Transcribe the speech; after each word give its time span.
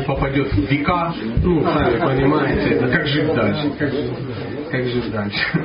не 0.00 0.06
попадет 0.06 0.52
в 0.52 0.70
века, 0.70 1.14
ну, 1.42 1.62
сами 1.62 1.98
понимаете, 1.98 2.86
как 2.90 3.06
жить 3.06 3.34
дальше, 3.34 3.70
как 3.78 3.92
жить, 3.92 4.10
как 4.70 4.84
жить 4.84 5.10
дальше. 5.10 5.64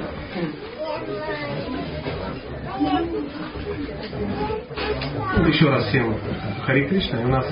Еще 5.48 5.70
раз 5.70 5.86
всем 5.88 6.16
Хари 6.66 6.88
Кришна, 6.88 7.22
и 7.22 7.26
у 7.26 7.28
нас 7.28 7.46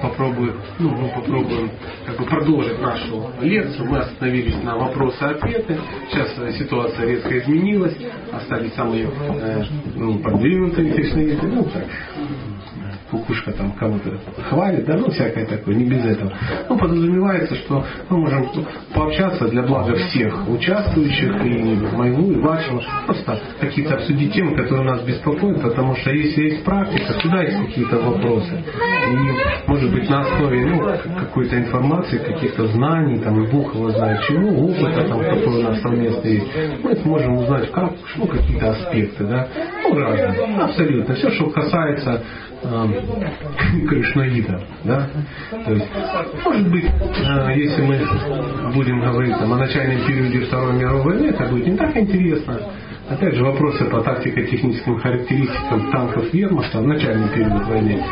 попробуем, 0.00 0.60
ну, 0.78 0.90
мы 0.90 1.08
попробуем 1.08 1.70
как 2.06 2.18
бы 2.18 2.24
продолжить 2.24 2.80
нашу 2.80 3.30
лекцию. 3.40 3.88
Мы 3.88 3.98
остановились 3.98 4.62
на 4.62 4.76
вопросы-ответы. 4.76 5.78
Сейчас 6.10 6.56
ситуация 6.58 7.06
резко 7.06 7.38
изменилась. 7.38 7.96
Остались 8.30 8.74
самые 8.74 9.08
э, 9.08 9.62
ну, 9.94 10.18
продвинутые 10.18 10.92
кришнаиты. 10.92 11.46
Ну, 11.46 11.64
так, 11.64 11.84
кукушка 13.12 13.52
там 13.52 13.72
кого-то 13.72 14.18
хвалит, 14.48 14.86
да, 14.86 14.96
ну 14.96 15.10
всякое 15.10 15.44
такое, 15.44 15.74
не 15.74 15.84
без 15.84 16.02
этого. 16.04 16.32
Ну, 16.68 16.78
подразумевается, 16.78 17.54
что 17.56 17.84
мы 18.08 18.18
можем 18.18 18.48
пообщаться 18.94 19.48
для 19.48 19.62
блага 19.62 19.94
всех 19.94 20.48
участвующих, 20.48 21.44
и 21.44 21.94
моего, 21.94 22.32
и 22.32 22.36
вашего, 22.36 22.82
просто 23.06 23.38
какие-то 23.60 23.96
обсудить 23.96 24.32
темы, 24.32 24.56
которые 24.56 24.84
нас 24.84 25.02
беспокоят, 25.02 25.60
потому 25.60 25.94
что 25.96 26.10
если 26.10 26.42
есть 26.44 26.64
практика, 26.64 27.12
всегда 27.18 27.42
есть 27.42 27.66
какие-то 27.66 27.98
вопросы. 27.98 28.64
И, 29.12 29.70
может 29.70 29.92
быть, 29.92 30.08
на 30.08 30.20
основе 30.22 30.66
ну, 30.66 30.80
какой-то 31.18 31.58
информации, 31.58 32.16
каких-то 32.16 32.66
знаний, 32.68 33.18
там, 33.18 33.44
и 33.44 33.50
Бог 33.50 33.74
его 33.74 33.90
знает 33.90 34.22
чего, 34.22 34.48
опыта, 34.48 35.06
там, 35.06 35.20
какой 35.20 35.60
у 35.60 35.62
нас 35.62 35.80
совместно 35.82 36.28
есть, 36.28 36.46
мы 36.82 36.96
сможем 36.96 37.36
узнать, 37.36 37.70
как, 37.72 37.92
ну, 38.16 38.26
какие-то 38.26 38.70
аспекты, 38.70 39.24
да, 39.24 39.48
ну, 39.82 39.98
разные, 39.98 40.56
абсолютно. 40.62 41.14
Все, 41.14 41.30
что 41.30 41.50
касается 41.50 42.22
кришнаита. 43.88 44.60
Да? 44.84 45.08
То 45.50 45.72
есть, 45.72 45.86
может 46.44 46.70
быть, 46.70 46.84
э, 46.84 47.52
если 47.56 47.82
мы 47.82 48.72
будем 48.72 49.00
говорить 49.00 49.36
там, 49.38 49.52
о 49.52 49.56
начальном 49.56 50.06
периоде 50.06 50.40
Второй 50.46 50.74
мировой 50.74 51.02
войны, 51.02 51.26
это 51.28 51.44
будет 51.44 51.66
не 51.66 51.76
так 51.76 51.96
интересно. 51.96 52.60
Опять 53.08 53.34
же, 53.34 53.44
вопросы 53.44 53.84
по 53.86 54.00
тактико-техническим 54.00 54.98
характеристикам 55.00 55.90
танков 55.90 56.32
Вермахта 56.32 56.78
в 56.80 56.86
начальный 56.86 57.28
период 57.28 57.66
войны. 57.66 58.02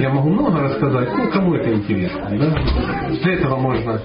Я 0.00 0.10
могу 0.10 0.30
много 0.30 0.60
рассказать, 0.62 1.08
ну, 1.16 1.30
кому 1.30 1.54
это 1.54 1.74
интересно. 1.74 2.28
Да? 2.30 3.10
Для 3.10 3.32
этого 3.34 3.56
можно 3.56 4.00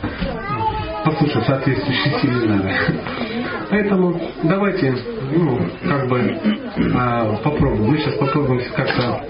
послушать 1.06 1.46
соответствующие 1.46 2.20
семинары. 2.20 2.74
Поэтому 3.70 4.20
давайте, 4.44 4.96
ну, 5.36 5.60
как 5.88 6.08
бы 6.10 6.20
э, 6.20 7.38
попробуем. 7.44 7.92
Мы 7.92 7.98
сейчас 7.98 8.16
попробуем 8.16 8.62
как-то 8.76 9.24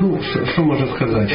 ну, 0.00 0.20
что 0.22 0.62
можно 0.62 0.86
сказать? 0.94 1.32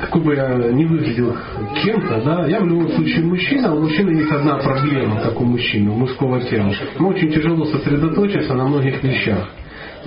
Какой 0.00 0.22
бы 0.22 0.34
я 0.34 0.48
не 0.72 0.84
выглядел 0.84 1.34
кем-то, 1.82 2.22
да, 2.22 2.46
я 2.46 2.60
в 2.60 2.66
любом 2.66 2.88
случае 2.92 3.24
мужчина, 3.24 3.74
у 3.74 3.80
мужчины 3.80 4.10
есть 4.10 4.30
одна 4.30 4.58
проблема, 4.58 5.20
как 5.20 5.40
у 5.40 5.44
мужчины, 5.44 5.90
у 5.90 5.94
мужского 5.94 6.40
тела. 6.42 6.72
Ему 6.98 7.08
очень 7.08 7.32
тяжело 7.32 7.64
сосредоточиться 7.64 8.54
на 8.54 8.66
многих 8.66 9.02
вещах. 9.02 9.50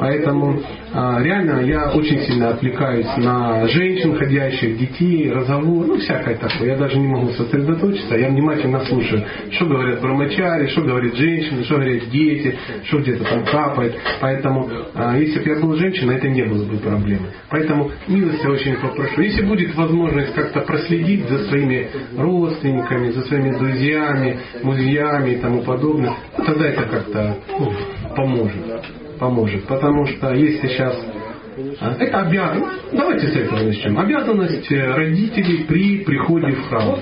Поэтому 0.02 0.60
а, 0.94 1.22
реально 1.22 1.60
я 1.62 1.92
очень 1.92 2.22
сильно 2.22 2.50
отвлекаюсь 2.50 3.06
на 3.18 3.68
женщин, 3.68 4.16
ходящих, 4.16 4.76
детей, 4.76 5.32
разговор, 5.32 5.86
ну 5.86 5.98
всякое 6.00 6.38
такое. 6.38 6.70
Я 6.70 6.78
даже 6.78 6.98
не 6.98 7.08
могу 7.08 7.30
сосредоточиться, 7.30 8.16
я 8.16 8.30
внимательно 8.30 8.84
слушаю, 8.86 9.24
что 9.52 9.66
говорят 9.66 10.02
брамачари, 10.02 10.70
что 10.70 10.82
говорят 10.82 11.14
женщины, 11.14 11.64
что 11.66 11.76
говорят 11.76 12.10
дети, 12.10 12.58
что 12.86 12.98
где-то 12.98 13.26
там 13.26 13.46
капает. 13.46 13.96
Поэтому, 14.20 14.68
а, 14.96 15.16
если 15.20 15.40
бы 15.40 15.50
я 15.52 15.60
был 15.60 15.76
женщиной, 15.76 16.16
это 16.16 16.30
не 16.30 16.46
было 16.46 16.66
бы 16.66 16.78
проблемы. 16.78 17.28
Поэтому 17.52 17.92
милости 18.08 18.48
очень 18.48 18.78
попрошу. 18.78 19.22
Если 19.22 19.46
будет 19.46 19.76
возможность 19.76 20.34
как-то 20.34 20.62
проследить 20.62 21.30
за 21.30 21.46
своими 21.46 21.88
родственниками, 22.18 23.12
за 23.12 23.22
своими 23.22 23.56
друзьями, 23.56 24.40
музеями 24.64 25.34
и 25.34 25.36
тому 25.36 25.62
подобное, 25.62 26.16
тогда 26.44 26.70
это 26.70 26.82
как-то 26.86 27.38
ну, 27.60 27.72
поможет 28.16 29.01
поможет. 29.22 29.66
Потому 29.66 30.06
что 30.08 30.34
есть 30.34 30.62
сейчас 30.62 31.00
а, 31.80 31.96
это 32.00 32.22
обязанность. 32.22 32.92
Давайте 32.92 33.28
с 33.28 33.36
этого 33.36 33.62
начнем. 33.62 34.00
Обязанность 34.00 34.72
э, 34.72 34.94
родителей 34.96 35.66
при 35.66 36.00
приходе 36.00 36.54
в 36.54 36.68
храм. 36.68 36.98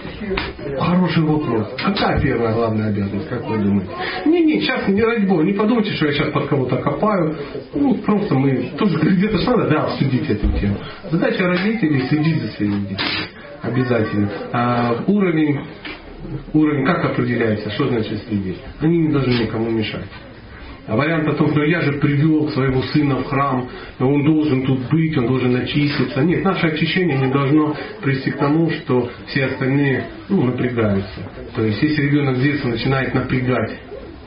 Хороший 0.80 1.24
вопрос. 1.24 1.68
Какая 1.78 2.20
первая 2.20 2.54
главная 2.54 2.90
обязанность, 2.90 3.30
как 3.30 3.48
вы 3.48 3.58
думаете? 3.60 3.92
Не-не, 4.26 4.60
сейчас 4.60 4.88
не 4.88 5.02
ради 5.02 5.26
бога, 5.26 5.44
не 5.44 5.54
подумайте, 5.54 5.92
что 5.94 6.08
я 6.08 6.12
сейчас 6.12 6.32
под 6.32 6.48
кого-то 6.48 6.78
копаю. 6.78 7.38
Ну, 7.74 7.96
просто 7.96 8.36
мы 8.36 8.72
тоже 8.78 8.98
где-то 9.02 9.38
что 9.38 9.52
надо, 9.52 9.70
да, 9.70 9.84
обсудить 9.86 10.30
эту 10.30 10.52
тему. 10.60 10.76
Задача 11.10 11.48
родителей 11.48 12.02
следить 12.10 12.42
за 12.42 12.48
своими 12.54 12.82
детьми. 12.82 12.98
Обязательно. 13.62 14.30
А, 14.52 15.04
уровень, 15.08 15.60
уровень 16.54 16.86
как 16.86 17.06
определяется, 17.06 17.70
что 17.72 17.88
значит 17.88 18.24
следить? 18.28 18.58
Они 18.82 18.98
не 18.98 19.10
должны 19.10 19.44
никому 19.44 19.70
мешать. 19.70 20.06
А 20.90 20.96
вариант 20.96 21.28
о 21.28 21.34
том, 21.34 21.52
что 21.52 21.64
я 21.64 21.82
же 21.82 21.94
привел 22.00 22.50
своего 22.50 22.82
сына 22.82 23.18
в 23.18 23.26
храм, 23.26 23.70
он 24.00 24.24
должен 24.24 24.66
тут 24.66 24.90
быть, 24.90 25.16
он 25.20 25.28
должен 25.28 25.56
очиститься. 25.56 26.24
Нет, 26.24 26.44
наше 26.44 26.66
очищение 26.66 27.16
не 27.20 27.32
должно 27.32 27.76
привести 28.02 28.32
к 28.32 28.38
тому, 28.38 28.72
что 28.72 29.08
все 29.28 29.46
остальные 29.46 30.06
ну, 30.30 30.42
напрягаются. 30.46 31.30
То 31.56 31.64
есть, 31.64 31.80
если 31.80 32.02
ребенок 32.02 32.38
с 32.38 32.42
детства 32.42 32.70
начинает 32.70 33.14
напрягать 33.14 33.80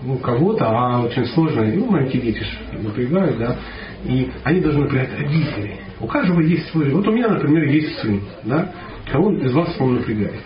ну, 0.02 0.18
кого-то, 0.18 0.66
а 0.68 1.02
очень 1.02 1.26
сложно, 1.26 1.64
ну, 1.64 1.86
маленькие 1.86 2.22
дети 2.22 2.44
напрягают, 2.80 3.38
да, 3.38 3.56
и 4.04 4.30
они 4.44 4.60
должны 4.60 4.82
напрягать 4.82 5.18
родителей. 5.18 5.80
У 5.98 6.06
каждого 6.06 6.40
есть 6.42 6.70
свой. 6.70 6.90
Вот 6.90 7.08
у 7.08 7.12
меня, 7.12 7.26
например, 7.26 7.64
есть 7.64 7.98
сын, 7.98 8.20
да, 8.44 8.72
кого 9.10 9.32
из 9.32 9.52
вас 9.52 9.74
он 9.78 9.96
напрягает. 9.96 10.40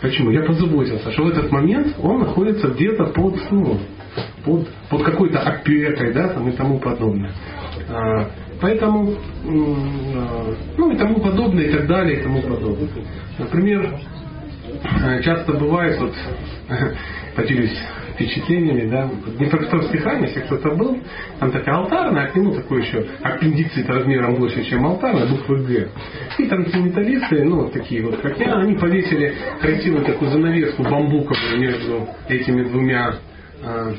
Почему? 0.00 0.30
Я 0.30 0.42
позаботился, 0.42 1.10
что 1.12 1.24
в 1.24 1.28
этот 1.28 1.50
момент 1.50 1.94
он 2.00 2.20
находится 2.20 2.68
где-то 2.68 3.06
под, 3.06 3.36
ну, 3.50 3.78
под, 4.44 4.68
под 4.88 5.02
какой-то 5.02 5.40
опекой, 5.40 6.12
да, 6.12 6.28
там, 6.28 6.48
и 6.48 6.52
тому 6.52 6.78
подобное. 6.78 7.32
А, 7.88 8.30
поэтому, 8.60 9.12
а, 9.12 10.54
ну 10.76 10.90
и 10.90 10.96
тому 10.96 11.20
подобное, 11.20 11.64
и 11.64 11.72
так 11.72 11.86
далее, 11.86 12.20
и 12.20 12.22
тому 12.22 12.42
подобное. 12.42 12.88
Например, 13.38 13.98
э, 15.04 15.22
часто 15.22 15.52
бывает, 15.54 15.98
вот, 16.00 16.14
поделюсь 17.36 17.78
впечатлениями, 18.14 18.88
да, 18.88 19.06
в 19.06 19.36
Днепропетровской 19.36 20.00
храме, 20.00 20.28
если 20.28 20.40
кто-то 20.40 20.70
был, 20.70 20.98
там 21.38 21.50
такая 21.50 21.76
алтарная, 21.76 22.24
а 22.24 22.26
к 22.28 22.36
нему 22.36 22.54
такой 22.54 22.82
еще 22.82 23.04
аппендицит 23.22 23.88
размером 23.88 24.36
больше, 24.36 24.64
чем 24.64 24.86
алтарная, 24.86 25.26
буквы 25.26 25.58
Г. 25.64 25.88
И 26.38 26.46
там 26.46 26.60
металлисты, 26.62 27.44
ну, 27.44 27.68
такие 27.68 28.02
вот, 28.02 28.16
как 28.20 28.38
я, 28.38 28.56
они 28.56 28.74
повесили 28.74 29.34
красивую 29.60 30.04
такую 30.04 30.30
занавеску 30.30 30.82
бамбуковую 30.82 31.58
между 31.58 32.08
этими 32.28 32.62
двумя 32.64 33.14
а, 33.62 33.92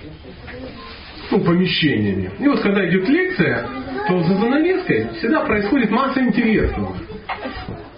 ну, 1.31 1.40
помещениями. 1.40 2.31
И 2.40 2.47
вот 2.47 2.59
когда 2.62 2.88
идет 2.88 3.07
лекция, 3.07 3.66
то 4.07 4.24
за 4.24 4.35
занавеской 4.35 5.09
всегда 5.18 5.41
происходит 5.41 5.90
масса 5.90 6.22
интересного. 6.22 6.95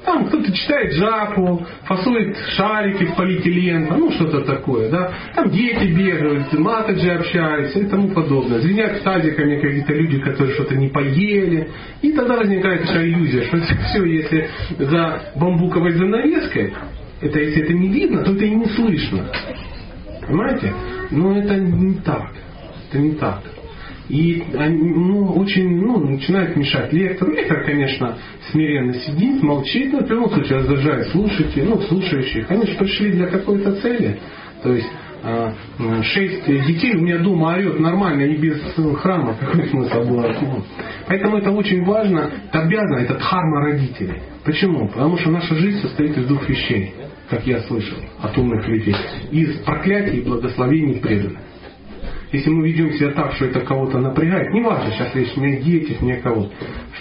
Там 0.05 0.27
кто-то 0.27 0.51
читает 0.51 0.93
жапу, 0.93 1.65
фасует 1.83 2.37
шарики 2.55 3.05
в 3.05 3.15
полиэтилен, 3.15 3.87
ну 3.89 4.11
что-то 4.11 4.41
такое, 4.41 4.89
да. 4.89 5.11
Там 5.33 5.49
дети 5.49 5.85
бегают, 5.91 6.53
матаджи 6.53 7.09
общаются 7.09 7.79
и 7.79 7.87
тому 7.87 8.09
подобное. 8.09 8.59
Звенят 8.59 9.01
тазиками 9.03 9.59
какие-то 9.59 9.93
люди, 9.93 10.19
которые 10.19 10.53
что-то 10.53 10.75
не 10.75 10.89
поели. 10.89 11.69
И 12.01 12.11
тогда 12.11 12.37
возникает 12.37 12.85
такая 12.85 13.07
иллюзия, 13.07 13.43
что 13.43 13.57
все, 13.59 14.03
если 14.05 14.49
за 14.77 15.33
бамбуковой 15.35 15.93
занавеской, 15.93 16.73
это 17.21 17.39
если 17.39 17.63
это 17.63 17.73
не 17.73 17.87
видно, 17.89 18.23
то 18.23 18.31
это 18.33 18.45
и 18.45 18.51
не 18.51 18.65
слышно. 18.67 19.25
Понимаете? 20.27 20.73
Но 21.09 21.37
это 21.37 21.55
не 21.55 21.95
так. 21.95 22.31
Это 22.89 22.99
не 22.99 23.11
так. 23.15 23.41
И 24.09 24.43
они, 24.55 24.89
ну, 24.93 25.33
очень 25.33 25.81
ну, 25.81 25.99
начинают 25.99 26.55
мешать 26.55 26.93
лектору. 26.93 27.31
Лектор, 27.31 27.63
конечно, 27.63 28.17
смиренно 28.51 28.93
сидит, 28.93 29.41
молчит, 29.41 29.93
но 29.93 29.99
в 29.99 30.09
любом 30.09 30.29
случае 30.29 30.59
раздражает 30.59 31.07
слушателей, 31.09 31.65
ну, 31.65 31.81
слушающих. 31.81 32.49
Они 32.51 32.65
же 32.67 32.77
пришли 32.77 33.11
для 33.11 33.27
какой-то 33.27 33.75
цели. 33.81 34.19
То 34.61 34.73
есть 34.73 34.87
а, 35.27 35.53
шесть 36.03 36.45
детей 36.45 36.95
у 36.95 37.01
меня 37.01 37.17
дома 37.17 37.55
орет 37.55 37.79
нормально 37.79 38.23
и 38.23 38.37
без 38.37 38.61
храма, 39.01 39.35
какой 39.39 39.67
смысл 39.69 40.03
было? 40.03 40.35
Поэтому 41.07 41.37
это 41.37 41.49
очень 41.49 41.83
важно, 41.83 42.29
это 42.47 42.61
обязано, 42.61 42.99
это 42.99 43.15
дхарма 43.15 43.61
родителей. 43.61 44.21
Почему? 44.43 44.87
Потому 44.87 45.17
что 45.17 45.31
наша 45.31 45.55
жизнь 45.55 45.79
состоит 45.81 46.15
из 46.15 46.27
двух 46.27 46.47
вещей, 46.47 46.93
как 47.27 47.45
я 47.47 47.59
слышал 47.61 47.97
от 48.21 48.37
умных 48.37 48.67
людей. 48.67 48.95
Из 49.31 49.57
проклятий 49.61 50.19
и 50.19 50.21
благословений 50.21 50.99
преданных. 50.99 51.39
Если 52.31 52.49
мы 52.49 52.67
ведем 52.67 52.91
себя 52.93 53.11
так, 53.11 53.33
что 53.33 53.45
это 53.45 53.61
кого-то 53.61 53.99
напрягает, 53.99 54.51
не 54.51 54.61
важно, 54.61 54.91
сейчас 54.91 55.15
речь 55.15 55.35
не 55.35 55.53
о 55.53 55.61
детях, 55.61 56.01
не 56.01 56.13
о 56.13 56.21
кого 56.21 56.49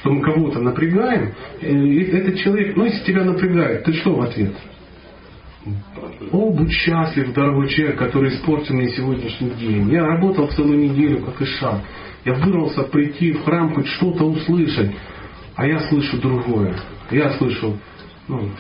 что 0.05 0.13
мы 0.13 0.21
кого-то 0.21 0.61
напрягаем, 0.61 1.33
э, 1.63 2.01
этот 2.13 2.37
человек, 2.37 2.77
ну 2.77 2.85
если 2.85 3.03
тебя 3.07 3.25
напрягает, 3.25 3.85
ты 3.85 3.95
что 3.95 4.15
в 4.15 4.21
ответ? 4.21 4.55
О, 6.31 6.51
будь 6.51 6.73
счастлив, 6.73 7.33
дорогой 7.33 7.69
человек, 7.71 7.99
который 7.99 8.29
испортил 8.29 8.75
мне 8.75 8.91
сегодняшний 8.91 9.49
день. 9.53 9.91
Я 9.91 10.05
работал 10.05 10.49
целую 10.49 10.79
неделю, 10.79 11.25
как 11.25 11.41
и 11.41 11.47
шаг. 11.47 11.81
Я 12.27 12.35
вырвался 12.35 12.83
прийти 12.83 13.33
в 13.33 13.45
храм, 13.45 13.73
хоть 13.73 13.87
что-то 13.87 14.25
услышать. 14.25 14.91
А 15.57 15.67
я 15.67 15.81
слышу 15.89 16.21
другое. 16.21 16.77
Я 17.11 17.31
слышу 17.39 17.79
ну, 18.29 18.51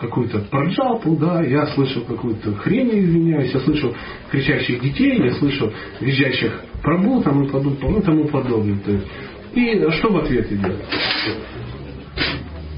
какую-то 0.00 0.40
проджалпу, 0.50 1.16
да, 1.16 1.42
я 1.42 1.66
слышал 1.68 2.02
какую-то 2.02 2.54
хрень, 2.54 2.90
извиняюсь, 3.00 3.52
я 3.52 3.60
слышал 3.60 3.94
кричащих 4.30 4.80
детей, 4.80 5.18
я 5.22 5.32
слышал 5.32 5.72
визжащих 6.00 6.62
пробу 6.82 7.22
там 7.22 7.44
и 7.44 7.50
подобное, 7.50 7.90
ну, 7.90 8.02
тому 8.02 8.24
подобное. 8.28 8.78
То 8.78 8.92
есть. 8.92 9.06
И 9.54 9.90
что 9.98 10.12
в 10.12 10.18
ответ 10.18 10.52
идет? 10.52 10.76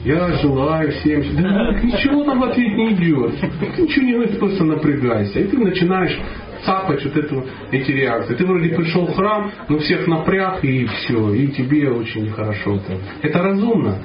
Я 0.05 0.33
желаю 0.39 0.93
всем... 0.93 1.23
Да, 1.43 1.73
ничего 1.83 2.25
там 2.25 2.41
в 2.41 2.45
ответ 2.45 2.77
не 2.77 2.93
идет. 2.93 3.35
Ты 3.77 3.83
ничего 3.83 4.07
не 4.07 4.13
говоришь, 4.13 4.39
просто 4.39 4.65
напрягайся. 4.65 5.41
И 5.41 5.45
ты 5.45 5.59
начинаешь 5.59 6.17
цапать 6.65 7.05
вот 7.05 7.17
эту, 7.17 7.45
эти 7.73 7.91
реакции. 7.91 8.35
Ты 8.35 8.47
вроде 8.47 8.69
пришел 8.75 9.07
в 9.07 9.15
храм, 9.15 9.51
но 9.69 9.79
всех 9.79 10.07
напряг 10.07 10.65
и 10.65 10.87
все. 10.87 11.35
И 11.35 11.49
тебе 11.49 11.91
очень 11.91 12.27
нехорошо. 12.27 12.81
Это 13.23 13.43
разумно? 13.43 13.99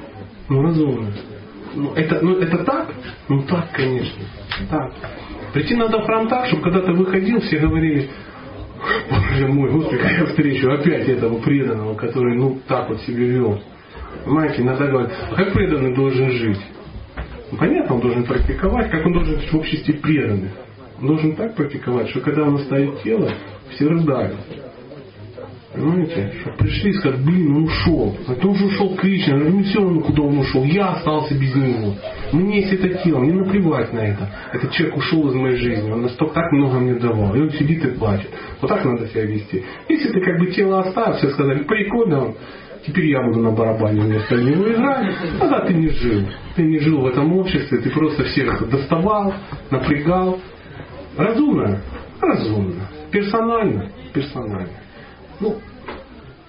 Ну, 0.49 0.61
разумно. 0.63 1.13
Ну, 1.75 1.93
это, 1.93 2.19
ну, 2.21 2.37
это 2.37 2.63
так? 2.63 2.93
Ну, 3.29 3.43
так, 3.43 3.71
конечно. 3.71 4.23
Так. 4.69 4.93
Прийти 5.53 5.75
надо 5.75 5.99
в 5.99 6.05
храм 6.05 6.27
так, 6.27 6.47
чтобы 6.47 6.63
когда 6.63 6.81
ты 6.81 6.93
выходил, 6.93 7.39
все 7.41 7.59
говорили, 7.59 8.09
Боже 9.09 9.47
мой, 9.47 9.71
господи, 9.71 10.01
я 10.01 10.25
встречу 10.25 10.71
опять 10.71 11.07
этого 11.07 11.39
преданного, 11.39 11.95
который 11.95 12.35
ну 12.35 12.59
так 12.67 12.89
вот 12.89 13.01
себя 13.01 13.25
вел. 13.25 13.61
Понимаете, 14.25 14.61
иногда 14.61 14.87
говорят, 14.87 15.11
а 15.31 15.35
как 15.35 15.53
преданный 15.53 15.95
должен 15.95 16.31
жить? 16.31 16.59
Ну, 17.51 17.57
понятно, 17.57 17.95
он 17.95 18.01
должен 18.01 18.23
практиковать, 18.25 18.91
как 18.91 19.05
он 19.05 19.13
должен 19.13 19.39
жить 19.39 19.51
в 19.51 19.57
обществе 19.57 19.93
преданных. 19.95 20.51
Он 20.99 21.07
должен 21.07 21.35
так 21.35 21.55
практиковать, 21.55 22.09
что 22.09 22.21
когда 22.21 22.43
он 22.43 22.55
оставит 22.55 23.01
тело, 23.03 23.31
все 23.71 23.87
рыдают. 23.87 24.37
Понимаете? 25.73 26.31
Что 26.41 26.51
пришли 26.51 26.91
и 26.91 26.93
сказали, 26.93 27.23
блин, 27.23 27.55
он 27.55 27.63
ушел. 27.63 28.15
Ты 28.27 28.47
уже 28.47 28.65
ушел 28.65 28.95
Кришна, 28.95 29.37
но 29.37 29.49
не 29.49 29.63
все 29.63 29.79
равно, 29.79 30.01
куда 30.01 30.21
он 30.21 30.37
ушел. 30.37 30.63
Я 30.63 30.89
остался 30.89 31.33
без 31.33 31.55
него. 31.55 31.95
Мне 32.31 32.61
есть 32.61 32.73
это 32.73 32.89
тело, 33.03 33.19
мне 33.19 33.33
наплевать 33.33 33.91
на 33.91 33.99
это. 33.99 34.29
Этот 34.53 34.71
человек 34.71 34.97
ушел 34.97 35.29
из 35.29 35.33
моей 35.33 35.55
жизни, 35.55 35.89
он 35.89 36.03
настолько 36.03 36.35
так 36.35 36.51
много 36.51 36.79
мне 36.79 36.93
давал. 36.95 37.35
И 37.35 37.41
он 37.41 37.49
сидит 37.51 37.83
и 37.85 37.89
плачет. 37.89 38.29
Вот 38.61 38.67
так 38.67 38.85
надо 38.85 39.07
себя 39.07 39.25
вести. 39.25 39.63
Если 39.89 40.11
ты 40.11 40.21
как 40.21 40.39
бы 40.39 40.45
тело 40.47 40.81
оставил, 40.81 41.17
все 41.17 41.31
сказали, 41.31 41.63
прикольно, 41.63 42.35
теперь 42.85 43.07
я 43.07 43.23
буду 43.23 43.39
на 43.39 43.51
барабане 43.51 44.01
вместо 44.01 44.35
него 44.35 44.71
играть. 44.71 45.15
Тогда 45.39 45.61
ты 45.61 45.73
не 45.73 45.89
жил. 45.89 46.21
Ты 46.55 46.63
не 46.63 46.77
жил 46.79 47.01
в 47.01 47.07
этом 47.07 47.35
обществе, 47.35 47.79
ты 47.79 47.89
просто 47.89 48.23
всех 48.25 48.69
доставал, 48.69 49.33
напрягал. 49.71 50.39
Разумно? 51.17 51.81
Разумно. 52.21 52.89
Персонально? 53.11 53.89
Персонально. 54.13 54.82
Ну, 55.43 55.59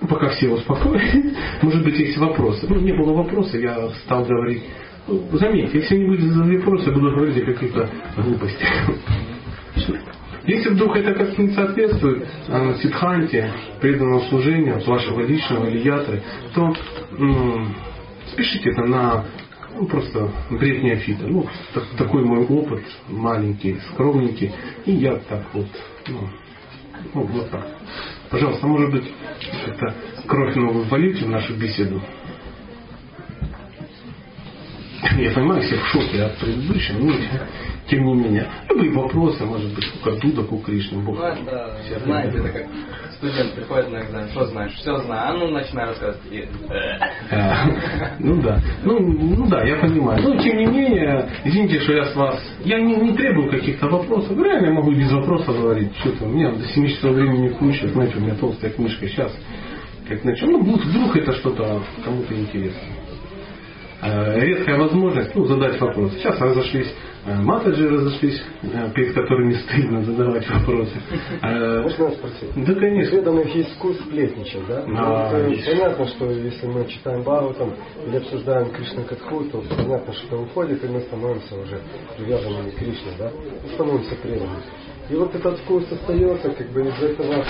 пока 0.08 0.29
все 0.31 0.49
успокоились. 0.49 1.35
Может 1.62 1.82
быть, 1.85 1.99
есть 1.99 2.17
вопросы. 2.19 2.67
Ну, 2.69 2.81
не 2.81 2.93
было 2.93 3.12
вопроса, 3.12 3.58
я 3.58 3.88
стал 4.05 4.25
говорить. 4.25 4.62
Ну, 5.08 5.29
заметьте, 5.32 5.79
если 5.79 5.96
не 5.96 6.06
будет 6.06 6.35
вопросы, 6.35 6.88
я 6.88 6.94
буду 6.94 7.11
говорить 7.11 7.43
о 7.43 7.46
каких-то 7.46 7.88
глупостях. 8.17 8.69
Если 10.46 10.69
вдруг 10.69 10.94
это 10.94 11.14
как-то 11.14 11.41
не 11.41 11.55
соответствует 11.55 12.29
э, 12.49 12.75
сидханте, 12.82 13.50
преданному 13.81 14.20
служению 14.29 14.76
от 14.76 14.87
вашего 14.87 15.23
личного 15.23 15.70
или 15.70 15.79
ятры, 15.79 16.23
то 16.55 16.75
м- 17.19 17.75
спешите 18.31 18.69
это 18.70 18.82
на 18.85 19.25
ну, 19.75 19.87
просто 19.87 20.31
бред 20.50 20.82
неофита. 20.82 21.26
Ну, 21.26 21.46
так, 21.73 21.85
такой 21.96 22.25
мой 22.25 22.44
опыт, 22.44 22.85
маленький, 23.08 23.79
скромненький. 23.93 24.52
И 24.85 24.93
я 24.93 25.17
так 25.17 25.44
вот, 25.55 25.67
ну, 26.08 26.29
ну 27.14 27.23
вот 27.23 27.50
так. 27.50 27.67
Пожалуйста, 28.35 28.67
может 28.67 28.91
быть, 28.91 29.05
это 29.65 29.95
кровь 30.27 30.57
новую 30.57 30.87
вольете 30.87 31.25
в 31.25 31.29
нашу 31.29 31.55
беседу? 31.55 32.03
Я 35.12 35.31
понимаю, 35.33 35.62
все 35.62 35.77
в 35.77 35.87
шоке 35.89 36.23
от 36.23 36.37
предыдущего, 36.39 36.99
но 36.99 37.12
тем 37.89 38.05
не 38.05 38.15
менее. 38.15 38.49
Любые 38.71 38.93
вопросы, 38.93 39.45
может 39.45 39.73
быть, 39.75 39.87
у 39.95 40.05
Кадуда, 40.05 40.43
у 40.43 40.59
Кришны, 40.59 41.03
Бог. 41.03 41.19
Ну, 41.19 41.25
это, 41.25 41.77
знаете, 42.05 42.39
это 42.39 42.49
как 42.49 42.67
студент 43.17 43.55
приходит 43.55 43.91
на 43.91 44.03
экзамен, 44.03 44.29
что 44.31 44.47
знаешь, 44.47 44.73
все 44.75 44.97
знаю, 44.99 45.23
а 45.29 45.33
ну 45.35 45.49
начинаю 45.51 45.89
рассказывать. 45.91 46.49
А, 47.31 47.67
ну 48.19 48.41
да, 48.43 48.61
ну, 48.83 48.99
ну 48.99 49.47
да, 49.47 49.62
я 49.65 49.77
понимаю. 49.77 50.23
Но 50.23 50.43
тем 50.43 50.56
не 50.56 50.67
менее, 50.67 51.29
извините, 51.45 51.81
что 51.81 51.93
я 51.93 52.06
с 52.06 52.15
вас, 52.15 52.41
я 52.65 52.81
не, 52.81 52.97
не 52.97 53.15
требую 53.15 53.51
каких-то 53.51 53.89
вопросов, 53.89 54.37
реально 54.39 54.67
я 54.67 54.73
могу 54.73 54.93
без 54.93 55.11
вопросов 55.12 55.55
говорить, 55.61 55.95
что-то, 56.01 56.25
у 56.25 56.29
меня 56.29 56.51
до 56.53 56.65
7 56.65 56.87
часов 56.89 57.12
времени 57.12 57.49
куча, 57.49 57.89
знаете, 57.89 58.17
у 58.17 58.21
меня 58.21 58.35
толстая 58.35 58.71
книжка 58.71 59.06
сейчас, 59.06 59.33
как 60.09 60.25
начал, 60.25 60.49
ну 60.49 60.61
вдруг 60.61 61.17
это 61.17 61.33
что-то 61.35 61.83
кому-то 62.05 62.35
интересно. 62.35 62.81
Э, 64.05 64.39
редкая 64.39 64.79
возможность 64.79 65.35
ну, 65.35 65.47
задать 65.47 65.81
вопрос. 65.81 66.12
Сейчас 66.12 66.39
разошлись 66.39 66.95
э, 67.25 67.41
матаджи 67.41 67.89
разошлись, 67.89 68.43
перед 68.95 69.15
которыми 69.15 69.55
стыдно 69.55 70.05
задавать 70.05 70.47
вопросы. 70.51 70.93
Можно 71.41 72.11
спросить? 72.11 72.51
Да, 72.55 72.75
конечно. 72.75 73.17
Преданных 73.17 73.55
есть 73.55 73.75
вкус 73.77 73.97
сплетничать, 74.01 74.67
да? 74.69 74.85
А, 74.87 75.31
ну, 75.33 75.51
есть. 75.51 75.65
Понятно, 75.65 76.06
что 76.06 76.31
если 76.31 76.67
мы 76.67 76.87
читаем 76.87 77.23
Бхагаватам 77.23 77.73
или 78.06 78.17
обсуждаем 78.19 78.71
Кришна 78.73 79.05
Катху, 79.05 79.45
то 79.45 79.65
понятно, 79.75 80.12
что 80.12 80.43
уходит, 80.43 80.85
и 80.85 80.89
мы 80.89 81.01
становимся 81.01 81.55
уже 81.55 81.81
привязанными 82.19 82.71
к 82.71 82.75
Кришне, 82.75 83.12
да? 83.19 83.31
Мы 83.62 83.69
становимся 83.73 84.17
преданными. 84.17 84.62
И 85.09 85.15
вот 85.15 85.35
этот 85.35 85.59
вкус 85.61 85.91
остается, 85.91 86.51
как 86.51 86.69
бы 86.73 86.83
из 86.83 87.03
этого 87.03 87.45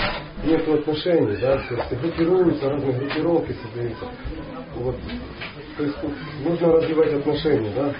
нет 0.45 0.67
отношений, 0.67 1.37
да, 1.41 1.57
то 1.57 1.75
есть 1.75 2.01
группируются, 2.01 2.69
разные 2.69 2.93
группировки 2.93 3.55
создаются. 3.61 4.05
Вот 4.77 4.95
то 5.77 5.83
есть 5.83 5.97
нужно 6.43 6.71
развивать 6.73 7.13
отношения, 7.13 7.71
да? 7.75 7.93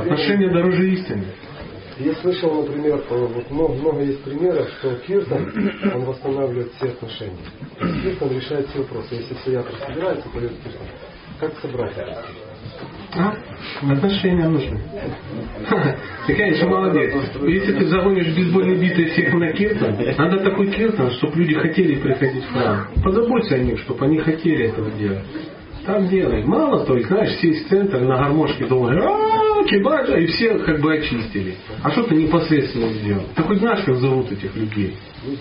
Отношения 0.00 0.50
дороже 0.50 0.90
истины. 0.90 1.24
Я 1.98 2.14
слышал, 2.14 2.62
например, 2.62 3.02
вот 3.10 3.50
много, 3.50 3.74
много 3.74 4.02
есть 4.02 4.22
примеров, 4.24 4.68
что 4.78 4.94
Киртан, 5.06 5.52
он 5.94 6.04
восстанавливает 6.04 6.72
все 6.74 6.88
отношения. 6.88 7.36
Киртан 7.78 8.30
решает 8.30 8.68
все 8.68 8.78
вопросы. 8.78 9.14
Если 9.16 9.34
все 9.34 9.52
ятра 9.52 9.76
собираются, 9.86 10.28
пойдет 10.30 10.52
Киртан. 10.64 10.86
Как 11.38 11.58
собрать 11.60 11.96
это? 11.96 12.24
А? 13.16 13.34
Отношения 13.90 14.48
нужны. 14.48 14.80
Ты, 16.26 16.34
конечно, 16.34 16.68
молодец. 16.68 17.14
Если 17.42 17.72
ты 17.72 17.86
загонишь 17.86 18.34
бейсбольной 18.34 18.76
битой 18.76 19.06
всех 19.06 19.34
на 19.34 19.52
киртан, 19.52 19.98
надо 20.16 20.38
такой 20.38 20.70
киртан, 20.70 21.10
чтобы 21.12 21.36
люди 21.36 21.54
хотели 21.54 22.00
приходить 22.00 22.44
в 22.44 22.52
храм. 22.52 22.88
Позаботься 23.02 23.56
о 23.56 23.58
них, 23.58 23.78
чтобы 23.80 24.06
они 24.06 24.18
хотели 24.18 24.68
этого 24.68 24.90
делать. 24.92 25.24
Так 25.90 26.08
делай. 26.08 26.44
Мало 26.44 26.86
то, 26.86 26.96
знаешь, 27.00 27.36
сесть 27.40 27.66
в 27.66 27.68
центр 27.68 27.98
на 28.00 28.16
гармошке 28.16 28.64
думаешь, 28.66 29.02
а 29.02 29.64
кибаджа, 29.64 30.18
и 30.18 30.26
все 30.26 30.56
как 30.60 30.80
бы 30.80 30.94
очистили. 30.94 31.56
А 31.82 31.90
что 31.90 32.04
ты 32.04 32.14
непосредственно 32.14 32.92
сделал? 32.92 33.24
Ты 33.34 33.42
хоть 33.42 33.58
знаешь, 33.58 33.84
как 33.84 33.96
зовут 33.96 34.30
этих 34.30 34.54
людей? 34.54 34.94
Ну, 35.24 35.32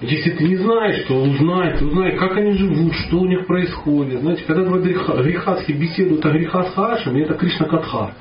если 0.00 0.30
ты 0.30 0.44
не 0.44 0.56
знаешь, 0.56 1.04
то 1.06 1.14
узнай, 1.14 1.78
ты 1.78 1.86
узнай, 1.86 2.16
как 2.16 2.36
они 2.36 2.52
живут, 2.54 2.94
что 2.94 3.20
у 3.20 3.26
них 3.26 3.46
происходит. 3.46 4.20
Знаете, 4.22 4.42
когда 4.44 4.64
два 4.64 4.78
греха, 4.78 5.22
грехатски 5.22 5.70
беседуют 5.70 6.26
о 6.26 6.30
греха 6.30 6.64
с 6.64 7.06
это 7.06 7.34
Кришна 7.34 7.66
Катха. 7.66 8.14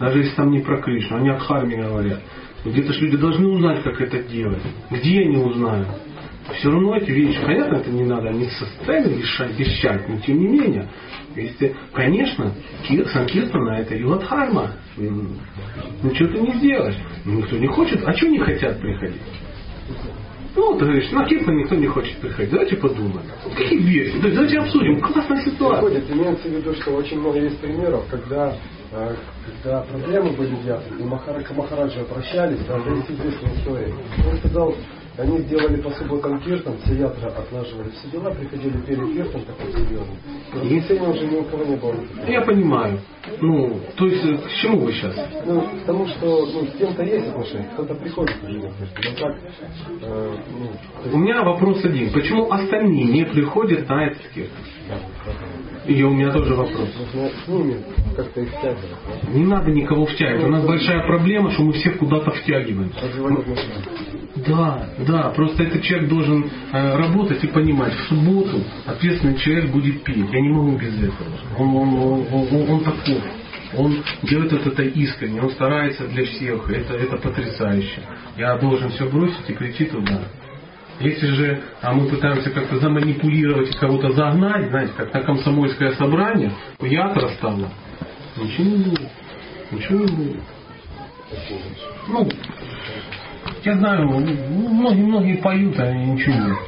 Даже 0.00 0.18
если 0.18 0.34
там 0.34 0.50
не 0.50 0.58
про 0.58 0.78
Кришну, 0.78 1.18
они 1.18 1.28
о 1.30 1.36
Дхарме 1.36 1.76
говорят. 1.76 2.18
Где-то 2.64 2.92
же 2.94 3.04
люди 3.04 3.16
должны 3.16 3.46
узнать, 3.46 3.84
как 3.84 4.00
это 4.00 4.24
делать. 4.24 4.62
Где 4.90 5.20
они 5.20 5.36
узнают? 5.36 5.86
Все 6.54 6.70
равно 6.70 6.96
эти 6.96 7.10
вещи, 7.10 7.40
понятно, 7.44 7.76
это 7.76 7.90
не 7.90 8.04
надо 8.04 8.30
не 8.30 8.46
со 8.46 8.64
сцены 8.66 9.18
решать, 9.18 9.58
вещать, 9.58 10.08
но 10.08 10.18
тем 10.18 10.38
не 10.38 10.48
менее, 10.48 10.88
если, 11.36 11.74
конечно, 11.92 12.52
Санкиртана 13.12 13.78
это 13.78 13.96
Юладхарма, 13.96 14.72
ну 14.96 16.14
что 16.14 16.28
ты 16.28 16.40
не 16.40 16.54
сделаешь, 16.54 16.96
ну, 17.24 17.38
никто 17.38 17.56
не 17.56 17.66
хочет, 17.68 18.02
а 18.06 18.12
что 18.14 18.28
не 18.28 18.38
хотят 18.38 18.80
приходить? 18.80 19.22
Ну, 20.56 20.76
ты 20.76 20.84
говоришь, 20.84 21.10
на 21.12 21.24
Киртан 21.26 21.56
никто 21.56 21.76
не 21.76 21.86
хочет 21.86 22.16
приходить. 22.16 22.50
Давайте 22.50 22.76
подумаем. 22.76 23.22
Какие 23.56 23.78
версии? 23.78 24.18
Давайте 24.18 24.58
обсудим. 24.58 25.00
Классная 25.00 25.44
ситуация. 25.44 25.80
Приходит, 25.80 26.10
имеется 26.10 26.48
в 26.48 26.52
виду, 26.52 26.74
что 26.74 26.90
очень 26.92 27.20
много 27.20 27.38
есть 27.38 27.58
примеров, 27.60 28.04
когда 28.10 28.56
э, 28.90 29.14
когда 29.62 29.82
проблемы 29.82 30.30
были 30.32 30.56
ясны, 30.66 30.98
и 30.98 31.02
Махара, 31.04 31.44
Махараджа 31.54 32.00
обращались, 32.00 32.58
да, 32.66 32.78
есть 32.78 33.10
известная 33.10 33.54
история. 33.54 33.94
Он 34.28 34.38
сказал, 34.38 34.74
они 35.20 35.38
сделали 35.40 35.76
по 35.82 35.90
субботам 35.90 36.40
киртан, 36.40 36.78
все 36.78 36.94
ятра 36.94 37.28
отлаживали 37.28 37.90
все 37.90 38.08
дела, 38.10 38.30
приходили, 38.30 38.78
пели 38.80 39.14
киртан 39.14 39.42
такой 39.42 39.70
серьезный. 39.72 40.16
Воскресенье 40.52 41.08
уже 41.10 41.26
ни 41.26 41.36
у 41.36 41.44
кого 41.44 41.64
не 41.64 41.76
было. 41.76 41.94
Я 42.26 42.40
понимаю. 42.40 43.00
Ну, 43.40 43.80
то 43.96 44.06
есть, 44.06 44.24
э, 44.24 44.38
к 44.38 44.50
чему 44.62 44.78
вы 44.78 44.92
сейчас? 44.92 45.14
Ну, 45.44 45.60
к 45.60 45.84
тому, 45.84 46.06
что 46.06 46.46
ну, 46.46 46.66
с 46.66 46.76
кем-то 46.78 47.02
есть 47.02 47.28
отношения, 47.28 47.68
кто-то 47.74 47.94
приходит 47.94 48.34
к 48.38 48.44
людям. 48.44 48.72
Но 48.80 49.14
так, 49.18 49.36
э, 50.00 50.36
ну, 50.58 50.70
есть... 51.04 51.14
У 51.14 51.18
меня 51.18 51.42
вопрос 51.42 51.84
один. 51.84 52.12
Почему 52.12 52.50
остальные 52.50 53.04
не 53.04 53.24
приходят 53.24 53.86
на 53.88 54.06
этот 54.06 54.26
киртан? 54.28 54.64
И 55.90 56.04
у 56.04 56.10
меня 56.10 56.30
тоже 56.30 56.54
вопрос. 56.54 56.88
Как-то 58.16 58.40
их 58.40 58.48
втягивать. 58.50 59.34
Не 59.34 59.44
надо 59.44 59.72
никого 59.72 60.06
втягивать. 60.06 60.46
У 60.46 60.50
нас 60.50 60.64
большая 60.64 61.04
проблема, 61.04 61.50
что 61.50 61.64
мы 61.64 61.72
всех 61.72 61.98
куда-то 61.98 62.30
втягиваем. 62.30 62.92
Отношения. 62.96 63.56
Да, 64.46 64.88
да, 64.98 65.30
просто 65.30 65.64
этот 65.64 65.82
человек 65.82 66.08
должен 66.08 66.48
э, 66.72 66.96
работать 66.96 67.42
и 67.42 67.48
понимать, 67.48 67.92
в 67.92 68.08
субботу 68.08 68.62
ответственный 68.86 69.36
человек 69.38 69.72
будет 69.72 70.04
петь. 70.04 70.30
Я 70.30 70.40
не 70.40 70.50
могу 70.50 70.78
без 70.78 70.94
этого. 70.96 71.28
Он, 71.58 71.74
он, 71.74 71.94
он, 71.96 72.46
он, 72.52 72.70
он 72.70 72.80
таков. 72.84 73.22
Он 73.76 74.02
делает 74.22 74.52
это 74.52 74.82
искренне, 74.84 75.42
он 75.42 75.50
старается 75.50 76.06
для 76.06 76.24
всех. 76.24 76.70
Это, 76.70 76.94
это 76.94 77.16
потрясающе. 77.16 78.02
Я 78.36 78.56
должен 78.58 78.90
все 78.90 79.08
бросить 79.08 79.48
и 79.48 79.54
прийти 79.54 79.86
туда. 79.86 80.20
Если 81.00 81.28
же 81.28 81.62
а 81.80 81.94
мы 81.94 82.08
пытаемся 82.08 82.50
как-то 82.50 82.78
заманипулировать 82.78 83.74
кого-то 83.76 84.12
загнать, 84.12 84.68
знаете, 84.68 84.92
как 84.96 85.14
на 85.14 85.22
комсомольское 85.22 85.92
собрание, 85.92 86.52
ятра 86.78 87.28
стало, 87.38 87.70
ничего 88.36 88.64
не 88.64 88.84
будет. 88.84 89.08
Ничего 89.70 90.04
не 90.04 90.12
будет. 90.14 90.42
Ну, 92.06 92.28
я 93.64 93.78
знаю, 93.78 94.08
многие-многие 94.08 95.36
поют, 95.36 95.78
а 95.78 95.90
ничего 95.90 96.34
нет. 96.34 96.58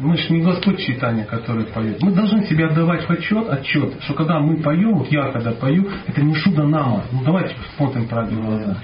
Мы 0.00 0.16
же 0.16 0.32
не 0.32 0.42
Господь 0.42 0.78
читания, 0.80 1.24
который 1.24 1.64
поет. 1.64 2.00
Мы 2.00 2.12
должны 2.12 2.44
себе 2.46 2.66
отдавать 2.66 3.08
отчет, 3.08 3.48
отчет, 3.48 3.94
что 4.02 4.14
когда 4.14 4.38
мы 4.38 4.58
поем, 4.58 4.98
вот 4.98 5.10
я 5.10 5.32
когда 5.32 5.50
пою, 5.52 5.88
это 6.06 6.20
не 6.20 6.34
шуда 6.34 6.64
нама. 6.64 7.04
Ну 7.10 7.22
давайте 7.24 7.56
посмотрим 7.56 8.06
правде 8.06 8.36
в 8.36 8.44
глаза. 8.44 8.76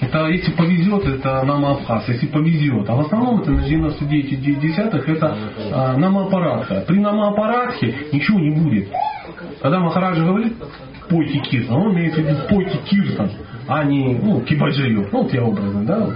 Это 0.00 0.26
если 0.26 0.52
повезет, 0.52 1.06
это 1.06 1.42
нам 1.44 1.64
Абхаз, 1.64 2.08
если 2.08 2.26
повезет. 2.26 2.88
А 2.88 2.94
в 2.94 3.00
основном 3.00 3.40
это 3.40 3.50
на 3.50 3.62
99 3.62 4.60
десятых 4.60 5.08
это 5.08 5.36
а, 5.72 5.96
намоапаратха. 5.96 6.84
При 6.86 6.98
намоапаратхе 6.98 7.94
ничего 8.12 8.38
не 8.38 8.50
будет. 8.50 8.88
Когда 9.60 9.80
Махараджа 9.80 10.24
говорит, 10.24 10.54
пойте 11.08 11.38
киртан, 11.38 11.76
он 11.76 11.94
имеет 11.94 12.14
в 12.14 12.18
виду 12.18 12.40
пойте 12.48 12.78
киртан, 12.84 13.30
а 13.66 13.84
не 13.84 14.14
ну, 14.14 14.40
кибаджиев. 14.40 15.12
Ну, 15.12 15.22
вот 15.22 15.32
я 15.32 15.42
образно, 15.42 15.84
да, 15.84 15.98
вот. 16.00 16.14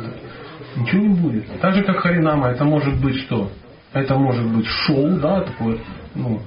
Ничего 0.76 1.02
не 1.02 1.08
будет. 1.08 1.60
Так 1.60 1.74
же, 1.74 1.82
как 1.82 1.98
Харинама, 1.98 2.48
это 2.48 2.64
может 2.64 3.00
быть 3.00 3.16
что? 3.22 3.50
Это 3.92 4.16
может 4.16 4.46
быть 4.46 4.66
шоу, 4.66 5.18
да, 5.18 5.40
такое, 5.40 5.78
ну, 6.14 6.40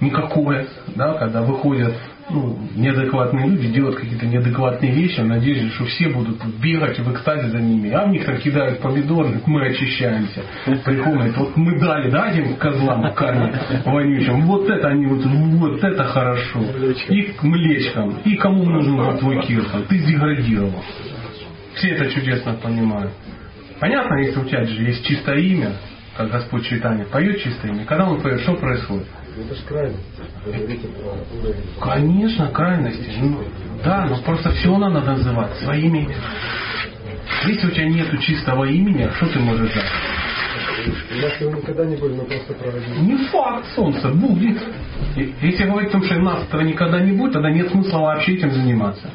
никакое, 0.00 0.66
да, 0.94 1.14
когда 1.14 1.42
выходят 1.42 1.94
ну, 2.28 2.58
неадекватные 2.74 3.46
люди 3.46 3.68
делают 3.68 3.96
какие-то 3.96 4.26
неадекватные 4.26 4.92
вещи, 4.92 5.20
в 5.20 5.26
надежде, 5.26 5.68
что 5.70 5.84
все 5.84 6.08
будут 6.08 6.44
бегать 6.60 6.98
в 6.98 7.12
экстазе 7.12 7.50
за 7.50 7.58
ними. 7.58 7.90
А 7.90 8.06
в 8.06 8.10
них 8.10 8.24
там 8.24 8.36
кидают 8.38 8.80
помидоры, 8.80 9.40
мы 9.46 9.66
очищаемся. 9.66 10.42
Приходят, 10.84 11.36
вот 11.36 11.56
мы 11.56 11.78
дали, 11.78 12.10
да, 12.10 12.30
этим 12.30 12.56
козлам 12.56 13.14
карме 13.14 13.54
вонючим, 13.84 14.42
вот 14.42 14.68
это 14.68 14.88
они, 14.88 15.06
вот, 15.06 15.24
вот 15.24 15.84
это 15.84 16.04
хорошо. 16.04 16.60
И 17.08 17.22
к 17.22 17.42
млечкам. 17.42 18.18
И 18.24 18.36
кому 18.36 18.64
нужен 18.64 18.96
был 18.96 19.18
твой 19.18 19.42
кирхан? 19.42 19.84
Ты 19.84 19.98
деградировал. 19.98 20.82
Все 21.74 21.90
это 21.90 22.10
чудесно 22.10 22.54
понимают. 22.54 23.12
Понятно, 23.78 24.16
если 24.18 24.40
у 24.40 24.44
тебя 24.44 24.64
же 24.64 24.82
есть 24.82 25.06
чистое 25.06 25.36
имя, 25.38 25.72
как 26.16 26.30
Господь 26.30 26.66
Читание 26.66 27.04
поет 27.04 27.40
чистое 27.40 27.72
имя, 27.72 27.84
когда 27.84 28.08
он 28.08 28.20
поет, 28.20 28.40
что 28.40 28.54
происходит? 28.54 29.06
Это 29.36 29.54
же 29.54 29.62
крайность. 29.68 30.00
Конечно, 31.80 32.48
крайности. 32.48 33.10
Ну, 33.20 33.44
да, 33.84 34.06
но 34.06 34.16
просто 34.22 34.50
все 34.52 34.76
надо 34.78 35.00
называть 35.00 35.54
своими. 35.58 36.08
Если 37.44 37.66
у 37.66 37.70
тебя 37.70 37.88
нет 37.88 38.20
чистого 38.20 38.64
имени, 38.64 39.08
что 39.16 39.26
ты 39.28 39.38
можешь 39.40 39.72
дать? 39.74 39.84
Если 41.10 41.44
его 41.44 41.56
никогда 41.56 41.84
не 41.84 41.96
будет, 41.96 42.16
мы 42.16 42.24
просто 42.24 42.54
проводим. 42.54 43.06
Не 43.06 43.16
факт, 43.26 43.66
солнце, 43.74 44.08
будет. 44.08 44.58
Если 45.42 45.64
говорить 45.64 45.90
о 45.90 45.92
том, 45.92 46.04
что 46.04 46.18
нас 46.18 46.44
этого 46.44 46.62
никогда 46.62 47.00
не 47.00 47.12
будет, 47.12 47.34
тогда 47.34 47.50
нет 47.50 47.70
смысла 47.70 47.98
вообще 47.98 48.36
этим 48.36 48.50
заниматься. 48.50 49.10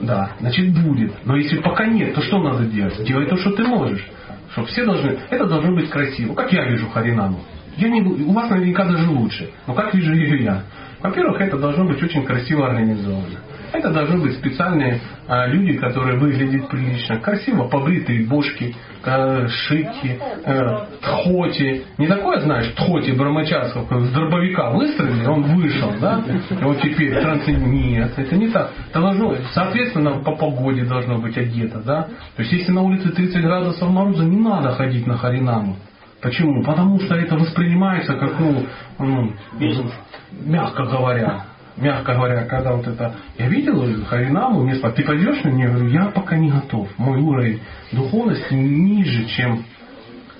Да, 0.00 0.32
значит 0.40 0.72
будет. 0.82 1.12
Но 1.24 1.36
если 1.36 1.58
пока 1.58 1.86
нет, 1.86 2.14
то 2.14 2.22
что 2.22 2.42
надо 2.42 2.64
делать? 2.64 3.04
Делай 3.04 3.26
то, 3.26 3.36
что 3.36 3.52
ты 3.52 3.62
можешь. 3.62 4.04
Что 4.52 4.64
все 4.64 4.84
должны, 4.84 5.18
это 5.30 5.46
должно 5.46 5.74
быть 5.74 5.88
красиво. 5.90 6.34
Как 6.34 6.52
я 6.52 6.68
вижу 6.68 6.88
Харинаму. 6.88 7.40
Я 7.76 7.88
не, 7.88 8.02
у 8.02 8.32
вас 8.32 8.50
наверняка 8.50 8.84
даже 8.84 9.08
лучше. 9.10 9.50
Но 9.66 9.74
как 9.74 9.94
вижу 9.94 10.12
ее 10.12 10.44
я? 10.44 10.62
Во-первых, 11.00 11.40
это 11.40 11.58
должно 11.58 11.84
быть 11.84 12.02
очень 12.02 12.24
красиво 12.24 12.66
организовано. 12.68 13.40
Это 13.72 13.90
должны 13.90 14.18
быть 14.18 14.34
специальные 14.34 15.00
а, 15.26 15.46
люди, 15.46 15.78
которые 15.78 16.18
выглядят 16.18 16.68
прилично, 16.68 17.18
красиво 17.18 17.68
побритые 17.68 18.26
бошки, 18.26 18.76
а, 19.02 19.48
шики, 19.48 20.20
а, 20.44 20.86
тхоти. 21.00 21.82
Не 21.96 22.06
такое, 22.06 22.40
знаешь, 22.40 22.68
тхоти 22.76 23.12
Брамачарского, 23.12 24.04
с 24.04 24.10
дробовика 24.10 24.70
выстрелили, 24.70 25.26
он 25.26 25.42
вышел, 25.44 25.90
да? 26.00 26.22
И 26.50 26.62
вот 26.62 26.82
теперь 26.82 27.18
трансцендент. 27.18 27.72
Нет, 27.72 28.12
это 28.16 28.36
не 28.36 28.48
так. 28.48 28.72
Это 28.90 29.00
должно, 29.00 29.34
соответственно, 29.54 30.22
по 30.22 30.36
погоде 30.36 30.84
должно 30.84 31.18
быть 31.18 31.36
одето, 31.38 31.80
да? 31.80 32.02
То 32.36 32.42
есть, 32.42 32.52
если 32.52 32.72
на 32.72 32.82
улице 32.82 33.10
30 33.10 33.42
градусов 33.42 33.88
мороза, 33.88 34.24
не 34.24 34.36
надо 34.36 34.72
ходить 34.72 35.06
на 35.06 35.16
Харинаму. 35.16 35.76
Почему? 36.22 36.62
Потому 36.62 37.00
что 37.00 37.16
это 37.16 37.36
воспринимается 37.36 38.14
как, 38.14 38.38
ну, 38.38 38.64
ну 39.00 39.32
мягко 40.30 40.84
говоря, 40.84 41.46
мягко 41.76 42.14
говоря, 42.14 42.44
когда 42.44 42.74
вот 42.74 42.86
это... 42.86 43.16
Я 43.38 43.48
видел 43.48 44.04
Харинаму, 44.04 44.62
мне 44.62 44.76
сказали, 44.76 44.96
ты 44.96 45.04
пойдешь 45.04 45.42
на 45.42 45.48
нее? 45.48 45.64
Я 45.64 45.70
говорю, 45.70 45.88
я 45.88 46.04
пока 46.06 46.36
не 46.36 46.48
готов. 46.48 46.88
Мой 46.96 47.20
уровень 47.20 47.60
духовности 47.90 48.54
ниже, 48.54 49.24
чем 49.26 49.64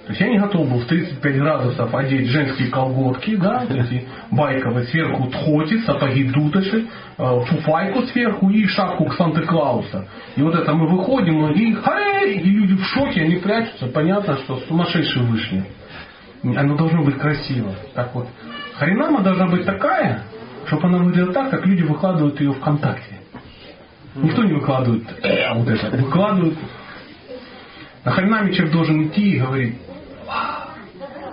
то 0.04 0.08
есть 0.08 0.20
я 0.20 0.28
не 0.30 0.38
готов 0.38 0.68
был 0.68 0.80
в 0.80 0.86
35 0.86 1.36
градусов 1.36 1.94
одеть 1.94 2.26
женские 2.28 2.70
колготки, 2.70 3.36
да, 3.36 3.64
эти 3.70 4.04
байковые, 4.32 4.86
сверху 4.86 5.28
тхоти, 5.30 5.78
сапоги 5.82 6.24
дутыши, 6.24 6.86
э, 7.18 7.40
фуфайку 7.46 8.02
сверху 8.08 8.50
и 8.50 8.66
шапку 8.66 9.04
к 9.04 9.14
Санта-Клауса. 9.14 10.08
И 10.34 10.42
вот 10.42 10.56
это 10.56 10.74
мы 10.74 10.88
выходим, 10.88 11.46
и 11.52 11.74
хай, 11.74 12.32
и 12.32 12.42
люди 12.42 12.74
в 12.74 12.84
шоке, 12.86 13.22
они 13.22 13.36
прячутся, 13.36 13.86
понятно, 13.86 14.38
что 14.38 14.56
сумасшедшие 14.66 15.24
вышли. 15.24 15.64
Оно 16.42 16.76
должно 16.76 17.04
быть 17.04 17.18
красиво. 17.18 17.72
Так 17.94 18.12
вот, 18.12 18.26
Харинама 18.74 19.22
должна 19.22 19.46
быть 19.46 19.64
такая, 19.64 20.24
чтобы 20.66 20.88
она 20.88 20.98
выглядела 20.98 21.32
так, 21.32 21.50
как 21.50 21.64
люди 21.64 21.82
выкладывают 21.82 22.40
ее 22.40 22.52
ВКонтакте. 22.54 23.20
Никто 24.16 24.42
не 24.42 24.54
выкладывает 24.54 25.04
э, 25.22 25.54
вот 25.54 25.68
это, 25.68 25.96
выкладывают. 25.96 26.58
На 28.04 28.10
Харинаме 28.10 28.52
человек 28.52 28.74
должен 28.74 29.06
идти 29.06 29.36
и 29.36 29.38
говорить, 29.38 29.76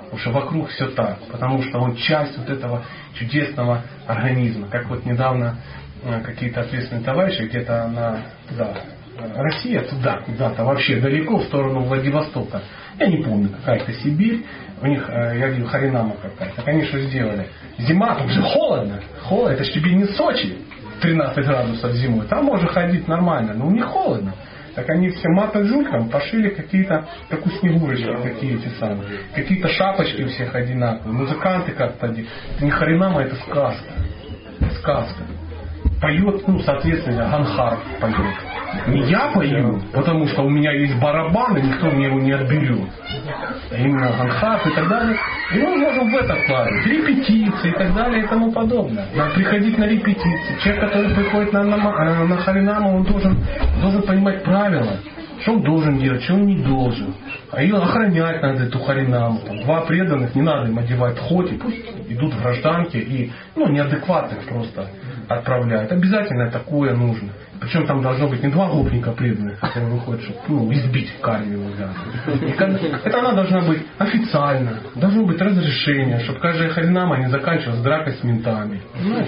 Потому 0.06 0.20
что 0.20 0.32
вокруг 0.32 0.70
все 0.70 0.88
так. 0.88 1.20
Потому 1.32 1.62
что 1.64 1.80
он 1.80 1.96
часть 1.96 2.38
вот 2.38 2.50
этого 2.50 2.84
чудесного 3.14 3.84
организма. 4.08 4.68
Как 4.68 4.88
вот 4.90 5.06
недавно 5.06 5.58
э, 6.04 6.22
какие-то 6.22 6.62
ответственные 6.62 7.04
товарищи 7.04 7.44
где-то 7.44 7.88
на 7.88 8.20
туда, 8.50 8.74
э, 9.18 9.42
Россия 9.42 9.82
туда, 9.82 10.22
куда-то 10.26 10.64
вообще 10.64 11.00
далеко, 11.00 11.38
в 11.38 11.44
сторону 11.44 11.82
Владивостока. 11.82 12.62
Я 12.98 13.08
не 13.08 13.24
помню, 13.24 13.50
какая-то 13.50 13.94
Сибирь. 13.94 14.46
У 14.82 14.88
них, 14.88 15.08
э, 15.08 15.38
я 15.38 15.48
видел, 15.48 15.68
Харинама 15.68 16.16
какая-то. 16.16 16.64
Они 16.66 16.86
что 16.86 17.00
сделали? 17.02 17.48
Зима, 17.78 18.16
там 18.16 18.30
же 18.30 18.42
холодно. 18.42 19.00
Холодно, 19.22 19.54
это 19.54 19.64
же 19.64 19.72
тебе 19.72 19.94
не 19.94 20.06
Сочи. 20.06 20.58
13 21.02 21.46
градусов 21.46 21.94
зимой. 21.94 22.26
Там 22.28 22.46
можно 22.46 22.68
ходить 22.68 23.08
нормально, 23.08 23.54
но 23.54 23.68
у 23.68 23.72
них 23.72 23.86
холодно. 23.86 24.34
Так 24.80 24.92
они 24.92 25.10
все 25.10 25.28
матаджулькам 25.28 26.10
пошили 26.10 26.52
какие-то, 26.52 27.06
как 27.28 27.46
у 27.46 27.50
Снегурочки, 27.50 28.16
какие 28.24 28.58
эти 28.58 28.70
самые. 28.80 29.24
Какие-то 29.36 29.68
шапочки 29.68 30.22
у 30.22 30.30
всех 30.30 30.56
одинаковые. 30.56 31.18
Музыканты 31.18 31.74
как-то 31.74 32.08
Это 32.08 32.64
не 32.64 32.72
хренама, 32.72 33.24
это 33.24 33.36
сказка. 33.36 33.92
Сказка. 34.80 35.24
Поет, 36.02 36.48
ну, 36.48 36.60
соответственно, 36.60 37.28
Ганхар 37.30 37.78
поет. 38.00 38.36
Не 38.88 39.02
я 39.10 39.32
пою, 39.34 39.82
потому 39.92 40.28
что 40.28 40.44
у 40.44 40.50
меня 40.50 40.72
есть 40.72 40.96
барабан, 41.02 41.58
и 41.58 41.62
никто 41.62 41.88
мне 41.88 42.06
его 42.06 42.20
не 42.20 42.32
отберет. 42.32 42.90
А 43.72 43.76
именно 43.76 44.10
Ганхар 44.18 44.62
и 44.66 44.72
так 44.72 44.88
далее. 44.88 45.18
И 45.54 45.58
мы 45.58 45.76
можем 45.76 46.10
в 46.10 46.16
это 46.16 46.36
вкладывать. 46.36 46.86
Репетиции 46.86 47.70
и 47.70 47.74
так 47.74 47.94
далее 47.94 48.24
и 48.24 48.28
тому 48.28 48.52
подобное. 48.52 49.08
Надо 49.14 49.34
приходить 49.34 49.78
на 49.78 49.86
репетиции. 49.86 50.58
Человек, 50.64 50.86
который 50.86 51.16
приходит 51.16 51.52
на, 51.52 51.64
на, 51.64 51.78
на 51.78 52.38
Харинаму, 52.38 52.98
он 52.98 53.04
должен, 53.04 53.38
должен 53.82 54.02
понимать 54.04 54.44
правила. 54.44 55.00
Что 55.42 55.54
он 55.54 55.64
должен 55.64 55.98
делать, 56.00 56.22
что 56.24 56.34
он 56.34 56.46
не 56.46 56.58
должен. 56.58 57.14
А 57.52 57.62
ее 57.62 57.78
охранять 57.78 58.42
надо, 58.42 58.66
эту 58.66 58.80
харинаму. 58.80 59.40
Два 59.64 59.82
преданных, 59.82 60.36
не 60.36 60.42
надо 60.42 60.70
им 60.70 60.78
одевать 60.78 61.18
хоти, 61.18 61.54
пусть 61.54 61.82
идут 62.10 62.34
в 62.34 62.42
гражданке 62.42 63.00
и 63.00 63.32
ну, 63.56 63.70
неадекватных 63.70 64.44
просто 64.48 64.90
отправляют. 65.30 65.92
Обязательно 65.92 66.50
такое 66.50 66.94
нужно. 66.94 67.30
Причем 67.62 67.86
там 67.86 68.02
должно 68.02 68.28
быть 68.28 68.42
не 68.42 68.50
два 68.50 68.70
гопника 68.70 69.12
преданных, 69.12 69.60
которые 69.60 69.92
выходят, 69.92 70.22
чтобы 70.22 70.40
ну, 70.48 70.74
избить 70.74 71.14
кармию. 71.22 71.72
Да. 71.78 71.90
Это 73.04 73.20
она 73.20 73.34
должна 73.34 73.62
быть 73.62 73.82
официально, 73.98 74.80
должно 74.96 75.26
быть 75.26 75.40
разрешение, 75.42 76.20
чтобы 76.22 76.40
каждая 76.40 76.70
харинама 76.70 77.18
не 77.18 77.30
заканчивалась 77.30 77.82
дракой 77.82 78.14
с 78.14 78.24
ментами. 78.24 78.82
Понимаешь? 78.94 79.28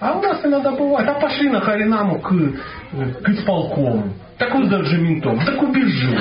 А 0.00 0.12
у 0.12 0.22
нас 0.22 0.40
иногда 0.44 0.72
бывает, 0.72 1.08
а 1.08 1.14
пошли 1.20 1.50
на 1.50 1.60
харинаму 1.60 2.20
к, 2.20 2.30
к 2.30 3.28
исполкому. 3.28 4.14
Так 4.38 4.54
он 4.54 4.68
даже 4.68 4.98
ментом, 4.98 5.38
так 5.44 5.62
убежи. 5.62 6.18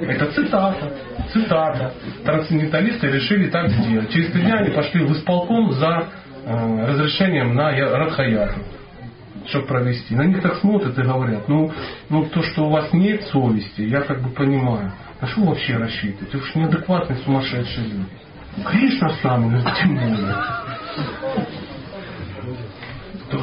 Это 0.00 0.26
цитата. 0.32 0.92
Цитата. 1.32 1.92
Трансценденталисты 2.24 3.08
решили 3.08 3.48
так 3.48 3.68
сделать. 3.70 4.10
Через 4.10 4.30
три 4.30 4.42
дня 4.42 4.58
они 4.58 4.70
пошли 4.70 5.04
в 5.04 5.12
исполком 5.12 5.72
за 5.72 6.08
разрешением 6.46 7.54
на 7.54 7.70
Радхаяту 7.72 8.60
чтобы 9.48 9.66
провести. 9.66 10.14
На 10.14 10.24
них 10.24 10.42
так 10.42 10.56
смотрят 10.56 10.98
и 10.98 11.02
говорят, 11.02 11.48
ну, 11.48 11.70
ну 12.08 12.24
то, 12.26 12.42
что 12.42 12.66
у 12.66 12.70
вас 12.70 12.92
нет 12.92 13.22
совести, 13.28 13.82
я 13.82 14.00
как 14.00 14.20
бы 14.20 14.30
понимаю. 14.30 14.92
А 15.20 15.26
что 15.28 15.42
вообще 15.42 15.76
рассчитываете? 15.76 16.36
Вы 16.36 16.44
же 16.44 16.52
неадекватные, 16.56 17.18
сумасшедшие 17.20 17.86
люди. 17.86 18.06
Кришна 18.64 19.10
с 19.10 19.22
нами, 19.22 19.62
ну 19.62 19.70
тем 19.80 19.94
более 19.94 20.34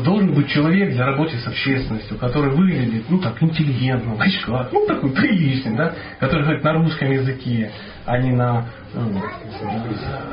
должен 0.03 0.33
быть 0.33 0.47
человек 0.49 0.93
для 0.93 1.05
работы 1.05 1.37
с 1.37 1.47
общественностью, 1.47 2.17
который 2.17 2.51
выглядит, 2.51 3.05
ну 3.09 3.19
так, 3.19 3.41
интеллигентно, 3.41 4.15
в 4.15 4.21
очках, 4.21 4.69
ну 4.71 4.85
такой 4.85 5.11
приличный, 5.11 5.75
да, 5.75 5.93
который 6.19 6.43
говорит 6.43 6.63
на 6.63 6.73
русском 6.73 7.11
языке, 7.11 7.71
а 8.05 8.17
не 8.17 8.31
на 8.31 8.65
ну, 8.93 9.21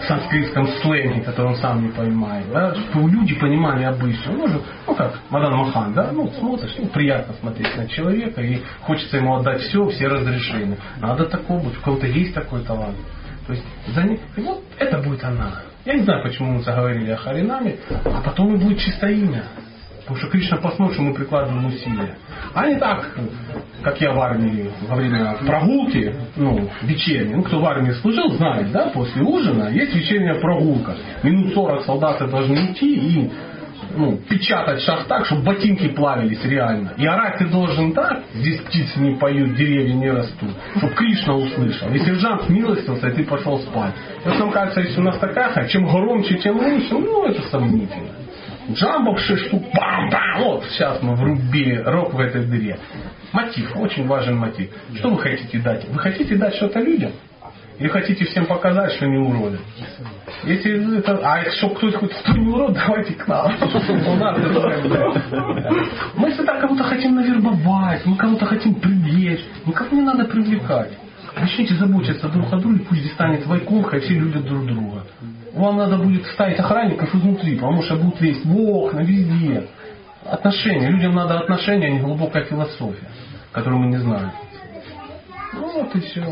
санскритском 0.06 0.68
сленге, 0.82 1.22
который 1.22 1.52
он 1.52 1.56
сам 1.56 1.82
не 1.82 1.88
понимает, 1.90 2.46
да, 2.52 2.74
чтобы 2.74 3.10
люди 3.10 3.34
понимали 3.34 3.84
обычно. 3.84 4.32
Ну, 4.32 4.48
же, 4.48 4.60
ну 4.86 4.94
как, 4.94 5.18
Мадан 5.30 5.54
Махан, 5.54 5.94
да, 5.94 6.10
ну 6.12 6.30
смотришь, 6.38 6.74
ну 6.78 6.86
приятно 6.88 7.34
смотреть 7.40 7.76
на 7.76 7.88
человека, 7.88 8.42
и 8.42 8.60
хочется 8.82 9.16
ему 9.16 9.36
отдать 9.36 9.62
все, 9.62 9.88
все 9.88 10.08
разрешения. 10.08 10.76
Надо 10.98 11.26
такого 11.26 11.60
быть, 11.60 11.78
у 11.78 11.80
кого-то 11.80 12.06
есть 12.06 12.34
такой 12.34 12.62
талант. 12.62 12.96
То 13.46 13.54
есть 13.54 13.64
за 13.88 14.02
ним, 14.02 14.18
вот 14.36 14.62
это 14.78 14.98
будет 14.98 15.24
она. 15.24 15.69
Я 15.84 15.94
не 15.94 16.02
знаю, 16.02 16.22
почему 16.22 16.52
мы 16.52 16.60
заговорили 16.60 17.10
о 17.10 17.16
Харинаме, 17.16 17.76
а 18.04 18.20
потом 18.22 18.54
и 18.54 18.58
будет 18.58 18.78
чисто 18.78 19.08
имя. 19.08 19.44
Потому 20.00 20.18
что 20.18 20.28
Кришна 20.28 20.56
посмотрит, 20.56 20.94
что 20.94 21.02
мы 21.02 21.14
прикладываем 21.14 21.66
усилия. 21.66 22.16
А 22.52 22.66
не 22.66 22.76
так, 22.76 23.16
как 23.82 24.00
я 24.00 24.12
в 24.12 24.20
армии 24.20 24.68
во 24.88 24.96
время 24.96 25.36
прогулки, 25.46 26.14
ну, 26.36 26.68
вечерней. 26.82 27.36
Ну, 27.36 27.42
кто 27.44 27.60
в 27.60 27.64
армии 27.64 27.92
служил, 27.92 28.32
знает, 28.32 28.72
да, 28.72 28.86
после 28.86 29.22
ужина 29.22 29.68
есть 29.70 29.94
вечерняя 29.94 30.40
прогулка. 30.40 30.96
Минут 31.22 31.54
40 31.54 31.84
солдаты 31.84 32.26
должны 32.26 32.72
идти 32.72 32.92
и 32.92 33.30
ну, 33.96 34.16
печатать 34.28 34.82
шаг 34.82 35.04
так, 35.04 35.26
чтобы 35.26 35.42
ботинки 35.42 35.88
плавились 35.88 36.44
реально. 36.44 36.92
И 36.96 37.06
орать 37.06 37.38
ты 37.38 37.46
должен 37.46 37.92
так, 37.92 38.22
здесь 38.34 38.60
птицы 38.60 39.00
не 39.00 39.16
поют, 39.16 39.54
деревья 39.56 39.94
не 39.94 40.10
растут, 40.10 40.50
чтобы 40.76 40.94
Кришна 40.94 41.34
услышал. 41.34 41.88
И 41.92 41.98
сержант 41.98 42.48
милостился, 42.48 43.08
и 43.08 43.12
ты 43.12 43.24
пошел 43.24 43.58
спать. 43.60 43.94
И 44.24 44.28
нам 44.28 44.50
кажется, 44.50 44.80
если 44.80 45.00
у 45.00 45.04
нас 45.04 45.18
такая, 45.18 45.68
чем 45.68 45.86
громче, 45.86 46.38
тем 46.38 46.56
лучше, 46.56 46.92
ну 46.94 47.24
это 47.26 47.42
сомнительно. 47.48 48.10
Джамбов 48.72 49.18
штук, 49.20 49.64
бам-бам, 49.74 50.42
вот 50.44 50.64
сейчас 50.70 51.02
мы 51.02 51.16
врубили 51.16 51.76
рок 51.84 52.14
в 52.14 52.20
этой 52.20 52.44
дыре. 52.44 52.78
Мотив, 53.32 53.76
очень 53.76 54.06
важен 54.06 54.36
мотив. 54.36 54.70
Что 54.96 55.10
вы 55.10 55.18
хотите 55.18 55.58
дать? 55.58 55.88
Вы 55.88 55.98
хотите 55.98 56.36
дать 56.36 56.54
что-то 56.54 56.80
людям? 56.80 57.12
Или 57.80 57.88
хотите 57.88 58.26
всем 58.26 58.44
показать, 58.44 58.92
что 58.92 59.06
не 59.06 59.16
уроды? 59.16 59.58
Если 60.44 60.98
это, 60.98 61.18
а 61.24 61.50
что 61.50 61.70
кто-то 61.70 61.98
хоть 61.98 62.12
кто 62.12 62.32
не 62.32 62.46
урод, 62.46 62.74
давайте 62.86 63.14
к 63.14 63.26
нам. 63.26 63.52
Мы 66.14 66.30
всегда 66.32 66.60
кого-то 66.60 66.84
хотим 66.84 67.14
навербовать, 67.14 68.04
мы 68.04 68.16
кого-то 68.18 68.44
хотим 68.44 68.74
привлечь. 68.74 69.40
Никого 69.64 69.96
не 69.96 70.02
надо 70.02 70.26
привлекать. 70.26 70.92
Начните 71.34 71.74
заботиться 71.76 72.28
друг 72.28 72.52
о 72.52 72.58
друге, 72.58 72.84
пусть 72.86 73.00
здесь 73.00 73.14
станет 73.14 73.46
вайкунха, 73.46 73.96
и 73.96 74.00
все 74.00 74.12
любят 74.12 74.44
друг 74.44 74.66
друга. 74.66 75.06
Вам 75.54 75.78
надо 75.78 75.96
будет 75.96 76.26
ставить 76.26 76.58
охранников 76.58 77.14
изнутри, 77.14 77.54
потому 77.54 77.82
что 77.82 77.96
будут 77.96 78.20
лезть 78.20 78.44
в 78.44 78.60
окна, 78.60 79.00
везде. 79.00 79.68
Отношения. 80.26 80.90
Людям 80.90 81.14
надо 81.14 81.38
отношения, 81.38 81.86
а 81.86 81.90
не 81.90 82.00
глубокая 82.00 82.44
философия, 82.44 83.08
которую 83.52 83.80
мы 83.80 83.86
не 83.86 83.96
знаем. 83.96 84.32
Ну 85.54 85.72
вот 85.72 85.94
и 85.96 86.00
все 86.00 86.26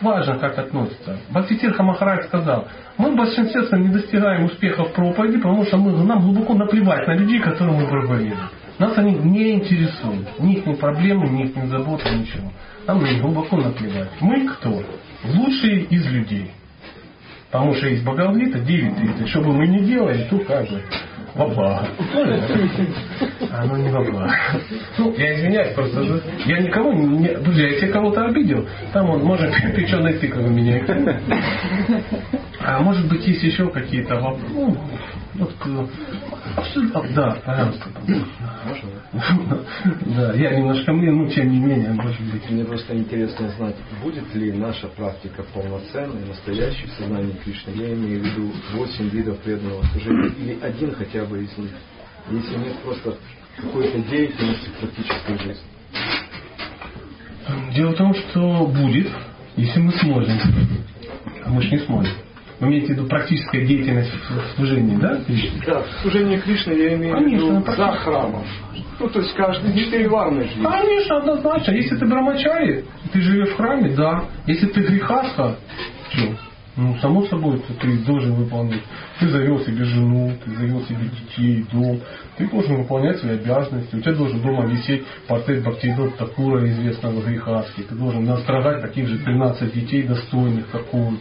важно, 0.00 0.38
как 0.38 0.58
относится. 0.58 1.18
Бхактитирха 1.30 1.82
Махарадж 1.82 2.24
сказал, 2.24 2.68
мы 2.98 3.12
в 3.12 3.16
большинстве 3.16 3.62
не 3.78 3.88
достигаем 3.88 4.44
успехов 4.44 4.90
в 4.90 4.92
проповеди, 4.92 5.38
потому 5.38 5.64
что 5.64 5.76
мы, 5.76 5.92
нам 6.04 6.22
глубоко 6.22 6.54
наплевать 6.54 7.06
на 7.06 7.14
людей, 7.14 7.40
которые 7.40 7.80
мы 7.80 7.86
проповедуем. 7.86 8.38
Нас 8.78 8.96
они 8.96 9.14
не 9.14 9.52
интересуют. 9.52 10.38
Ни 10.38 10.54
их 10.54 10.78
проблемы, 10.78 11.28
ни 11.28 11.44
их 11.44 11.66
заботы, 11.68 12.08
ничего. 12.10 12.50
Нам 12.86 13.00
глубоко 13.20 13.56
наплевать. 13.58 14.10
Мы 14.20 14.46
кто? 14.48 14.82
Лучшие 15.24 15.82
из 15.82 16.06
людей. 16.06 16.50
Потому 17.50 17.74
что 17.74 17.88
есть 17.88 18.04
Бхагавлита 18.04 18.58
9.30. 18.58 19.26
Что 19.26 19.40
бы 19.42 19.52
мы 19.52 19.66
ни 19.66 19.84
делали, 19.84 20.26
то 20.30 20.38
как 20.38 20.68
бы 20.68 20.80
благо. 21.34 21.88
Оно 23.52 23.76
не 23.76 23.88
благо. 23.88 24.30
Ну, 24.98 25.14
я 25.16 25.34
извиняюсь, 25.34 25.74
просто 25.74 26.22
я 26.46 26.58
никого 26.58 26.92
не... 26.92 27.28
Друзья, 27.38 27.68
если 27.68 27.86
я 27.86 27.92
кого-то 27.92 28.24
обидел, 28.26 28.66
там 28.92 29.10
он 29.10 29.22
может 29.22 29.50
печеной 29.76 30.14
тыквой 30.14 30.50
меня. 30.50 30.82
А 32.60 32.80
может 32.80 33.08
быть, 33.08 33.26
есть 33.26 33.42
еще 33.42 33.68
какие-то 33.70 34.16
вопросы. 34.16 34.78
Ну, 35.34 35.48
вот, 35.64 35.88
да, 37.14 37.36
пожалуйста. 37.44 37.86
Можно? 38.64 39.64
Да, 40.16 40.34
я 40.34 40.56
немножко 40.56 40.92
мне, 40.92 41.10
но 41.10 41.28
тем 41.28 41.50
не 41.50 41.58
менее, 41.58 41.92
может 41.92 42.20
быть. 42.20 42.48
Мне 42.50 42.64
просто 42.64 42.96
интересно 42.96 43.48
знать, 43.50 43.76
будет 44.02 44.34
ли 44.34 44.52
наша 44.52 44.88
практика 44.88 45.44
полноценной, 45.54 46.26
настоящей 46.26 46.86
в 46.86 46.92
сознании 46.92 47.32
Кришны. 47.44 47.72
Я 47.74 47.94
имею 47.94 48.20
в 48.20 48.24
виду 48.24 48.52
восемь 48.74 49.08
видов 49.08 49.38
преданного 49.38 49.82
служения 49.86 50.28
или 50.38 50.58
один 50.60 50.94
хотя 50.94 51.24
бы 51.24 51.42
из 51.42 51.56
них. 51.58 51.70
Если 52.30 52.56
нет 52.58 52.76
просто 52.84 53.14
какой-то 53.56 53.98
деятельности 53.98 54.68
практической 54.78 55.38
жизни. 55.38 55.64
Дело 57.74 57.90
в 57.90 57.96
том, 57.96 58.14
что 58.14 58.66
будет, 58.66 59.08
если 59.56 59.80
мы 59.80 59.92
сможем. 59.92 60.38
А 61.44 61.50
мы 61.50 61.62
же 61.62 61.70
не 61.70 61.78
сможем. 61.78 62.14
Вы 62.60 62.68
имеете 62.68 62.88
в 62.88 62.90
виду 62.90 63.06
практическая 63.06 63.64
деятельность 63.64 64.12
в 64.12 64.56
служении, 64.56 64.96
да? 64.96 65.18
Да, 65.66 65.82
в 65.82 66.02
служении 66.02 66.36
Кришны 66.36 66.72
я 66.72 66.94
имею 66.94 67.14
Конечно, 67.14 67.46
в 67.46 67.62
виду 67.62 67.72
за 67.72 67.92
храмом. 67.92 68.44
Ну, 68.98 69.08
то 69.08 69.18
есть 69.18 69.32
каждый 69.34 69.72
четыре 69.82 70.08
варны 70.08 70.44
живет. 70.44 70.70
Конечно, 70.70 71.16
однозначно. 71.16 71.72
Если 71.72 71.96
ты 71.96 72.06
брамачари, 72.06 72.84
ты 73.12 73.20
живешь 73.22 73.48
в 73.48 73.56
храме, 73.56 73.94
да. 73.96 74.24
Если 74.46 74.66
ты 74.66 74.80
грехаска, 74.82 75.56
что? 76.10 76.36
Ну, 76.76 76.96
само 77.00 77.24
собой, 77.26 77.60
ты 77.80 77.98
должен 78.04 78.34
выполнять. 78.34 78.82
Ты 79.18 79.28
завел 79.28 79.58
себе 79.60 79.84
жену, 79.84 80.32
ты 80.44 80.50
завел 80.54 80.82
себе 80.82 81.10
детей, 81.18 81.66
дом. 81.72 82.00
Ты 82.36 82.46
должен 82.48 82.76
выполнять 82.76 83.18
свои 83.18 83.34
обязанности. 83.34 83.96
У 83.96 84.00
тебя 84.00 84.14
должен 84.14 84.40
дома 84.40 84.66
висеть 84.66 85.04
портрет 85.26 85.62
Бхактивинода 85.62 86.12
Такура, 86.16 86.66
известного 86.66 87.22
грехаски. 87.22 87.82
Ты 87.82 87.94
должен 87.94 88.24
настрогать 88.24 88.82
таких 88.82 89.08
же 89.08 89.18
13 89.18 89.74
детей 89.74 90.02
достойных, 90.04 90.70
как 90.70 90.92
он 90.94 91.18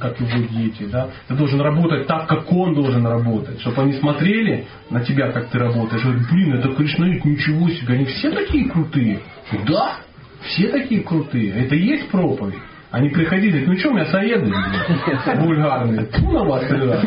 как 0.00 0.20
его 0.20 0.46
дети, 0.48 0.84
да, 0.84 1.08
ты 1.28 1.34
должен 1.34 1.60
работать 1.60 2.06
так, 2.06 2.26
как 2.26 2.50
он 2.52 2.74
должен 2.74 3.06
работать, 3.06 3.60
чтобы 3.60 3.82
они 3.82 3.92
смотрели 3.94 4.66
на 4.90 5.00
тебя, 5.00 5.30
как 5.32 5.48
ты 5.48 5.58
работаешь, 5.58 6.02
говорят, 6.02 6.22
блин, 6.30 6.54
это 6.54 6.74
Кришнаит, 6.74 7.24
ничего 7.24 7.68
себе, 7.70 7.94
они 7.94 8.04
все 8.06 8.30
такие 8.30 8.68
крутые. 8.68 9.20
Да, 9.66 9.98
все 10.40 10.68
такие 10.68 11.02
крутые. 11.02 11.52
Это 11.52 11.74
и 11.74 11.84
есть 11.84 12.08
проповедь. 12.08 12.58
Они 12.90 13.08
приходили, 13.10 13.66
ну 13.66 13.76
что, 13.76 13.90
мясоеды, 13.90 14.52
вульгарные, 15.34 16.06
тьфу 16.06 16.30
на 16.30 16.44
вас, 16.44 16.62
ребят. 16.70 17.04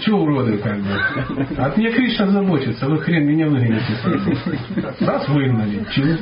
Чего 0.00 0.22
уроды, 0.22 0.56
как 0.58 0.78
бы. 0.80 1.56
От 1.58 1.76
меня 1.76 1.92
Кришна 1.92 2.28
заботится, 2.28 2.88
вы 2.88 2.98
хрен 2.98 3.26
меня 3.26 3.46
выгоните. 3.46 3.94
Раз 5.00 5.28
выгнали, 5.28 5.84
чего? 5.94 6.16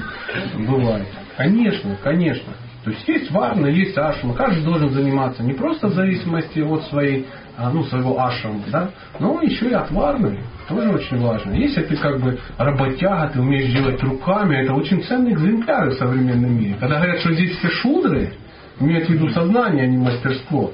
Бывает. 0.66 1.06
Конечно, 1.36 1.96
конечно. 2.02 2.52
То 2.88 2.94
есть 2.94 3.08
есть 3.08 3.30
варна, 3.30 3.66
есть 3.66 3.98
ашрама. 3.98 4.32
Каждый 4.32 4.64
должен 4.64 4.88
заниматься 4.88 5.42
не 5.42 5.52
просто 5.52 5.88
в 5.88 5.92
зависимости 5.92 6.60
от 6.60 6.84
своей, 6.84 7.26
а, 7.54 7.70
ну, 7.70 7.84
своего 7.84 8.18
ашрама, 8.18 8.62
да, 8.68 8.90
но 9.20 9.42
еще 9.42 9.68
и 9.68 9.74
от 9.74 9.90
варны. 9.90 10.40
Тоже 10.70 10.88
очень 10.88 11.18
важно. 11.18 11.52
Если 11.52 11.82
ты 11.82 11.96
как 11.96 12.18
бы 12.18 12.38
работяга, 12.56 13.30
ты 13.30 13.40
умеешь 13.40 13.70
делать 13.70 14.02
руками, 14.02 14.56
это 14.56 14.72
очень 14.72 15.02
ценные 15.02 15.34
экземпляры 15.34 15.90
в 15.90 15.98
современном 15.98 16.58
мире. 16.58 16.76
Когда 16.80 16.96
говорят, 16.96 17.20
что 17.20 17.34
здесь 17.34 17.58
все 17.58 17.68
шудры, 17.68 18.32
имеют 18.80 19.06
в 19.06 19.12
виду 19.12 19.28
сознание, 19.28 19.84
а 19.84 19.86
не 19.86 19.98
мастерство. 19.98 20.72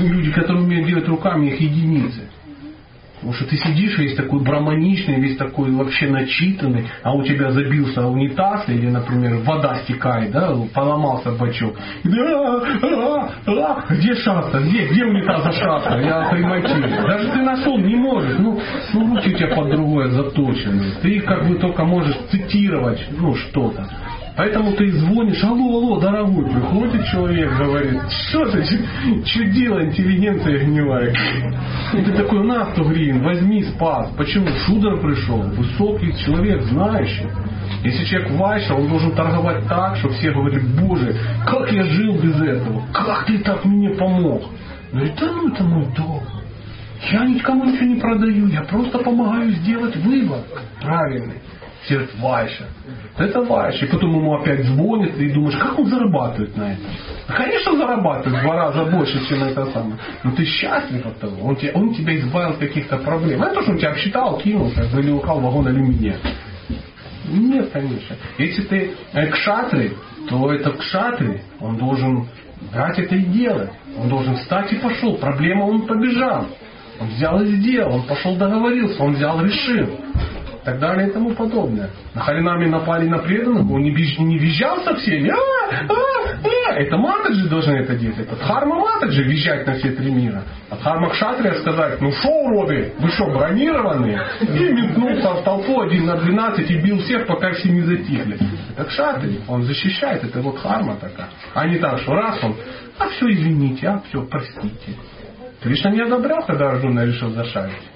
Люди, 0.00 0.32
которые 0.32 0.64
умеют 0.64 0.88
делать 0.88 1.06
руками, 1.06 1.50
их 1.50 1.60
единицы. 1.60 2.22
Потому 3.22 3.34
что 3.34 3.44
ты 3.44 3.56
сидишь 3.56 3.96
весь 3.98 4.16
такой 4.16 4.42
браманичный, 4.42 5.20
весь 5.20 5.36
такой 5.36 5.70
вообще 5.70 6.08
начитанный, 6.08 6.88
а 7.04 7.14
у 7.14 7.22
тебя 7.22 7.52
забился 7.52 8.04
унитаз, 8.04 8.68
или, 8.68 8.88
например, 8.88 9.36
вода 9.44 9.76
стекает, 9.84 10.32
да, 10.32 10.52
поломался 10.74 11.30
бачок. 11.30 11.78
Да, 12.02 12.62
а, 12.82 13.30
а, 13.46 13.94
где 13.94 14.16
шахта? 14.16 14.58
Где, 14.58 14.88
где 14.88 15.04
унитаза 15.04 15.52
шахта? 15.52 16.00
Я 16.00 16.30
примочил. 16.30 17.06
Даже 17.06 17.28
ты 17.28 17.42
нашел 17.42 17.78
не 17.78 17.94
можешь. 17.94 18.36
Ну, 18.40 18.60
ну 18.92 19.14
руки 19.14 19.32
у 19.32 19.38
тебя 19.38 19.54
под 19.54 19.70
другое 19.70 20.08
заточены. 20.08 20.82
Ты 21.00 21.20
как 21.20 21.46
бы 21.46 21.54
только 21.60 21.84
можешь 21.84 22.16
цитировать, 22.28 23.06
ну, 23.16 23.36
что-то. 23.36 23.88
Поэтому 24.34 24.72
ты 24.72 24.90
звонишь, 24.92 25.44
алло, 25.44 25.76
алло, 25.76 26.00
дорогой, 26.00 26.44
приходит 26.50 27.06
человек, 27.08 27.54
говорит, 27.58 28.00
что 28.28 28.46
ты, 28.46 28.64
дело, 29.52 29.84
интеллигенция 29.84 30.64
гнилая. 30.64 31.14
И 31.92 32.02
ты 32.02 32.12
такой, 32.12 32.42
на, 32.44 32.64
кто 32.66 32.84
грин, 32.84 33.22
возьми, 33.22 33.62
спас. 33.62 34.10
Почему? 34.16 34.46
Шудер 34.64 35.00
пришел, 35.00 35.42
высокий 35.42 36.16
человек, 36.24 36.62
знающий. 36.62 37.26
Если 37.84 38.04
человек 38.06 38.30
вайша, 38.32 38.74
он 38.74 38.88
должен 38.88 39.14
торговать 39.14 39.66
так, 39.68 39.96
что 39.96 40.08
все 40.10 40.30
говорят, 40.32 40.62
боже, 40.80 41.14
как 41.46 41.70
я 41.70 41.84
жил 41.84 42.14
без 42.14 42.40
этого, 42.40 42.82
как 42.92 43.26
ты 43.26 43.38
так 43.40 43.64
мне 43.66 43.90
помог. 43.90 44.44
Говорит, 44.92 45.12
да 45.20 45.26
ну 45.30 45.52
это 45.52 45.64
мой 45.64 45.86
долг. 45.94 46.22
Я 47.10 47.24
никому 47.26 47.64
ничего 47.64 47.86
не 47.86 48.00
продаю, 48.00 48.46
я 48.46 48.62
просто 48.62 48.98
помогаю 48.98 49.50
сделать 49.50 49.96
выбор 49.96 50.40
правильный. 50.80 51.40
Говорят, 51.88 52.10
Вайша. 52.18 52.64
Это 53.18 53.42
Вайша. 53.42 53.86
И 53.86 53.88
потом 53.88 54.14
ему 54.14 54.34
опять 54.34 54.64
звонят, 54.64 55.16
и 55.16 55.30
думаешь, 55.30 55.56
как 55.56 55.78
он 55.78 55.86
зарабатывает 55.86 56.56
на 56.56 56.72
этом? 56.72 56.84
Конечно, 57.26 57.76
зарабатывает 57.76 58.38
в 58.38 58.42
два 58.42 58.54
раза 58.54 58.84
больше, 58.84 59.26
чем 59.26 59.42
это 59.42 59.66
самое. 59.72 59.96
Но 60.22 60.30
ты 60.32 60.44
счастлив 60.44 61.04
от 61.06 61.18
того. 61.18 61.44
Он 61.44 61.56
тебя, 61.56 61.72
он 61.74 61.92
тебя 61.92 62.16
избавил 62.18 62.50
от 62.50 62.58
каких-то 62.58 62.98
проблем. 62.98 63.42
Это 63.42 63.62
что 63.62 63.72
он 63.72 63.78
тебя 63.78 63.90
обсчитал, 63.90 64.38
кинул, 64.38 64.70
как 64.74 64.86
бы, 64.90 65.00
или 65.00 65.10
украл 65.10 65.40
вагон 65.40 65.66
алюминия. 65.66 66.16
Нет, 67.28 67.70
конечно. 67.72 68.16
Если 68.38 68.62
ты 68.62 68.94
э, 69.12 69.26
кшатри, 69.28 69.92
то 70.28 70.52
это 70.52 70.70
кшатри, 70.72 71.40
он 71.60 71.76
должен 71.76 72.28
брать 72.72 72.98
это 72.98 73.14
и 73.16 73.24
делать. 73.24 73.70
Он 73.98 74.08
должен 74.08 74.36
встать 74.36 74.72
и 74.72 74.76
пошел. 74.76 75.16
Проблема 75.16 75.64
он 75.64 75.82
побежал. 75.82 76.46
Он 77.00 77.08
взял 77.08 77.42
и 77.42 77.46
сделал, 77.46 77.96
он 77.96 78.02
пошел 78.02 78.36
договорился, 78.36 79.02
он 79.02 79.14
взял, 79.14 79.42
решил. 79.42 79.98
И 80.62 80.64
так 80.64 80.78
далее 80.78 81.08
и 81.08 81.10
тому 81.10 81.34
подобное. 81.34 81.90
На 82.14 82.20
Харинаме 82.20 82.68
напали 82.68 83.08
на 83.08 83.18
преданных, 83.18 83.68
он 83.68 83.82
не, 83.82 83.90
беж, 83.90 84.16
не 84.18 84.38
визжал 84.38 84.80
со 84.84 84.94
всеми. 84.94 85.28
А, 85.28 85.34
а, 85.88 85.92
а. 85.92 86.74
Это 86.74 86.96
матаджи 86.96 87.48
должны 87.48 87.72
это 87.72 87.96
делать. 87.96 88.20
Это 88.20 88.36
дхарма 88.36 88.76
матаджи 88.76 89.24
визжать 89.24 89.66
на 89.66 89.74
все 89.74 89.90
три 89.90 90.12
мира. 90.12 90.44
А 90.70 90.76
дхарма 90.76 91.10
кшатрия 91.10 91.54
сказать, 91.54 92.00
ну 92.00 92.12
что 92.12 92.28
уроды, 92.28 92.92
вы 92.96 93.08
что, 93.10 93.26
бронированные? 93.26 94.22
И 94.40 94.72
метнулся 94.72 95.34
в 95.34 95.42
толпу 95.42 95.80
один 95.80 96.06
на 96.06 96.16
12 96.18 96.70
и 96.70 96.76
бил 96.80 96.98
всех, 97.00 97.26
пока 97.26 97.52
все 97.54 97.68
не 97.68 97.80
затихли. 97.80 98.38
Это 98.76 98.84
кшатри, 98.84 99.40
он 99.48 99.64
защищает, 99.64 100.22
это 100.22 100.40
вот 100.42 100.58
харма 100.58 100.94
такая. 100.94 101.26
А 101.54 101.66
не 101.66 101.78
так, 101.78 101.98
что 101.98 102.14
раз 102.14 102.38
он, 102.44 102.54
а 103.00 103.08
все 103.08 103.32
извините, 103.32 103.88
а 103.88 104.00
все, 104.08 104.22
простите. 104.22 104.96
Кришна 105.60 105.90
не 105.90 106.02
одобрял, 106.02 106.44
когда 106.44 106.70
Арджуна 106.70 107.04
решил 107.04 107.30
зашарить. 107.30 107.91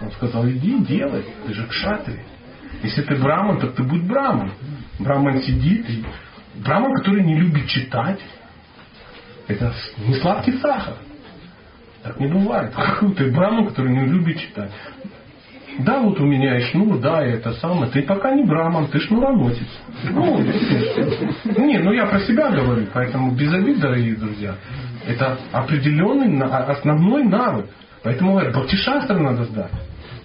Он 0.00 0.10
сказал, 0.12 0.48
иди 0.48 0.78
делай, 0.84 1.24
ты 1.46 1.54
же 1.54 1.66
кшатри. 1.66 2.20
Если 2.82 3.02
ты 3.02 3.16
браман, 3.16 3.60
то 3.60 3.68
ты 3.68 3.82
будь 3.82 4.02
браман. 4.02 4.52
Браман 4.98 5.42
сидит, 5.42 5.88
и 5.88 6.04
браман, 6.64 6.94
который 6.94 7.24
не 7.24 7.36
любит 7.36 7.66
читать, 7.66 8.20
это 9.48 9.72
не 9.98 10.14
сладкий 10.14 10.58
сахар. 10.58 10.94
Так 12.02 12.18
не 12.18 12.28
бывает. 12.28 12.74
Ты 13.16 13.30
браман, 13.30 13.66
который 13.66 13.92
не 13.92 14.06
любит 14.06 14.38
читать. 14.38 14.70
Да, 15.80 16.00
вот 16.00 16.18
у 16.20 16.26
меня 16.26 16.58
и 16.58 16.62
шнур, 16.70 16.98
да, 16.98 17.26
и 17.26 17.32
это 17.32 17.52
самое. 17.54 17.90
Ты 17.90 18.02
пока 18.02 18.34
не 18.34 18.44
браман, 18.44 18.88
ты 18.88 18.98
шнуроносец. 19.00 19.68
Ну, 20.10 20.40
не, 21.64 21.78
ну 21.78 21.92
я 21.92 22.06
про 22.06 22.20
себя 22.20 22.50
говорю, 22.50 22.86
поэтому 22.92 23.32
без 23.32 23.52
обид, 23.52 23.80
дорогие 23.80 24.16
друзья. 24.16 24.54
Это 25.06 25.38
определенный 25.52 26.42
основной 26.42 27.24
навык. 27.24 27.66
Поэтому 28.02 28.32
говорят, 28.32 28.54
Бхактишастра 28.54 29.18
надо 29.18 29.44
сдать. 29.44 29.72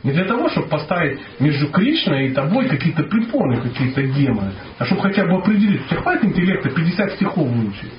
Не 0.04 0.12
для 0.12 0.26
того, 0.26 0.50
чтобы 0.50 0.68
поставить 0.68 1.20
между 1.40 1.68
Кришной 1.70 2.28
и 2.28 2.34
тобой 2.34 2.68
какие-то 2.68 3.04
препоны, 3.04 3.60
какие-то 3.60 4.04
демоны, 4.04 4.52
а 4.78 4.86
чтобы 4.86 5.02
хотя 5.02 5.26
бы 5.26 5.38
определить, 5.38 5.82
у 5.86 5.90
тебя 5.90 6.02
хватит 6.02 6.26
интеллекта 6.26 6.70
50 6.70 7.14
стихов 7.14 7.48
выучить. 7.48 7.92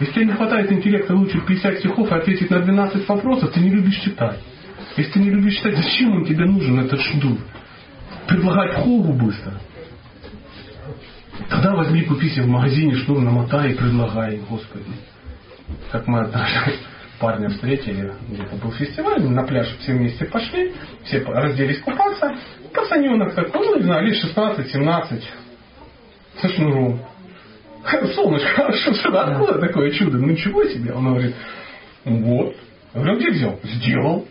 Если 0.00 0.12
тебе 0.14 0.24
не 0.26 0.32
хватает 0.32 0.70
интеллекта 0.72 1.14
выучить 1.14 1.46
50 1.46 1.78
стихов 1.78 2.10
и 2.10 2.14
ответить 2.14 2.50
на 2.50 2.60
12 2.60 3.08
вопросов, 3.08 3.52
ты 3.52 3.60
не 3.60 3.70
любишь 3.70 4.00
читать. 4.00 4.38
Если 4.96 5.12
ты 5.12 5.20
не 5.20 5.30
любишь 5.30 5.56
читать, 5.56 5.76
зачем 5.76 6.16
он 6.16 6.24
тебе 6.24 6.44
нужен, 6.44 6.80
этот 6.80 7.00
шдур? 7.00 7.38
Предлагать 8.26 8.74
хогу 8.74 9.12
быстро. 9.12 9.54
Тогда 11.48 11.74
возьми, 11.74 12.02
купи 12.02 12.30
себе 12.30 12.42
в 12.44 12.48
магазине 12.48 12.96
шнур, 12.96 13.20
намотай 13.20 13.72
и 13.72 13.74
предлагай, 13.74 14.40
Господи. 14.50 14.84
Как 15.92 16.06
мы 16.08 16.20
однажды 16.20 16.72
парня 17.18 17.48
встретили, 17.48 18.12
где-то 18.28 18.56
был 18.56 18.72
фестиваль, 18.72 19.22
на 19.22 19.42
пляж 19.44 19.68
все 19.80 19.92
вместе 19.92 20.24
пошли, 20.26 20.74
все 21.04 21.20
разделись 21.24 21.80
купаться. 21.80 22.34
Пацаненок 22.72 23.34
такой, 23.34 23.66
ну 23.66 23.76
не 23.78 23.84
знаю, 23.84 24.06
лет 24.06 24.16
16-17, 24.24 25.22
со 26.40 26.48
шнуром. 26.48 27.00
Солнышко, 28.14 28.72
что, 28.82 28.94
что, 28.94 29.20
откуда 29.20 29.58
такое 29.58 29.90
чудо? 29.92 30.18
Ну 30.18 30.28
ничего 30.28 30.64
себе. 30.64 30.92
Он 30.92 31.08
говорит, 31.08 31.34
вот. 32.04 32.54
Я 32.94 33.00
говорю, 33.00 33.18
где 33.18 33.30
взял? 33.30 33.60
Сделал. 33.62 34.26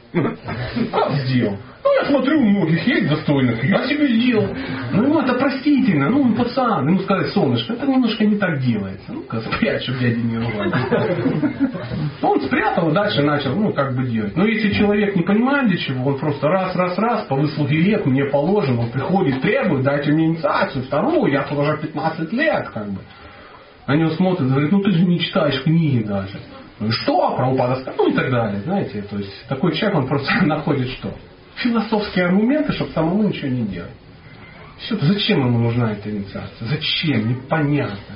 Как 0.92 1.12
сделал? 1.26 1.58
Я 1.98 2.06
смотрю, 2.06 2.40
у 2.40 2.46
многих 2.46 2.86
есть 2.86 3.10
достойных, 3.10 3.64
я 3.64 3.88
себе 3.88 4.08
сделал. 4.08 4.48
Ну, 4.94 5.20
это 5.20 5.34
простительно, 5.34 6.10
ну, 6.10 6.22
он 6.22 6.36
пацан. 6.36 6.88
Ему 6.88 7.00
сказать, 7.00 7.34
солнышко, 7.34 7.74
это 7.74 7.88
немножко 7.88 8.24
не 8.24 8.36
так 8.38 8.60
делается. 8.60 9.12
Ну-ка, 9.12 9.42
спрячь, 9.42 9.82
чтобы 9.82 10.00
дядя 10.00 10.20
не. 10.20 10.38
Он 12.22 12.42
спрятал, 12.42 12.92
дальше 12.92 13.24
начал, 13.24 13.56
ну, 13.56 13.74
как 13.74 13.96
бы 13.96 14.04
делать. 14.04 14.38
Но 14.38 14.46
если 14.46 14.74
человек 14.74 15.16
не 15.16 15.24
понимает 15.24 15.70
для 15.70 15.78
чего, 15.78 16.12
он 16.12 16.20
просто 16.20 16.48
раз, 16.48 16.76
раз, 16.76 16.98
раз, 17.00 17.26
по 17.26 17.36
выслуге 17.36 17.78
лет 17.78 18.06
мне 18.06 18.26
положено, 18.26 18.82
он 18.82 18.92
приходит, 18.92 19.42
требует, 19.42 19.84
дайте 19.84 20.12
мне 20.12 20.28
инициацию, 20.28 20.86
вторую, 20.86 21.32
я 21.32 21.48
уже 21.50 21.78
15 21.78 22.32
лет, 22.34 22.70
как 22.70 22.92
бы. 22.92 23.00
На 23.88 23.96
него 23.96 24.12
смотрят, 24.12 24.50
говорят, 24.50 24.72
ну 24.72 24.82
ты 24.82 24.92
же 24.92 25.04
не 25.04 25.20
читаешь 25.20 25.64
книги 25.64 26.04
даже. 26.04 26.40
Ну 26.80 26.90
и 26.90 26.92
что? 26.92 27.36
Прабхупада 27.36 27.76
сказал, 27.82 28.06
ну 28.06 28.12
и 28.12 28.14
так 28.14 28.30
далее. 28.30 28.62
Знаете, 28.62 29.02
то 29.02 29.18
есть 29.18 29.48
такой 29.48 29.74
человек, 29.74 29.98
он 29.98 30.08
просто 30.08 30.32
находит 30.46 30.90
что? 30.90 31.12
Философские 31.58 32.26
аргументы, 32.26 32.74
чтобы 32.74 32.92
самому 32.92 33.24
ничего 33.24 33.48
не 33.48 33.66
делать. 33.66 33.92
Все, 34.80 34.96
зачем 34.98 35.40
ему 35.40 35.60
нужна 35.60 35.92
эта 35.92 36.10
инициация? 36.10 36.68
Зачем? 36.68 37.30
Непонятно. 37.30 38.16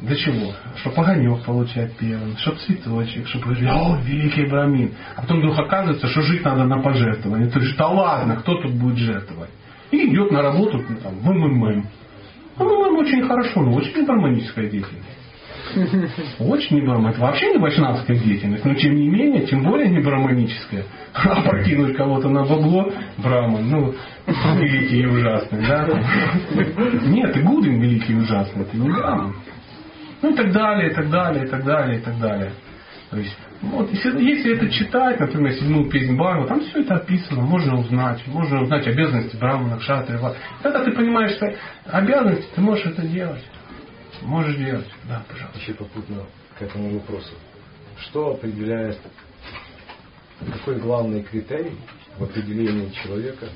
Для 0.00 0.14
чего? 0.14 0.52
Чтобы 0.76 0.96
огонек 0.98 1.44
получать 1.44 1.96
первым, 1.96 2.36
чтобы 2.36 2.58
цветочек, 2.58 3.26
чтобы 3.26 3.46
говорили, 3.46 3.68
о, 3.68 3.98
великий 4.04 4.46
брамин. 4.46 4.94
А 5.16 5.22
потом 5.22 5.38
вдруг 5.38 5.58
оказывается, 5.58 6.06
что 6.08 6.22
жить 6.22 6.44
надо 6.44 6.64
на 6.64 6.80
пожертвование. 6.80 7.50
То 7.50 7.58
есть, 7.58 7.76
да 7.76 7.88
ладно, 7.88 8.36
кто 8.36 8.60
тут 8.60 8.74
будет 8.74 8.98
жертвовать? 8.98 9.50
И 9.90 10.08
идет 10.10 10.30
на 10.30 10.42
работу 10.42 10.84
ну, 10.88 10.96
там, 10.96 11.14
в 11.18 11.30
МММ. 11.30 11.86
МММ 12.58 12.98
очень 12.98 13.26
хорошо, 13.26 13.62
но 13.62 13.72
очень 13.72 14.04
гармоническая 14.04 14.68
деятельность. 14.68 15.17
Очень 16.38 16.76
не 16.76 16.82
брахма. 16.82 17.10
Это 17.10 17.20
вообще 17.20 17.52
не 17.52 17.58
вайшнавская 17.58 18.16
деятельность, 18.16 18.64
но 18.64 18.74
тем 18.74 18.94
не 18.94 19.08
менее, 19.08 19.46
тем 19.46 19.62
более 19.62 19.88
не 19.88 20.00
браманическая. 20.00 20.84
А 21.14 21.42
прокинуть 21.42 21.96
кого-то 21.96 22.28
на 22.28 22.44
бабло 22.44 22.92
браман, 23.18 23.68
ну, 23.68 23.94
великий 24.26 25.02
и 25.02 25.06
ужасный, 25.06 25.66
да? 25.66 25.86
Нет, 27.06 27.32
ты 27.32 27.42
Гудин 27.42 27.80
великий 27.80 28.12
и 28.12 28.16
ужасный, 28.16 28.64
ты 28.64 28.76
не 28.76 28.90
браман. 28.90 29.34
Ну 30.22 30.30
и 30.30 30.34
так 30.34 30.52
далее, 30.52 30.90
и 30.90 30.94
так 30.94 31.10
далее, 31.10 31.44
и 31.44 31.48
так 31.48 31.64
далее, 31.64 31.98
и 31.98 32.02
так 32.02 32.18
далее. 32.18 32.52
То 33.10 33.16
есть, 33.16 33.36
вот, 33.62 33.90
если, 33.90 34.22
если 34.22 34.56
это 34.56 34.68
читать, 34.68 35.18
например, 35.18 35.52
седьмую 35.52 35.88
песнь 35.90 36.14
Бару, 36.16 36.46
там 36.46 36.60
все 36.60 36.82
это 36.82 36.96
описано, 36.96 37.40
можно 37.40 37.78
узнать, 37.78 38.22
можно 38.26 38.62
узнать 38.62 38.86
обязанности 38.86 39.36
Брамана, 39.36 39.78
Кшатри, 39.78 40.18
Когда 40.62 40.84
ты 40.84 40.92
понимаешь, 40.92 41.32
что 41.32 41.54
обязанности, 41.86 42.46
ты 42.54 42.60
можешь 42.60 42.84
это 42.84 43.02
делать. 43.06 43.42
Можешь 44.22 44.56
делать. 44.56 44.88
Да, 45.08 45.22
пожалуйста. 45.28 45.58
Еще 45.58 45.74
попутно 45.74 46.24
к 46.58 46.62
этому 46.62 46.94
вопросу. 46.94 47.34
Что 48.00 48.32
определяет, 48.32 48.98
какой 50.40 50.76
главный 50.76 51.22
критерий 51.22 51.76
в 52.18 52.24
определении 52.24 52.90
человека, 52.90 53.46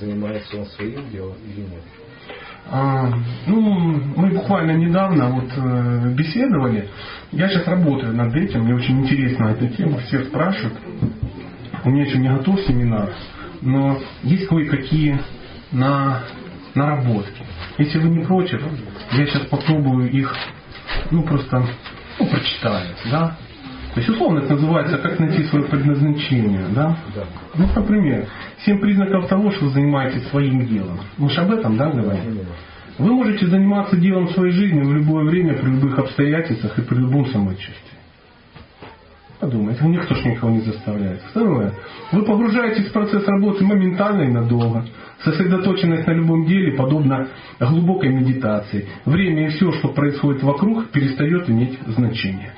занимается 0.00 0.56
он 0.56 0.66
своим 0.66 1.10
делом 1.10 1.36
или 1.46 1.60
нет? 1.60 1.82
А, 2.70 3.12
ну, 3.46 3.60
мы 3.60 4.30
буквально 4.30 4.72
недавно 4.72 5.30
вот 5.30 5.50
э, 5.56 6.14
беседовали. 6.14 6.88
Я 7.32 7.48
сейчас 7.48 7.66
работаю 7.66 8.14
над 8.14 8.34
этим, 8.34 8.62
мне 8.62 8.74
очень 8.74 9.00
интересна 9.00 9.46
эта 9.46 9.68
тема, 9.68 9.98
все 9.98 10.24
спрашивают. 10.24 10.78
У 11.84 11.90
меня 11.90 12.04
еще 12.04 12.18
не 12.18 12.28
готов 12.28 12.60
семинар, 12.60 13.12
но 13.60 13.98
есть 14.22 14.46
кое-какие 14.46 15.20
на, 15.72 16.22
наработки. 16.74 17.42
Если 17.78 17.98
вы 17.98 18.10
не 18.10 18.24
против, 18.24 18.62
я 19.12 19.26
сейчас 19.26 19.42
попробую 19.46 20.10
их, 20.10 20.34
ну 21.10 21.22
просто, 21.22 21.64
ну 22.18 22.26
прочитаю, 22.26 22.88
да. 23.10 23.36
То 23.94 24.00
есть 24.00 24.08
условно 24.08 24.40
это 24.40 24.54
называется 24.54 24.96
как 24.98 25.18
найти 25.18 25.44
свое 25.44 25.66
предназначение, 25.66 26.64
да? 26.74 26.96
Да. 27.14 27.24
Ну, 27.54 27.68
например, 27.74 28.26
семь 28.64 28.80
признаков 28.80 29.28
того, 29.28 29.50
что 29.50 29.66
вы 29.66 29.70
занимаетесь 29.72 30.26
своим 30.28 30.66
делом. 30.66 31.00
Мы 31.18 31.28
же 31.28 31.40
об 31.42 31.50
этом, 31.52 31.76
да, 31.76 31.90
говорим? 31.90 32.40
Вы 32.98 33.12
можете 33.12 33.46
заниматься 33.46 33.96
делом 33.96 34.30
своей 34.30 34.52
жизни 34.52 34.80
в 34.80 34.94
любое 34.94 35.24
время, 35.24 35.54
при 35.54 35.70
любых 35.70 35.98
обстоятельствах 35.98 36.78
и 36.78 36.82
при 36.82 36.96
любом 36.96 37.26
самочувствии. 37.26 38.01
Подумайте, 39.42 39.84
никто 39.88 40.14
ж 40.14 40.24
никого 40.24 40.52
не 40.52 40.60
заставляет. 40.60 41.20
Второе. 41.30 41.72
Вы 42.12 42.22
погружаетесь 42.22 42.86
в 42.86 42.92
процесс 42.92 43.26
работы 43.26 43.64
моментально 43.64 44.22
и 44.22 44.30
надолго. 44.30 44.84
Сосредоточенность 45.24 46.06
на 46.06 46.12
любом 46.12 46.46
деле 46.46 46.76
подобна 46.76 47.26
глубокой 47.58 48.10
медитации. 48.10 48.86
Время 49.04 49.46
и 49.46 49.48
все, 49.48 49.72
что 49.72 49.88
происходит 49.88 50.44
вокруг, 50.44 50.90
перестает 50.90 51.50
иметь 51.50 51.76
значение. 51.88 52.52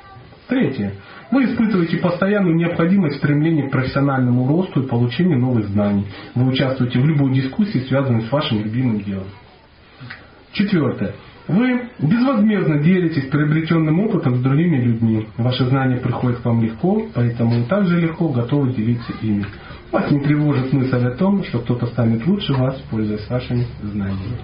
Третье. 0.47 0.93
Вы 1.31 1.45
испытываете 1.45 1.97
постоянную 1.97 2.55
необходимость 2.55 3.17
стремления 3.17 3.67
к 3.67 3.71
профессиональному 3.71 4.47
росту 4.47 4.83
и 4.83 4.87
получению 4.87 5.39
новых 5.39 5.67
знаний. 5.69 6.05
Вы 6.35 6.51
участвуете 6.51 6.99
в 6.99 7.05
любой 7.07 7.33
дискуссии, 7.33 7.79
связанной 7.79 8.21
с 8.21 8.31
вашим 8.31 8.63
любимым 8.63 8.99
делом. 8.99 9.25
Четвертое. 10.51 11.15
Вы 11.47 11.89
безвозмездно 11.99 12.79
делитесь 12.79 13.27
приобретенным 13.29 13.99
опытом 13.99 14.37
с 14.37 14.39
другими 14.41 14.77
людьми. 14.77 15.27
Ваши 15.37 15.65
знания 15.65 15.97
приходят 15.97 16.39
к 16.39 16.45
вам 16.45 16.63
легко, 16.63 17.05
поэтому 17.13 17.59
вы 17.59 17.63
также 17.65 17.99
легко 17.99 18.29
готовы 18.29 18.73
делиться 18.73 19.13
ими. 19.21 19.45
Вас 19.91 20.09
не 20.09 20.19
тревожит 20.21 20.73
мысль 20.73 21.05
о 21.05 21.11
том, 21.11 21.43
что 21.43 21.59
кто-то 21.59 21.85
станет 21.87 22.25
лучше 22.25 22.53
вас, 22.53 22.75
пользуясь 22.89 23.29
вашими 23.29 23.65
знаниями. 23.83 24.39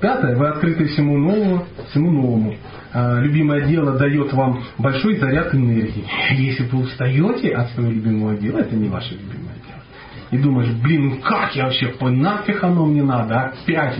Пятое. 0.00 0.36
Вы 0.36 0.48
открыты 0.48 0.86
всему 0.86 1.16
новому, 1.16 1.64
всему 1.88 2.10
новому. 2.10 2.56
А, 2.92 3.20
любимое 3.20 3.66
дело 3.66 3.96
дает 3.96 4.32
вам 4.32 4.62
большой 4.76 5.16
заряд 5.16 5.54
энергии. 5.54 6.04
Если 6.32 6.64
вы 6.64 6.80
устаете 6.80 7.54
от 7.54 7.70
своего 7.70 7.92
любимого 7.92 8.36
дела, 8.36 8.58
это 8.58 8.74
не 8.74 8.88
ваше 8.88 9.14
любимое 9.14 9.54
дело. 9.66 9.80
И 10.32 10.38
думаешь, 10.38 10.72
блин, 10.82 11.10
ну 11.10 11.16
как 11.22 11.54
я 11.54 11.64
вообще, 11.66 11.94
нафиг 12.00 12.62
оно 12.64 12.86
мне 12.86 13.02
надо, 13.02 13.52
опять. 13.62 13.98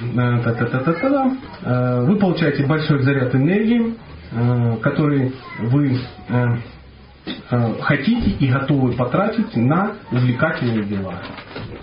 Э, 0.00 0.42
э, 1.62 2.04
вы 2.06 2.16
получаете 2.16 2.66
большой 2.66 3.02
заряд 3.02 3.34
энергии, 3.34 3.94
э, 4.32 4.76
который 4.82 5.32
вы 5.60 5.98
хотите 7.80 8.30
и 8.38 8.46
готовы 8.48 8.92
потратить 8.92 9.54
на 9.56 9.94
увлекательные 10.10 10.84
дела. 10.84 11.22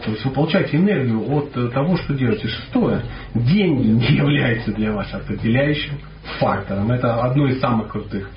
То 0.04 0.12
есть 0.12 0.26
вы 0.26 0.32
получаете 0.32 0.78
энергию 0.78 1.24
от 1.32 1.74
того, 1.74 1.96
что 1.98 2.14
делаете. 2.14 2.48
Шестое. 2.48 3.02
Деньги 3.34 3.88
не 3.88 4.18
являются 4.18 4.74
для 4.74 4.92
вас 4.92 5.14
определяющим 5.14 5.98
фактором. 6.40 6.92
Это 6.92 7.22
одно 7.22 7.48
из 7.48 7.60
самых 7.62 7.90
крутых. 7.90 8.30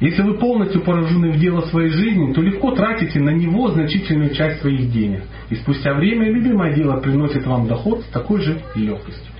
Если 0.00 0.22
вы 0.22 0.38
полностью 0.38 0.80
поражены 0.80 1.32
в 1.32 1.38
дело 1.38 1.62
своей 1.62 1.90
жизни, 1.90 2.32
то 2.32 2.40
легко 2.40 2.72
тратите 2.72 3.20
на 3.20 3.30
него 3.30 3.68
значительную 3.70 4.34
часть 4.34 4.60
своих 4.60 4.90
денег. 4.90 5.24
И 5.50 5.56
спустя 5.56 5.94
время 5.94 6.30
любимое 6.30 6.74
дело 6.74 6.98
приносит 6.98 7.46
вам 7.46 7.68
доход 7.68 8.02
с 8.02 8.06
такой 8.06 8.40
же 8.40 8.60
легкостью. 8.74 9.32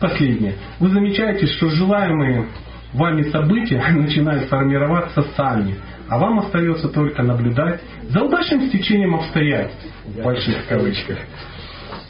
Последнее. 0.00 0.54
Вы 0.78 0.90
замечаете, 0.90 1.46
что 1.46 1.70
желаемые 1.70 2.46
вами 2.92 3.22
события 3.30 3.82
начинают 3.92 4.48
формироваться 4.48 5.22
сами, 5.36 5.76
а 6.08 6.18
вам 6.18 6.40
остается 6.40 6.88
только 6.88 7.22
наблюдать 7.22 7.80
за 8.08 8.22
удачным 8.22 8.68
стечением 8.68 9.14
обстоятельств, 9.14 9.86
в 10.06 10.22
больших 10.22 10.66
кавычках. 10.66 11.18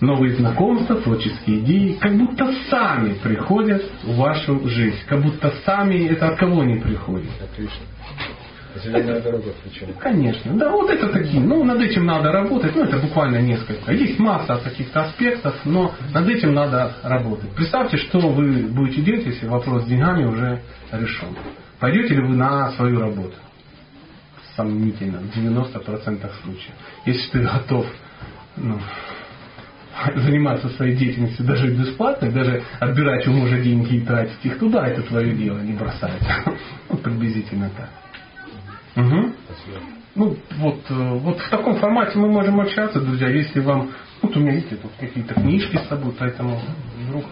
Новые 0.01 0.37
знакомства, 0.37 0.97
творческие 0.97 1.59
идеи, 1.61 1.99
как 2.01 2.17
будто 2.17 2.53
сами 2.71 3.14
приходят 3.14 3.83
в 4.05 4.17
вашу 4.17 4.69
жизнь, 4.69 4.99
как 5.09 5.21
будто 5.23 5.53
сами 5.64 6.07
это 6.07 6.29
от 6.29 6.38
кого 6.38 6.62
не 6.62 6.77
приходит. 6.77 7.31
Зеленая 8.83 9.21
дорога 9.21 9.53
причем. 9.62 9.95
Конечно. 9.99 10.53
Да, 10.55 10.71
вот 10.71 10.91
это 10.91 11.09
такие. 11.09 11.41
Ну, 11.41 11.64
над 11.64 11.81
этим 11.81 12.07
надо 12.07 12.33
работать. 12.33 12.75
Ну, 12.75 12.85
это 12.85 12.99
буквально 12.99 13.38
несколько. 13.38 13.93
Есть 13.93 14.19
масса 14.19 14.61
каких-то 14.62 15.05
аспектов, 15.05 15.55
но 15.64 15.95
над 16.12 16.29
этим 16.29 16.55
надо 16.55 16.93
работать. 17.03 17.51
Представьте, 17.51 17.97
что 17.97 18.21
вы 18.21 18.69
будете 18.69 19.03
делать, 19.03 19.27
если 19.27 19.47
вопрос 19.47 19.85
с 19.85 19.87
деньгами 19.87 20.25
уже 20.25 20.61
решен. 20.93 21.37
Пойдете 21.79 22.14
ли 22.14 22.23
вы 22.23 22.35
на 22.35 22.71
свою 22.73 23.01
работу? 23.01 23.35
Сомнительно, 24.57 25.21
в 25.21 25.37
90% 25.37 26.31
случаев. 26.43 26.75
Если 27.07 27.31
ты 27.31 27.41
готов 27.41 27.87
ну, 28.57 28.81
заниматься 30.17 30.69
своей 30.71 30.97
деятельностью 30.97 31.45
даже 31.45 31.69
бесплатно, 31.69 32.31
даже 32.31 32.62
отбирать 32.81 33.27
у 33.27 33.33
мужа 33.33 33.61
деньги 33.61 33.97
и 33.97 34.01
тратить 34.01 34.45
их 34.45 34.59
туда, 34.59 34.87
это 34.87 35.03
твое 35.03 35.35
дело, 35.35 35.59
не 35.61 35.73
бросать. 35.73 36.23
Ну, 36.91 36.97
приблизительно 36.97 37.71
так. 37.77 37.91
Угу. 38.98 39.32
Ну, 40.16 40.37
вот, 40.58 40.80
э, 40.90 41.18
вот 41.20 41.38
в 41.38 41.50
таком 41.50 41.76
формате 41.76 42.18
мы 42.18 42.28
можем 42.28 42.61
общаться, 42.61 43.00
друзья, 43.00 43.28
если 43.28 43.61
вам... 43.61 43.92
Вот 44.20 44.37
у 44.37 44.40
меня 44.40 44.54
есть 44.54 44.68
тут 44.70 44.90
какие-то 44.98 45.34
книжки 45.34 45.76
с 45.76 45.88
собой, 45.88 46.12
поэтому 46.18 46.61
вдруг... 47.06 47.24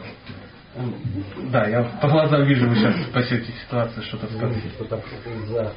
Да, 1.51 1.67
я 1.67 1.83
по 2.01 2.09
глазам 2.09 2.45
вижу, 2.45 2.69
вы 2.69 2.77
сейчас 2.77 2.95
спасете 3.07 3.51
ситуацию, 3.65 4.03
что-то 4.05 4.27
сказать. 4.27 4.63
Что 4.75 4.85
там 4.85 5.01
за 5.49 5.73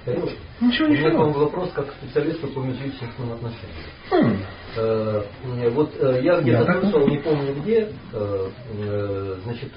Ничего, 0.61 0.89
ничего. 0.89 0.89
У 0.89 1.29
меня 1.29 1.39
вопрос 1.39 1.71
как 1.73 1.87
специалисту 1.93 2.47
по 2.47 2.59
межличностным 2.59 3.31
отношениям. 3.31 3.87
Хм. 4.11 4.37
Э, 4.75 5.23
вот 5.71 5.95
э, 5.99 6.19
я 6.21 6.41
где-то 6.41 6.81
слышал, 6.81 7.07
не 7.07 7.17
помню 7.17 7.55
где, 7.55 7.89
значит, 9.45 9.71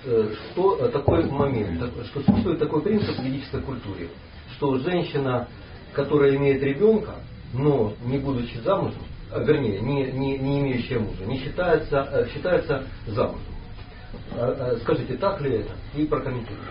что 0.51 0.89
такой 0.89 1.25
момент, 1.31 1.83
что 2.07 2.21
существует 2.21 2.59
такой 2.59 2.83
принцип 2.83 3.17
в 3.17 3.23
ведической 3.23 3.63
культуре, 3.63 4.09
что 4.57 4.77
женщина 4.79 5.49
которая 5.93 6.37
имеет 6.37 6.63
ребенка, 6.63 7.17
но 7.53 7.95
не 8.05 8.19
будучи 8.19 8.57
замужем, 8.65 9.03
а, 9.31 9.41
вернее, 9.41 9.81
не, 9.81 10.05
не, 10.13 10.39
не 10.39 10.61
имеющая 10.61 10.99
мужа, 10.99 11.25
не 11.27 11.39
считается, 11.39 12.09
э, 12.13 12.29
считается 12.33 12.85
замужем. 13.07 13.41
А, 14.33 14.75
а, 14.75 14.79
скажите, 14.81 15.15
так 15.15 15.41
ли 15.41 15.57
это? 15.57 15.73
И 15.95 16.05
прокомментируйте. 16.05 16.63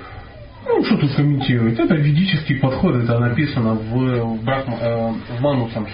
Ну, 0.68 0.84
что 0.84 0.98
тут 0.98 1.16
комментировать? 1.16 1.80
Это 1.80 1.96
ведический 1.96 2.60
подход, 2.60 2.96
это 2.96 3.18
написано 3.20 3.74
в, 3.74 3.94
в, 3.94 4.44
брак, 4.44 4.66
э, 4.68 5.14
в 5.38 5.42
Манусам 5.42 5.88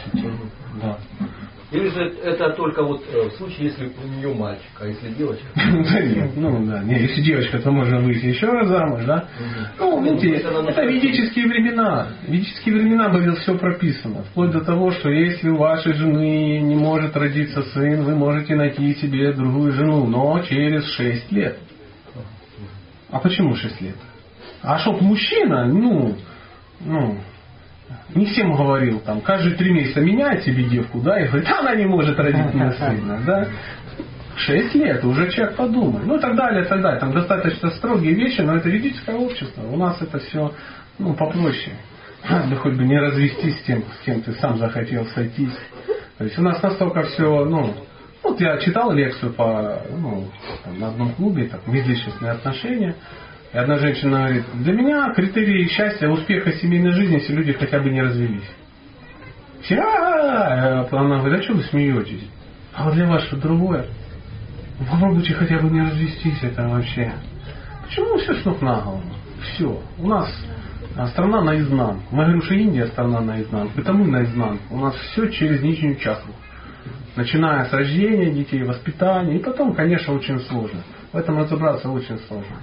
Да. 0.81 0.97
Или 1.69 1.89
же 1.89 2.15
это 2.23 2.51
только 2.51 2.81
вот 2.81 3.03
э, 3.11 3.27
в 3.27 3.31
случае, 3.33 3.67
если 3.67 3.91
у 4.01 4.07
нее 4.07 4.33
мальчик, 4.33 4.71
а 4.79 4.87
если 4.87 5.09
девочка? 5.09 5.45
Да 5.55 6.01
нет, 6.01 6.31
ну 6.37 6.65
да, 6.65 6.81
нет, 6.81 7.01
если 7.01 7.21
девочка, 7.21 7.59
то 7.59 7.71
можно 7.71 7.99
выйти 7.99 8.27
еще 8.27 8.47
раз 8.47 8.69
замуж, 8.69 9.03
да? 9.05 9.27
Ну, 9.77 10.01
видите, 10.01 10.35
это 10.37 10.85
ведические 10.85 11.47
времена. 11.47 12.07
В 12.25 12.31
ведические 12.31 12.75
времена 12.75 13.09
было 13.09 13.35
все 13.35 13.57
прописано. 13.57 14.23
Вплоть 14.31 14.51
до 14.51 14.61
того, 14.61 14.91
что 14.91 15.09
если 15.09 15.49
у 15.49 15.57
вашей 15.57 15.91
жены 15.93 16.59
не 16.61 16.75
может 16.75 17.17
родиться 17.17 17.61
сын, 17.73 18.03
вы 18.03 18.15
можете 18.15 18.55
найти 18.55 18.95
себе 18.95 19.33
другую 19.33 19.73
жену, 19.73 20.07
но 20.07 20.39
через 20.43 20.85
6 20.93 21.31
лет. 21.33 21.57
А 23.09 23.19
почему 23.19 23.55
6 23.55 23.81
лет? 23.81 23.95
А 24.61 24.79
чтоб 24.79 25.01
мужчина, 25.01 25.65
ну, 25.65 26.15
ну, 26.79 27.17
не 28.13 28.25
всем 28.25 28.55
говорил, 28.55 28.99
там, 28.99 29.21
каждые 29.21 29.55
три 29.55 29.71
месяца 29.71 30.01
меняет 30.01 30.43
себе 30.43 30.63
девку, 30.63 30.99
да, 30.99 31.19
и 31.19 31.27
говорит, 31.27 31.49
она 31.49 31.75
не 31.75 31.85
может 31.85 32.17
родить 32.19 32.53
мне 32.53 32.71
сына, 32.71 33.21
да. 33.25 33.47
Шесть 34.37 34.75
лет, 34.75 35.03
уже 35.03 35.31
человек 35.31 35.55
подумай. 35.55 36.03
Ну 36.05 36.17
и 36.17 36.19
так 36.19 36.35
далее, 36.35 36.63
и 36.63 36.67
так 36.67 36.81
далее. 36.81 36.99
Там 36.99 37.11
достаточно 37.11 37.71
строгие 37.71 38.13
вещи, 38.13 38.41
но 38.41 38.55
это 38.55 38.69
ведическое 38.69 39.15
общество. 39.15 39.63
У 39.63 39.77
нас 39.77 39.99
это 39.99 40.19
все 40.19 40.53
ну, 40.99 41.15
попроще. 41.15 41.75
Да 42.23 42.55
хоть 42.57 42.75
бы 42.75 42.83
не 42.83 42.99
развестись 42.99 43.59
с 43.59 43.63
тем, 43.63 43.83
с 43.99 44.05
кем 44.05 44.21
ты 44.21 44.33
сам 44.33 44.57
захотел 44.57 45.05
сойтись. 45.07 45.57
То 46.17 46.23
есть 46.23 46.37
у 46.37 46.43
нас 46.43 46.61
настолько 46.61 47.03
все, 47.03 47.45
ну, 47.45 47.73
вот 48.23 48.39
я 48.41 48.57
читал 48.57 48.91
лекцию 48.91 49.33
по, 49.33 49.81
ну, 49.97 50.27
там, 50.63 50.79
на 50.79 50.89
одном 50.89 51.13
клубе, 51.13 51.45
так, 51.45 51.65
межличностные 51.67 52.33
отношения. 52.33 52.95
И 53.53 53.57
одна 53.57 53.77
женщина 53.77 54.25
говорит, 54.25 54.45
для 54.55 54.73
меня 54.73 55.13
критерии 55.13 55.67
счастья, 55.67 56.09
успеха 56.09 56.51
семейной 56.53 56.91
жизни, 56.91 57.15
если 57.15 57.33
люди 57.33 57.53
хотя 57.53 57.79
бы 57.79 57.89
не 57.89 58.01
развелись. 58.01 58.49
Все, 59.61 59.79
а 59.79 60.87
она 60.91 61.19
говорит, 61.19 61.39
а 61.39 61.43
что 61.43 61.53
вы 61.53 61.63
смеетесь? 61.63 62.29
А 62.73 62.85
вот 62.85 62.93
для 62.93 63.07
вас 63.07 63.23
что 63.23 63.37
другое? 63.37 63.87
Попробуйте 64.79 65.33
хотя 65.33 65.59
бы 65.59 65.69
не 65.69 65.81
развестись, 65.81 66.43
это 66.43 66.67
вообще. 66.67 67.13
Почему 67.83 68.17
все 68.17 68.35
с 68.35 68.45
ног 68.45 68.61
на 68.61 68.81
голову? 68.81 69.03
Все. 69.41 69.81
У 69.97 70.07
нас 70.07 70.29
а, 70.95 71.07
страна 71.07 71.41
наизнанку. 71.41 72.03
Мы 72.11 72.23
говорим, 72.23 72.41
что 72.43 72.53
Индия 72.53 72.87
страна 72.87 73.21
наизнанку. 73.21 73.79
Это 73.79 73.93
мы 73.93 74.07
наизнанку. 74.07 74.75
У 74.75 74.79
нас 74.79 74.95
все 74.95 75.29
через 75.29 75.61
нижнюю 75.61 75.95
чакру. 75.95 76.33
Начиная 77.15 77.65
с 77.65 77.73
рождения 77.73 78.31
детей, 78.31 78.63
воспитания. 78.63 79.37
И 79.37 79.39
потом, 79.39 79.73
конечно, 79.73 80.13
очень 80.13 80.39
сложно. 80.41 80.81
В 81.11 81.17
этом 81.17 81.39
разобраться 81.39 81.89
очень 81.89 82.19
сложно. 82.27 82.57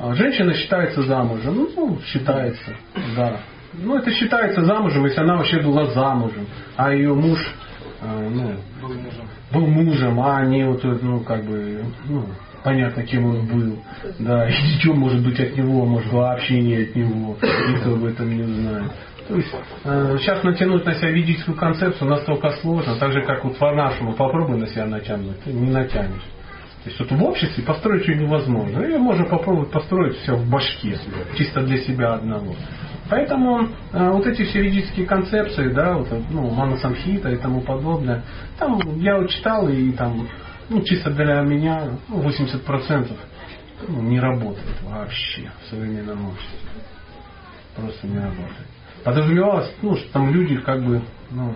А 0.00 0.14
женщина 0.14 0.54
считается 0.54 1.02
замужем. 1.02 1.54
Ну, 1.54 1.70
ну, 1.76 1.98
считается, 2.06 2.72
да. 3.16 3.40
Ну, 3.72 3.96
это 3.96 4.10
считается 4.12 4.64
замужем, 4.64 5.04
если 5.04 5.20
она 5.20 5.36
вообще 5.36 5.60
была 5.60 5.86
замужем, 5.86 6.46
а 6.76 6.92
ее 6.92 7.14
муж 7.14 7.38
э, 8.00 8.28
ну, 8.30 8.54
был, 8.80 8.94
мужем. 8.94 9.28
был 9.52 9.66
мужем, 9.66 10.20
а 10.20 10.44
не 10.44 10.64
вот, 10.64 10.82
ну, 10.82 11.20
как 11.20 11.44
бы, 11.44 11.84
ну, 12.08 12.26
понятно, 12.62 13.02
кем 13.04 13.26
он 13.26 13.46
был. 13.46 13.78
Да, 14.20 14.48
и 14.48 14.52
ничего 14.74 14.94
может 14.94 15.22
быть 15.22 15.38
от 15.40 15.56
него, 15.56 15.84
может 15.84 16.12
вообще 16.12 16.60
не 16.60 16.76
от 16.76 16.96
него. 16.96 17.36
Никто 17.42 17.92
об 17.94 18.04
этом 18.04 18.36
не 18.36 18.42
знает. 18.42 18.92
То 19.28 19.36
есть 19.36 19.54
э, 19.84 20.16
сейчас 20.20 20.42
натянуть 20.42 20.86
на 20.86 20.94
себя 20.94 21.10
ведическую 21.10 21.56
концепцию 21.56 22.08
настолько 22.08 22.50
сложно, 22.62 22.96
так 22.96 23.12
же 23.12 23.22
как 23.22 23.44
вот 23.44 23.58
по-нашему 23.58 24.14
попробуй 24.14 24.58
на 24.58 24.66
себя 24.68 24.86
натянуть, 24.86 25.40
ты 25.42 25.52
не 25.52 25.70
натянешь. 25.70 26.22
То 26.84 26.90
есть 26.90 27.00
вот 27.00 27.10
в 27.10 27.24
обществе 27.24 27.64
построить 27.64 28.04
что 28.04 28.14
невозможно. 28.14 28.80
Или 28.80 28.96
можно 28.96 29.24
попробовать 29.24 29.70
построить 29.70 30.16
все 30.18 30.36
в 30.36 30.48
башке, 30.48 30.98
чисто 31.36 31.62
для 31.62 31.78
себя 31.78 32.14
одного. 32.14 32.54
Поэтому 33.10 33.68
э, 33.92 34.10
вот 34.10 34.26
эти 34.26 34.44
все 34.44 34.62
ведические 34.62 35.06
концепции, 35.06 35.72
да, 35.72 35.94
вот, 35.94 36.08
ну, 36.30 36.50
мана 36.50 36.76
самхита 36.76 37.30
и 37.30 37.36
тому 37.36 37.62
подобное, 37.62 38.22
там 38.58 38.78
я 39.00 39.16
вот 39.16 39.30
читал 39.30 39.68
и 39.68 39.92
там, 39.92 40.28
ну, 40.68 40.82
чисто 40.82 41.10
для 41.10 41.40
меня, 41.40 41.98
ну, 42.08 42.22
80% 42.22 43.10
ну, 43.88 44.02
не 44.02 44.20
работает 44.20 44.82
вообще 44.82 45.50
в 45.62 45.70
современном 45.70 46.28
обществе. 46.28 46.58
Просто 47.76 48.06
не 48.06 48.18
работает. 48.18 48.66
Подразумевалось, 49.04 49.72
ну, 49.82 49.96
что 49.96 50.12
там 50.12 50.32
люди 50.32 50.56
как 50.58 50.82
бы, 50.82 51.00
ну, 51.30 51.54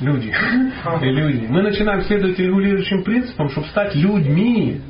люди. 0.00 0.32
Люди. 1.00 1.46
Мы 1.48 1.62
начинаем 1.62 2.02
следовать 2.02 2.38
регулирующим 2.38 3.04
принципам, 3.04 3.48
чтобы 3.50 3.66
стать 3.68 3.94
людьми. 3.94 4.80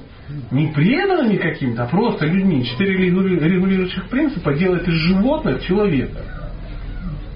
Не 0.50 0.68
преданными 0.68 1.36
каким-то, 1.36 1.84
а 1.84 1.86
просто 1.86 2.26
людьми. 2.26 2.64
Четыре 2.64 3.06
регулирующих 3.06 4.08
принципа 4.10 4.52
делают 4.54 4.86
из 4.86 4.94
животных 4.94 5.62
человека. 5.64 6.20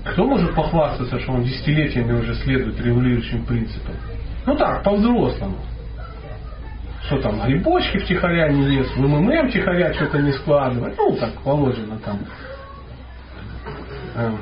Кто 0.04 0.26
может 0.26 0.54
похвастаться, 0.54 1.18
что 1.20 1.32
он 1.32 1.44
десятилетиями 1.44 2.12
уже 2.12 2.34
следует 2.34 2.78
регулирующим 2.80 3.46
принципам? 3.46 3.94
Ну 4.44 4.56
так, 4.56 4.82
по-взрослому. 4.82 5.56
Что 7.06 7.18
там, 7.20 7.40
грибочки 7.46 7.98
втихаря 7.98 8.48
не 8.48 8.66
лез, 8.66 8.90
в 8.94 9.00
МММ 9.00 9.48
втихаря 9.48 9.92
что-то 9.94 10.18
не 10.18 10.32
складывать. 10.32 10.96
Ну, 10.96 11.16
так 11.16 11.32
положено 11.42 11.98
там. 11.98 12.20
Эм, 14.14 14.38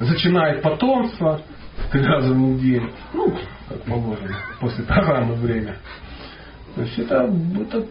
зачинает 0.00 0.62
потомство, 0.62 1.40
три 1.90 2.02
раза 2.02 2.32
в 2.32 2.36
неделю. 2.36 2.90
Ну, 3.12 3.34
как 3.68 3.82
положено, 3.82 4.36
после 4.60 4.84
программы 4.84 5.34
время. 5.34 5.76
То 6.74 6.82
есть 6.82 6.98
это, 6.98 7.30
это 7.60 7.86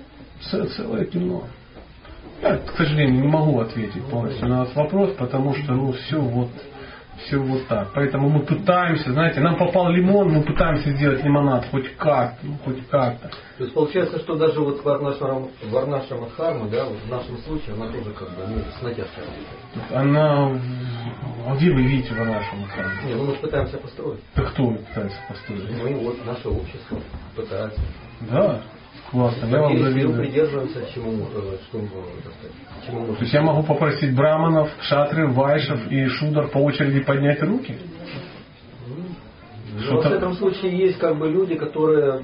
целое 0.76 1.06
кино. 1.06 1.44
Я, 2.42 2.58
к 2.58 2.72
сожалению, 2.76 3.22
не 3.22 3.28
могу 3.28 3.60
ответить 3.62 4.04
полностью 4.06 4.48
на 4.48 4.64
этот 4.64 4.76
вопрос, 4.76 5.16
потому 5.18 5.54
что 5.56 5.74
ну, 5.74 5.94
все 5.94 6.20
вот 6.20 6.50
все 7.26 7.38
вот 7.38 7.68
так. 7.68 7.90
Поэтому 7.94 8.30
мы 8.30 8.42
пытаемся, 8.42 9.12
знаете, 9.12 9.40
нам 9.40 9.58
попал 9.58 9.90
лимон, 9.90 10.30
мы 10.30 10.42
пытаемся 10.42 10.92
сделать 10.92 11.24
лимонад 11.24 11.66
хоть 11.70 11.96
как-то, 11.96 12.40
ну, 12.44 12.58
хоть 12.66 12.88
как-то. 12.90 13.30
То 13.58 13.64
есть 13.64 13.74
получается, 13.74 14.20
что 14.20 14.36
даже 14.36 14.60
вот 14.60 14.84
Варнаша, 14.84 15.42
Варнаша 15.70 16.16
Мадхарма, 16.16 16.68
да, 16.70 16.86
в 16.86 17.10
нашем 17.10 17.38
случае, 17.40 17.76
она 17.76 17.88
тоже 17.88 18.12
как 18.12 18.30
бы 18.30 18.44
ну, 18.48 18.58
с 18.78 18.82
натяжкой. 18.82 19.24
Она... 19.94 20.60
А 21.46 21.56
где 21.56 21.72
вы 21.72 21.82
видите 21.82 22.14
Варнашу 22.14 22.56
Мадхарму? 22.56 23.08
Не, 23.08 23.16
ну 23.16 23.26
мы 23.26 23.34
же 23.34 23.40
пытаемся 23.40 23.78
построить. 23.78 24.22
Так 24.34 24.52
кто 24.52 24.72
пытается 24.72 25.18
построить? 25.28 25.70
Мы 25.82 25.96
вот, 25.96 26.26
наше 26.26 26.48
общество 26.50 27.00
пытается. 27.36 27.82
Да, 28.22 28.62
Классно, 29.12 29.46
я 29.48 29.62
вам 29.62 29.78
завидую. 29.78 30.22
придерживаемся, 30.22 30.86
чему, 30.94 31.28
э, 31.36 31.58
что, 31.68 31.82
чему 32.88 33.16
То 33.16 33.22
есть 33.22 33.34
я 33.34 33.42
могу 33.42 33.64
попросить 33.64 34.16
браманов, 34.16 34.72
шатры, 34.82 35.28
вайшев 35.28 35.92
и 35.92 36.08
шудар 36.08 36.48
по 36.48 36.60
очереди 36.60 37.02
поднять 37.02 37.42
руки? 37.44 37.78
Ну, 38.88 40.02
в 40.02 40.06
этом 40.06 40.34
случае 40.34 40.78
есть 40.78 40.98
как 40.98 41.18
бы 41.18 41.30
люди, 41.30 41.56
которые 41.56 42.24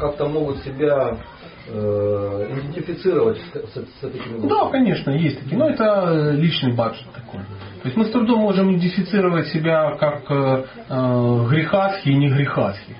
как-то 0.00 0.28
могут 0.28 0.58
себя 0.64 1.18
идентифицировать 1.68 3.38
с, 3.38 3.52
с, 3.52 3.74
с 3.74 4.04
этими 4.04 4.48
Да, 4.48 4.70
конечно, 4.70 5.10
есть 5.10 5.40
такие. 5.40 5.58
Но 5.58 5.68
это 5.68 6.32
личный 6.32 6.74
баджет 6.74 7.06
такой. 7.14 7.40
То 7.40 7.88
есть 7.88 7.96
мы 7.96 8.04
с 8.04 8.10
трудом 8.10 8.40
можем 8.40 8.70
идентифицировать 8.70 9.48
себя 9.48 9.96
как 9.96 10.30
э, 10.30 10.64
э, 10.88 11.46
грехасхи 11.50 12.08
и 12.08 12.14
не 12.14 12.28
грехасхи. 12.28 12.96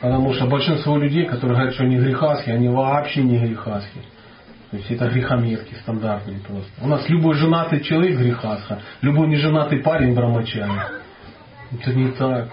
Потому 0.00 0.32
что 0.34 0.46
большинство 0.46 0.98
людей, 0.98 1.24
которые 1.26 1.56
говорят, 1.56 1.74
что 1.74 1.84
они 1.84 1.96
грехасхи, 1.96 2.50
они 2.50 2.68
вообще 2.68 3.22
не 3.22 3.38
грехасхи. 3.38 4.00
То 4.70 4.76
есть 4.76 4.90
это 4.90 5.08
грехометки 5.08 5.74
стандартные 5.82 6.40
просто. 6.40 6.70
У 6.82 6.88
нас 6.88 7.08
любой 7.08 7.34
женатый 7.34 7.80
человек 7.80 8.18
грехасха, 8.18 8.80
любой 9.00 9.28
неженатый 9.28 9.80
парень 9.80 10.14
брамачари. 10.14 10.70
Это 11.72 11.94
не 11.94 12.10
так. 12.12 12.48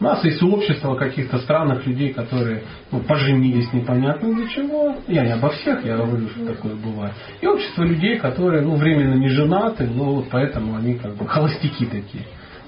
У 0.00 0.04
нас 0.04 0.24
есть 0.24 0.40
общество 0.42 0.94
каких-то 0.94 1.38
странных 1.40 1.84
людей, 1.84 2.12
которые 2.12 2.62
ну, 2.92 3.00
поженились 3.00 3.72
непонятно 3.72 4.32
для 4.32 4.46
чего. 4.48 4.94
Я 5.08 5.24
не 5.24 5.32
обо 5.32 5.50
всех, 5.50 5.84
я 5.84 5.96
говорю, 5.96 6.28
что 6.28 6.46
такое 6.46 6.76
бывает. 6.76 7.14
И 7.40 7.46
общество 7.46 7.82
людей, 7.82 8.16
которые 8.18 8.62
ну, 8.62 8.76
временно 8.76 9.14
не 9.14 9.28
женаты, 9.28 9.88
но 9.88 10.14
вот 10.14 10.26
поэтому 10.30 10.76
они 10.76 10.94
как 10.94 11.16
бы 11.16 11.26
холостяки 11.26 11.86
такие. 11.86 12.24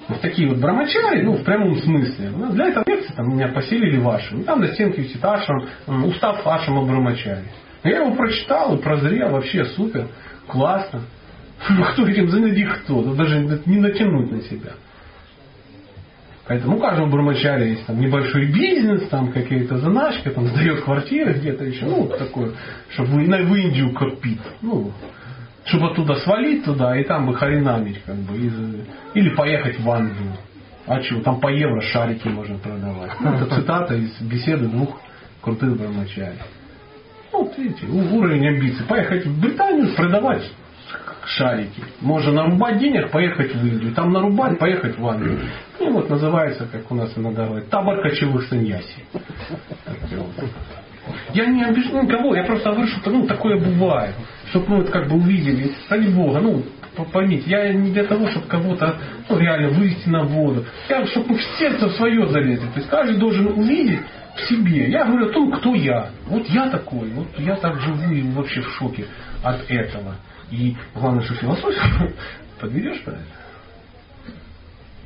Вот 0.09 0.19
такие 0.19 0.49
вот 0.49 0.57
брамачари, 0.57 1.21
ну, 1.21 1.33
в 1.33 1.43
прямом 1.45 1.77
смысле. 1.77 2.31
Ну, 2.35 2.51
для 2.51 2.67
этого 2.67 2.83
лекции 2.85 3.13
там 3.13 3.33
меня 3.33 3.47
поселили 3.47 3.97
в 3.97 4.09
Ашам. 4.09 4.43
Там 4.43 4.59
на 4.59 4.67
стенке 4.67 5.03
висит 5.03 5.23
Ашам, 5.23 5.69
устав 5.87 6.45
Ашама 6.45 6.83
Брамачари. 6.83 7.45
Я 7.85 8.01
его 8.01 8.13
прочитал 8.13 8.75
и 8.75 8.81
прозрел, 8.81 9.29
вообще 9.29 9.65
супер, 9.65 10.07
классно. 10.47 11.01
Ну, 11.69 11.83
кто 11.83 12.07
этим 12.07 12.27
занятий 12.27 12.65
кто? 12.65 13.03
Ну, 13.03 13.13
даже 13.13 13.39
не 13.67 13.79
натянуть 13.79 14.31
на 14.31 14.41
себя. 14.41 14.71
Поэтому 16.51 16.75
у 16.75 16.79
каждого 16.81 17.07
брамачаря 17.07 17.63
есть 17.63 17.85
там 17.85 17.97
небольшой 17.97 18.47
бизнес, 18.47 19.07
там 19.07 19.31
какие-то 19.31 19.77
заначки, 19.77 20.27
там 20.27 20.47
сдает 20.47 20.81
квартиры 20.81 21.35
где-то 21.35 21.63
еще, 21.63 21.85
ну, 21.85 22.07
такое, 22.07 22.51
чтобы 22.89 23.11
в, 23.11 23.25
в 23.25 23.55
Индию 23.55 23.93
копить. 23.93 24.41
Ну, 24.61 24.91
чтобы 25.63 25.91
оттуда 25.91 26.15
свалить 26.15 26.65
туда 26.65 26.99
и 26.99 27.05
там 27.05 27.25
бы 27.25 27.35
харинамить, 27.35 28.03
как 28.03 28.17
бы, 28.17 28.35
из, 28.35 28.53
или 29.13 29.29
поехать 29.33 29.79
в 29.79 29.89
Англию. 29.89 30.33
А 30.87 31.01
что, 31.01 31.21
там 31.21 31.39
по 31.39 31.47
евро 31.47 31.79
шарики 31.79 32.27
можно 32.27 32.57
продавать. 32.57 33.11
Ну, 33.21 33.33
это 33.33 33.55
цитата 33.55 33.95
из 33.95 34.19
беседы 34.19 34.67
двух 34.67 34.99
крутых 35.41 35.77
брамачарей. 35.77 36.39
Вот 37.31 37.57
видите, 37.57 37.85
уровень 37.85 38.45
амбиций. 38.45 38.85
Поехать 38.89 39.25
в 39.25 39.39
Британию, 39.39 39.95
продавать 39.95 40.51
шарики. 41.25 41.83
Можно 42.01 42.31
нарубать 42.43 42.79
денег, 42.79 43.11
поехать 43.11 43.55
в 43.55 43.65
Индию. 43.65 43.93
Там 43.93 44.11
нарубать, 44.11 44.57
поехать 44.57 44.97
в 44.97 45.07
Англию. 45.07 45.39
Ну 45.79 45.93
вот 45.93 46.09
называется, 46.09 46.67
как 46.71 46.91
у 46.91 46.95
нас 46.95 47.11
иногда 47.15 47.45
говорят, 47.45 47.69
табор 47.69 48.01
кочевых 48.01 48.43
саньяси. 48.47 49.03
Я 51.33 51.45
не 51.47 51.63
обижу 51.63 52.01
никого, 52.01 52.35
я 52.35 52.43
просто 52.43 52.71
говорю, 52.71 52.87
что 52.87 53.09
ну, 53.09 53.25
такое 53.25 53.57
бывает 53.57 54.15
чтобы 54.51 54.69
мы 54.69 54.77
вот 54.77 54.89
как 54.89 55.07
бы 55.07 55.15
увидели, 55.15 55.71
ради 55.89 56.09
Бога, 56.09 56.39
ну, 56.39 56.63
поймите, 57.11 57.49
я 57.49 57.73
не 57.73 57.91
для 57.91 58.03
того, 58.03 58.29
чтобы 58.29 58.47
кого-то 58.47 58.97
ну, 59.29 59.39
реально 59.39 59.69
вывести 59.69 60.09
на 60.09 60.23
воду. 60.23 60.65
Я, 60.89 61.05
чтобы 61.07 61.35
в 61.35 61.41
сердце 61.57 61.89
свое 61.91 62.27
залезли. 62.27 62.67
То 62.67 62.77
есть 62.77 62.89
каждый 62.89 63.17
должен 63.17 63.47
увидеть 63.47 64.01
в 64.35 64.49
себе. 64.49 64.89
Я 64.89 65.05
говорю 65.05 65.29
о 65.29 65.33
том, 65.33 65.51
кто 65.53 65.73
я. 65.73 66.09
Вот 66.27 66.47
я 66.49 66.69
такой, 66.69 67.09
вот 67.11 67.27
я 67.37 67.55
так 67.55 67.79
живу 67.79 68.13
и 68.13 68.21
вообще 68.33 68.61
в 68.61 68.69
шоке 68.73 69.05
от 69.41 69.69
этого. 69.69 70.15
И 70.51 70.75
главное, 70.93 71.23
что 71.23 71.33
философию 71.35 72.13
подведешь 72.59 73.03
под 73.03 73.15
это. 73.15 73.41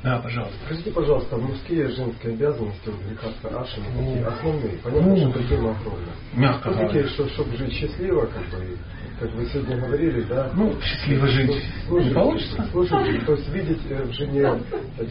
Да, 0.06 0.20
пожалуйста. 0.20 0.56
Скажите, 0.66 0.92
пожалуйста, 0.92 1.36
мужские 1.36 1.86
и 1.86 1.96
женские 1.96 2.34
обязанности 2.34 2.90
у 2.90 3.10
Викаса 3.10 3.60
Ашина 3.60 3.88
ну, 3.96 4.28
основные? 4.28 4.78
Понятно, 4.84 5.10
ну, 5.10 5.18
что 5.18 5.30
проблема 5.32 5.72
огромная. 5.72 6.14
Мягко 6.36 6.70
говоря. 6.70 7.08
Что, 7.08 7.28
чтобы 7.30 7.58
жить 7.58 7.74
счастливо, 7.74 8.28
как 8.28 8.44
бы, 8.52 8.78
как 9.20 9.34
вы 9.34 9.46
сегодня 9.48 9.78
говорили, 9.78 10.22
да? 10.30 10.52
Ну, 10.54 10.80
счастливо 10.80 11.26
жить 11.26 11.52
слушать, 11.88 12.10
не 12.10 12.14
получится. 12.14 12.68
Слушать, 12.72 13.26
то 13.26 13.32
есть 13.32 13.50
видеть 13.50 13.82
э, 13.90 14.04
в 14.04 14.12
жене 14.12 14.62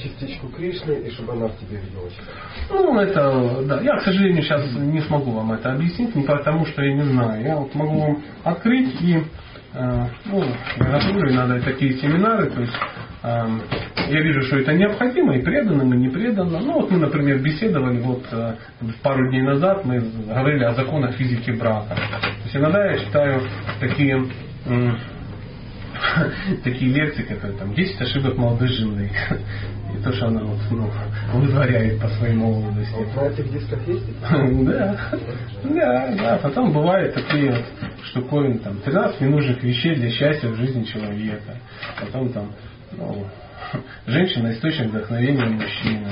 частичку 0.01 0.47
Кришны, 0.51 0.93
и 0.93 1.11
чтобы 1.11 1.33
она 1.33 1.49
в 1.49 1.59
тебе 1.59 1.79
видела 1.79 2.09
Ну, 2.71 2.97
это, 3.01 3.65
да. 3.67 3.81
Я, 3.81 3.99
к 3.99 4.03
сожалению, 4.03 4.45
сейчас 4.45 4.65
не 4.77 5.01
смогу 5.01 5.33
вам 5.33 5.51
это 5.55 5.73
объяснить, 5.73 6.15
не 6.15 6.23
потому 6.23 6.67
что 6.67 6.83
я 6.83 6.95
не 6.95 7.03
знаю. 7.03 7.43
Я 7.43 7.57
вот 7.57 7.75
могу 7.75 7.99
вам 7.99 8.23
открыть 8.45 8.95
и 9.01 9.17
э, 9.17 9.23
ну, 9.75 10.45
готовлю 10.79 11.33
иногда 11.33 11.61
такие 11.61 11.95
семинары, 11.99 12.51
то 12.51 12.61
есть 12.61 12.75
э, 13.23 13.47
я 14.09 14.21
вижу, 14.21 14.43
что 14.43 14.59
это 14.59 14.73
необходимо 14.73 15.37
и 15.37 15.43
преданным, 15.43 15.93
и 15.95 15.97
не 15.97 16.09
преданным. 16.09 16.65
Ну 16.65 16.73
вот 16.75 16.91
мы, 16.91 16.99
например, 16.99 17.39
беседовали 17.39 18.01
вот 18.01 18.25
пару 19.03 19.29
дней 19.31 19.43
назад, 19.43 19.85
мы 19.85 20.01
говорили 20.01 20.65
о 20.65 20.75
законах 20.75 21.17
физики 21.17 21.51
брака 21.51 21.97
есть 22.55 22.57
иногда 22.57 22.91
я 22.91 22.99
читаю 22.99 23.43
такие 23.81 24.27
такие 26.65 26.93
лекции, 26.93 27.23
как 27.23 27.57
там 27.57 27.75
10 27.75 28.01
ошибок 28.01 28.37
молодой 28.37 28.69
жены. 28.69 29.11
И 29.95 30.03
то, 30.03 30.13
что 30.13 30.27
она 30.27 30.43
вот, 30.43 30.59
ну, 30.71 30.91
вытворяет 31.35 32.01
по 32.01 32.09
своей 32.09 32.35
молодости. 32.35 32.95
Вот 32.95 33.15
на 33.15 33.29
этих 33.29 33.53
дисках 33.53 33.87
есть? 33.87 34.05
Да, 34.25 35.11
да, 35.63 36.15
да. 36.17 36.41
Потом 36.43 36.73
бывают 36.73 37.15
такие 37.15 37.53
вот 37.53 37.65
штуковины, 38.07 38.59
там, 38.59 38.79
13 38.79 39.21
ненужных 39.21 39.63
вещей 39.63 39.95
для 39.95 40.11
счастья 40.11 40.49
в 40.49 40.57
жизни 40.57 40.85
человека. 40.85 41.59
Потом 42.01 42.33
там, 42.33 42.53
ну, 42.93 43.27
женщина 44.07 44.53
источник 44.53 44.89
вдохновения 44.89 45.47
мужчины. 45.47 46.09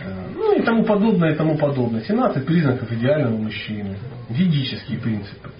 Э, 0.00 0.28
ну 0.34 0.58
и 0.58 0.62
тому 0.62 0.84
подобное, 0.84 1.32
и 1.32 1.36
тому 1.36 1.56
подобное. 1.56 2.02
17 2.02 2.44
признаков 2.44 2.92
идеального 2.92 3.36
мужчины. 3.36 3.96
Ведические 4.28 4.98
принципы. 4.98 5.50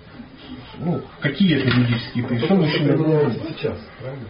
Ну, 0.79 1.03
какие 1.21 1.57
это 1.57 1.71
применяется 1.71 3.41
сейчас, 3.49 3.79
правильно? 4.01 4.29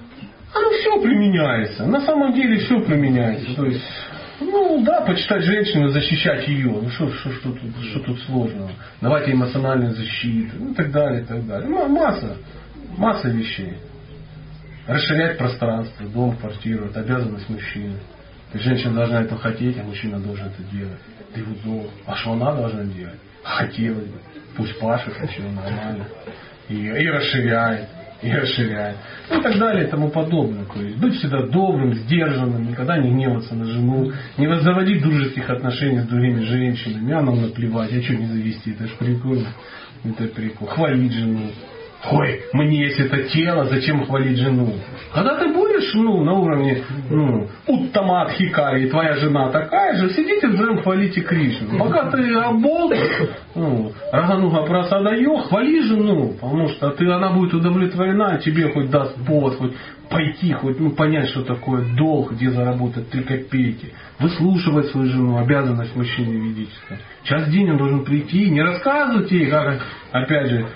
Оно 0.54 0.70
все 0.70 1.00
применяется. 1.02 1.86
На 1.86 2.00
самом 2.00 2.32
деле 2.34 2.58
все 2.58 2.80
применяется. 2.80 3.54
То 3.54 3.66
есть 3.66 3.82
Ну 4.40 4.82
да, 4.84 5.00
почитать 5.02 5.42
женщину, 5.42 5.88
защищать 5.88 6.46
ее. 6.48 6.70
Ну 6.70 6.88
что, 6.90 7.10
что, 7.12 7.32
что, 7.32 7.52
тут, 7.52 7.84
что 7.90 8.00
тут 8.00 8.20
сложного? 8.22 8.70
Давать 9.00 9.26
ей 9.26 9.34
эмоциональную 9.34 9.94
защиту. 9.94 10.56
Ну 10.58 10.74
так 10.74 10.90
далее, 10.90 11.22
и 11.22 11.24
так 11.24 11.46
далее. 11.46 11.68
Ну, 11.68 11.88
масса, 11.88 12.36
масса 12.96 13.28
вещей. 13.28 13.74
Расширять 14.86 15.36
пространство, 15.36 16.06
дом, 16.06 16.36
квартиру, 16.36 16.86
это 16.86 17.00
обязанность 17.00 17.48
мужчины. 17.50 17.96
Есть 18.54 18.64
женщина 18.64 18.94
должна 18.94 19.22
это 19.22 19.36
хотеть, 19.36 19.78
а 19.78 19.82
мужчина 19.82 20.18
должен 20.18 20.46
это 20.46 20.62
делать. 20.72 20.98
Ты 21.34 21.44
вот 21.44 21.62
долг. 21.62 21.90
А 22.06 22.14
что 22.16 22.32
она 22.32 22.54
должна 22.54 22.84
делать? 22.84 23.18
Хотелось 23.42 24.06
бы. 24.06 24.18
Пусть 24.59 24.78
пашет, 24.78 25.14
а 25.18 25.26
что 25.26 25.42
нормально. 25.44 26.04
И, 26.68 26.74
и 26.74 27.09
расширяет 27.09 27.88
и 28.22 28.32
расширяет. 28.32 28.96
Ну 29.30 29.38
и 29.38 29.42
так 29.42 29.59
далее 29.59 29.86
и 29.86 29.90
тому 29.90 30.11
подобное. 30.11 30.64
То 30.64 30.82
есть 30.82 30.96
быть 30.96 31.14
всегда 31.14 31.46
добрым, 31.46 31.94
сдержанным, 31.94 32.68
никогда 32.68 32.98
не 32.98 33.11
гневаться 33.11 33.54
на 33.54 33.64
жену, 33.64 34.12
не 34.36 34.61
заводить 34.61 35.02
дружеских 35.02 35.48
отношений 35.48 36.00
с 36.00 36.09
другими 36.09 36.42
женщинами, 36.42 37.12
а 37.12 37.22
нам 37.22 37.40
наплевать, 37.40 37.92
а 37.92 38.02
что 38.02 38.16
не 38.16 38.26
завести, 38.26 38.72
это 38.72 38.88
же 38.88 38.94
прикольно. 38.98 39.48
Это 40.04 40.26
прикольно. 40.34 40.74
Хвалить 40.74 41.12
жену. 41.12 41.50
Ой, 42.11 42.42
мне 42.53 42.84
есть 42.84 43.01
это 43.01 43.24
тело, 43.24 43.64
зачем 43.64 44.07
хвалить 44.07 44.38
жену? 44.38 44.72
Когда 45.12 45.36
ты 45.36 45.53
будешь 45.53 45.92
ну, 45.94 46.22
на 46.22 46.32
уровне 46.32 46.84
ну, 47.11 47.49
Уттамат 47.66 48.30
Хикари, 48.30 48.86
и 48.86 48.90
твоя 48.90 49.14
жена 49.14 49.51
такая 49.51 49.96
же, 49.96 50.11
сидите 50.11 50.46
вдвоем 50.46 50.80
хвалите 50.82 51.20
Кришну. 51.22 51.76
Пока 51.76 52.11
ты 52.11 52.34
оболт, 52.34 52.94
ну, 53.57 53.92
Рагануга 54.12 54.62
просадаю, 54.62 55.38
хвали 55.38 55.82
жену, 55.82 56.34
потому 56.40 56.68
что 56.68 56.90
ты, 56.90 57.05
она 57.11 57.30
будет 57.30 57.55
удовлетворена, 57.55 58.38
тебе 58.38 58.72
хоть 58.72 58.90
даст 58.90 59.16
повод, 59.26 59.57
хоть 59.57 59.74
пойти, 60.09 60.53
хоть 60.53 60.78
ну, 60.78 60.90
понять, 60.90 61.28
что 61.30 61.42
такое 61.42 61.84
долг, 61.96 62.32
где 62.32 62.51
заработать 62.51 63.11
три 63.11 63.24
копейки. 63.24 63.92
Выслушивать 64.20 64.86
свою 64.86 65.09
жену, 65.09 65.38
обязанность 65.38 65.94
мужчины 65.96 66.32
ведическая. 66.32 67.01
Час 67.24 67.49
в 67.49 67.51
день 67.51 67.70
он 67.70 67.76
должен 67.76 68.05
прийти, 68.05 68.51
не 68.51 68.62
рассказывать 68.62 69.30
ей, 69.32 69.46
как, 69.46 69.80
опять 70.12 70.49
же, 70.49 70.66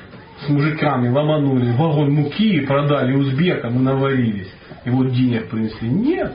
с 0.44 0.48
мужиками 0.48 1.08
ломанули 1.08 1.72
вагон 1.72 2.12
муки 2.12 2.60
продали 2.60 3.14
узбекам 3.14 3.76
и 3.76 3.78
наварились. 3.78 4.52
И 4.84 4.90
вот 4.90 5.12
денег 5.12 5.48
принесли. 5.48 5.88
Нет. 5.88 6.32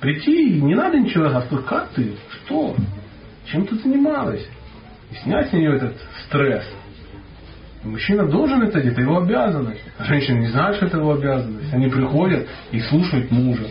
Прийти, 0.00 0.60
не 0.60 0.74
надо 0.74 0.98
ничего 0.98 1.24
рассказывать. 1.24 1.66
Как 1.66 1.88
ты? 1.90 2.12
Что? 2.44 2.76
Чем 3.46 3.66
ты 3.66 3.76
занималась? 3.76 4.46
И 5.10 5.14
снять 5.24 5.50
с 5.50 5.52
нее 5.52 5.76
этот 5.76 5.96
стресс. 6.26 6.64
Мужчина 7.82 8.26
должен 8.26 8.62
это 8.62 8.80
делать, 8.80 8.92
это 8.92 9.00
его 9.00 9.18
обязанность. 9.18 9.82
А 9.98 10.04
женщины 10.04 10.40
не 10.40 10.48
знают, 10.48 10.76
что 10.76 10.86
это 10.86 10.98
его 10.98 11.14
обязанность. 11.14 11.72
Они 11.72 11.88
приходят 11.88 12.46
и 12.70 12.80
слушают 12.80 13.30
мужа. 13.30 13.66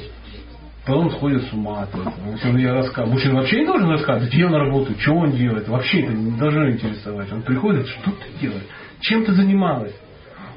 Потом 0.86 1.12
сходят 1.12 1.44
с 1.44 1.54
ума 1.54 1.84
от 1.84 1.90
этого. 1.90 2.14
Он 2.46 2.58
я 2.58 2.74
рассказываю. 2.74 3.14
Мужчина 3.14 3.36
вообще 3.36 3.60
не 3.60 3.68
должен 3.68 3.90
рассказывать, 3.90 4.34
где 4.34 4.46
он 4.46 4.56
работает, 4.56 5.00
что 5.00 5.14
он 5.14 5.32
делает. 5.32 5.68
Вообще 5.68 6.02
это 6.02 6.14
не 6.14 6.38
должно 6.38 6.72
интересовать. 6.72 7.32
Он 7.32 7.44
приходит, 7.44 7.88
что 7.88 8.12
ты 8.12 8.42
делаешь? 8.42 8.64
Чем 9.02 9.26
ты 9.26 9.34
занималась? 9.34 9.96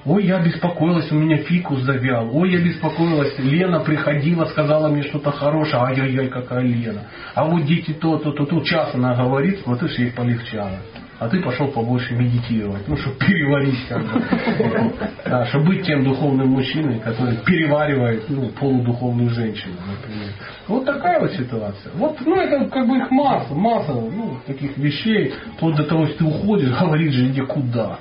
Ой, 0.05 0.25
я 0.25 0.41
беспокоилась, 0.41 1.13
у 1.13 1.15
меня 1.15 1.37
фикус 1.39 1.83
завял. 1.83 2.29
Ой, 2.37 2.51
я 2.51 2.59
беспокоилась, 2.59 3.39
Лена 3.39 3.81
приходила, 3.81 4.47
сказала 4.47 4.89
мне 4.89 5.05
что-то 5.05 5.31
хорошее. 5.31 5.81
Ай-яй-яй, 5.83 6.29
какая 6.29 6.63
Лена. 6.63 7.03
А 7.35 7.45
вот 7.45 7.65
дети 7.67 7.93
то, 7.93 8.19
то, 8.19 8.33
то, 8.33 8.45
то. 8.45 8.61
Час 8.63 8.95
она 8.95 9.15
говорит, 9.15 9.61
смотришь, 9.61 9.97
ей 9.99 10.11
полегчало. 10.11 10.79
А 11.21 11.29
ты 11.29 11.41
пошел 11.41 11.69
побольше 11.69 12.15
медитировать, 12.17 12.89
ну, 12.89 12.97
чтобы 12.97 13.17
переварить 13.19 13.87
как 13.89 14.03
бы. 14.03 14.93
Да, 15.25 15.47
чтобы 15.47 15.67
быть 15.67 15.87
тем 15.87 16.03
духовным 16.03 16.49
мужчиной, 16.49 16.99
который 16.99 17.37
переваривает 17.47 18.29
ну, 18.29 18.49
полудуховную 18.49 19.31
женщину, 19.31 19.75
например. 19.87 20.31
Вот 20.67 20.85
такая 20.85 21.21
вот 21.21 21.31
ситуация. 21.35 21.93
Вот, 21.95 22.21
ну, 22.27 22.41
это 22.41 22.69
как 22.69 22.89
бы 22.89 22.99
их 22.99 23.09
масса, 23.13 23.55
масса 23.55 23.93
ну, 23.93 24.39
таких 24.49 24.77
вещей, 24.79 25.33
вплоть 25.57 25.77
до 25.77 25.85
того, 25.85 26.07
что 26.07 26.19
ты 26.19 26.25
уходишь, 26.25 26.77
говоришь 26.77 27.15
же, 27.15 27.29
иди 27.29 27.41
куда. 27.43 28.01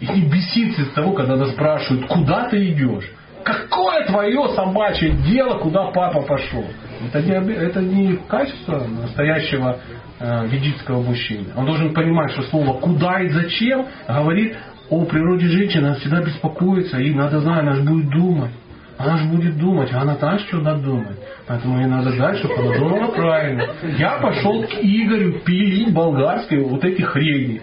И 0.00 0.06
не 0.06 0.22
бесится 0.22 0.82
из 0.82 0.90
того, 0.90 1.12
когда 1.12 1.36
нас 1.36 1.50
спрашивают, 1.52 2.06
куда 2.06 2.48
ты 2.48 2.70
идешь. 2.70 3.10
Какое 3.44 4.04
твое 4.06 4.48
собачье 4.54 5.10
дело, 5.10 5.58
куда 5.58 5.90
папа 5.90 6.22
пошел? 6.22 6.64
Это 7.08 7.22
не, 7.22 7.52
это 7.52 7.80
не 7.80 8.16
качество 8.28 8.84
настоящего 8.84 9.78
э, 10.20 10.46
ведического 10.46 11.02
мужчины. 11.02 11.46
Он 11.56 11.66
должен 11.66 11.92
понимать, 11.92 12.30
что 12.32 12.42
слово 12.42 12.78
«куда» 12.78 13.20
и 13.20 13.28
«зачем» 13.28 13.86
говорит 14.08 14.56
о 14.90 15.04
природе 15.04 15.48
женщины. 15.48 15.86
Она 15.86 15.94
всегда 15.96 16.22
беспокоится, 16.22 16.98
и 16.98 17.12
надо 17.14 17.40
знать, 17.40 17.60
она 17.60 17.74
же 17.74 17.82
будет 17.82 18.10
думать. 18.10 18.52
Она 18.98 19.16
же 19.16 19.24
будет 19.24 19.58
думать, 19.58 19.90
а 19.92 20.02
она 20.02 20.14
знает, 20.16 20.42
что 20.42 20.58
надо 20.58 20.82
думать. 20.82 21.16
Поэтому 21.46 21.78
ей 21.80 21.86
надо 21.86 22.16
дать, 22.16 22.38
чтобы 22.38 22.54
она 22.54 22.78
думала 22.78 23.10
правильно. 23.10 23.66
Я 23.98 24.18
пошел 24.18 24.62
к 24.62 24.74
Игорю 24.80 25.40
пилить 25.40 25.92
болгарской 25.92 26.62
вот 26.62 26.84
эти 26.84 27.02
хрени. 27.02 27.62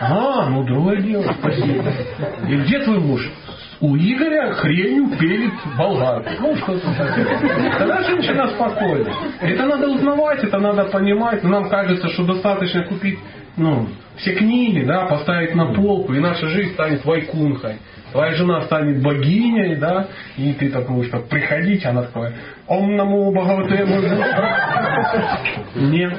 А, 0.00 0.48
ну 0.48 0.64
другое 0.64 1.00
дело, 1.02 1.24
спасибо. 1.38 1.84
И 2.48 2.56
где 2.56 2.80
твой 2.80 3.00
муж? 3.00 3.30
У 3.80 3.96
Игоря 3.96 4.52
хренью 4.54 5.16
пелит 5.18 5.52
болгарку. 5.76 6.28
Ну, 6.40 6.56
что-то 6.56 6.92
такое. 6.94 7.78
Тогда 7.78 8.02
женщина 8.02 8.48
спокойна. 8.48 9.12
Это 9.40 9.66
надо 9.66 9.88
узнавать, 9.88 10.42
это 10.42 10.58
надо 10.58 10.84
понимать. 10.86 11.44
Нам 11.44 11.68
кажется, 11.68 12.08
что 12.08 12.24
достаточно 12.24 12.82
купить 12.84 13.18
ну, 13.58 13.88
все 14.16 14.34
книги, 14.34 14.84
да, 14.84 15.06
поставить 15.06 15.54
на 15.54 15.74
полку, 15.74 16.12
и 16.14 16.20
наша 16.20 16.46
жизнь 16.48 16.72
станет 16.72 17.04
вайкунхой. 17.04 17.78
Твоя 18.12 18.32
жена 18.34 18.62
станет 18.62 19.02
богиней, 19.02 19.76
да, 19.76 20.08
и 20.36 20.52
ты 20.54 20.70
так 20.70 20.88
будешь 20.88 21.10
так 21.10 21.28
приходить, 21.28 21.84
она 21.84 22.02
такая, 22.02 22.32
он 22.66 22.96
наму 22.96 23.30
богатырю. 23.32 23.86
Нет, 25.74 26.18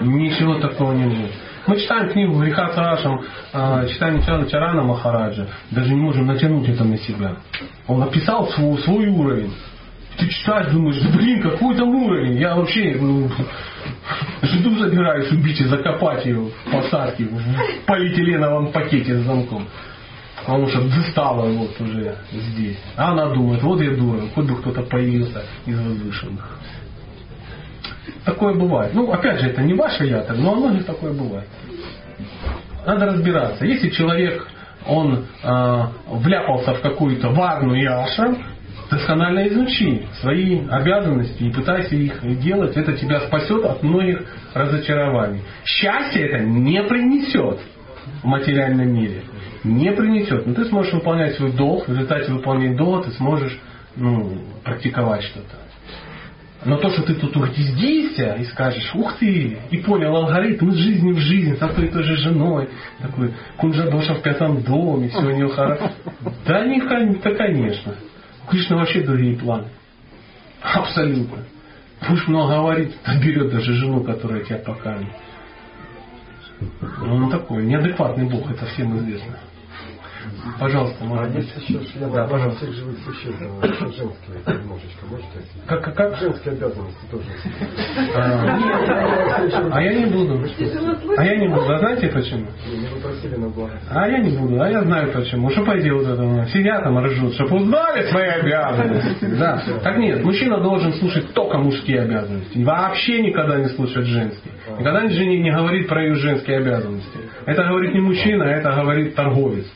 ничего 0.00 0.54
такого 0.54 0.92
не 0.92 1.04
будет. 1.04 1.32
Мы 1.66 1.78
читаем 1.78 2.08
книгу 2.10 2.40
«Греха 2.40 2.70
Сарашам», 2.70 3.20
читаем 3.88 4.22
Чана 4.24 4.48
Чарана 4.48 4.82
Махараджа, 4.82 5.46
даже 5.70 5.90
не 5.90 6.00
можем 6.00 6.26
натянуть 6.26 6.68
это 6.68 6.82
на 6.82 6.98
себя. 6.98 7.36
Он 7.86 8.02
описал 8.02 8.48
свой, 8.48 8.78
свой 8.78 9.06
уровень. 9.06 9.52
Ты 10.18 10.28
читаешь, 10.28 10.72
думаешь, 10.72 11.00
блин, 11.14 11.40
какой 11.42 11.76
там 11.76 11.88
уровень. 11.88 12.38
Я 12.38 12.56
вообще 12.56 12.96
ну, 13.00 13.30
жду 14.42 14.78
забираюсь 14.78 15.30
убить 15.30 15.60
и 15.60 15.64
закопать 15.64 16.26
ее 16.26 16.50
в 16.50 16.70
посадке 16.70 17.24
в 17.24 17.86
полиэтиленовом 17.86 18.72
пакете 18.72 19.18
с 19.18 19.24
замком. 19.24 19.66
Потому 20.40 20.66
что 20.68 20.82
достала 20.82 21.48
вот 21.48 21.80
уже 21.80 22.16
здесь. 22.32 22.78
А 22.96 23.12
она 23.12 23.30
думает, 23.30 23.62
вот 23.62 23.80
я 23.80 23.92
дура, 23.92 24.22
хоть 24.34 24.46
бы 24.46 24.56
кто-то 24.56 24.82
появился 24.82 25.44
из 25.64 25.78
возвышенных. 25.78 26.58
Такое 28.24 28.54
бывает. 28.54 28.94
Ну, 28.94 29.10
опять 29.12 29.40
же, 29.40 29.48
это 29.48 29.62
не 29.62 29.74
ваше 29.74 30.06
я, 30.06 30.24
но 30.34 30.52
у 30.52 30.56
многих 30.56 30.84
такое 30.84 31.12
бывает. 31.12 31.48
Надо 32.86 33.06
разбираться. 33.06 33.64
Если 33.64 33.90
человек, 33.90 34.46
он 34.86 35.26
э, 35.42 35.82
вляпался 36.08 36.74
в 36.74 36.80
какую-то 36.80 37.28
варну 37.30 37.74
и 37.74 37.84
ашрам, 37.84 38.38
досконально 38.90 39.48
изучи 39.48 40.06
свои 40.20 40.66
обязанности 40.68 41.44
и 41.44 41.50
пытайся 41.50 41.96
их 41.96 42.40
делать. 42.40 42.76
Это 42.76 42.92
тебя 42.92 43.20
спасет 43.20 43.64
от 43.64 43.82
многих 43.82 44.22
разочарований. 44.52 45.42
Счастье 45.64 46.26
это 46.26 46.44
не 46.44 46.82
принесет 46.82 47.60
в 48.22 48.26
материальном 48.26 48.92
мире. 48.92 49.22
Не 49.64 49.92
принесет. 49.92 50.46
Но 50.46 50.54
ты 50.54 50.64
сможешь 50.66 50.92
выполнять 50.92 51.36
свой 51.36 51.52
долг. 51.52 51.86
В 51.86 51.92
результате 51.92 52.32
выполнения 52.32 52.76
долга 52.76 53.04
ты 53.04 53.10
сможешь 53.12 53.58
ну, 53.96 54.38
практиковать 54.64 55.22
что-то. 55.22 55.56
Но 56.64 56.76
то, 56.76 56.90
что 56.90 57.02
ты 57.02 57.14
тут 57.14 57.36
угнездишься 57.36 58.34
и 58.34 58.44
скажешь, 58.44 58.94
ух 58.94 59.16
ты, 59.18 59.58
и 59.70 59.78
понял 59.78 60.14
алгоритм 60.14 60.70
из 60.70 60.76
жизни 60.76 61.12
в 61.12 61.18
жизнь, 61.18 61.56
с 61.56 61.62
одной 61.62 61.86
и 61.86 61.90
той 61.90 62.04
же 62.04 62.16
женой, 62.16 62.68
такой 63.00 63.34
кунжадоша 63.56 64.14
в 64.14 64.22
пятом 64.22 64.62
доме, 64.62 65.08
все 65.08 65.18
у 65.18 65.36
него 65.36 65.50
хорошо. 65.50 65.90
Да, 66.46 66.64
не, 66.64 66.80
да, 66.80 67.34
конечно. 67.34 67.94
У 68.46 68.50
Кришны 68.50 68.76
вообще 68.76 69.00
другие 69.00 69.36
планы. 69.36 69.68
Абсолютно. 70.62 71.38
Будешь 72.08 72.28
много 72.28 72.54
говорить, 72.54 72.94
то 73.02 73.18
берет 73.18 73.50
даже 73.50 73.72
жену, 73.74 74.02
которая 74.02 74.44
тебя 74.44 74.58
покажет. 74.58 75.08
Ну, 77.00 77.16
он 77.16 77.30
такой, 77.30 77.64
неадекватный 77.64 78.28
Бог, 78.28 78.50
это 78.50 78.66
всем 78.66 78.96
известно. 78.98 79.38
Пожалуйста, 80.58 81.04
может 81.04 81.26
а 81.26 81.28
быть. 81.28 81.44
Есть 81.44 81.68
еще 81.68 81.84
член 81.86 82.12
да, 82.12 82.26
пожалуйста. 82.26 82.64
всех 82.64 82.74
живых 82.74 82.98
существ, 83.04 83.40
женские 83.40 84.58
немножечко, 84.58 85.06
можете? 85.08 85.28
Как, 85.66 85.84
как, 85.84 85.94
как? 85.94 86.16
Женские 86.18 86.54
обязанности 86.54 87.04
тоже. 87.10 87.24
А, 88.16 88.58
а 89.72 89.82
я 89.82 89.94
не 89.94 90.06
буду. 90.06 90.44
А 91.16 91.24
я 91.24 91.36
не 91.36 91.48
буду. 91.48 91.72
А 91.72 91.78
знаете 91.78 92.08
почему? 92.08 92.46
Не. 92.66 92.88
А 93.90 94.08
я 94.08 94.18
не 94.18 94.36
буду. 94.36 94.60
А 94.60 94.68
я 94.68 94.82
знаю 94.82 95.12
почему. 95.12 95.50
Что 95.50 95.64
пойди 95.64 95.90
вот 95.90 96.06
это, 96.06 96.46
сидят 96.52 96.82
там 96.82 96.98
ржут, 97.04 97.34
чтобы 97.34 97.56
узнали 97.56 98.08
свои 98.08 98.28
обязанности. 98.28 99.26
Да. 99.38 99.62
Так 99.82 99.98
нет, 99.98 100.24
мужчина 100.24 100.60
должен 100.60 100.92
слушать 100.94 101.32
только 101.32 101.58
мужские 101.58 102.02
обязанности. 102.02 102.58
Вообще 102.58 103.22
никогда 103.22 103.58
не 103.58 103.68
слушать 103.68 104.06
женские. 104.06 104.52
Никогда 104.78 105.08
жене 105.08 105.38
не 105.38 105.50
говорит 105.50 105.88
про 105.88 106.02
ее 106.02 106.14
женские 106.14 106.58
обязанности. 106.58 107.18
Это 107.46 107.64
говорит 107.64 107.94
не 107.94 108.00
мужчина, 108.00 108.44
это 108.44 108.72
говорит 108.72 109.14
торговец. 109.14 109.66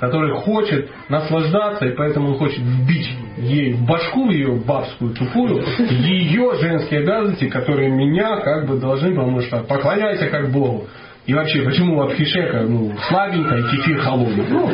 Который 0.00 0.34
хочет 0.40 0.90
наслаждаться, 1.08 1.86
и 1.86 1.94
поэтому 1.94 2.30
он 2.30 2.38
хочет 2.38 2.58
вбить 2.58 3.10
ей 3.38 3.72
в 3.72 3.86
башку, 3.86 4.30
ее 4.30 4.54
бабскую 4.56 5.14
тупую, 5.14 5.64
ее 5.78 6.54
женские 6.60 7.00
обязанности, 7.00 7.48
которые 7.48 7.90
меня 7.90 8.40
как 8.40 8.66
бы 8.66 8.78
должны, 8.78 9.10
потому 9.10 9.40
что 9.40 9.58
поклоняйся 9.60 10.26
как 10.28 10.50
Богу. 10.50 10.86
И 11.26 11.34
вообще, 11.34 11.62
почему 11.62 12.00
от 12.02 12.12
хишека 12.14 12.62
ну, 12.62 12.94
слабенько 13.08 13.56
и 13.56 13.62
кефир 13.62 13.98
холодный? 13.98 14.46
Ну, 14.48 14.70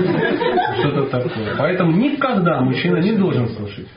что-то 0.80 1.06
такое. 1.06 1.56
Поэтому 1.56 1.92
никогда 1.92 2.60
мужчина 2.60 2.98
не 2.98 3.12
должен 3.12 3.48
слушать. 3.48 3.88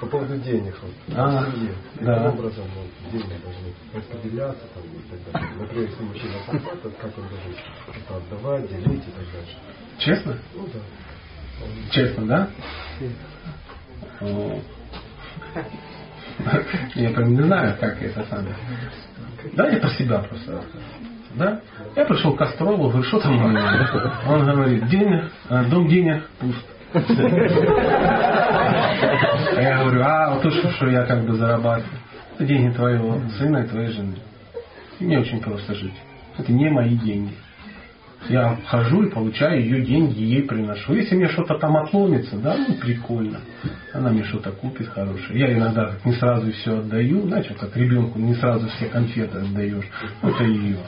По 0.00 0.06
поводу 0.06 0.36
денег. 0.36 0.76
Вот, 0.80 0.92
а, 1.16 1.44
семье. 1.50 1.74
да. 2.00 2.14
Каким 2.14 2.38
образом 2.38 2.64
вот, 2.76 3.10
деньги 3.10 3.34
должны 3.42 3.74
распределяться 3.92 4.64
там, 4.72 4.84
и 4.84 5.10
так 5.10 5.32
далее. 5.32 5.50
Например, 5.58 5.88
если 5.88 6.02
мужчина 6.04 6.34
зарплата, 6.46 6.90
как 7.00 7.18
он 7.18 7.24
должен 7.28 7.52
это 7.88 8.16
отдавать, 8.16 8.68
делить 8.68 9.02
и 9.02 9.10
так 9.10 9.26
дальше. 9.32 9.56
Честно? 9.98 10.36
Ну 10.54 10.66
да. 10.72 10.80
Честно, 11.90 12.26
да? 12.26 12.48
Я 16.94 17.10
прям 17.10 17.34
не 17.34 17.42
знаю, 17.42 17.76
как 17.80 18.00
это 18.02 18.24
самое. 18.24 18.54
Давайте 19.54 19.80
про 19.80 19.90
себя 19.90 20.18
просто. 20.20 20.62
Да? 21.34 21.60
Я 21.94 22.04
пришел 22.04 22.34
к 22.34 22.40
астрологу, 22.40 22.88
говорю, 22.88 23.04
что 23.04 23.20
там 23.20 23.44
у 23.44 23.48
меня? 23.48 23.88
Он 24.26 24.44
говорит, 24.44 24.88
денег, 24.88 25.30
э, 25.48 25.64
дом 25.64 25.88
денег 25.88 26.24
пуст. 26.38 26.66
А 26.94 27.00
я 29.60 29.82
говорю, 29.82 30.02
а 30.02 30.30
вот 30.30 30.42
то, 30.42 30.50
что, 30.50 30.70
что 30.72 30.88
я 30.88 31.04
как 31.04 31.24
бы 31.26 31.34
зарабатываю, 31.34 31.98
это 32.34 32.44
деньги 32.44 32.74
твоего 32.74 33.20
сына 33.38 33.58
и 33.58 33.68
твоей 33.68 33.88
жены. 33.88 34.16
И 34.98 35.04
мне 35.04 35.18
очень 35.18 35.40
просто 35.40 35.74
жить. 35.74 35.94
Это 36.38 36.52
не 36.52 36.70
мои 36.70 36.96
деньги. 36.96 37.34
Я 38.28 38.58
хожу 38.66 39.04
и 39.04 39.10
получаю 39.10 39.60
ее 39.62 39.84
деньги, 39.84 40.20
ей 40.20 40.42
приношу. 40.42 40.94
Если 40.94 41.14
мне 41.14 41.28
что-то 41.28 41.58
там 41.58 41.76
отломится, 41.76 42.36
да, 42.36 42.56
ну 42.56 42.74
прикольно. 42.74 43.40
Она 43.94 44.10
мне 44.10 44.24
что-то 44.24 44.50
купит 44.50 44.88
хорошее. 44.88 45.38
Я 45.38 45.52
иногда 45.52 45.92
не 46.04 46.12
сразу 46.12 46.50
все 46.52 46.78
отдаю, 46.78 47.26
знаете, 47.28 47.54
как 47.58 47.76
ребенку 47.76 48.18
не 48.18 48.34
сразу 48.34 48.68
все 48.68 48.86
конфеты 48.86 49.38
отдаешь. 49.38 49.88
Это 50.22 50.44
ее. 50.44 50.78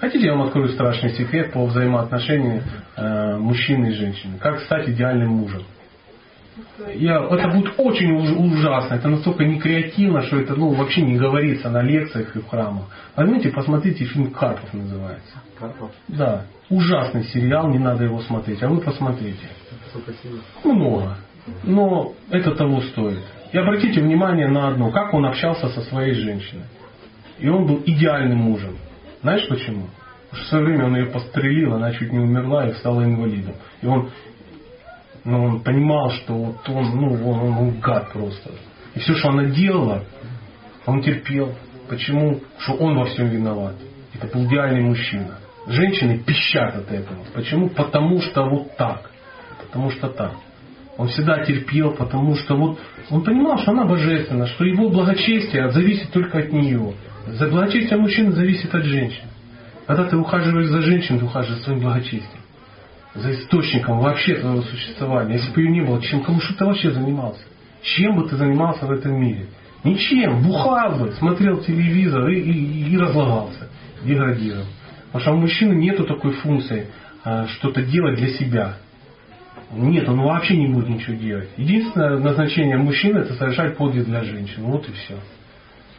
Хотите, 0.00 0.26
я 0.26 0.32
вам 0.32 0.46
открою 0.46 0.68
страшный 0.68 1.10
секрет 1.10 1.52
по 1.52 1.66
взаимоотношению 1.66 2.62
э, 2.96 3.36
мужчины 3.36 3.88
и 3.88 3.92
женщины. 3.92 4.38
Как 4.38 4.60
стать 4.60 4.88
идеальным 4.88 5.30
мужем. 5.30 5.62
Я, 6.94 7.24
это 7.24 7.48
будет 7.48 7.74
очень 7.78 8.12
уж, 8.12 8.30
ужасно. 8.30 8.94
Это 8.94 9.08
настолько 9.08 9.44
некреативно, 9.44 10.22
что 10.22 10.38
это 10.38 10.54
ну, 10.54 10.70
вообще 10.70 11.02
не 11.02 11.16
говорится 11.16 11.70
на 11.70 11.82
лекциях 11.82 12.34
и 12.36 12.40
в 12.40 12.48
храмах. 12.48 12.84
Возьмите, 13.16 13.50
посмотрите, 13.50 14.04
фильм 14.04 14.30
«Карпов» 14.30 14.72
называется. 14.72 15.42
Карпов? 15.58 15.90
Да. 16.08 16.44
Ужасный 16.70 17.24
сериал, 17.24 17.68
не 17.68 17.78
надо 17.78 18.04
его 18.04 18.20
смотреть. 18.20 18.62
А 18.62 18.68
вы 18.68 18.80
посмотрите. 18.80 19.48
Много. 20.64 21.16
Но 21.64 22.12
это 22.30 22.54
того 22.54 22.80
стоит. 22.82 23.22
И 23.52 23.58
обратите 23.58 24.00
внимание 24.00 24.48
на 24.48 24.68
одно. 24.68 24.90
Как 24.90 25.14
он 25.14 25.24
общался 25.24 25.68
со 25.68 25.80
своей 25.82 26.14
женщиной. 26.14 26.64
И 27.38 27.48
он 27.48 27.66
был 27.66 27.82
идеальным 27.86 28.38
мужем. 28.38 28.76
Знаешь 29.22 29.48
почему? 29.48 29.86
Потому 30.30 30.44
что 30.44 30.44
в 30.44 30.48
свое 30.48 30.64
время 30.64 30.84
он 30.86 30.96
ее 30.96 31.06
пострелил, 31.06 31.74
она 31.74 31.92
чуть 31.92 32.12
не 32.12 32.18
умерла 32.18 32.68
и 32.68 32.74
стала 32.74 33.02
инвалидом. 33.02 33.54
И 33.80 33.86
он, 33.86 34.10
ну, 35.28 35.44
он 35.44 35.60
понимал, 35.60 36.10
что 36.10 36.32
вот 36.32 36.68
он, 36.70 36.84
ну, 36.96 37.12
он, 37.12 37.38
он, 37.40 37.58
он 37.58 37.80
гад 37.80 38.10
просто. 38.12 38.50
И 38.94 38.98
все, 38.98 39.14
что 39.14 39.28
она 39.28 39.44
делала, 39.44 40.04
он 40.86 41.02
терпел. 41.02 41.54
Почему? 41.86 42.40
Что 42.60 42.72
он 42.74 42.96
во 42.96 43.04
всем 43.04 43.28
виноват. 43.28 43.74
Это 44.14 44.26
был 44.26 44.46
идеальный 44.46 44.80
мужчина. 44.80 45.38
Женщины 45.66 46.18
пищат 46.20 46.76
от 46.76 46.90
этого. 46.90 47.18
Почему? 47.34 47.68
Потому 47.68 48.22
что 48.22 48.48
вот 48.48 48.74
так. 48.78 49.10
Потому 49.66 49.90
что 49.90 50.08
так. 50.08 50.32
Он 50.96 51.08
всегда 51.08 51.44
терпел, 51.44 51.92
потому 51.92 52.34
что 52.36 52.56
вот 52.56 52.78
он 53.10 53.22
понимал, 53.22 53.58
что 53.58 53.72
она 53.72 53.84
божественна, 53.84 54.46
что 54.46 54.64
его 54.64 54.88
благочестие 54.88 55.70
зависит 55.70 56.10
только 56.10 56.38
от 56.38 56.52
нее. 56.52 56.94
За 57.26 57.48
благочестие 57.48 57.98
мужчины 57.98 58.32
зависит 58.32 58.74
от 58.74 58.84
женщин. 58.84 59.24
Когда 59.86 60.04
ты 60.04 60.16
ухаживаешь 60.16 60.68
за 60.68 60.80
женщиной, 60.80 61.18
ты 61.18 61.26
ухаживаешь 61.26 61.58
за 61.58 61.64
своим 61.64 61.80
благочестием. 61.80 62.37
За 63.14 63.32
источником 63.32 64.00
вообще 64.00 64.34
твоего 64.36 64.62
существования. 64.62 65.34
Если 65.34 65.52
бы 65.52 65.60
ее 65.62 65.70
не 65.70 65.80
было, 65.80 66.00
чем, 66.02 66.22
кому 66.22 66.40
что 66.40 66.54
ты 66.54 66.64
вообще 66.64 66.90
занимался? 66.90 67.42
Чем 67.82 68.16
бы 68.16 68.28
ты 68.28 68.36
занимался 68.36 68.86
в 68.86 68.90
этом 68.90 69.20
мире? 69.20 69.46
Ничем. 69.84 70.42
Бухал 70.42 70.98
бы, 70.98 71.12
смотрел 71.12 71.58
телевизор 71.58 72.28
и, 72.28 72.40
и, 72.40 72.92
и 72.92 72.98
разлагался. 72.98 73.68
Деградировал. 74.04 74.66
Потому 75.06 75.22
что 75.22 75.32
у 75.32 75.36
мужчины 75.36 75.74
нету 75.74 76.04
такой 76.04 76.32
функции 76.32 76.88
а, 77.24 77.46
что-то 77.46 77.82
делать 77.82 78.16
для 78.16 78.28
себя. 78.34 78.76
Нет, 79.72 80.08
он 80.08 80.20
вообще 80.20 80.56
не 80.56 80.68
будет 80.68 80.88
ничего 80.88 81.16
делать. 81.16 81.48
Единственное 81.56 82.18
назначение 82.18 82.76
мужчины 82.76 83.18
это 83.18 83.34
совершать 83.34 83.76
подвиг 83.76 84.04
для 84.04 84.22
женщин. 84.24 84.62
Вот 84.64 84.88
и 84.88 84.92
все. 84.92 85.18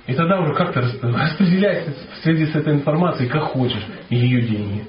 И 0.07 0.13
тогда 0.13 0.39
уже 0.39 0.53
как-то 0.53 0.81
распределяйся 1.01 1.93
в 2.13 2.23
связи 2.23 2.47
с 2.47 2.55
этой 2.55 2.73
информацией, 2.73 3.29
как 3.29 3.43
хочешь, 3.43 3.85
ее 4.09 4.41
деньги. 4.41 4.85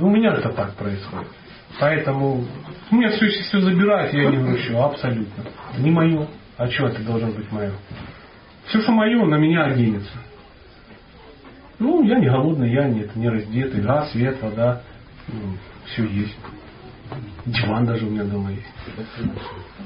У 0.00 0.10
меня 0.10 0.32
это 0.32 0.50
так 0.50 0.74
происходит. 0.74 1.28
Поэтому 1.78 2.44
у 2.90 2.94
меня 2.94 3.10
все, 3.10 3.28
все 3.28 3.60
забирать, 3.60 4.12
я 4.12 4.30
не 4.30 4.38
вручу, 4.38 4.78
абсолютно. 4.78 5.44
Не 5.78 5.90
мое. 5.90 6.26
А 6.56 6.68
что 6.68 6.88
это 6.88 7.02
должно 7.02 7.28
быть 7.28 7.50
мое? 7.52 7.72
Все, 8.66 8.80
что 8.80 8.92
мое, 8.92 9.24
на 9.24 9.36
меня 9.36 9.64
оденется. 9.64 10.18
Ну, 11.78 12.02
я 12.02 12.18
не 12.18 12.28
голодный, 12.28 12.72
я 12.72 12.88
нет, 12.88 13.14
не 13.14 13.28
раздетый. 13.28 13.82
Газ, 13.82 14.10
свет, 14.12 14.42
вода. 14.42 14.80
Ну, 15.28 15.56
все 15.86 16.04
есть. 16.06 16.36
Диван 17.44 17.84
даже 17.84 18.06
у 18.06 18.10
меня 18.10 18.24
дома 18.24 18.50
есть. 18.50 18.66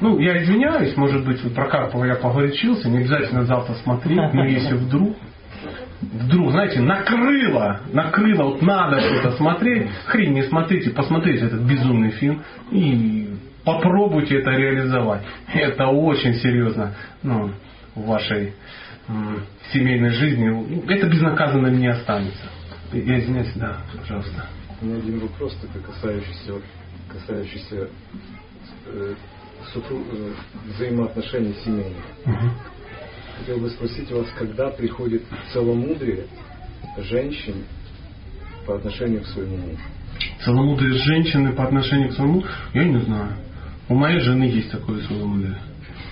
Ну, 0.01 0.19
я 0.19 0.43
извиняюсь, 0.43 0.97
может 0.97 1.27
быть, 1.27 1.43
про 1.55 1.69
Карпова 1.69 2.05
я 2.05 2.15
погорячился, 2.15 2.89
не 2.89 2.99
обязательно 2.99 3.45
завтра 3.45 3.75
смотреть, 3.75 4.33
но 4.33 4.45
если 4.45 4.75
вдруг, 4.77 5.17
вдруг, 6.01 6.53
знаете, 6.53 6.81
накрыло, 6.81 7.81
накрыло, 7.93 8.45
вот 8.45 8.63
надо 8.63 9.01
что-то 9.01 9.37
смотреть, 9.37 9.89
хрень 10.07 10.33
не 10.33 10.43
смотрите, 10.45 10.91
посмотрите 10.91 11.47
этот 11.47 11.61
безумный 11.63 12.11
фильм 12.11 12.43
и 12.71 13.35
попробуйте 13.65 14.39
это 14.41 14.51
реализовать. 14.51 15.23
Это 15.53 15.89
очень 15.89 16.35
серьезно 16.35 16.95
ну, 17.23 17.53
в 17.95 18.07
вашей 18.07 18.55
м, 19.09 19.45
семейной 19.73 20.11
жизни. 20.11 20.85
Это 20.91 21.07
безнаказанно 21.07 21.69
не 21.69 21.89
останется. 21.89 22.49
Я 22.93 23.21
извиняюсь, 23.21 23.53
да, 23.55 23.79
пожалуйста. 23.97 24.47
У 24.81 24.87
меня 24.87 24.97
один 24.97 25.21
вопрос, 25.21 25.55
только 25.57 25.93
касающийся, 25.93 26.55
касающийся 27.09 27.89
э, 28.87 29.15
супруг, 29.73 30.03
э, 30.13 30.33
взаимоотношений 30.75 31.55
семейных. 31.63 32.05
Угу. 32.25 32.51
Хотел 33.41 33.57
бы 33.57 33.71
спросить 33.71 34.11
вас, 34.13 34.27
когда 34.39 34.69
приходит 34.69 35.23
целомудрие 35.51 36.27
женщин 36.99 37.65
по 38.67 38.77
отношению 38.77 39.23
к 39.23 39.27
своему 39.29 39.57
мужу? 39.57 39.79
Целомудрие 40.45 40.93
женщины 40.93 41.53
по 41.53 41.65
отношению 41.65 42.11
к 42.11 42.13
своему, 42.13 42.45
я 42.75 42.85
не 42.85 43.01
знаю. 43.01 43.33
У 43.89 43.95
моей 43.95 44.21
жены 44.21 44.45
есть 44.45 44.71
такое 44.71 45.01
целомудрие 45.07 45.57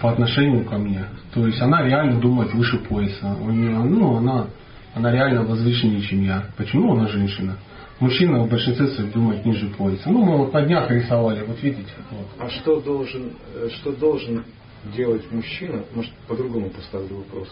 по 0.01 0.11
отношению 0.11 0.65
ко 0.65 0.79
мне. 0.79 1.05
То 1.35 1.47
есть 1.47 1.61
она 1.61 1.83
реально 1.83 2.19
думает 2.19 2.55
выше 2.55 2.79
пояса. 2.79 3.37
У 3.43 3.51
нее, 3.51 3.77
ну, 3.77 4.17
она, 4.17 4.47
она 4.95 5.13
реально 5.13 5.43
возвышеннее, 5.43 6.01
чем 6.01 6.23
я. 6.23 6.47
Почему 6.57 6.95
она 6.95 7.09
женщина? 7.09 7.59
Мужчина 8.01 8.43
в 8.43 8.49
большинстве 8.49 8.87
своих 8.89 9.13
думает 9.13 9.45
ниже 9.45 9.67
пояса. 9.67 10.09
Ну, 10.09 10.25
мы 10.25 10.39
вот 10.39 10.55
на 10.55 10.63
днях 10.63 10.91
рисовали, 10.91 11.45
вот 11.45 11.63
видите. 11.63 11.93
Вот. 12.11 12.27
А 12.39 12.49
что 12.49 12.81
должен, 12.81 13.33
э, 13.55 13.69
что 13.75 13.93
должен 13.93 14.45
делать 14.85 15.31
мужчина, 15.31 15.85
может, 15.95 16.13
по-другому 16.27 16.71
поставлю 16.71 17.17
вопрос, 17.19 17.49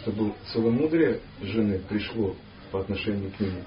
чтобы 0.00 0.32
целомудрие 0.52 1.20
жены 1.42 1.80
пришло 1.88 2.34
по 2.70 2.80
отношению 2.80 3.30
к 3.30 3.40
нему? 3.40 3.60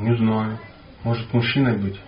Не 0.00 0.16
знаю. 0.16 0.58
Может 1.04 1.32
мужчиной 1.32 1.78
быть? 1.78 2.00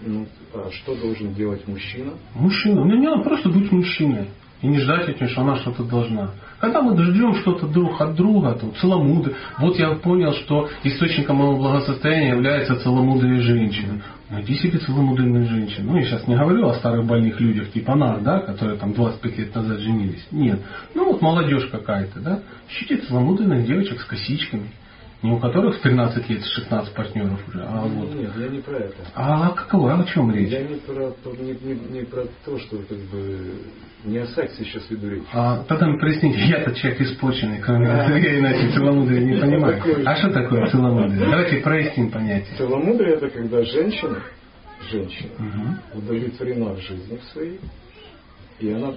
Ну, 0.00 0.26
а 0.52 0.70
что 0.70 0.96
должен 0.96 1.32
делать 1.34 1.66
мужчина? 1.68 2.14
Мужчина. 2.34 2.84
Мне 2.84 2.98
не 2.98 3.06
надо 3.06 3.22
просто 3.22 3.48
быть 3.48 3.70
мужчиной. 3.70 4.28
И 4.62 4.68
не 4.68 4.78
ждать 4.78 5.08
от 5.08 5.20
нее, 5.20 5.28
что 5.28 5.42
она 5.42 5.56
что-то 5.56 5.82
должна. 5.82 6.30
Когда 6.60 6.80
мы 6.82 6.96
ждем 6.96 7.34
что-то 7.34 7.66
друг 7.66 8.00
от 8.00 8.14
друга, 8.14 8.54
то 8.54 8.70
целомудрие. 8.80 9.34
Вот 9.58 9.76
я 9.76 9.90
понял, 9.96 10.32
что 10.34 10.68
источником 10.84 11.38
моего 11.38 11.56
благосостояния 11.56 12.30
является 12.30 12.76
целомудрие 12.76 13.40
женщины. 13.40 14.02
Найди 14.30 14.54
себе 14.54 14.78
целомудренную 14.78 15.46
женщину. 15.46 15.92
Ну, 15.92 15.98
я 15.98 16.04
сейчас 16.04 16.28
не 16.28 16.36
говорю 16.36 16.68
о 16.68 16.74
старых 16.74 17.04
больных 17.04 17.40
людях, 17.40 17.72
типа 17.72 17.96
нас, 17.96 18.22
да, 18.22 18.38
которые 18.38 18.78
там 18.78 18.92
25 18.92 19.38
лет 19.38 19.54
назад 19.54 19.80
женились. 19.80 20.26
Нет. 20.30 20.60
Ну, 20.94 21.06
вот 21.06 21.20
молодежь 21.20 21.66
какая-то, 21.66 22.20
да. 22.20 22.38
Ищите 22.70 22.98
целомудренных 22.98 23.66
девочек 23.66 24.00
с 24.00 24.04
косичками. 24.04 24.68
Не 25.22 25.30
у 25.30 25.38
которых 25.38 25.76
в 25.76 25.80
13 25.82 26.28
лет 26.30 26.44
16 26.44 26.94
партнеров 26.94 27.38
уже, 27.48 27.62
а 27.62 27.82
вот. 27.82 28.12
Нет, 28.14 28.32
я 28.36 28.48
не 28.48 28.58
про 28.60 28.76
это. 28.76 28.96
А 29.14 29.50
какого? 29.50 29.92
А 29.92 30.00
о 30.00 30.04
чем 30.04 30.34
речь? 30.34 30.50
Я 30.50 30.62
не 30.64 30.76
про, 30.76 31.14
не, 31.38 31.52
не, 31.52 31.74
не 31.90 32.04
про 32.04 32.24
то, 32.44 32.58
что 32.58 32.78
как 32.78 32.98
бы 32.98 33.52
не 34.04 34.18
о 34.18 34.26
сексе 34.26 34.64
сейчас 34.64 34.90
веду 34.90 35.08
речь. 35.10 35.22
А, 35.32 35.62
тогда 35.68 35.86
мне 35.86 35.98
проясните, 35.98 36.38
я-то 36.48 36.74
человек 36.74 37.00
испорченный, 37.02 37.60
кроме 37.60 37.86
я 38.22 38.38
иначе 38.40 38.72
целомудрие 38.72 39.24
не 39.24 39.40
понимаю. 39.40 39.80
А 40.04 40.16
что 40.16 40.30
такое 40.30 40.66
целомудрие? 40.66 41.20
Давайте 41.30 41.56
проясним 41.58 42.10
понятие. 42.10 42.56
Целомудрие 42.56 43.14
это 43.14 43.30
когда 43.30 43.62
женщина, 43.62 44.18
женщина 44.90 45.30
Угу. 45.38 45.98
удовлетворена 46.00 46.74
в 46.74 46.80
жизни 46.80 47.20
своей, 47.32 47.60
и 48.58 48.72
она 48.72 48.94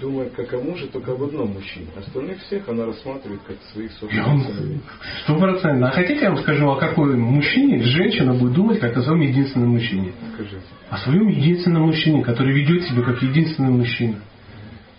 думает 0.00 0.32
как 0.32 0.52
о 0.54 0.58
муже 0.58 0.86
только 0.86 1.12
об 1.12 1.22
одном 1.22 1.52
мужчине. 1.52 1.86
Остальных 1.96 2.40
всех 2.42 2.68
она 2.68 2.86
рассматривает 2.86 3.40
как 3.46 3.56
своих 3.72 3.92
собственных 3.92 4.46
сыновей. 4.46 4.80
стопроцентно. 5.24 5.88
А 5.88 5.90
хотите, 5.90 6.20
я 6.22 6.30
вам 6.30 6.38
скажу, 6.42 6.70
о 6.70 6.76
какой 6.76 7.16
мужчине 7.16 7.82
женщина 7.82 8.34
будет 8.34 8.54
думать, 8.54 8.80
как 8.80 8.96
о 8.96 9.02
своем 9.02 9.20
единственном 9.20 9.70
мужчине? 9.70 10.12
Скажите. 10.34 10.62
О 10.90 10.96
своем 10.98 11.28
единственном 11.28 11.82
мужчине, 11.82 12.22
который 12.22 12.54
ведет 12.54 12.84
себя 12.84 13.02
как 13.02 13.22
единственный 13.22 13.70
мужчина. 13.70 14.16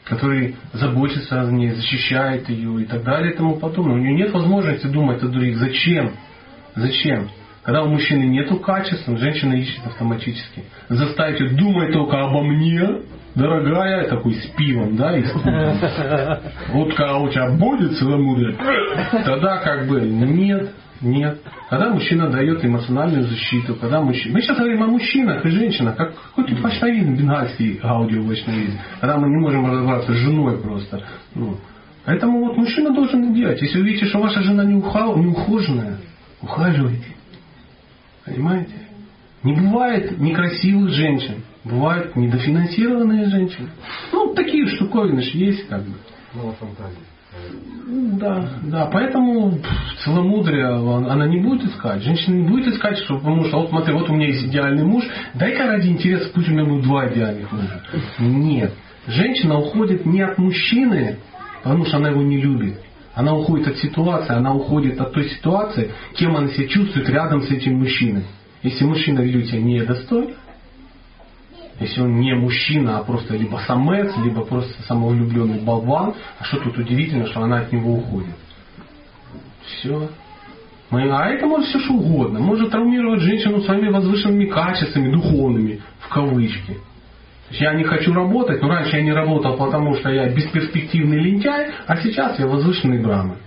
Который 0.03 0.55
заботится 0.73 1.41
о 1.41 1.51
ней, 1.51 1.71
защищает 1.71 2.49
ее 2.49 2.81
и 2.81 2.86
так 2.86 3.03
далее 3.03 3.34
и 3.34 3.38
тому 3.38 3.55
подобное. 3.55 3.95
У 3.95 3.99
нее 3.99 4.13
нет 4.13 4.34
возможности 4.34 4.88
думать 4.88 5.23
о 5.23 5.27
других. 5.27 5.57
Зачем? 5.57 6.11
Зачем? 6.75 7.29
Когда 7.63 7.84
у 7.84 7.88
мужчины 7.88 8.23
нет 8.23 8.49
качеств, 8.61 9.07
женщина 9.07 9.53
ищет 9.53 9.86
автоматически. 9.86 10.65
Заставить 10.89 11.39
ее 11.39 11.49
думать 11.51 11.93
только 11.93 12.21
обо 12.21 12.43
мне, 12.43 13.03
дорогая, 13.36 14.09
такой 14.09 14.34
с 14.34 14.45
пивом, 14.55 14.95
да, 14.95 15.17
и 15.17 15.23
с. 15.23 15.31
Вот 16.73 16.93
когда 16.93 17.17
у 17.17 17.29
тебя 17.29 17.51
будет 17.51 17.97
целомудрие, 17.97 18.55
тогда 19.25 19.57
как 19.57 19.88
бы 19.88 20.01
нет, 20.01 20.71
нет. 21.01 21.39
Когда 21.69 21.89
мужчина 21.89 22.29
дает 22.29 22.63
эмоциональную 22.63 23.23
защиту, 23.23 23.75
когда 23.75 24.01
мужчина... 24.01 24.36
Мы 24.36 24.41
сейчас 24.41 24.57
говорим 24.57 24.84
о 24.84 24.88
мужчинах 24.88 25.45
и 25.45 25.49
женщинах, 25.49 25.95
как 25.95 26.13
какой-то 26.15 26.61
вайшнавизм, 26.61 27.15
бенгальский 27.15 27.79
аудио 27.84 28.23
вайшнавизм, 28.23 28.77
когда 28.99 29.17
мы 29.17 29.27
не 29.27 29.38
можем 29.38 29.65
разобраться 29.65 30.13
с 30.13 30.17
женой 30.17 30.61
просто. 30.61 31.03
Ну, 31.36 31.57
поэтому 32.05 32.39
вот 32.45 32.57
мужчина 32.57 32.93
должен 32.93 33.34
делать. 33.34 33.61
Если 33.61 33.79
вы 33.79 33.86
видите, 33.88 34.05
что 34.05 34.19
ваша 34.19 34.41
жена 34.43 34.63
не, 34.63 34.75
уха... 34.75 35.13
не 35.15 35.27
ухоженная, 35.27 35.97
ухаживайте. 36.41 37.07
Понимаете? 38.25 38.73
Не 39.43 39.53
бывает 39.53 40.17
некрасивых 40.19 40.89
женщин, 40.91 41.43
бывают 41.64 42.16
недофинансированные 42.16 43.30
женщины. 43.30 43.70
Ну, 44.11 44.34
такие 44.34 44.68
штуковины 44.68 45.22
же 45.22 45.38
есть 45.38 45.68
как 45.68 45.84
бы. 45.84 45.93
Мало 46.34 46.53
фантазии. 46.53 46.97
Да, 47.88 48.47
да, 48.64 48.86
поэтому 48.91 49.57
целомудрие 50.03 50.72
он- 50.80 51.09
она 51.09 51.28
не 51.28 51.39
будет 51.39 51.64
искать. 51.66 52.03
Женщина 52.03 52.36
не 52.36 52.47
будет 52.47 52.68
искать, 52.68 52.97
что, 52.99 53.18
потому 53.18 53.45
что 53.45 53.59
вот 53.61 53.70
смотри, 53.70 53.93
вот 53.93 54.09
у 54.09 54.14
меня 54.14 54.28
есть 54.28 54.45
идеальный 54.45 54.84
муж, 54.84 55.03
дай-ка 55.34 55.66
ради 55.66 55.89
интереса 55.89 56.30
пусть 56.34 56.47
у 56.49 56.51
меня 56.51 56.66
будет 56.66 56.84
два 56.84 57.11
идеальных 57.11 57.51
мужа. 57.51 57.82
Нет. 58.20 58.74
Женщина 59.07 59.57
уходит 59.57 60.05
не 60.05 60.22
от 60.22 60.38
мужчины, 60.38 61.18
потому 61.64 61.86
что 61.86 61.97
она 61.97 62.09
его 62.09 62.22
не 62.22 62.38
любит. 62.39 62.80
Она 63.16 63.36
уходит 63.36 63.68
от 63.68 63.78
ситуации, 63.78 64.34
она 64.34 64.53
уходит 64.53 64.99
от 65.01 65.14
той 65.14 65.30
ситуации, 65.30 65.91
кем 66.16 66.36
она 66.36 66.47
себя 66.49 66.68
чувствует 66.68 67.09
рядом 67.09 67.43
с 67.43 67.51
этим 67.51 67.80
мужчиной. 67.80 68.24
Если 68.64 68.86
мужчина 68.86 69.20
ведет 69.20 69.47
себя 69.47 69.61
недостойно, 69.61 70.34
если 71.84 72.01
он 72.01 72.19
не 72.19 72.34
мужчина, 72.34 72.97
а 72.97 73.03
просто 73.03 73.36
либо 73.36 73.57
самец, 73.67 74.11
либо 74.17 74.43
просто 74.43 74.81
самовлюбленный 74.84 75.59
болван, 75.59 76.15
а 76.39 76.43
что 76.43 76.57
тут 76.57 76.77
удивительно, 76.77 77.27
что 77.27 77.41
она 77.41 77.59
от 77.59 77.71
него 77.71 77.93
уходит? 77.93 78.36
Все. 79.65 80.09
А 80.91 81.27
это 81.29 81.45
может 81.47 81.69
все 81.69 81.79
что 81.79 81.93
угодно. 81.93 82.39
Может 82.39 82.71
травмировать 82.71 83.21
женщину 83.21 83.61
своими 83.61 83.89
возвышенными 83.89 84.45
качествами, 84.45 85.11
духовными, 85.11 85.81
в 85.99 86.09
кавычки. 86.09 86.77
Я 87.51 87.73
не 87.73 87.84
хочу 87.84 88.13
работать, 88.13 88.61
но 88.61 88.67
раньше 88.67 88.97
я 88.97 89.03
не 89.03 89.11
работал, 89.11 89.57
потому 89.57 89.95
что 89.95 90.09
я 90.09 90.29
бесперспективный 90.29 91.19
лентяй, 91.19 91.71
а 91.88 91.97
сейчас 91.97 92.39
я 92.39 92.47
возвышенный 92.47 93.01
браман. 93.01 93.38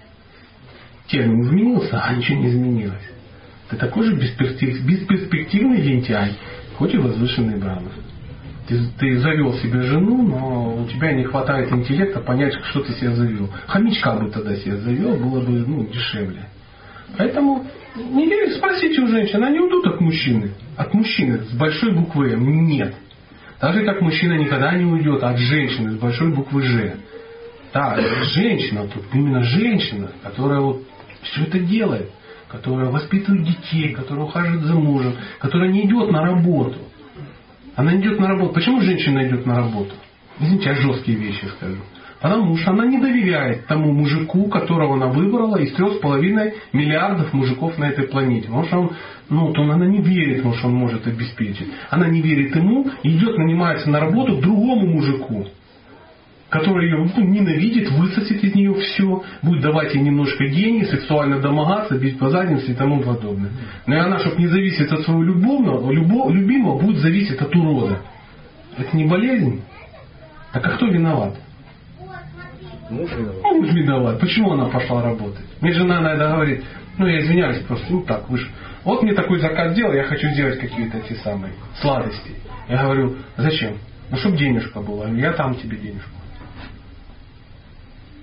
Термин 1.08 1.42
изменился, 1.42 2.00
а 2.00 2.14
ничего 2.14 2.40
не 2.40 2.48
изменилось. 2.48 3.10
Ты 3.70 3.76
такой 3.76 4.04
же 4.06 4.14
бесперспектив- 4.14 4.84
бесперспективный 4.84 5.80
лентяй, 5.80 6.32
хоть 6.76 6.94
и 6.94 6.98
возвышенный 6.98 7.58
браман. 7.58 7.92
Ты, 8.68 8.80
ты 8.98 9.18
завел 9.20 9.54
себе 9.54 9.82
жену, 9.82 10.22
но 10.22 10.82
у 10.82 10.86
тебя 10.86 11.12
не 11.12 11.24
хватает 11.24 11.70
интеллекта 11.70 12.20
понять, 12.20 12.54
что 12.70 12.80
ты 12.80 12.92
себе 12.94 13.14
завел. 13.14 13.48
Хомячка 13.66 14.16
бы 14.16 14.30
тогда 14.30 14.56
себе 14.56 14.76
завел, 14.78 15.16
было 15.16 15.40
бы 15.40 15.52
ну, 15.66 15.86
дешевле. 15.86 16.48
Поэтому 17.16 17.64
не 17.96 18.26
верите, 18.26 18.56
спросите 18.56 19.00
у 19.00 19.06
женщин, 19.06 19.42
они 19.42 19.60
уйдут 19.60 19.86
от 19.86 20.00
мужчины. 20.00 20.50
От 20.76 20.92
мужчины 20.94 21.38
с 21.38 21.52
большой 21.56 21.92
буквы 21.92 22.32
М 22.32 22.66
нет. 22.66 22.94
Так 23.60 23.74
же, 23.74 23.84
как 23.84 24.02
мужчина 24.02 24.34
никогда 24.34 24.74
не 24.74 24.84
уйдет 24.84 25.22
от 25.22 25.38
женщины 25.38 25.92
с 25.92 25.96
большой 25.96 26.32
буквы 26.32 26.62
Ж. 26.62 26.94
Да, 27.72 27.98
женщина, 28.34 28.86
тут 28.88 29.04
именно 29.12 29.42
женщина, 29.42 30.10
которая 30.22 30.60
вот 30.60 30.82
все 31.22 31.42
это 31.42 31.58
делает, 31.58 32.10
которая 32.48 32.90
воспитывает 32.90 33.44
детей, 33.44 33.92
которая 33.92 34.24
ухаживает 34.24 34.62
за 34.62 34.74
мужем, 34.74 35.14
которая 35.38 35.70
не 35.70 35.86
идет 35.86 36.10
на 36.10 36.22
работу. 36.22 36.78
Она 37.76 37.94
идет 37.96 38.18
на 38.18 38.28
работу. 38.28 38.54
Почему 38.54 38.80
женщина 38.80 39.26
идет 39.28 39.46
на 39.46 39.56
работу? 39.56 39.94
Извините, 40.40 40.70
я 40.70 40.74
жесткие 40.74 41.18
вещи 41.18 41.46
скажу. 41.56 41.78
Потому 42.20 42.56
что 42.56 42.70
она 42.70 42.86
не 42.86 42.98
доверяет 42.98 43.66
тому 43.66 43.92
мужику, 43.92 44.48
которого 44.48 44.94
она 44.94 45.08
выбрала 45.08 45.56
из 45.58 45.72
трех 45.74 45.94
с 45.94 45.98
половиной 45.98 46.54
миллиардов 46.72 47.32
мужиков 47.34 47.76
на 47.78 47.84
этой 47.84 48.08
планете. 48.08 48.46
Потому 48.46 48.64
что 48.64 48.78
он, 48.78 48.90
ну, 49.28 49.52
то 49.52 49.62
она 49.62 49.86
не 49.86 50.00
верит, 50.00 50.38
потому 50.38 50.54
что 50.54 50.68
он 50.68 50.74
может 50.74 51.06
обеспечить. 51.06 51.68
Она 51.90 52.08
не 52.08 52.22
верит 52.22 52.56
ему 52.56 52.90
идет, 53.02 53.36
нанимается 53.36 53.90
на 53.90 54.00
работу 54.00 54.40
другому 54.40 54.86
мужику, 54.86 55.46
который 56.50 56.86
ее 56.88 57.10
ну, 57.16 57.24
ненавидит, 57.24 57.90
высосет 57.90 58.42
из 58.42 58.54
нее 58.54 58.74
все, 58.74 59.24
будет 59.42 59.62
давать 59.62 59.94
ей 59.94 60.02
немножко 60.02 60.46
денег, 60.48 60.88
сексуально 60.88 61.40
домогаться, 61.40 61.98
бить 61.98 62.18
по 62.18 62.30
заднице 62.30 62.70
и 62.72 62.74
тому 62.74 63.02
подобное. 63.02 63.50
Но 63.86 63.96
и 63.96 63.98
она, 63.98 64.18
чтобы 64.20 64.36
не 64.38 64.46
зависеть 64.46 64.90
от 64.92 65.00
своего 65.02 65.22
любовного, 65.22 65.90
любо, 65.90 66.30
любимого, 66.30 66.78
будет 66.80 66.98
зависеть 66.98 67.40
от 67.40 67.54
урода. 67.54 68.00
Это 68.78 68.96
не 68.96 69.04
болезнь? 69.06 69.62
Так 70.52 70.66
а 70.66 70.70
кто 70.70 70.86
виноват? 70.86 71.34
Муж 72.90 73.10
виноват. 73.10 73.36
Ну, 73.42 73.60
муж 73.60 73.72
виноват. 73.72 74.20
Почему 74.20 74.52
она 74.52 74.66
пошла 74.66 75.02
работать? 75.02 75.44
Мне 75.60 75.72
жена 75.72 76.00
иногда 76.00 76.32
говорит, 76.32 76.64
ну 76.98 77.06
я 77.06 77.20
извиняюсь 77.20 77.58
просто, 77.64 77.86
ну 77.90 78.02
так, 78.02 78.30
вы 78.30 78.38
ж- 78.38 78.48
Вот 78.84 79.02
мне 79.02 79.12
такой 79.14 79.40
заказ 79.40 79.72
сделал, 79.72 79.92
я 79.92 80.04
хочу 80.04 80.28
сделать 80.28 80.60
какие-то 80.60 81.00
те 81.00 81.16
самые 81.16 81.54
сладости. 81.80 82.30
Я 82.68 82.84
говорю, 82.84 83.16
зачем? 83.36 83.78
Ну, 84.10 84.16
чтобы 84.18 84.36
денежка 84.36 84.80
была. 84.80 85.08
Я 85.08 85.32
там 85.32 85.56
тебе 85.56 85.76
денежку. 85.76 86.10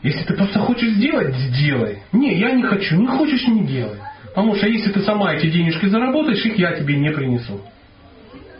Если 0.03 0.23
ты 0.25 0.35
просто 0.35 0.59
хочешь 0.59 0.89
сделать, 0.89 1.33
сделай. 1.33 1.99
Не, 2.11 2.37
я 2.37 2.51
не 2.51 2.63
хочу. 2.63 2.97
Не 2.97 3.07
хочешь, 3.07 3.47
не 3.47 3.65
делай. 3.65 3.97
Потому 4.35 4.55
что 4.55 4.67
если 4.67 4.91
ты 4.91 4.99
сама 5.01 5.33
эти 5.33 5.49
денежки 5.49 5.85
заработаешь, 5.85 6.43
их 6.45 6.57
я 6.57 6.73
тебе 6.73 6.97
не 6.97 7.09
принесу. 7.11 7.61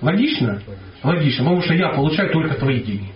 Логично? 0.02 0.62
Логично. 1.04 1.44
Потому 1.44 1.62
что 1.62 1.74
я 1.74 1.90
получаю 1.90 2.32
только 2.32 2.56
твои 2.56 2.80
деньги. 2.82 3.12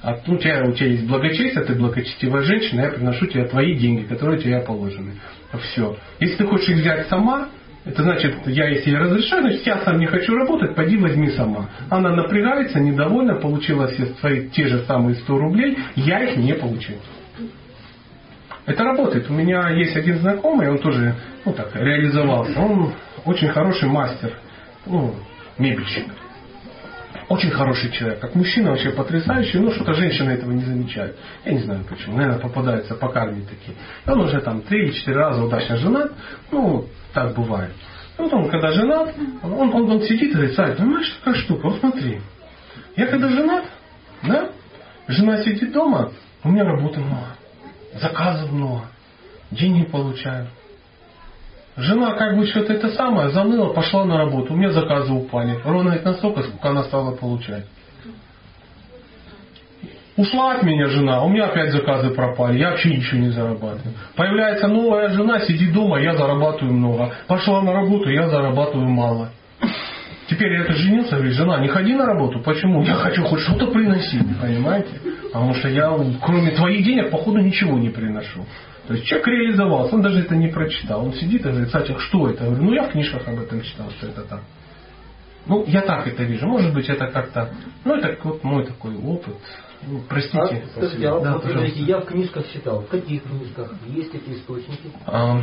А 0.00 0.16
у 0.26 0.36
тебя, 0.36 0.64
у 0.64 0.72
тебя 0.72 0.86
есть 0.86 1.06
благочестие, 1.06 1.64
ты 1.64 1.74
благочестивая 1.74 2.42
женщина, 2.42 2.82
я 2.82 2.90
приношу 2.90 3.26
тебе 3.26 3.44
твои 3.46 3.74
деньги, 3.74 4.04
которые 4.04 4.40
тебе 4.40 4.60
положены. 4.60 5.14
Все. 5.60 5.96
Если 6.20 6.36
ты 6.36 6.46
хочешь 6.46 6.68
их 6.68 6.76
взять 6.76 7.08
сама, 7.08 7.48
это 7.84 8.02
значит, 8.02 8.34
я 8.46 8.68
если 8.68 8.90
я 8.90 9.00
разрешаю, 9.00 9.42
значит, 9.42 9.66
я 9.66 9.78
сам 9.80 9.98
не 9.98 10.06
хочу 10.06 10.34
работать, 10.34 10.76
пойди 10.76 10.96
возьми 10.96 11.30
сама. 11.30 11.68
Она 11.90 12.14
напрягается, 12.14 12.78
недовольна, 12.78 13.34
получила 13.36 13.88
все 13.88 14.06
свои 14.20 14.48
те 14.50 14.68
же 14.68 14.84
самые 14.84 15.16
100 15.16 15.36
рублей, 15.36 15.76
я 15.96 16.22
их 16.22 16.36
не 16.36 16.54
получил. 16.54 16.96
Это 18.68 18.84
работает. 18.84 19.30
У 19.30 19.32
меня 19.32 19.70
есть 19.70 19.96
один 19.96 20.18
знакомый, 20.18 20.68
он 20.70 20.78
тоже 20.78 21.14
ну, 21.46 21.54
так, 21.54 21.74
реализовался. 21.74 22.60
Он 22.60 22.92
очень 23.24 23.48
хороший 23.48 23.88
мастер, 23.88 24.34
ну, 24.84 25.14
мебельщик. 25.56 26.04
Очень 27.30 27.50
хороший 27.50 27.90
человек. 27.92 28.20
Как 28.20 28.34
мужчина 28.34 28.70
вообще 28.70 28.90
потрясающий, 28.90 29.58
но 29.58 29.70
что-то 29.70 29.94
женщины 29.94 30.32
этого 30.32 30.52
не 30.52 30.64
замечают. 30.64 31.16
Я 31.46 31.52
не 31.52 31.60
знаю 31.60 31.84
почему. 31.88 32.16
Наверное, 32.16 32.40
попадаются 32.40 32.94
по 32.94 33.08
карме 33.08 33.42
такие. 33.48 33.76
И 34.06 34.10
он 34.10 34.20
уже 34.20 34.40
там 34.42 34.60
три 34.60 34.84
или 34.84 34.92
четыре 34.92 35.16
раза 35.16 35.42
удачно 35.42 35.76
женат. 35.78 36.12
Ну, 36.50 36.84
так 37.14 37.34
бывает. 37.34 37.72
И 38.18 38.22
вот 38.22 38.32
он, 38.34 38.50
когда 38.50 38.72
женат, 38.72 39.14
он, 39.42 39.52
он, 39.52 39.90
он 39.92 40.02
сидит 40.02 40.30
и 40.30 40.34
говорит, 40.34 40.54
Сань, 40.54 40.76
понимаешь, 40.76 41.18
какая 41.24 41.40
штука? 41.40 41.68
Вот 41.68 41.80
смотри. 41.80 42.20
Я 42.96 43.06
когда 43.06 43.28
женат, 43.30 43.64
да, 44.24 44.50
жена 45.06 45.42
сидит 45.42 45.72
дома, 45.72 46.12
у 46.44 46.50
меня 46.50 46.64
работы 46.64 47.00
много, 47.00 47.37
заказов 47.94 48.50
много, 48.52 48.86
деньги 49.50 49.84
получаю. 49.84 50.48
Жена 51.76 52.14
как 52.14 52.36
бы 52.36 52.44
что-то 52.46 52.72
это 52.72 52.88
самое, 52.88 53.30
заныла, 53.30 53.72
пошла 53.72 54.04
на 54.04 54.18
работу, 54.18 54.52
у 54.52 54.56
меня 54.56 54.70
заказы 54.72 55.12
упали. 55.12 55.60
Ровно 55.64 55.92
это 55.92 56.10
настолько, 56.10 56.42
сколько 56.42 56.70
она 56.70 56.82
стала 56.84 57.14
получать. 57.14 57.64
Ушла 60.16 60.54
от 60.54 60.64
меня 60.64 60.88
жена, 60.88 61.22
у 61.22 61.28
меня 61.28 61.46
опять 61.46 61.70
заказы 61.70 62.10
пропали, 62.10 62.58
я 62.58 62.70
вообще 62.70 62.96
ничего 62.96 63.20
не 63.20 63.30
зарабатываю. 63.30 63.94
Появляется 64.16 64.66
новая 64.66 65.10
жена, 65.10 65.38
сидит 65.46 65.72
дома, 65.72 66.00
я 66.00 66.16
зарабатываю 66.16 66.74
много. 66.74 67.12
Пошла 67.28 67.62
на 67.62 67.72
работу, 67.72 68.10
я 68.10 68.28
зарабатываю 68.28 68.88
мало. 68.88 69.30
Теперь 70.28 70.52
я 70.52 70.60
это 70.64 70.74
женился, 70.74 71.16
говорит, 71.16 71.34
жена, 71.34 71.58
не 71.60 71.68
ходи 71.68 71.94
на 71.94 72.04
работу. 72.04 72.40
Почему? 72.40 72.82
Я 72.82 72.94
хочу 72.94 73.24
хоть 73.24 73.40
что-то 73.40 73.68
приносить, 73.68 74.22
понимаете? 74.40 74.90
Потому 75.24 75.54
что 75.54 75.68
я, 75.68 75.90
кроме 76.22 76.50
твоих 76.50 76.84
денег, 76.84 77.10
походу, 77.10 77.38
ничего 77.38 77.78
не 77.78 77.88
приношу. 77.88 78.44
То 78.86 78.94
есть 78.94 79.06
человек 79.06 79.26
реализовался, 79.28 79.94
он 79.94 80.02
даже 80.02 80.20
это 80.20 80.36
не 80.36 80.48
прочитал. 80.48 81.04
Он 81.04 81.14
сидит 81.14 81.44
и 81.46 81.48
говорит, 81.48 81.70
Сатик, 81.70 82.00
что 82.00 82.28
это? 82.28 82.44
Я 82.44 82.50
говорю, 82.50 82.64
ну 82.66 82.72
я 82.74 82.84
в 82.84 82.90
книжках 82.90 83.26
об 83.26 83.38
этом 83.40 83.62
читал, 83.62 83.90
что 83.90 84.06
это 84.06 84.22
так. 84.22 84.40
Ну, 85.46 85.64
я 85.66 85.80
так 85.80 86.06
это 86.06 86.24
вижу. 86.24 86.46
Может 86.46 86.74
быть, 86.74 86.88
это 86.90 87.06
как-то... 87.06 87.50
Ну, 87.84 87.94
это 87.96 88.18
вот 88.22 88.44
мой 88.44 88.66
такой 88.66 88.96
опыт. 88.96 89.36
Ну, 89.86 90.02
простите. 90.08 90.38
А, 90.38 90.68
скажите, 90.76 91.08
а 91.08 91.20
Да, 91.20 91.32
вот 91.34 91.42
пожалуйста. 91.44 91.78
я 91.78 92.00
в 92.00 92.04
книжках 92.04 92.52
читал. 92.52 92.80
В 92.82 92.88
каких 92.88 93.22
книжках? 93.22 93.72
Есть 93.86 94.14
эти 94.14 94.30
источники? 94.30 94.90
А, 95.06 95.40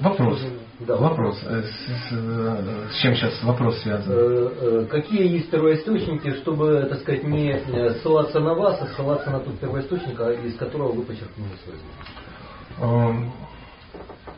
вопрос. 0.00 0.40
Да, 0.80 0.96
вопрос. 0.96 1.38
Э, 1.44 1.62
С, 1.62 1.66
с- 1.66 2.12
э, 2.12 2.88
с 2.92 2.96
чем 3.00 3.14
сейчас 3.14 3.42
вопрос 3.42 3.78
связан? 3.80 4.12
Э, 4.14 4.86
Какие 4.90 5.26
есть 5.32 5.50
первоисточники, 5.50 6.34
чтобы, 6.42 6.86
так 6.90 7.00
сказать, 7.00 7.24
не 7.24 7.58
ссылаться 8.02 8.40
на 8.40 8.54
вас, 8.54 8.78
а 8.82 8.86
ссылаться 8.94 9.30
на 9.30 9.40
тот 9.40 9.58
первоисточник, 9.58 10.20
а 10.20 10.32
из 10.32 10.56
которого 10.56 10.92
вы 10.92 11.02
почерпнули 11.02 11.50
свою 11.64 11.78
знание? 11.78 13.10
Эм, 13.10 13.32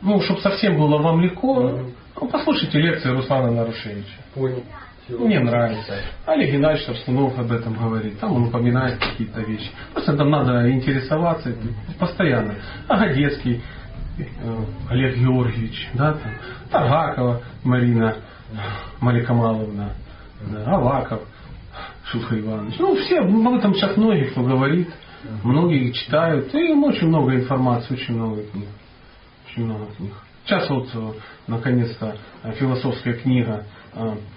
Ну, 0.01 0.21
чтобы 0.21 0.39
совсем 0.39 0.77
было 0.77 0.97
вам 0.99 1.19
легко, 1.19 1.61
ну, 2.21 2.27
послушайте 2.29 2.79
лекции 2.79 3.09
Руслана 3.09 3.51
Нарушевича. 3.51 4.07
Понял. 4.33 4.63
Мне 5.09 5.39
нравится. 5.39 5.93
Олег 6.25 6.51
Геннадьевич 6.51 6.87
Арстунов 6.87 7.37
об 7.37 7.51
этом 7.51 7.73
говорит. 7.73 8.19
Там 8.19 8.33
он 8.35 8.43
упоминает 8.43 8.97
какие-то 8.99 9.41
вещи. 9.41 9.69
Просто 9.93 10.15
там 10.15 10.29
надо 10.29 10.71
интересоваться 10.71 11.51
постоянно. 11.99 12.55
Агадецкий 12.87 13.61
Олег 14.89 15.17
Георгиевич, 15.17 15.89
да, 15.93 16.13
там, 16.13 16.31
Таргакова 16.71 17.41
Марина 17.63 18.15
Маликамаловна, 18.99 19.93
да, 20.51 20.63
Аваков 20.65 21.21
Шутха 22.05 22.39
Иванович. 22.39 22.75
Ну, 22.79 22.95
все, 22.95 23.19
об 23.19 23.53
этом 23.53 23.73
сейчас 23.75 23.95
многие 23.97 24.25
кто 24.25 24.41
говорит, 24.41 24.89
многие 25.43 25.91
читают. 25.91 26.53
И 26.53 26.73
очень 26.73 27.07
много 27.07 27.35
информации, 27.35 27.93
очень 27.93 28.15
много 28.15 28.43
книг. 28.43 28.67
Очень 29.47 29.65
много 29.65 29.85
книг. 29.97 30.13
Сейчас 30.45 30.69
вот, 30.69 30.89
э, 30.93 31.11
наконец-то, 31.47 32.15
э, 32.43 32.51
философская 32.53 33.13
книга 33.13 33.63
э, 33.63 33.78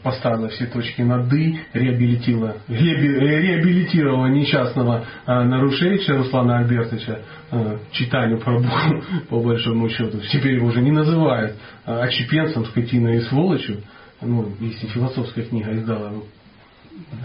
поставила 0.02 0.48
все 0.48 0.66
точки 0.66 1.02
над 1.02 1.32
«и», 1.32 1.58
реабилитировала, 1.72 2.56
реаби- 2.68 3.16
э, 3.16 3.40
реабилитировала 3.40 4.26
несчастного 4.26 5.04
э, 5.26 5.44
Нарушевича 5.44 6.16
Руслана 6.16 6.58
Альбертовича 6.58 7.20
э, 7.50 7.78
читанию 7.92 8.38
про 8.38 8.58
Бога, 8.58 9.02
по 9.28 9.40
большому 9.40 9.88
счету. 9.88 10.20
Теперь 10.32 10.56
его 10.56 10.66
уже 10.68 10.80
не 10.80 10.90
называют 10.90 11.56
э, 11.86 12.00
отщепенцем, 12.00 12.64
скотиной 12.66 13.18
и 13.18 13.20
сволочью. 13.22 13.82
Ну, 14.20 14.52
если 14.60 14.86
философская 14.88 15.44
книга 15.44 15.72
издала 15.76 16.10
ну, 16.10 16.24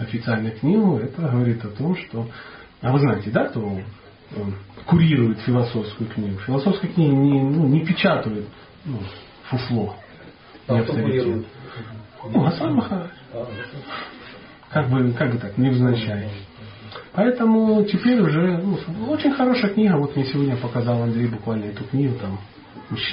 официальную 0.00 0.56
книгу, 0.56 0.98
это 0.98 1.22
говорит 1.22 1.64
о 1.64 1.68
том, 1.68 1.96
что... 1.96 2.28
А 2.80 2.92
вы 2.92 3.00
знаете, 3.00 3.30
да, 3.30 3.46
кто 3.46 3.80
э, 4.30 4.34
курирует 4.86 5.40
философскую 5.40 6.08
книгу? 6.10 6.38
Философская 6.40 6.90
книга 6.90 7.14
не, 7.14 7.42
ну, 7.42 7.66
не 7.66 7.84
печатают 7.84 8.46
ну, 8.84 8.98
фуфло. 9.44 9.96
А 10.68 10.82
кто 10.82 10.92
авторитет. 10.92 11.24
курирует? 11.24 11.46
Ну, 12.24 12.42
Гасан 12.44 12.74
Махарадж. 12.74 13.10
Как 14.70 14.88
бы, 14.90 15.12
как 15.12 15.32
бы 15.32 15.38
так, 15.38 15.56
невзначай. 15.56 16.28
Поэтому 17.12 17.82
теперь 17.84 18.20
уже 18.20 18.58
ну, 18.58 18.76
очень 19.10 19.32
хорошая 19.32 19.72
книга. 19.72 19.96
Вот 19.96 20.14
мне 20.14 20.24
сегодня 20.26 20.56
показал 20.56 21.02
Андрей 21.02 21.26
буквально 21.26 21.64
эту 21.66 21.84
книгу 21.84 22.16
там. 22.18 22.38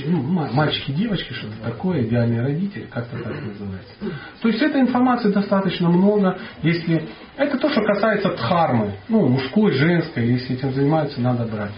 ну, 0.05 0.21
ма- 0.21 0.49
мальчики, 0.51 0.91
девочки, 0.91 1.33
что-то 1.33 1.55
такое, 1.63 2.03
идеальные 2.03 2.41
родители, 2.41 2.83
как-то 2.91 3.17
так 3.17 3.33
называется. 3.41 3.93
То 4.41 4.47
есть 4.49 4.61
этой 4.61 4.81
информации 4.81 5.31
достаточно 5.31 5.89
много, 5.89 6.37
если 6.61 7.07
это 7.37 7.57
то, 7.57 7.69
что 7.69 7.81
касается 7.81 8.29
дхармы, 8.35 8.95
ну, 9.09 9.27
мужской, 9.27 9.71
женской, 9.71 10.27
если 10.27 10.55
этим 10.55 10.73
занимаются, 10.73 11.19
надо 11.21 11.45
брать. 11.45 11.71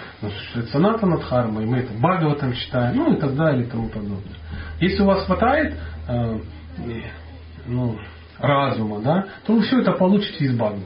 Что 0.51 0.59
это 0.59 0.69
санатана 0.71 1.17
дхарма, 1.19 1.61
и 1.61 1.65
мы 1.65 1.77
это 1.77 1.93
Бхагаватам 1.93 2.53
читаем, 2.53 2.97
ну 2.97 3.13
и 3.13 3.19
так 3.19 3.35
далее 3.35 3.63
и 3.65 3.69
тому 3.69 3.89
подобное. 3.89 4.35
Если 4.79 5.01
у 5.01 5.05
вас 5.05 5.23
хватает 5.25 5.75
э, 6.07 6.39
э, 6.77 7.01
ну, 7.65 7.97
разума, 8.39 9.01
да, 9.01 9.25
то 9.45 9.53
вы 9.53 9.61
все 9.61 9.81
это 9.81 9.93
получите 9.93 10.45
из 10.45 10.55
Бхагавата. 10.55 10.85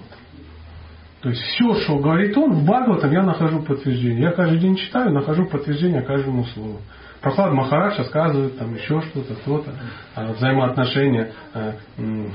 То 1.21 1.29
есть 1.29 1.41
все, 1.41 1.75
что 1.81 1.99
говорит 1.99 2.35
он, 2.35 2.53
в 2.53 2.65
Бхагаватам 2.65 3.11
я 3.11 3.21
нахожу 3.21 3.61
подтверждение. 3.61 4.23
Я 4.23 4.31
каждый 4.31 4.59
день 4.59 4.75
читаю, 4.75 5.11
нахожу 5.13 5.45
подтверждение 5.45 6.01
каждому 6.01 6.45
слову. 6.45 6.81
Прохлад 7.21 7.53
Махарадж 7.53 7.99
рассказывает 7.99 8.57
там 8.57 8.73
еще 8.73 8.99
что-то, 9.01 9.35
то-то. 9.45 9.71
А, 10.15 10.33
Взаимоотношения 10.33 11.31
э, 11.53 11.73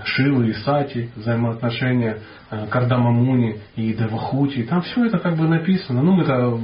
Шивы 0.04 0.50
и 0.50 0.52
Сати, 0.52 1.10
взаимоотношения 1.16 2.20
э, 2.50 2.68
Кардама 2.68 3.10
Муни 3.10 3.60
и 3.74 3.92
Девахути. 3.92 4.62
Там 4.62 4.82
все 4.82 5.06
это 5.06 5.18
как 5.18 5.36
бы 5.36 5.48
написано. 5.48 6.02
Ну, 6.02 6.20
это 6.20 6.56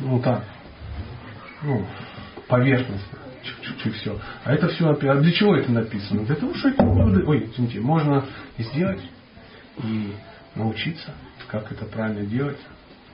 ну 0.00 0.20
так, 0.20 0.44
ну, 1.62 1.86
поверхностно. 2.48 3.17
Чуть-чуть 3.68 3.96
все. 3.96 4.18
А 4.44 4.52
это 4.52 4.68
все 4.68 4.88
опять. 4.88 5.10
А 5.10 5.20
для 5.20 5.32
чего 5.32 5.56
это 5.56 5.70
написано? 5.70 6.24
Для 6.24 6.36
того, 6.36 6.54
что 6.54 6.70
эти 6.70 6.80
выводы, 6.80 7.24
ой, 7.26 7.50
извините, 7.52 7.80
можно 7.80 8.24
сделать 8.58 9.02
и 9.82 10.12
научиться, 10.54 11.12
как 11.48 11.70
это 11.70 11.84
правильно 11.84 12.24
делать. 12.26 12.58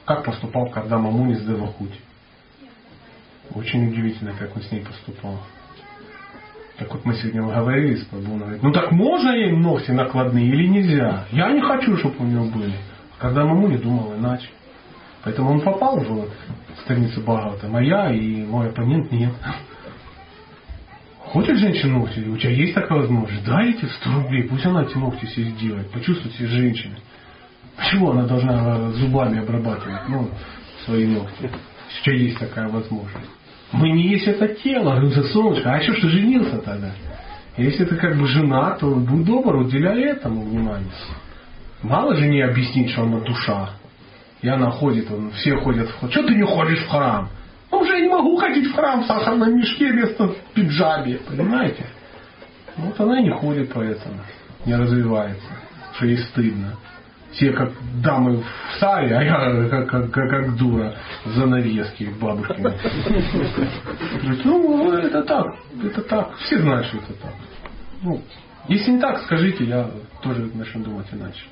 Как 0.04 0.24
поступал 0.24 0.68
Кардама 0.68 1.10
Муни 1.10 1.34
с 1.34 1.44
Девахути. 1.44 1.98
Очень 3.54 3.88
удивительно, 3.88 4.32
как 4.38 4.54
он 4.54 4.62
с 4.62 4.70
ней 4.70 4.82
поступал. 4.82 5.40
Как 6.78 6.92
вот 6.92 7.04
мы 7.04 7.14
сегодня 7.14 7.42
говорили 7.42 7.96
с 7.96 8.04
Прабху, 8.06 8.32
он 8.32 8.38
говорит, 8.38 8.62
ну 8.62 8.72
так 8.72 8.90
можно 8.90 9.30
ей 9.30 9.52
ногти 9.52 9.92
накладные 9.92 10.46
или 10.46 10.66
нельзя? 10.66 11.24
Я 11.30 11.52
не 11.52 11.60
хочу, 11.60 11.96
чтобы 11.98 12.16
у 12.18 12.24
него 12.24 12.46
были. 12.46 12.74
А 13.16 13.22
когда 13.22 13.44
Мамуни 13.44 13.76
думал 13.76 14.14
иначе. 14.16 14.48
Поэтому 15.22 15.52
он 15.52 15.60
попал 15.60 16.00
в 16.00 16.28
страницу 16.82 17.20
Бхагавата, 17.22 17.68
моя 17.68 18.12
и 18.12 18.44
мой 18.44 18.68
оппонент 18.68 19.10
нет. 19.12 19.32
Хочет 21.34 21.58
женщина 21.58 21.98
ногти? 21.98 22.20
У 22.20 22.36
тебя 22.36 22.50
есть 22.50 22.74
такая 22.74 23.00
возможность? 23.00 23.44
Дай 23.44 23.70
эти 23.70 23.84
100 23.86 24.14
рублей, 24.22 24.44
пусть 24.44 24.64
она 24.66 24.84
эти 24.84 24.96
ногти 24.96 25.26
себе 25.26 25.46
сделает. 25.46 25.90
Почувствуй 25.90 26.30
себя 26.30 26.46
женщиной. 26.46 26.98
Почему 27.76 28.12
она 28.12 28.22
должна 28.22 28.92
зубами 28.92 29.40
обрабатывать 29.40 30.08
ну, 30.08 30.30
свои 30.84 31.08
ногти? 31.08 31.50
У 31.50 32.04
тебя 32.04 32.16
есть 32.18 32.38
такая 32.38 32.68
возможность. 32.68 33.28
Мы 33.72 33.90
не 33.90 34.10
есть 34.10 34.28
это 34.28 34.46
тело, 34.46 35.04
за 35.10 35.24
солнышко. 35.24 35.74
А 35.74 35.82
что 35.82 35.94
ж 35.94 36.02
ты 36.02 36.08
женился 36.10 36.58
тогда? 36.58 36.92
Если 37.56 37.84
ты 37.84 37.96
как 37.96 38.16
бы 38.16 38.28
жена, 38.28 38.76
то 38.78 38.94
будь 38.94 39.24
добр, 39.24 39.56
уделяй 39.56 40.02
этому 40.04 40.42
внимание. 40.42 40.92
Мало 41.82 42.14
же 42.14 42.28
не 42.28 42.42
объяснить, 42.42 42.90
что 42.90 43.02
она 43.02 43.18
душа. 43.18 43.70
И 44.40 44.46
она 44.46 44.70
ходит, 44.70 45.10
он, 45.10 45.32
все 45.32 45.56
ходят 45.56 45.88
в 45.88 45.98
храм. 45.98 46.12
Что 46.12 46.22
ты 46.22 46.34
не 46.36 46.44
ходишь 46.44 46.84
в 46.84 46.88
храм? 46.90 47.28
Уже 47.80 48.00
не 48.00 48.08
могу 48.08 48.36
ходить 48.36 48.70
в 48.70 48.74
храм 48.74 49.02
в 49.02 49.06
сахарном 49.06 49.56
мешке 49.56 49.92
вместо 49.92 50.34
пиджаби. 50.54 51.20
Понимаете? 51.28 51.86
Вот 52.76 52.98
она 53.00 53.20
и 53.20 53.24
не 53.24 53.30
ходит 53.30 53.72
поэтому. 53.72 54.20
Не 54.66 54.76
развивается. 54.76 55.48
Что 55.96 56.06
ей 56.06 56.18
стыдно. 56.18 56.76
Все 57.32 57.50
как 57.52 57.72
дамы 58.00 58.38
в 58.38 58.78
саре, 58.78 59.16
а 59.16 59.22
я 59.22 59.68
как, 59.68 59.90
как, 59.90 60.10
как, 60.12 60.30
как 60.30 60.56
дура 60.56 60.94
в 61.24 61.30
занавеске 61.30 62.10
бабушкина. 62.20 62.74
Ну, 64.44 64.92
это 64.92 65.22
так, 65.24 65.46
это 65.82 66.02
так. 66.02 66.36
Все 66.36 66.58
знают, 66.58 66.86
что 66.86 66.98
это 66.98 67.12
так. 67.14 67.32
Ну, 68.02 68.22
если 68.68 68.92
не 68.92 69.00
так, 69.00 69.22
скажите, 69.22 69.64
я 69.64 69.90
тоже 70.22 70.48
начну 70.54 70.84
думать 70.84 71.06
иначе. 71.10 71.42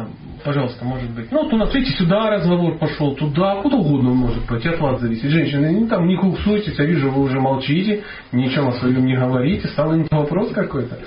А, 0.00 0.08
пожалуйста, 0.44 0.84
может 0.84 1.10
быть. 1.10 1.30
Ну, 1.30 1.42
вот 1.44 1.52
у 1.52 1.56
нас, 1.56 1.74
видите, 1.74 1.96
сюда 1.96 2.30
разговор 2.30 2.78
пошел, 2.78 3.14
туда, 3.14 3.56
куда 3.56 3.76
угодно 3.76 4.10
может 4.10 4.44
пойти, 4.46 4.68
от 4.68 4.80
вас 4.80 5.00
зависит. 5.00 5.30
Женщины, 5.30 5.66
не, 5.66 5.86
там 5.86 6.06
не 6.06 6.16
куксуйтесь, 6.16 6.78
я 6.78 6.84
вижу, 6.84 7.10
вы 7.10 7.22
уже 7.22 7.40
молчите, 7.40 8.02
ничего 8.32 8.68
о 8.68 8.72
своем 8.72 9.04
не 9.04 9.16
говорите, 9.16 9.68
стал 9.68 9.92
вопрос 10.10 10.52
какой-то. 10.52 10.98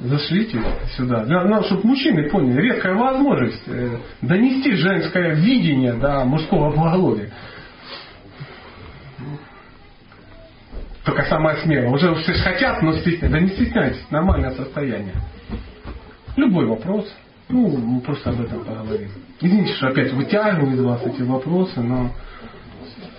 Зашлите 0.00 0.60
сюда. 0.96 1.24
Для, 1.24 1.44
нам, 1.44 1.62
чтобы 1.64 1.86
мужчины 1.86 2.28
поняли, 2.28 2.60
редкая 2.60 2.94
возможность 2.94 3.62
э, 3.68 3.98
донести 4.20 4.72
женское 4.74 5.34
видение 5.34 5.92
до 5.92 6.24
мужского 6.24 6.72
поголовья. 6.72 7.30
Только 11.04 11.22
самое 11.24 11.56
смелое. 11.58 11.90
Уже 11.90 12.14
все 12.16 12.32
хотят, 12.34 12.82
но 12.82 12.92
стесняются. 12.94 13.28
Да 13.28 13.40
не 13.40 13.48
стесняйтесь, 13.50 14.10
нормальное 14.10 14.50
состояние. 14.52 15.14
Любой 16.36 16.66
вопрос. 16.66 17.12
Ну, 17.52 17.68
мы 17.76 18.00
просто 18.00 18.30
об 18.30 18.40
этом 18.40 18.64
поговорим. 18.64 19.10
Извините, 19.40 19.74
что 19.74 19.88
опять 19.88 20.12
вытягиваю 20.12 20.74
из 20.74 20.80
вас 20.80 21.02
эти 21.04 21.22
вопросы, 21.22 21.80
но 21.80 22.10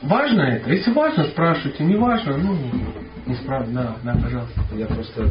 важно 0.02 0.42
это. 0.42 0.70
Если 0.72 0.92
важно, 0.92 1.26
спрашивайте. 1.26 1.84
Не 1.84 1.96
важно, 1.96 2.38
ну, 2.38 2.58
не 3.26 3.36
спрашивайте. 3.36 3.74
Да, 3.76 3.96
да, 4.04 4.14
пожалуйста. 4.22 4.62
Я 4.76 4.88
просто 4.88 5.30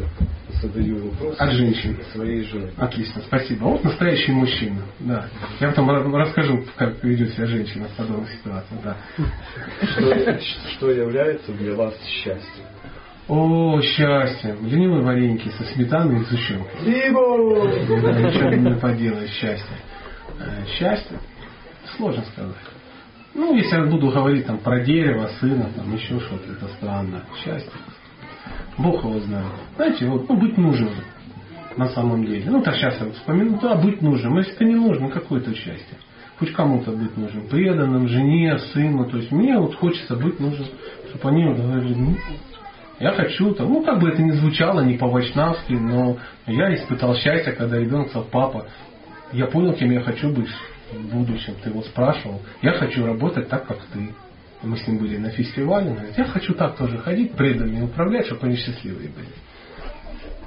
задаю 0.61 1.09
вопрос 1.09 1.35
От 1.37 1.51
женщин. 1.51 1.97
своей 2.13 2.43
жене. 2.43 2.69
Отлично, 2.77 3.21
спасибо. 3.27 3.65
Вот 3.65 3.83
настоящий 3.83 4.31
мужчина. 4.31 4.81
Да. 4.99 5.27
Я 5.59 5.69
потом 5.69 5.89
ра- 5.91 6.17
расскажу, 6.17 6.63
как 6.77 7.03
ведет 7.03 7.33
себя 7.33 7.47
женщина 7.47 7.85
в 7.89 7.97
подобных 7.97 8.29
ситуациях. 8.31 8.79
Да. 8.83 8.97
Что, 9.85 10.39
что 10.75 10.91
является 10.91 11.51
для 11.51 11.75
вас 11.75 11.93
счастьем? 12.05 12.63
О, 13.27 13.79
счастье. 13.81 14.55
Ленивые 14.61 15.01
вареники 15.01 15.49
со 15.49 15.63
сметаной 15.63 16.21
и! 16.21 16.23
Да, 18.01 18.11
ничего 18.11 18.49
не 18.49 18.75
поделаешь, 18.79 19.29
счастье. 19.31 19.77
Э, 20.39 20.65
Счастье? 20.77 21.17
Сложно 21.95 22.23
сказать. 22.33 22.55
Ну, 23.33 23.55
если 23.55 23.75
я 23.77 23.85
буду 23.85 24.09
говорить 24.11 24.45
там 24.45 24.57
про 24.59 24.81
дерево, 24.81 25.29
сына, 25.39 25.69
там 25.75 25.93
еще 25.95 26.19
что-то, 26.19 26.51
это 26.51 26.67
странно. 26.75 27.23
Счастье. 27.43 27.71
Бог 28.77 29.03
его 29.03 29.19
знает. 29.19 29.47
Знаете, 29.75 30.05
вот, 30.07 30.27
ну, 30.27 30.37
быть 30.37 30.57
нужен 30.57 30.89
на 31.77 31.87
самом 31.89 32.25
деле. 32.25 32.43
Ну, 32.49 32.61
так 32.61 32.75
сейчас 32.75 32.99
я 32.99 33.05
вот 33.05 33.15
вспомину, 33.15 33.57
да, 33.61 33.75
быть 33.75 34.01
нужным. 34.01 34.37
Если 34.37 34.53
это 34.53 34.65
не 34.65 34.75
нужно, 34.75 35.09
какое 35.09 35.39
то 35.41 35.53
счастье? 35.53 35.97
Хоть 36.37 36.51
кому-то 36.51 36.91
быть 36.91 37.15
нужен. 37.15 37.47
Преданным, 37.47 38.07
жене, 38.07 38.57
сыну. 38.73 39.05
То 39.09 39.17
есть 39.17 39.31
мне 39.31 39.57
вот 39.57 39.75
хочется 39.75 40.15
быть 40.15 40.39
нужен, 40.39 40.65
чтобы 41.09 41.29
они 41.29 41.45
говорили, 41.53 41.93
ну, 41.95 42.15
я 43.03 43.11
хочу, 43.11 43.53
там, 43.53 43.67
ну 43.67 43.83
как 43.83 43.99
бы 43.99 44.07
это 44.07 44.21
ни 44.21 44.31
звучало, 44.31 44.79
не 44.79 44.97
по-вайшнавски, 44.97 45.73
но 45.73 46.17
я 46.47 46.73
испытал 46.73 47.13
счастье, 47.15 47.51
когда 47.51 47.77
ребенок 47.77 48.07
сказал, 48.07 48.29
папа, 48.31 48.67
я 49.33 49.47
понял, 49.47 49.73
кем 49.73 49.91
я 49.91 49.99
хочу 49.99 50.29
быть 50.29 50.47
в 50.89 51.13
будущем. 51.13 51.55
Ты 51.61 51.69
его 51.69 51.81
спрашивал. 51.81 52.41
Я 52.61 52.71
хочу 52.73 53.05
работать 53.05 53.49
так, 53.49 53.67
как 53.67 53.79
ты. 53.91 54.13
Мы 54.61 54.77
с 54.77 54.87
ним 54.87 54.99
были 54.99 55.17
на 55.17 55.31
фестивале. 55.31 55.89
Он 55.89 55.95
говорит, 55.95 56.17
я 56.17 56.23
хочу 56.23 56.53
так 56.53 56.77
тоже 56.77 56.97
ходить, 56.99 57.33
преданными 57.33 57.83
управлять, 57.83 58.27
чтобы 58.27 58.47
они 58.47 58.55
счастливые 58.55 59.09
были. 59.09 59.27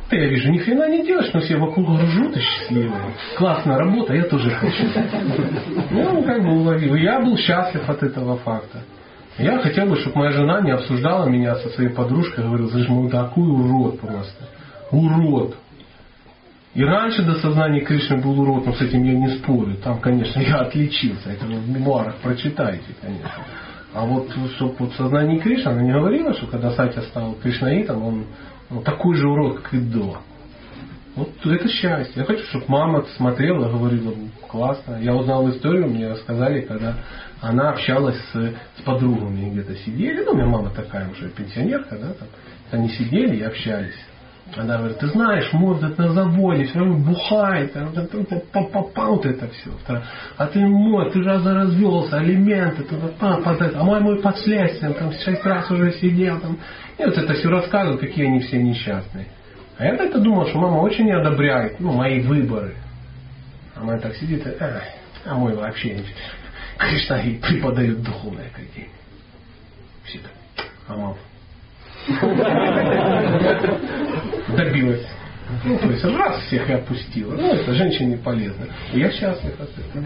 Ты, 0.09 0.17
я 0.17 0.27
вижу, 0.29 0.51
ни 0.51 0.57
хрена 0.57 0.89
не 0.89 1.05
делаешь, 1.05 1.31
но 1.35 1.41
все 1.41 1.59
вокруг 1.59 1.87
ржут 2.01 2.39
и 2.39 2.41
счастливые. 2.41 3.13
Классная 3.37 3.77
работа, 3.77 4.15
я 4.15 4.23
тоже 4.23 4.49
хочу. 4.49 4.85
Ну, 5.91 6.23
как 6.23 6.43
бы 6.43 6.53
уловил. 6.53 6.95
Я 6.95 7.21
был 7.21 7.37
счастлив 7.37 7.87
от 7.87 8.03
этого 8.03 8.39
факта. 8.39 8.83
Я 9.39 9.59
хотел 9.59 9.87
бы, 9.87 9.97
чтобы 9.97 10.19
моя 10.19 10.33
жена 10.33 10.61
не 10.63 10.71
обсуждала 10.71 11.27
меня 11.27 11.57
со 11.57 11.69
своей 11.71 11.91
подружкой, 11.91 12.45
говорила, 12.45 12.69
слышь, 12.69 12.89
мой 12.89 13.11
такой 13.11 13.47
урод 13.47 14.01
просто. 14.01 14.49
Урод. 14.91 15.57
И 16.75 16.83
раньше 16.83 17.23
до 17.23 17.35
сознания 17.37 17.81
Кришны 17.81 18.19
был 18.19 18.39
урод, 18.41 18.67
но 18.67 18.73
с 18.75 18.81
этим 18.81 19.03
я 19.03 19.15
не 19.15 19.29
спорю. 19.39 19.77
Там, 19.83 20.01
конечно, 20.01 20.41
я 20.43 20.61
отличился. 20.61 21.31
Это 21.31 21.47
вы 21.47 21.57
в 21.57 21.69
мемуарах 21.69 22.17
прочитайте, 22.17 22.95
конечно. 23.01 23.45
А 23.95 24.05
вот, 24.05 24.29
чтобы 24.57 24.75
вот 24.79 24.93
в 24.93 24.97
сознании 24.97 25.39
Кришны, 25.39 25.71
она 25.71 25.83
не 25.83 25.93
говорила, 25.93 26.35
что 26.35 26.47
когда 26.47 26.73
Сатя 26.73 27.03
стал 27.03 27.35
Кришнаитом, 27.43 28.03
он 28.05 28.27
ну, 28.71 28.83
такой 28.83 29.17
же 29.17 29.29
урод, 29.29 29.61
как 29.61 29.75
и 29.75 29.79
до. 29.79 30.19
Вот 31.17 31.31
это 31.47 31.67
счастье. 31.69 32.13
Я 32.17 32.25
хочу, 32.25 32.45
чтобы 32.45 32.67
мама 32.69 33.05
смотрела, 33.17 33.71
говорила, 33.71 34.13
классно. 34.49 34.99
Я 35.01 35.15
узнал 35.15 35.49
историю, 35.51 35.89
мне 35.89 36.09
рассказали, 36.09 36.61
когда 36.61 36.97
она 37.41 37.71
общалась 37.71 38.19
с, 38.33 38.55
с 38.79 38.83
подругами, 38.85 39.51
где-то 39.51 39.77
сидели. 39.77 40.23
Ну, 40.25 40.33
у 40.33 40.37
меня 40.37 40.47
мама 40.47 40.71
такая 40.71 41.09
уже 41.09 41.31
пенсионерка, 41.31 41.97
да, 41.97 42.13
там. 42.13 42.29
Они 42.71 42.91
сидели 42.91 43.37
и 43.37 43.43
общались. 43.43 43.97
Она 44.55 44.79
говорит, 44.79 44.99
ты 44.99 45.09
знаешь, 45.09 45.53
может 45.53 45.99
на 45.99 46.13
заводе 46.13 46.65
все 46.67 46.79
равно 46.79 46.99
бухает, 46.99 47.73
пам, 47.73 49.17
вот 49.17 49.27
это 49.27 49.49
все. 49.49 49.71
А 50.37 50.47
ты 50.47 50.61
мой, 50.61 51.11
ты 51.11 51.23
же 51.23 51.31
развелся, 51.31 52.19
алименты, 52.19 52.85
пам, 53.19 53.43
это. 53.43 53.81
а 53.81 53.83
мой 53.83 54.01
мой 54.01 54.21
под 54.21 54.37
там 54.37 55.13
шесть 55.13 55.45
раз 55.45 55.71
уже 55.71 55.93
сидел. 55.95 56.39
Там. 56.41 56.59
И 56.99 57.05
вот 57.05 57.19
это 57.19 57.35
все 57.35 57.49
рассказывают, 57.49 58.01
какие 58.01 58.27
они 58.27 58.41
все 58.41 58.63
несчастные. 58.63 59.27
А 59.79 59.85
я 59.85 59.97
так-то 59.97 60.19
думал, 60.19 60.47
что 60.49 60.59
мама 60.59 60.79
очень 60.79 61.05
не 61.05 61.13
одобряет 61.13 61.79
ну, 61.81 61.93
мои 61.93 62.21
выборы. 62.21 62.75
А 63.75 63.81
мама 63.81 63.99
так 64.01 64.15
сидит, 64.17 64.47
а, 64.47 64.83
а 65.25 65.35
мой 65.35 65.55
вообще 65.55 65.95
не 65.95 66.05
Кришна 66.79 67.19
ей 67.19 67.39
преподает 67.39 68.03
духовное 68.03 68.47
академия. 68.47 68.91
Все 70.05 70.19
так. 70.19 70.67
А 70.89 70.97
мама 70.97 71.17
добилась. 74.57 75.07
Ну, 75.65 75.79
то 75.79 75.87
есть 75.89 76.05
раз 76.05 76.43
всех 76.43 76.69
и 76.69 76.73
опустила. 76.73 77.35
Ну, 77.35 77.55
это 77.55 77.73
женщине 77.75 78.17
полезно. 78.19 78.67
Я 78.93 79.11
счастлив 79.11 79.55
от 79.61 79.71
этого. 79.71 80.05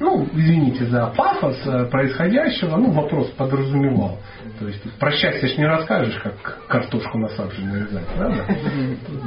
Ну, 0.00 0.26
извините 0.32 0.86
за 0.86 1.06
пафос 1.16 1.56
э, 1.66 1.86
происходящего, 1.86 2.76
ну, 2.76 2.90
вопрос 2.90 3.28
подразумевал. 3.36 4.18
То 4.58 4.66
есть 4.66 4.82
про 4.98 5.12
счастье 5.12 5.48
ж 5.48 5.56
не 5.58 5.66
расскажешь, 5.66 6.18
как 6.22 6.66
картошку 6.68 7.18
на 7.18 7.28
сабже 7.30 7.64
нарезать, 7.64 8.06
правда? 8.16 8.46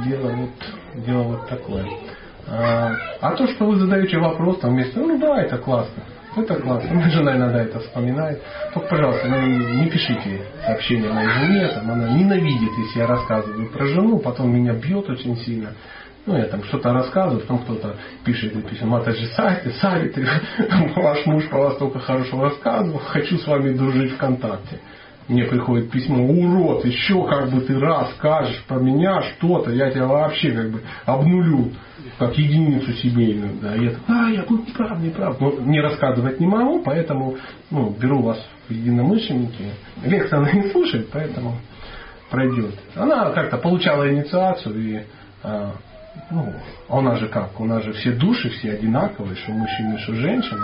Дело 0.06 0.30
вот, 0.30 1.04
дело 1.06 1.22
вот 1.22 1.48
такое. 1.48 1.86
А, 2.46 2.94
а 3.20 3.34
то, 3.34 3.46
что 3.48 3.66
вы 3.66 3.76
задаете 3.76 4.18
вопрос 4.18 4.60
там 4.60 4.72
вместе, 4.72 4.98
ну 4.98 5.18
да, 5.18 5.42
это 5.42 5.58
классно. 5.58 6.02
Это 6.36 6.54
классно. 6.56 6.94
Моя 6.94 7.10
жена 7.10 7.36
иногда 7.36 7.62
это 7.62 7.80
вспоминает. 7.80 8.42
Только, 8.72 8.88
пожалуйста, 8.88 9.28
не, 9.28 9.82
не 9.82 9.90
пишите 9.90 10.42
сообщения 10.64 11.10
моей 11.10 11.28
жене. 11.30 11.68
Там, 11.68 11.90
она 11.90 12.08
ненавидит, 12.10 12.70
если 12.78 13.00
я 13.00 13.06
рассказываю 13.06 13.68
про 13.70 13.86
жену, 13.86 14.18
потом 14.18 14.54
меня 14.54 14.74
бьет 14.74 15.08
очень 15.08 15.36
сильно. 15.38 15.72
Ну, 16.28 16.36
я 16.36 16.44
там 16.44 16.62
что-то 16.64 16.92
рассказываю, 16.92 17.40
потом 17.40 17.60
кто-то 17.60 17.96
пишет 18.22 18.52
пишет, 18.68 18.86
это 18.86 19.12
же 19.12 19.26
Сати, 19.28 19.70
Сати, 19.80 20.26
ваш 20.94 21.24
муж 21.24 21.48
про 21.48 21.58
вас 21.58 21.78
только 21.78 22.00
хорошо 22.00 22.42
рассказывал, 22.42 22.98
хочу 22.98 23.38
с 23.38 23.46
вами 23.46 23.72
дружить 23.72 24.12
ВКонтакте. 24.12 24.78
Мне 25.26 25.44
приходит 25.44 25.90
письмо, 25.90 26.22
урод, 26.26 26.84
еще 26.84 27.26
как 27.26 27.50
бы 27.50 27.62
ты 27.62 27.78
раз 27.78 28.10
скажешь 28.18 28.62
про 28.68 28.78
меня 28.78 29.22
что-то, 29.22 29.70
я 29.70 29.90
тебя 29.90 30.06
вообще 30.06 30.50
как 30.50 30.70
бы 30.70 30.82
обнулю, 31.06 31.72
как 32.18 32.36
единицу 32.36 32.92
семейную. 32.92 33.54
Да. 33.62 33.74
Я 33.74 33.92
такой, 33.92 34.14
а, 34.14 34.28
я 34.28 34.42
был 34.42 34.58
неправ, 34.58 35.00
неправ. 35.00 35.40
Но 35.40 35.52
не 35.60 35.80
рассказывать 35.80 36.40
не 36.40 36.46
могу, 36.46 36.82
поэтому 36.82 37.38
ну, 37.70 37.88
беру 37.98 38.20
вас 38.20 38.38
в 38.68 38.70
единомышленники. 38.70 39.64
Лекция 40.04 40.40
она 40.40 40.52
не 40.52 40.68
слушает, 40.72 41.08
поэтому 41.10 41.56
пройдет. 42.28 42.74
Она 42.94 43.30
как-то 43.30 43.56
получала 43.56 44.12
инициацию 44.12 44.78
и 44.78 45.02
а, 45.42 45.72
ну, 46.30 46.52
а 46.88 46.98
у 46.98 47.00
нас 47.00 47.18
же 47.18 47.28
как, 47.28 47.58
у 47.58 47.64
нас 47.64 47.82
же 47.84 47.92
все 47.92 48.12
души 48.12 48.50
все 48.50 48.72
одинаковые, 48.72 49.34
что 49.36 49.52
мужчины, 49.52 49.98
что 49.98 50.14
женщины. 50.14 50.60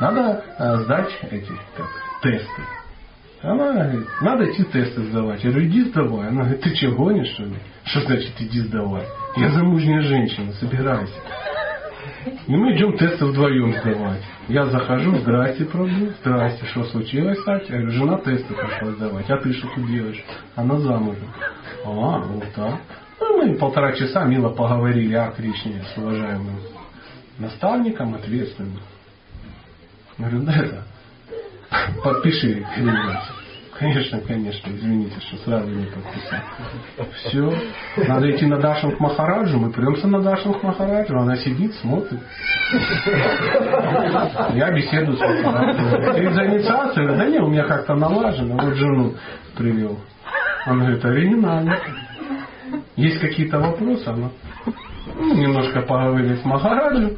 Надо 0.00 0.44
а, 0.58 0.76
сдать 0.76 1.10
эти 1.30 1.50
как, 1.76 1.88
тесты. 2.22 2.62
Она 3.42 3.72
говорит, 3.72 4.06
надо 4.20 4.50
идти 4.50 4.64
тесты 4.64 5.02
сдавать. 5.04 5.42
Я 5.44 5.50
говорю, 5.50 5.68
иди 5.68 5.82
сдавай. 5.84 6.28
Она 6.28 6.42
говорит, 6.42 6.60
ты 6.60 6.74
что, 6.74 6.90
гонишь, 6.90 7.32
что 7.34 7.44
ли? 7.44 7.56
Что 7.84 8.00
значит 8.00 8.32
иди 8.38 8.60
сдавай? 8.60 9.04
Я 9.36 9.50
замужняя 9.50 10.02
женщина, 10.02 10.52
собирайся. 10.54 11.12
И 12.46 12.56
мы 12.56 12.76
идем 12.76 12.96
тесты 12.96 13.26
вдвоем 13.26 13.72
сдавать. 13.74 14.22
Я 14.48 14.66
захожу, 14.66 15.16
здрасте, 15.18 15.64
пробую, 15.66 16.14
здрасте, 16.20 16.64
что 16.66 16.84
случилось, 16.84 17.38
Сатя? 17.44 17.74
Я 17.74 17.80
говорю, 17.80 17.90
жена 17.90 18.18
тесты 18.18 18.54
пошла 18.54 18.90
сдавать, 18.92 19.30
а 19.30 19.36
ты 19.38 19.52
что 19.52 19.68
тут 19.74 19.86
делаешь? 19.86 20.24
Она 20.56 20.78
замужем. 20.78 21.32
А, 21.84 22.18
вот 22.18 22.44
так. 22.54 22.80
Мы 23.38 23.54
полтора 23.54 23.92
часа 23.92 24.24
мило 24.24 24.48
поговорили 24.48 25.14
о 25.14 25.30
Кришне 25.30 25.80
с 25.94 25.96
уважаемым 25.96 26.58
наставником, 27.38 28.16
ответственным. 28.16 28.80
Говорю, 30.18 30.42
да 30.42 30.52
это, 30.54 30.82
подпиши. 32.02 32.66
Конечно, 33.78 34.20
конечно, 34.22 34.70
извините, 34.72 35.20
что 35.20 35.36
сразу 35.44 35.68
не 35.68 35.84
подписал. 35.86 36.40
Все. 37.12 38.08
Надо 38.08 38.28
идти 38.28 38.44
на 38.46 38.58
Дашин 38.58 38.96
к 38.96 38.98
Махараджу. 38.98 39.56
Мы 39.56 39.70
придемся 39.70 40.08
на 40.08 40.20
Дашин 40.20 40.54
к 40.54 40.62
Махараджу. 40.64 41.16
Она 41.16 41.36
сидит, 41.36 41.72
смотрит. 41.76 42.18
Я 44.54 44.72
беседую 44.72 45.16
с 45.16 45.20
Махараджем. 45.20 46.12
Ты 46.12 46.34
за 46.34 46.46
инициацию? 46.46 47.16
Да 47.16 47.26
не, 47.26 47.38
у 47.38 47.46
меня 47.46 47.68
как-то 47.68 47.94
налажено. 47.94 48.56
Вот 48.56 48.74
жену 48.74 49.14
привел. 49.56 49.96
Он 50.66 50.80
говорит, 50.80 51.04
оригинально. 51.04 51.78
Есть 52.96 53.20
какие-то 53.20 53.58
вопросы? 53.58 54.06
Она 54.06 54.30
ну, 55.16 55.34
немножко 55.34 55.82
поговорили 55.82 56.36
с 56.36 56.44
Махараджем. 56.44 57.16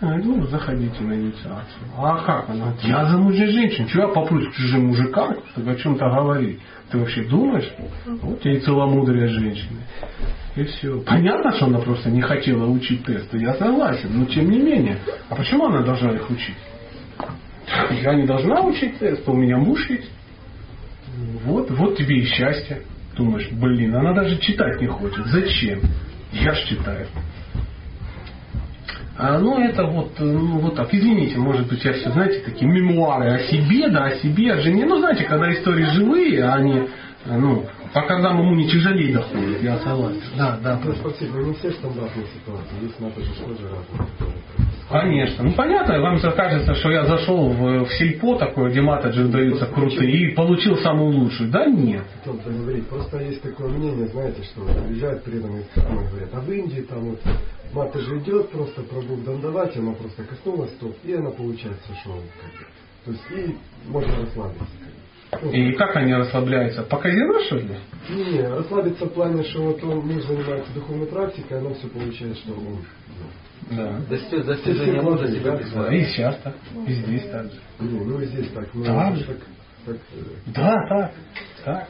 Ну, 0.00 0.44
заходите 0.48 1.00
на 1.04 1.14
инициацию. 1.14 1.84
А 1.96 2.18
как? 2.24 2.50
Она 2.50 2.74
я 2.82 3.04
замужняя 3.04 3.48
женщина. 3.52 3.88
Чего 3.88 4.02
я 4.02 4.08
попрусь 4.08 4.48
к 4.48 4.56
чужим 4.56 4.86
мужикам, 4.86 5.36
чтобы 5.52 5.70
о 5.70 5.76
чем-то 5.76 6.04
говорить? 6.10 6.58
Ты 6.90 6.98
вообще 6.98 7.22
думаешь? 7.22 7.70
Вот 8.06 8.40
тебе 8.40 8.56
и 8.56 8.60
целомудрие 8.60 9.28
женщины. 9.28 9.78
И 10.56 10.64
все. 10.64 11.00
Понятно, 11.06 11.52
что 11.52 11.66
она 11.66 11.78
просто 11.78 12.10
не 12.10 12.20
хотела 12.20 12.66
учить 12.66 13.04
тесты. 13.04 13.38
Я 13.38 13.54
согласен. 13.54 14.10
Но 14.12 14.24
тем 14.24 14.50
не 14.50 14.58
менее. 14.58 14.98
А 15.28 15.36
почему 15.36 15.66
она 15.66 15.82
должна 15.82 16.10
их 16.12 16.28
учить? 16.28 16.56
Я 18.02 18.14
не 18.14 18.26
должна 18.26 18.60
учить 18.62 18.98
тесты. 18.98 19.30
У 19.30 19.36
меня 19.36 19.56
муж 19.56 19.88
есть. 19.88 20.10
Вот, 21.44 21.70
вот 21.70 21.96
тебе 21.96 22.18
и 22.18 22.24
счастье. 22.24 22.82
Думаешь, 23.16 23.48
блин, 23.52 23.94
она 23.94 24.12
даже 24.12 24.38
читать 24.38 24.80
не 24.80 24.86
хочет. 24.86 25.26
Зачем? 25.26 25.80
Я 26.32 26.54
ж 26.54 26.64
читаю. 26.68 27.06
А, 29.18 29.38
ну, 29.38 29.62
это 29.62 29.84
вот, 29.84 30.18
ну, 30.18 30.58
вот 30.58 30.74
так. 30.74 30.92
Извините, 30.92 31.36
может 31.36 31.68
быть, 31.68 31.84
я 31.84 31.92
все, 31.92 32.10
знаете, 32.10 32.40
такие 32.40 32.70
мемуары 32.70 33.30
о 33.30 33.38
себе, 33.40 33.88
да, 33.88 34.04
о 34.04 34.16
себе, 34.16 34.54
о 34.54 34.60
жене. 34.60 34.86
Ну, 34.86 34.98
знаете, 34.98 35.24
когда 35.24 35.52
истории 35.52 35.84
живые, 35.84 36.42
а 36.44 36.54
они 36.54 36.88
ну, 37.26 37.64
по 37.92 38.00
годам 38.02 38.40
ему 38.40 38.54
не 38.54 38.68
тяжелее 38.68 39.12
доходит, 39.14 39.62
я 39.62 39.78
согласен. 39.78 40.20
Да, 40.36 40.58
да. 40.62 40.80
Ну, 40.82 40.92
спасибо. 40.94 41.36
Ну, 41.36 41.48
не 41.48 41.54
все 41.54 41.70
стандартные 41.72 42.26
ситуации. 42.34 42.82
Есть 42.82 42.98
надо 42.98 43.20
же 43.20 43.30
тоже 43.34 43.68
разные. 43.68 44.08
Конечно. 44.92 45.44
Ну 45.44 45.52
понятно, 45.52 46.00
вам 46.00 46.18
же 46.18 46.30
кажется, 46.30 46.74
что 46.74 46.90
я 46.90 47.06
зашел 47.06 47.48
в, 47.48 47.84
в 47.84 47.92
сельпо 47.94 48.36
такое, 48.38 48.70
где 48.70 48.80
матаджи 48.80 49.24
даются 49.24 49.66
крутые, 49.66 50.30
и 50.30 50.34
получил 50.34 50.76
самую 50.78 51.16
лучшую. 51.16 51.50
Да 51.50 51.66
нет. 51.66 52.04
О 52.24 52.28
том 52.28 52.40
говорить. 52.44 52.86
Просто 52.88 53.18
есть 53.22 53.42
такое 53.42 53.68
мнение, 53.68 54.06
знаете, 54.08 54.42
что 54.44 54.62
приезжают 54.62 55.24
преданные 55.24 55.64
страны, 55.64 56.08
говорят, 56.10 56.30
а 56.32 56.40
в 56.40 56.52
Индии 56.52 56.82
там 56.82 57.00
вот 57.10 57.20
мата 57.72 57.98
же 58.00 58.18
идет, 58.18 58.50
просто 58.50 58.82
пробух 58.82 59.24
дандавать, 59.24 59.76
она 59.76 59.92
просто 59.92 60.22
коснулась 60.24 60.70
стоп, 60.72 60.94
и 61.04 61.14
она 61.14 61.30
получается 61.30 61.88
шоу. 62.04 62.20
Как 62.40 62.60
бы. 62.60 62.66
То 63.04 63.10
есть 63.10 63.24
и 63.30 63.56
можно 63.88 64.12
расслабиться. 64.20 64.66
И 65.50 65.72
как 65.72 65.96
они 65.96 66.14
расслабляются? 66.14 66.82
По 66.82 66.98
казино, 66.98 67.40
что 67.46 67.56
ли? 67.56 67.68
Не, 68.10 68.24
не, 68.32 68.42
расслабиться 68.42 69.06
в 69.06 69.14
плане, 69.14 69.42
что 69.44 69.62
вот 69.62 69.82
он 69.82 70.00
муж 70.00 70.22
занимается 70.24 70.70
духовной 70.74 71.06
практикой, 71.06 71.58
она 71.58 71.72
все 71.74 71.88
получает, 71.88 72.36
что 72.36 72.52
он. 72.52 72.84
Ну, 73.72 73.76
Да. 74.08 74.14
Дости- 74.16 74.42
Достижение 74.42 75.02
мужа 75.02 75.28
себя 75.28 75.52
присваивает. 75.52 76.02
и 76.02 76.12
сейчас 76.12 76.36
так, 76.42 76.54
и 76.86 76.92
здесь 76.92 77.28
так 77.30 77.44
же. 77.46 77.58
Не, 77.80 78.00
ну 78.04 78.20
и 78.20 78.26
здесь 78.26 78.48
так, 78.50 78.68
ну, 78.74 78.84
Да. 78.84 79.10
это 79.10 79.18
ж 79.18 79.24
так, 79.24 79.36
так, 79.86 79.96
э, 79.96 80.18
Да, 80.54 80.86
так, 80.88 81.12
так. 81.64 81.88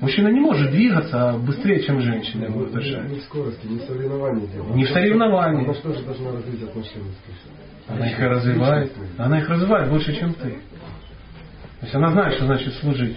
Мужчина 0.00 0.28
не 0.28 0.40
может 0.40 0.70
двигаться 0.70 1.32
быстрее, 1.44 1.82
чем 1.82 2.00
женщина 2.00 2.44
его 2.44 2.64
не, 2.66 2.72
душа. 2.72 3.02
не 3.02 3.18
в 3.18 3.22
скорости, 3.24 3.66
не 3.66 3.78
в 3.78 3.82
соревновании 3.82 4.46
дело. 4.46 4.72
Не 4.74 4.84
в 4.84 4.90
соревновании. 4.90 5.64
Она 5.64 5.74
что 5.74 5.92
же 5.92 6.02
должна 6.04 6.32
развить 6.32 6.62
отношения 6.62 7.10
с 7.10 7.26
Кришной? 7.26 7.52
Она 7.88 8.06
их 8.08 8.20
и 8.20 8.22
развивает. 8.22 8.92
Она 9.16 9.38
их 9.40 9.48
развивает 9.48 9.90
больше, 9.90 10.14
чем 10.14 10.34
ты. 10.34 10.50
То 10.50 11.82
есть 11.82 11.94
она 11.94 12.12
знает, 12.12 12.34
что 12.34 12.46
значит 12.46 12.74
служить. 12.74 13.16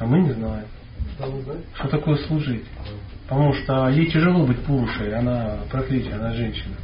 А 0.00 0.06
мы 0.06 0.20
не 0.20 0.30
знаем. 0.32 0.64
Знаете? 1.18 1.64
Что 1.74 1.88
такое 1.88 2.16
служить? 2.16 2.64
Потому 3.28 3.52
что 3.52 3.88
ей 3.90 4.06
тяжело 4.06 4.46
быть 4.46 4.60
пурушей, 4.60 5.12
она 5.14 5.58
проклятие, 5.70 6.14
она 6.14 6.32
женщина. 6.32 6.76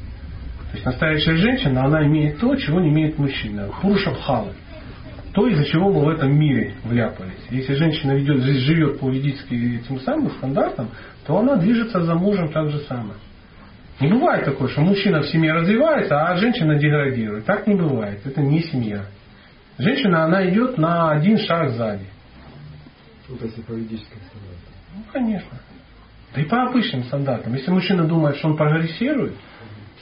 То 0.74 0.78
есть 0.78 0.86
настоящая 0.86 1.36
женщина, 1.36 1.84
она 1.84 2.04
имеет 2.04 2.40
то, 2.40 2.56
чего 2.56 2.80
не 2.80 2.88
имеет 2.88 3.16
мужчина. 3.16 3.70
Пуруша 3.80 4.10
бхалы. 4.10 4.54
То, 5.32 5.46
из-за 5.46 5.64
чего 5.66 5.88
мы 5.88 6.04
в 6.04 6.08
этом 6.08 6.36
мире 6.36 6.74
вляпались. 6.82 7.46
Если 7.48 7.74
женщина 7.74 8.10
ведет, 8.10 8.42
живет 8.42 8.98
по 8.98 9.08
ведическим 9.08 9.76
этим 9.76 10.00
самым 10.00 10.32
стандартам, 10.32 10.88
то 11.28 11.38
она 11.38 11.54
движется 11.56 12.02
за 12.02 12.16
мужем 12.16 12.50
так 12.50 12.70
же 12.70 12.80
самое. 12.88 13.14
Не 14.00 14.08
бывает 14.08 14.46
такое, 14.46 14.68
что 14.68 14.80
мужчина 14.80 15.20
в 15.20 15.26
семье 15.28 15.52
развивается, 15.52 16.26
а 16.26 16.36
женщина 16.38 16.76
деградирует. 16.76 17.44
Так 17.44 17.68
не 17.68 17.76
бывает. 17.76 18.26
Это 18.26 18.40
не 18.40 18.60
семья. 18.62 19.04
Женщина, 19.78 20.24
она 20.24 20.48
идет 20.50 20.76
на 20.76 21.12
один 21.12 21.38
шаг 21.38 21.70
сзади. 21.70 22.06
Вот 23.28 23.40
если 23.40 23.60
по 23.60 23.70
ведическим 23.74 24.18
стандартам. 24.28 24.72
Ну, 24.96 25.02
конечно. 25.12 25.58
Да 26.34 26.40
и 26.40 26.44
по 26.46 26.62
обычным 26.64 27.04
стандартам. 27.04 27.54
Если 27.54 27.70
мужчина 27.70 28.08
думает, 28.08 28.38
что 28.38 28.48
он 28.48 28.56
прогрессирует, 28.56 29.34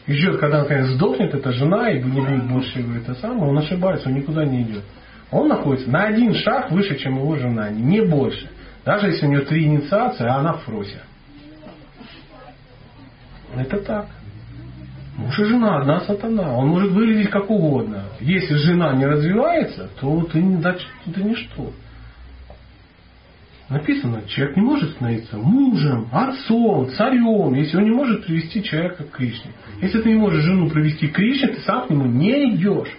и 0.07 0.13
ждет, 0.15 0.39
когда 0.39 0.63
наконец 0.63 0.87
сдохнет 0.89 1.35
эта 1.35 1.53
жена 1.53 1.91
и 1.91 2.03
не 2.03 2.21
будет 2.21 2.45
больше 2.45 2.81
его 2.81 2.95
это 2.95 3.15
самое, 3.15 3.51
он 3.51 3.59
ошибается, 3.59 4.09
он 4.09 4.15
никуда 4.17 4.45
не 4.45 4.63
идет. 4.63 4.85
Он 5.31 5.49
находится 5.49 5.91
на 5.91 6.05
один 6.05 6.35
шаг 6.35 6.71
выше, 6.71 6.97
чем 6.99 7.17
его 7.19 7.37
жена, 7.37 7.71
не 7.71 8.03
больше. 8.03 8.51
Даже 8.85 9.09
если 9.09 9.27
у 9.27 9.31
нее 9.31 9.41
три 9.43 9.65
инициации, 9.65 10.27
а 10.27 10.37
она 10.37 10.55
в 10.55 10.63
фросе. 10.63 11.01
Это 13.57 13.79
так. 13.79 14.07
Муж 15.17 15.39
и 15.39 15.45
жена, 15.45 15.79
одна 15.79 16.01
сатана. 16.01 16.55
Он 16.57 16.69
может 16.69 16.91
выглядеть 16.91 17.31
как 17.31 17.49
угодно. 17.51 18.05
Если 18.21 18.55
жена 18.55 18.93
не 18.95 19.07
развивается, 19.07 19.89
то 20.01 20.23
ты, 20.25 20.41
ты 21.15 21.23
ничто. 21.23 21.73
Написано, 23.69 24.23
человек 24.27 24.57
не 24.57 24.63
может 24.63 24.91
становиться 24.93 25.39
мужем, 25.39 26.09
отцом, 26.13 26.91
царем, 26.91 27.55
если 27.55 27.79
он 27.79 27.85
не 27.85 27.91
может 27.91 28.27
привести 28.27 28.63
человека 28.63 29.05
к 29.05 29.11
Кришне. 29.13 29.53
Если 29.81 30.01
ты 30.01 30.11
не 30.11 30.19
можешь 30.19 30.45
жену 30.45 30.69
привести 30.69 31.09
к 31.09 31.15
Кришне, 31.15 31.49
ты 31.49 31.61
сам 31.63 31.87
к 31.87 31.91
нему 31.91 32.07
не 32.07 32.55
идешь. 32.55 32.95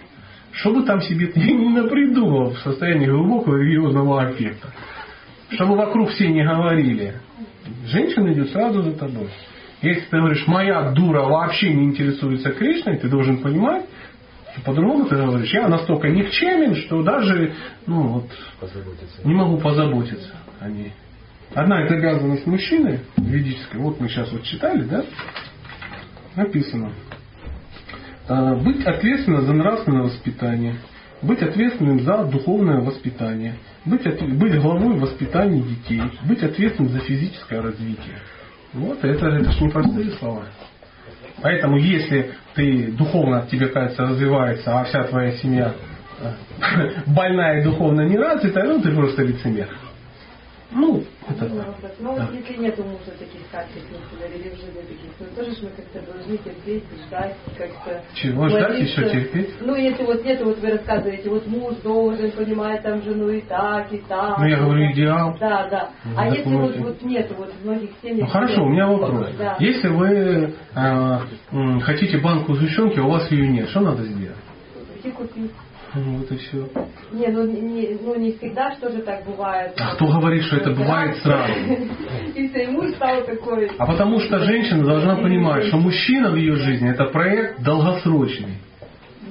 Что 0.52 0.72
бы 0.72 0.82
там 0.82 1.00
себе 1.02 1.26
ты 1.26 1.40
не 1.52 1.68
напридумал 1.68 2.50
в 2.50 2.58
состоянии 2.58 3.06
глубокого 3.06 3.56
религиозного 3.56 4.22
аффекта. 4.22 4.68
Чтобы 5.50 5.76
вокруг 5.76 6.10
все 6.10 6.28
не 6.28 6.44
говорили. 6.44 7.14
Женщина 7.86 8.32
идет 8.32 8.50
сразу 8.50 8.82
за 8.82 8.92
тобой. 8.92 9.28
Если 9.82 10.06
ты 10.10 10.16
говоришь, 10.16 10.46
моя 10.46 10.90
дура 10.92 11.22
вообще 11.22 11.72
не 11.74 11.84
интересуется 11.84 12.50
Кришной, 12.52 12.96
ты 12.96 13.08
должен 13.08 13.38
понимать, 13.38 13.84
по-другому 14.62 15.06
ты 15.06 15.16
говоришь, 15.16 15.52
я 15.52 15.68
настолько 15.68 16.08
никчемен, 16.08 16.76
что 16.76 17.02
даже 17.02 17.54
ну, 17.86 18.02
вот, 18.08 18.26
не 19.24 19.34
могу 19.34 19.58
позаботиться 19.58 20.30
о 20.60 20.68
ней. 20.68 20.92
Одна 21.54 21.84
из 21.84 21.92
обязанностей 21.92 22.48
мужчины 22.50 23.00
ведической, 23.16 23.80
вот 23.80 24.00
мы 24.00 24.08
сейчас 24.08 24.30
вот 24.32 24.42
читали, 24.44 24.82
да, 24.84 25.04
написано, 26.36 26.92
э, 28.28 28.54
быть 28.56 28.84
ответственным 28.84 29.42
за 29.46 29.52
нравственное 29.52 30.02
воспитание, 30.02 30.76
быть 31.22 31.42
ответственным 31.42 32.00
за 32.00 32.24
духовное 32.24 32.80
воспитание, 32.80 33.56
быть, 33.84 34.06
от- 34.06 34.22
быть 34.36 34.60
главой 34.60 34.98
воспитания 34.98 35.62
детей, 35.62 36.02
быть 36.26 36.42
ответственным 36.42 36.92
за 36.92 37.00
физическое 37.00 37.60
развитие. 37.60 38.18
Вот 38.72 39.04
это, 39.04 39.26
это 39.28 39.52
ж 39.52 39.60
непростые 39.60 40.10
слова. 40.12 40.44
Поэтому 41.42 41.76
если 41.76 42.32
ты 42.54 42.92
духовно 42.92 43.46
тебе 43.50 43.68
кажется 43.68 44.04
развивается, 44.04 44.80
а 44.80 44.84
вся 44.84 45.04
твоя 45.04 45.32
семья 45.32 45.74
э, 46.20 46.90
больная 47.06 47.60
и 47.60 47.64
духовно 47.64 48.02
не 48.02 48.16
развитая, 48.16 48.64
ну 48.64 48.80
ты 48.80 48.92
просто 48.92 49.22
лицемер. 49.22 49.68
Ну, 50.70 51.04
это 51.28 51.44
Ну, 51.46 51.60
так. 51.80 51.92
Ну, 52.00 52.16
Да. 52.16 52.28
если 52.32 52.62
нет 52.62 52.78
у 52.78 52.82
мужа 52.82 53.12
таких 53.18 53.48
качеств, 53.50 53.86
например, 53.90 54.40
или 54.40 54.48
в 54.50 54.56
жизни 54.56 54.80
таких, 54.80 55.12
то 55.18 55.24
тоже 55.36 55.54
ж 55.54 55.62
мы 55.62 55.70
как-то 55.70 56.12
должны 56.12 56.36
терпеть, 56.38 56.84
ждать, 57.06 57.36
как-то... 57.56 58.02
Чего 58.14 58.48
ждать, 58.48 58.80
еще 58.80 59.08
терпеть? 59.08 59.50
Ну, 59.60 59.74
если 59.74 60.04
вот 60.04 60.24
нет, 60.24 60.42
вот 60.42 60.58
вы 60.58 60.70
рассказываете, 60.70 61.30
вот 61.30 61.46
муж 61.46 61.74
должен 61.82 62.30
понимать 62.32 62.82
там 62.82 63.02
жену 63.02 63.28
и 63.30 63.40
так, 63.42 63.92
и 63.92 63.98
так. 63.98 64.38
Ну, 64.38 64.46
я 64.46 64.56
говорю, 64.58 64.92
идеал. 64.92 65.36
Да, 65.38 65.68
да. 65.68 65.90
Ну, 66.04 66.12
а 66.16 66.26
если 66.28 66.54
вот, 66.54 66.76
вот 66.76 67.02
нет, 67.02 67.32
вот 67.36 67.52
в 67.52 67.64
многих 67.64 67.90
семьях... 68.02 68.26
Ну 68.26 68.26
хорошо, 68.26 68.64
у 68.64 68.68
меня 68.68 68.88
вопрос. 68.88 69.30
Да. 69.38 69.56
Если 69.60 69.88
вы 69.88 70.54
э, 70.74 71.80
хотите 71.82 72.18
банку 72.18 72.54
сгущенки, 72.54 72.98
а 72.98 73.04
у 73.04 73.10
вас 73.10 73.30
ее 73.30 73.48
нет, 73.48 73.68
что 73.68 73.80
надо 73.80 74.04
сделать? 74.04 74.36
Купить. 75.16 75.50
Вот 75.94 76.30
и 76.32 76.36
все. 76.36 76.68
Не, 77.12 77.28
ну 77.28 77.46
не, 77.46 77.96
ну 78.02 78.16
не 78.16 78.32
всегда, 78.32 78.74
что 78.74 78.90
же 78.90 79.02
так 79.02 79.24
бывает. 79.24 79.74
А 79.78 79.94
кто 79.94 80.06
говорит, 80.06 80.42
что 80.42 80.56
это 80.56 80.70
бывает 80.70 81.16
сразу? 81.18 81.52
И 82.34 82.48
все, 82.48 82.64
и 82.64 82.66
муж 82.66 82.90
стал 82.96 83.24
такой... 83.24 83.70
А 83.78 83.86
потому 83.86 84.18
что 84.18 84.40
женщина 84.40 84.84
должна 84.84 85.16
понимать, 85.16 85.66
что 85.66 85.76
мужчина 85.76 86.30
в 86.32 86.36
ее 86.36 86.56
жизни 86.56 86.90
это 86.90 87.04
проект 87.06 87.62
долгосрочный. 87.62 88.58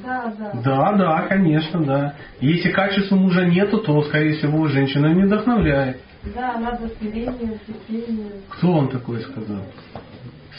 Да, 0.03 0.34
да. 0.38 0.51
Да, 0.64 0.97
да, 0.97 1.22
конечно, 1.28 1.84
да. 1.84 2.16
Если 2.39 2.72
качества 2.72 3.16
мужа 3.16 3.45
нету, 3.45 3.80
то, 3.80 4.01
скорее 4.03 4.38
всего, 4.38 4.68
женщина 4.68 5.14
не 5.14 5.24
вдохновляет. 5.24 5.97
Да, 6.34 6.57
надо 6.57 6.89
смирение, 6.99 7.59
терпение. 7.68 8.32
Кто 8.49 8.74
вам 8.74 8.89
такое 8.89 9.20
сказал? 9.22 9.64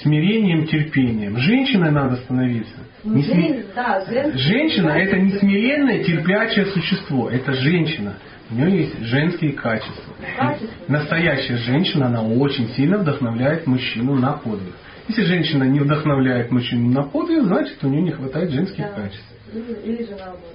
Смирением, 0.03 0.67
терпением. 0.67 1.37
Женщиной 1.39 1.91
надо 1.91 2.17
становиться. 2.17 2.75
Не 3.05 3.23
жен- 3.23 3.65
да, 3.75 4.05
Женщина 4.35 4.89
это 4.91 5.19
не 5.19 5.33
смиренное, 5.39 6.03
терпячее 6.03 6.67
существо. 6.67 7.31
Это 7.31 7.53
женщина. 7.53 8.15
У 8.51 8.55
нее 8.57 8.79
есть 8.83 8.99
женские 9.05 9.53
качества. 9.53 10.15
Качества. 10.37 10.69
Настоящая 10.89 11.57
женщина, 11.59 12.07
она 12.07 12.23
очень 12.23 12.69
сильно 12.71 12.99
вдохновляет 12.99 13.67
мужчину 13.67 14.15
на 14.15 14.33
подвиг. 14.33 14.75
Если 15.09 15.23
женщина 15.23 15.65
не 15.65 15.81
вдохновляет 15.81 16.51
мужчину 16.51 16.91
на 16.91 17.03
подвиг, 17.05 17.43
значит 17.45 17.77
у 17.83 17.89
нее 17.89 18.03
не 18.03 18.11
хватает 18.13 18.51
женских 18.51 18.85
Да. 18.85 18.93
качеств. 19.03 19.25
Или, 19.53 19.95
или 19.95 20.03
же 20.05 20.11
наоборот. 20.13 20.54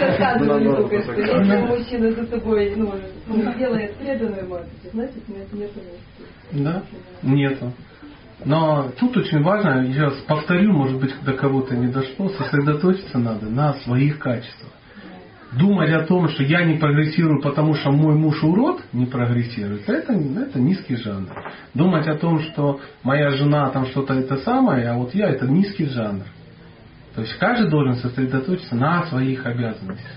Рассказывали 0.00 0.64
только, 0.64 0.96
если 0.96 1.66
мужчина 1.66 2.12
за 2.12 2.26
собой 2.26 2.74
ну, 2.76 2.92
ну, 3.26 3.54
делает 3.58 3.96
преданную 3.96 4.48
мать, 4.48 4.66
значит 4.92 5.28
нет, 5.28 5.52
нет 5.52 5.70
Да? 6.52 6.82
Нету. 7.22 7.72
Но 8.44 8.90
тут 8.98 9.16
очень 9.16 9.42
важно, 9.42 9.84
я 9.86 10.04
раз 10.04 10.14
повторю, 10.26 10.72
может 10.72 11.00
быть, 11.00 11.12
до 11.24 11.32
кого-то 11.32 11.76
не 11.76 11.88
дошло, 11.88 12.28
сосредоточиться 12.28 13.18
надо 13.18 13.46
на 13.46 13.74
своих 13.74 14.18
качествах. 14.18 14.72
Думать 15.52 15.90
о 15.92 16.04
том, 16.04 16.28
что 16.28 16.42
я 16.42 16.64
не 16.64 16.76
прогрессирую, 16.76 17.40
потому 17.40 17.74
что 17.74 17.90
мой 17.90 18.14
муж 18.14 18.42
урод 18.42 18.82
не 18.92 19.06
прогрессирует, 19.06 19.88
это, 19.88 20.12
это 20.12 20.60
низкий 20.60 20.96
жанр. 20.96 21.30
Думать 21.72 22.06
о 22.06 22.16
том, 22.16 22.40
что 22.40 22.80
моя 23.02 23.30
жена 23.30 23.70
там 23.70 23.86
что-то 23.86 24.14
это 24.14 24.36
самое, 24.38 24.88
а 24.90 24.94
вот 24.94 25.14
я 25.14 25.30
это 25.30 25.46
низкий 25.46 25.86
жанр. 25.86 26.24
То 27.18 27.22
есть 27.22 27.36
каждый 27.38 27.68
должен 27.68 27.96
сосредоточиться 27.96 28.76
на 28.76 29.04
своих 29.06 29.44
обязанностях. 29.44 30.12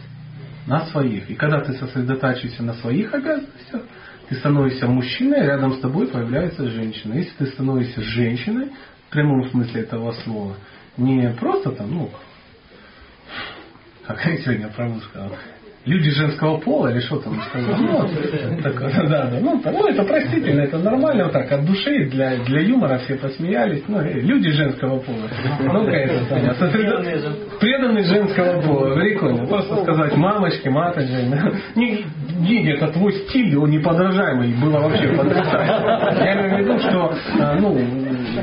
На 0.68 0.86
своих. 0.86 1.32
И 1.32 1.34
когда 1.34 1.62
ты 1.62 1.74
сосредотачиваешься 1.74 2.62
на 2.62 2.76
своих 2.76 3.12
обязанностях, 3.12 3.82
ты 4.30 4.36
становишься 4.36 4.86
мужчиной, 4.86 5.48
рядом 5.48 5.74
с 5.74 5.80
тобой 5.80 6.06
появляется 6.06 6.70
женщина. 6.70 7.16
Если 7.16 7.32
ты 7.40 7.48
становишься 7.48 8.04
женщиной, 8.04 8.70
в 9.08 9.14
прямом 9.14 9.50
смысле 9.50 9.82
этого 9.82 10.12
слова, 10.12 10.58
не 10.96 11.28
просто 11.40 11.72
там, 11.72 11.90
ну, 11.90 12.12
как 14.06 14.24
я 14.24 14.38
сегодня 14.38 14.68
правду 14.68 15.00
сказал, 15.00 15.32
люди 15.86 16.12
женского 16.12 16.58
пола 16.58 16.92
или 16.92 17.00
что 17.00 17.18
там 17.18 17.40
сказал? 17.50 17.76
Ну, 17.80 18.08
такое, 18.62 18.94
да, 19.10 19.26
да, 19.26 19.40
ну, 19.42 19.62
ну, 19.64 19.88
это 19.88 20.04
простительно, 20.04 20.62
это 20.62 20.78
нормально, 20.78 21.24
вот 21.26 21.34
так, 21.34 21.52
от 21.52 21.66
души, 21.66 22.06
для, 22.12 22.38
для 22.38 22.62
юмора 22.62 23.00
все 23.00 23.16
посмеялись, 23.16 23.84
ну, 23.88 24.00
люди 24.02 24.52
женского 24.52 25.00
пола. 25.00 25.28
Ну-ка 25.60 25.92
это 25.92 26.26
самое, 26.26 26.54
сосредо- 26.54 27.60
преданные 27.60 28.04
женского 28.04 28.62
пола, 28.62 28.96
прикольно, 28.96 29.46
просто 29.48 29.76
сказать 29.84 30.16
мамочки, 30.18 30.68
маточки, 30.70 31.12
не, 31.76 32.06
Гиги, 32.42 32.72
это 32.74 32.88
твой 32.88 33.14
стиль, 33.14 33.56
он 33.58 33.70
неподражаемый, 33.70 34.54
было 34.62 34.80
вообще 34.80 35.10
потрясающе. 35.10 36.24
Я 36.24 36.34
имею 36.34 36.56
в 36.56 36.60
виду, 36.60 36.80
что, 36.80 37.14
э, 37.40 37.60
ну, 37.60 37.78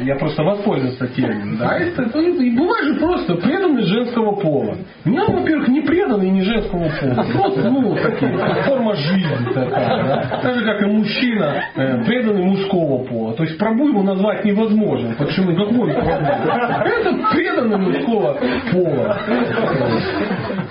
я 0.05 0.14
просто 0.16 0.43
воспользовался 0.43 1.07
термином, 1.09 1.57
да, 1.57 1.76
это, 1.78 2.03
это, 2.03 2.18
и 2.20 2.51
бывает 2.51 2.84
же 2.84 2.95
просто 3.01 3.34
преданный 3.36 3.82
женского 3.84 4.32
пола. 4.36 4.76
Меня, 5.05 5.24
во-первых, 5.26 5.68
не 5.68 5.80
преданный 5.80 6.30
не 6.30 6.43
женского 6.43 6.89
пола, 7.01 7.26
просто, 7.33 7.70
ну, 7.70 7.95
такие, 7.97 8.31
форма 8.64 8.95
жизни 8.95 9.53
такая, 9.55 10.05
да. 10.05 10.41
Так 10.43 10.55
же, 10.59 10.64
как 10.64 10.83
и 10.83 10.87
мужчина, 10.87 11.64
э, 11.74 12.05
преданный 12.05 12.45
мужского 12.45 13.05
пола. 13.05 13.35
То 13.35 13.45
есть 13.45 13.59
пробу 13.59 13.89
его 13.89 14.03
назвать 14.03 14.45
невозможно. 14.45 15.14
Почему? 15.18 15.55
Какой? 15.57 15.93
Это 15.93 17.14
преданный 17.33 17.79
мужского 17.79 18.39
пола. 18.72 19.18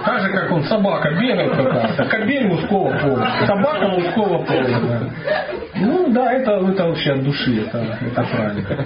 Так 0.05 0.21
же, 0.21 0.29
как 0.29 0.51
он 0.51 0.63
собака 0.63 1.11
бегает 1.11 1.51
какая-то, 1.55 2.05
кобель 2.05 2.47
мужского 2.47 2.97
пола, 2.99 3.27
собака 3.45 3.87
мужского 3.87 4.43
пола. 4.43 4.67
Да. 4.87 4.99
Ну 5.79 6.11
да, 6.11 6.33
это, 6.33 6.51
это 6.53 6.85
вообще 6.85 7.11
от 7.11 7.23
души, 7.23 7.61
это, 7.61 7.77
это 8.01 8.23
правильно. 8.23 8.85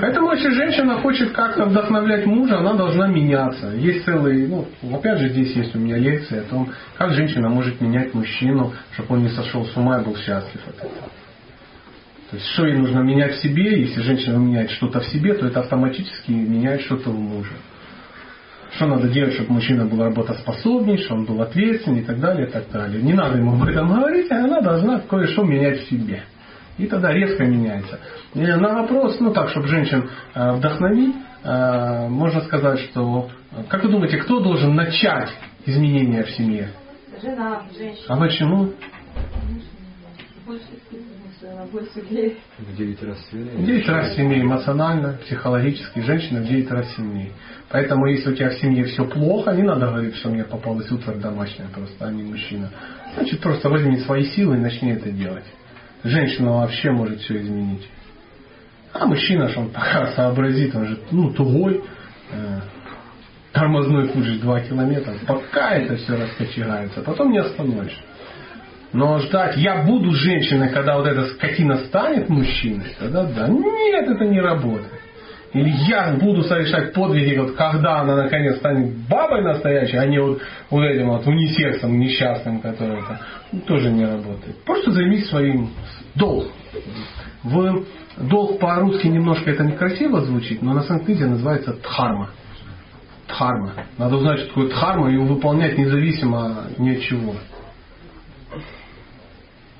Поэтому 0.00 0.32
если 0.32 0.50
женщина 0.50 0.94
хочет 0.98 1.32
как-то 1.32 1.64
вдохновлять 1.64 2.26
мужа, 2.26 2.58
она 2.58 2.74
должна 2.74 3.08
меняться. 3.08 3.68
Есть 3.74 4.04
целый, 4.04 4.46
ну, 4.46 4.66
опять 4.94 5.18
же 5.18 5.28
здесь 5.30 5.54
есть 5.56 5.74
у 5.74 5.78
меня 5.78 5.96
лекция 5.96 6.42
о 6.42 6.44
том, 6.44 6.68
как 6.96 7.07
женщина 7.12 7.48
может 7.48 7.80
менять 7.80 8.14
мужчину, 8.14 8.72
чтобы 8.92 9.14
он 9.14 9.22
не 9.22 9.28
сошел 9.28 9.64
с 9.64 9.76
ума 9.76 10.00
и 10.00 10.04
был 10.04 10.16
счастлив 10.16 10.60
от 10.66 10.76
этого. 10.76 11.10
То 12.30 12.36
есть, 12.36 12.46
что 12.48 12.66
ей 12.66 12.76
нужно 12.76 13.00
менять 13.00 13.36
в 13.36 13.42
себе, 13.42 13.80
если 13.80 14.02
женщина 14.02 14.36
меняет 14.36 14.70
что-то 14.72 15.00
в 15.00 15.06
себе, 15.06 15.34
то 15.34 15.46
это 15.46 15.60
автоматически 15.60 16.30
меняет 16.30 16.82
что-то 16.82 17.10
в 17.10 17.18
муже. 17.18 17.52
Что 18.76 18.86
надо 18.86 19.08
делать, 19.08 19.32
чтобы 19.32 19.54
мужчина 19.54 19.86
был 19.86 20.02
работоспособней, 20.04 20.98
чтобы 20.98 21.20
он 21.20 21.26
был 21.26 21.42
ответственный 21.42 22.00
и 22.00 22.04
так 22.04 22.20
далее, 22.20 22.46
и 22.46 22.50
так 22.50 22.70
далее. 22.70 23.00
Не 23.00 23.14
надо 23.14 23.38
ему 23.38 23.54
об 23.54 23.66
этом 23.66 23.88
говорить, 23.88 24.30
а 24.30 24.44
она 24.44 24.60
должна 24.60 25.00
кое-что 25.00 25.42
менять 25.42 25.80
в 25.80 25.88
себе. 25.88 26.22
И 26.76 26.86
тогда 26.86 27.12
резко 27.12 27.44
меняется. 27.44 27.98
И 28.34 28.40
на 28.40 28.82
вопрос, 28.82 29.18
ну 29.20 29.32
так, 29.32 29.48
чтобы 29.48 29.66
женщин 29.68 30.10
э, 30.34 30.52
вдохновить, 30.52 31.16
э, 31.42 32.08
можно 32.08 32.42
сказать, 32.42 32.80
что, 32.80 33.30
как 33.68 33.82
вы 33.84 33.90
думаете, 33.90 34.18
кто 34.18 34.40
должен 34.40 34.74
начать 34.74 35.30
изменения 35.64 36.24
в 36.24 36.30
семье? 36.30 36.68
Жена, 37.22 37.62
женщина. 37.76 38.06
А 38.08 38.16
почему? 38.16 38.72
Греет. 42.10 42.38
В 42.58 42.76
9 42.76 43.02
раз 43.02 43.18
В 43.18 43.30
сильнее. 43.30 43.66
9 43.66 43.88
раз 43.88 44.14
сильнее 44.14 44.42
эмоционально, 44.42 45.18
психологически, 45.24 46.00
женщина 46.00 46.40
в 46.40 46.46
9 46.46 46.70
раз 46.70 46.94
сильнее. 46.94 47.32
Поэтому 47.68 48.06
если 48.06 48.32
у 48.32 48.34
тебя 48.34 48.50
в 48.50 48.54
семье 48.54 48.84
все 48.84 49.04
плохо, 49.04 49.52
не 49.52 49.62
надо 49.62 49.88
говорить, 49.88 50.16
что 50.16 50.30
мне 50.30 50.44
попалась 50.44 50.90
утварь 50.90 51.18
домашняя 51.18 51.68
просто, 51.68 52.06
а 52.06 52.10
не 52.10 52.22
мужчина. 52.22 52.70
Значит, 53.14 53.40
просто 53.40 53.68
возьми 53.68 53.98
свои 53.98 54.24
силы 54.24 54.56
и 54.56 54.60
начни 54.60 54.92
это 54.92 55.10
делать. 55.10 55.44
Женщина 56.02 56.52
вообще 56.52 56.90
может 56.92 57.20
все 57.20 57.42
изменить. 57.42 57.86
А 58.92 59.06
мужчина, 59.06 59.48
что 59.48 59.60
он 59.60 59.68
пока 59.72 60.12
сообразит, 60.12 60.74
он 60.74 60.86
же 60.86 60.98
ну, 61.10 61.32
тугой, 61.32 61.82
э, 62.30 62.60
тормозной 63.58 64.08
путь 64.08 64.24
же 64.24 64.38
2 64.38 64.60
километра, 64.60 65.14
пока 65.26 65.74
это 65.74 65.96
все 65.96 66.16
раскочегается, 66.16 67.00
потом 67.02 67.32
не 67.32 67.38
остановишь. 67.38 67.98
Но 68.92 69.18
ждать, 69.18 69.56
я 69.56 69.82
буду 69.82 70.12
женщиной, 70.12 70.70
когда 70.70 70.96
вот 70.96 71.06
эта 71.06 71.26
скотина 71.26 71.76
станет 71.86 72.28
мужчиной, 72.28 72.96
тогда 72.98 73.24
да. 73.24 73.48
Нет, 73.48 74.08
это 74.08 74.24
не 74.24 74.40
работает. 74.40 74.92
Или 75.52 75.70
я 75.88 76.14
буду 76.20 76.42
совершать 76.42 76.92
подвиги, 76.92 77.36
вот 77.38 77.52
когда 77.52 78.00
она 78.00 78.16
наконец 78.16 78.58
станет 78.58 78.94
бабой 79.08 79.42
настоящей, 79.42 79.96
а 79.96 80.06
не 80.06 80.18
вот, 80.20 80.40
вот 80.70 80.84
этим 80.84 81.08
вот 81.08 81.26
унисексом 81.26 81.98
несчастным, 81.98 82.60
который 82.60 82.98
это 82.98 83.20
ну, 83.52 83.60
тоже 83.60 83.90
не 83.90 84.04
работает. 84.04 84.62
Просто 84.64 84.92
займись 84.92 85.28
своим 85.28 85.70
долг. 86.14 86.46
В 87.42 87.84
долг 88.18 88.58
по-русски 88.58 89.06
немножко 89.06 89.50
это 89.50 89.64
некрасиво 89.64 90.20
звучит, 90.20 90.62
но 90.62 90.74
на 90.74 90.82
санскрите 90.82 91.24
называется 91.26 91.74
дхарма. 91.82 92.30
Дхарма. 93.28 93.72
Надо 93.98 94.16
узнать, 94.16 94.40
что 94.40 94.48
такое 94.48 94.68
дхарма, 94.68 95.12
и 95.12 95.16
выполнять 95.16 95.78
независимо 95.78 96.64
ни 96.78 96.90
от 96.90 97.00
чего. 97.02 97.34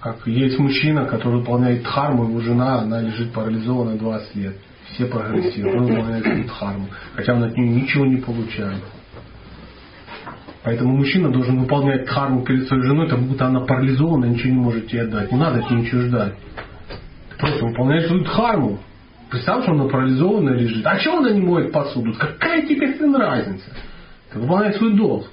Как 0.00 0.26
есть 0.26 0.58
мужчина, 0.58 1.06
который 1.06 1.40
выполняет 1.40 1.82
дхарму, 1.82 2.24
его 2.24 2.40
жена, 2.40 2.80
она 2.80 3.00
лежит 3.00 3.32
парализована 3.32 3.96
20 3.96 4.36
лет. 4.36 4.56
Все 4.92 5.06
прогрессируют, 5.06 5.76
он 5.76 5.86
выполняет 5.86 6.46
дхарму, 6.46 6.86
хотя 7.14 7.34
он 7.34 7.42
от 7.42 7.56
нее 7.56 7.68
ничего 7.68 8.06
не 8.06 8.18
получает. 8.18 8.82
Поэтому 10.62 10.96
мужчина 10.96 11.30
должен 11.30 11.60
выполнять 11.60 12.04
дхарму 12.04 12.42
перед 12.42 12.66
своей 12.68 12.82
женой, 12.82 13.08
как 13.08 13.20
будто 13.20 13.46
она 13.46 13.60
парализована, 13.60 14.26
ничего 14.26 14.52
не 14.52 14.60
может 14.60 14.86
тебе 14.88 15.06
дать. 15.06 15.32
Не 15.32 15.38
надо 15.38 15.62
нее 15.62 15.80
ничего 15.80 16.02
ждать. 16.02 16.34
Ты 17.30 17.36
просто 17.38 17.64
выполняешь 17.64 18.06
свою 18.06 18.24
дхарму. 18.24 18.78
Представь, 19.30 19.62
что 19.64 19.72
она 19.72 19.84
парализована 19.84 20.50
лежит. 20.50 20.86
А 20.86 20.98
чего 20.98 21.18
она 21.18 21.30
не 21.30 21.40
моет 21.40 21.70
посуду? 21.72 22.14
Какая 22.14 22.62
тебе 22.62 22.94
хрен 22.94 23.14
разница? 23.14 23.70
Ты 24.32 24.38
выполняешь 24.38 24.76
свой 24.76 24.94
долг. 24.94 25.26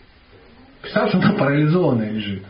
Представь, 0.81 1.09
что 1.09 1.19
она 1.19 1.31
парализованная 1.33 2.11
лежит. 2.11 2.43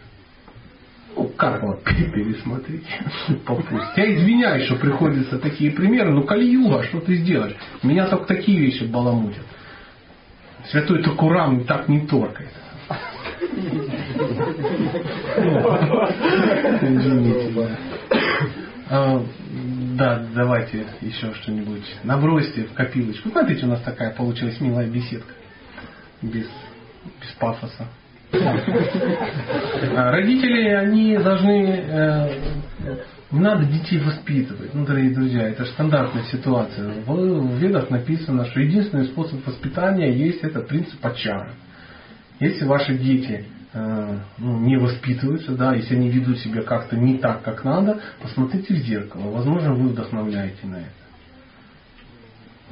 Ну, 1.15 1.29
Карпова 1.37 1.79
пересмотрите. 1.85 2.87
Попусть. 3.45 3.95
Я 3.95 4.15
извиняюсь, 4.15 4.65
что 4.65 4.75
приходится 4.75 5.37
такие 5.39 5.71
примеры, 5.71 6.11
но 6.13 6.23
Кали-юга, 6.23 6.83
что 6.83 6.99
ты 6.99 7.15
сделаешь? 7.15 7.55
Меня 7.83 8.07
только 8.07 8.25
такие 8.25 8.59
вещи 8.59 8.83
баламутят. 8.83 9.45
Святой 10.69 11.03
Такурам 11.03 11.63
так 11.65 11.87
не 11.87 12.07
торкает. 12.07 12.49
Извините. 16.81 17.77
Да. 19.95 20.19
Да, 20.19 20.25
давайте 20.33 20.85
еще 21.01 21.33
что-нибудь. 21.41 21.85
Набросьте 22.03 22.63
в 22.63 22.73
копилочку. 22.73 23.29
Смотрите, 23.29 23.65
у 23.65 23.69
нас 23.69 23.81
такая 23.81 24.11
получилась 24.13 24.59
милая 24.59 24.87
беседка. 24.87 25.33
Без, 26.21 26.47
без 27.21 27.31
пафоса. 27.39 27.87
А 28.33 30.11
Родители, 30.11 30.67
они 30.69 31.17
должны... 31.17 31.83
э, 31.87 32.39
Не 33.31 33.39
надо 33.39 33.65
детей 33.65 33.99
воспитывать. 33.99 34.73
Ну, 34.73 34.85
дорогие 34.85 35.13
друзья, 35.13 35.47
это 35.49 35.65
же 35.65 35.71
стандартная 35.71 36.23
ситуация. 36.23 36.89
В, 37.05 37.57
ведах 37.57 37.89
написано, 37.89 38.45
что 38.45 38.59
единственный 38.59 39.05
способ 39.05 39.45
воспитания 39.45 40.11
есть 40.13 40.43
это 40.43 40.59
принцип 40.61 41.03
ачара. 41.05 41.53
Если 42.39 42.65
ваши 42.65 42.97
дети 42.97 43.45
ну, 43.75 44.59
не 44.59 44.77
воспитываются, 44.77 45.51
да, 45.51 45.75
если 45.75 45.95
они 45.95 46.09
ведут 46.09 46.39
себя 46.39 46.61
как-то 46.61 46.95
не 46.95 47.17
так, 47.17 47.41
как 47.43 47.65
надо, 47.65 47.99
посмотрите 48.21 48.73
в 48.73 48.77
зеркало. 48.77 49.31
Возможно, 49.31 49.73
вы 49.73 49.89
вдохновляете 49.89 50.65
на 50.65 50.75
это. 50.75 51.05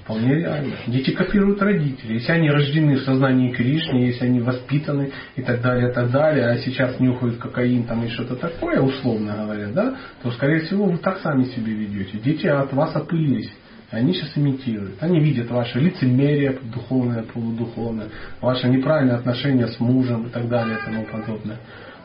Вполне 0.03 0.35
реально. 0.35 0.75
Дети 0.87 1.11
копируют 1.11 1.61
родителей. 1.61 2.15
Если 2.15 2.31
они 2.31 2.49
рождены 2.49 2.95
в 2.95 3.03
сознании 3.03 3.51
Кришны, 3.51 3.97
если 3.97 4.25
они 4.25 4.41
воспитаны 4.41 5.11
и 5.37 5.41
так 5.41 5.61
далее, 5.61 5.91
и 5.91 5.93
так 5.93 6.11
далее, 6.11 6.47
а 6.47 6.57
сейчас 6.57 6.99
нюхают 6.99 7.37
кокаин 7.37 7.83
там 7.83 8.03
и 8.03 8.09
что-то 8.09 8.35
такое, 8.35 8.81
условно 8.81 9.33
говоря, 9.33 9.67
да, 9.69 9.95
то, 10.21 10.31
скорее 10.31 10.61
всего, 10.61 10.85
вы 10.85 10.97
так 10.97 11.19
сами 11.19 11.45
себя 11.45 11.71
ведете. 11.71 12.17
Дети 12.17 12.47
от 12.47 12.73
вас 12.73 12.93
опылились. 12.95 13.51
Они 13.93 14.11
сейчас 14.13 14.35
имитируют. 14.35 15.03
Они 15.03 15.19
видят 15.19 15.51
ваше 15.51 15.79
лицемерие 15.79 16.57
духовное, 16.73 17.21
полудуховное, 17.21 18.07
ваше 18.41 18.67
неправильное 18.67 19.17
отношение 19.17 19.67
с 19.67 19.79
мужем 19.79 20.25
и 20.25 20.29
так 20.31 20.49
далее 20.49 20.79
и 20.79 20.83
тому 20.83 21.05
подобное. 21.05 21.59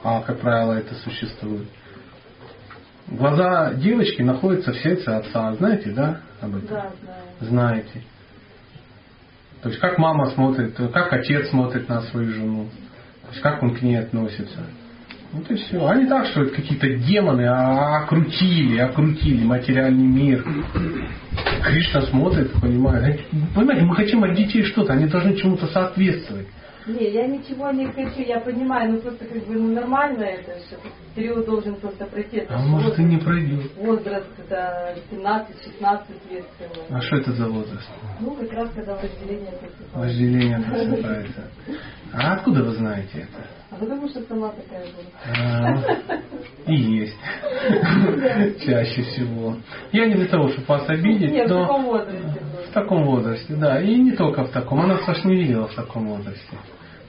А, 0.04 0.20
как 0.20 0.38
правило, 0.40 0.74
это 0.74 0.94
существует. 0.96 1.66
Глаза 3.06 3.72
девочки 3.72 4.20
находятся 4.20 4.72
в 4.72 4.76
сердце 4.76 5.16
отца. 5.16 5.54
Знаете, 5.54 5.90
да, 5.92 6.20
об 6.42 6.56
этом? 6.56 6.68
Да, 6.68 6.92
знаю. 7.00 7.24
знаете. 7.40 8.02
То 9.62 9.70
есть 9.70 9.80
как 9.80 9.96
мама 9.96 10.26
смотрит, 10.32 10.76
как 10.92 11.10
отец 11.14 11.48
смотрит 11.48 11.88
на 11.88 12.02
свою 12.02 12.30
жену, 12.34 12.68
то 13.22 13.30
есть 13.30 13.40
как 13.40 13.62
он 13.62 13.74
к 13.74 13.80
ней 13.80 13.98
относится. 13.98 14.60
Вот 15.32 15.50
и 15.50 15.54
все. 15.56 15.86
А 15.86 15.94
не 15.94 16.06
так, 16.06 16.26
что 16.26 16.42
это 16.42 16.54
какие-то 16.54 16.88
демоны 16.94 17.46
а 17.46 18.02
окрутили, 18.04 18.78
окрутили 18.78 19.44
материальный 19.44 20.06
мир. 20.06 20.44
Кришна 21.62 22.02
смотрит, 22.02 22.52
понимает. 22.60 23.20
Понимаете, 23.54 23.84
мы 23.84 23.94
хотим 23.94 24.24
от 24.24 24.34
детей 24.34 24.62
что-то, 24.64 24.94
они 24.94 25.06
должны 25.06 25.36
чему-то 25.36 25.66
соответствовать. 25.66 26.46
Не, 26.86 27.10
я 27.10 27.26
ничего 27.26 27.70
не 27.70 27.84
хочу, 27.92 28.22
я 28.22 28.40
понимаю, 28.40 28.92
ну 28.92 29.00
просто 29.00 29.26
как 29.26 29.46
бы 29.46 29.54
ну, 29.54 29.74
нормально 29.74 30.22
это, 30.22 30.58
что 30.66 30.76
период 31.14 31.44
должен 31.44 31.74
просто 31.76 32.06
пройти. 32.06 32.38
Это 32.38 32.54
А 32.54 32.58
же 32.60 32.64
может 32.66 32.98
и 32.98 33.02
не 33.02 33.18
пройдет. 33.18 33.70
Возраст, 33.76 34.26
когда 34.34 34.94
17-16 35.12 36.00
лет. 36.30 36.46
всего. 36.56 36.86
А 36.88 37.00
что 37.02 37.16
это 37.16 37.32
за 37.32 37.46
возраст? 37.46 37.90
Ну, 38.20 38.30
как 38.30 38.50
раз 38.54 38.70
когда 38.74 38.94
вожделение 38.94 39.52
просыпается. 39.52 39.98
Вожделение 39.98 40.60
просыпается. 40.70 41.50
А 42.14 42.32
откуда 42.32 42.64
вы 42.64 42.72
знаете 42.76 43.18
это? 43.18 43.57
А 43.78 43.84
потому 43.84 44.08
что 44.08 44.20
сама 44.22 44.50
такая 44.50 44.86
была. 44.86 46.02
А, 46.66 46.70
И 46.70 46.74
есть. 46.74 47.16
Чаще 48.64 49.02
всего. 49.02 49.56
Я 49.92 50.06
не 50.06 50.14
для 50.14 50.26
того, 50.26 50.48
чтобы 50.48 50.66
вас 50.66 50.88
обидеть, 50.88 51.30
Нет, 51.30 51.46
в 51.46 51.50
но 51.50 51.62
таком 51.62 51.84
возрасте. 51.84 52.22
в 52.68 52.72
таком 52.72 53.04
возрасте, 53.04 53.54
да. 53.54 53.80
И 53.80 53.94
не 53.96 54.12
только 54.12 54.44
в 54.44 54.50
таком. 54.50 54.80
Она 54.80 54.98
Саш 54.98 55.24
не 55.24 55.36
видела 55.36 55.68
в 55.68 55.74
таком 55.74 56.08
возрасте. 56.08 56.56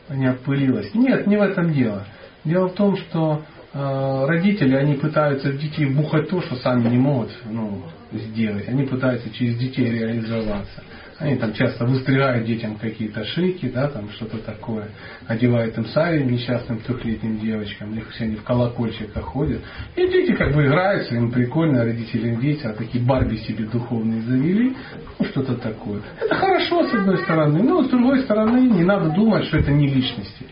Не 0.10 0.28
опылилась. 0.28 0.94
Нет, 0.94 1.26
не 1.28 1.38
в 1.38 1.42
этом 1.42 1.74
дело. 1.74 2.06
Дело 2.46 2.70
в 2.70 2.74
том, 2.74 2.98
что 2.98 3.42
э, 3.74 4.26
родители, 4.28 4.76
они 4.76 4.94
пытаются 4.94 5.50
в 5.50 5.58
детей 5.58 5.86
бухать 5.88 6.30
то, 6.30 6.42
что 6.42 6.56
сами 6.58 6.88
не 6.88 6.98
могут 6.98 7.32
ну, 7.46 7.82
сделать. 8.12 8.68
Они 8.68 8.84
пытаются 8.84 9.30
через 9.32 9.58
детей 9.58 9.90
реализоваться. 9.90 10.84
Они 11.20 11.36
там 11.36 11.54
часто 11.54 11.86
выстригают 11.86 12.46
детям 12.46 12.76
какие-то 12.76 13.26
шейки, 13.26 13.68
да, 13.68 13.90
там 13.90 14.10
что-то 14.12 14.38
такое, 14.38 14.88
одевают 15.28 15.78
им 15.78 15.86
сари 15.88 16.24
несчастным 16.24 16.80
трехлетним 16.80 17.40
девочкам, 17.40 17.94
их 17.94 18.10
все 18.12 18.24
они 18.24 18.38
в 18.38 18.44
колокольчиках 18.44 19.26
ходят. 19.26 19.62
И 19.98 20.08
дети 20.08 20.34
как 20.34 20.56
бы 20.56 20.66
играются, 20.66 21.16
им 21.16 21.30
прикольно, 21.32 21.84
родители 21.84 22.30
им 22.30 22.40
весело, 22.40 22.74
такие 22.74 23.04
Барби 23.04 23.36
себе 23.36 23.66
духовные 23.66 24.22
завели, 24.22 24.78
ну 25.20 25.26
что-то 25.26 25.56
такое. 25.56 26.02
Это 26.22 26.36
хорошо 26.36 26.88
с 26.88 26.94
одной 26.94 27.18
стороны, 27.18 27.64
но 27.64 27.84
с 27.84 27.90
другой 27.90 28.22
стороны 28.22 28.70
не 28.70 28.84
надо 28.84 29.10
думать, 29.10 29.44
что 29.46 29.58
это 29.58 29.72
не 29.72 29.90
личности. 29.90 30.46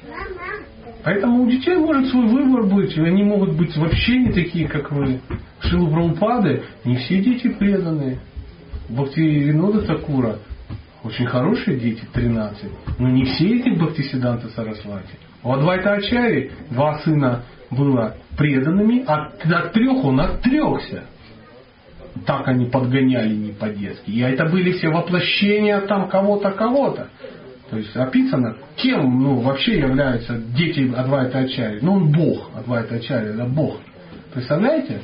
Поэтому 1.02 1.44
у 1.44 1.50
детей 1.50 1.78
может 1.78 2.10
свой 2.10 2.28
выбор 2.28 2.64
быть, 2.64 2.98
и 2.98 3.02
они 3.02 3.24
могут 3.24 3.56
быть 3.56 3.78
вообще 3.78 4.18
не 4.18 4.34
такие, 4.34 4.68
как 4.68 4.92
вы. 4.92 5.22
Шилу 5.62 5.88
не 6.84 6.98
все 6.98 7.22
дети 7.22 7.48
преданные. 7.48 8.20
Бхакти 8.90 9.20
Винода 9.20 9.82
Такура, 9.82 10.40
очень 11.08 11.26
хорошие 11.26 11.78
дети, 11.78 12.04
13. 12.14 13.00
Но 13.00 13.10
не 13.10 13.24
все 13.26 13.58
эти 13.58 13.70
Бхактисиданта 13.70 14.50
Сарасвати. 14.50 15.16
У 15.44 15.52
Адвайта 15.52 15.94
Ачари 15.94 16.52
два 16.70 17.00
сына 17.00 17.44
было 17.72 18.16
преданными, 18.38 19.04
а 19.08 19.28
от 19.28 19.74
трех 19.74 20.04
он 20.04 20.20
отрекся. 20.20 21.06
Так 22.26 22.48
они 22.48 22.66
подгоняли 22.66 23.34
не 23.34 23.52
по-детски. 23.52 24.10
И 24.10 24.20
это 24.20 24.46
были 24.46 24.72
все 24.74 24.90
воплощения 24.90 25.80
там 25.82 26.10
кого-то, 26.10 26.52
кого-то. 26.52 27.10
То 27.70 27.78
есть 27.78 27.96
описано, 27.96 28.58
кем 28.76 29.22
ну, 29.22 29.40
вообще 29.40 29.78
являются 29.78 30.38
дети 30.38 30.92
Адвайта 30.96 31.40
Ачари. 31.40 31.80
Ну, 31.82 31.94
он 31.94 32.12
Бог, 32.12 32.50
Адвайта 32.56 32.96
Ачари, 32.96 33.34
да, 33.34 33.46
Бог. 33.46 33.78
Представляете? 34.34 35.02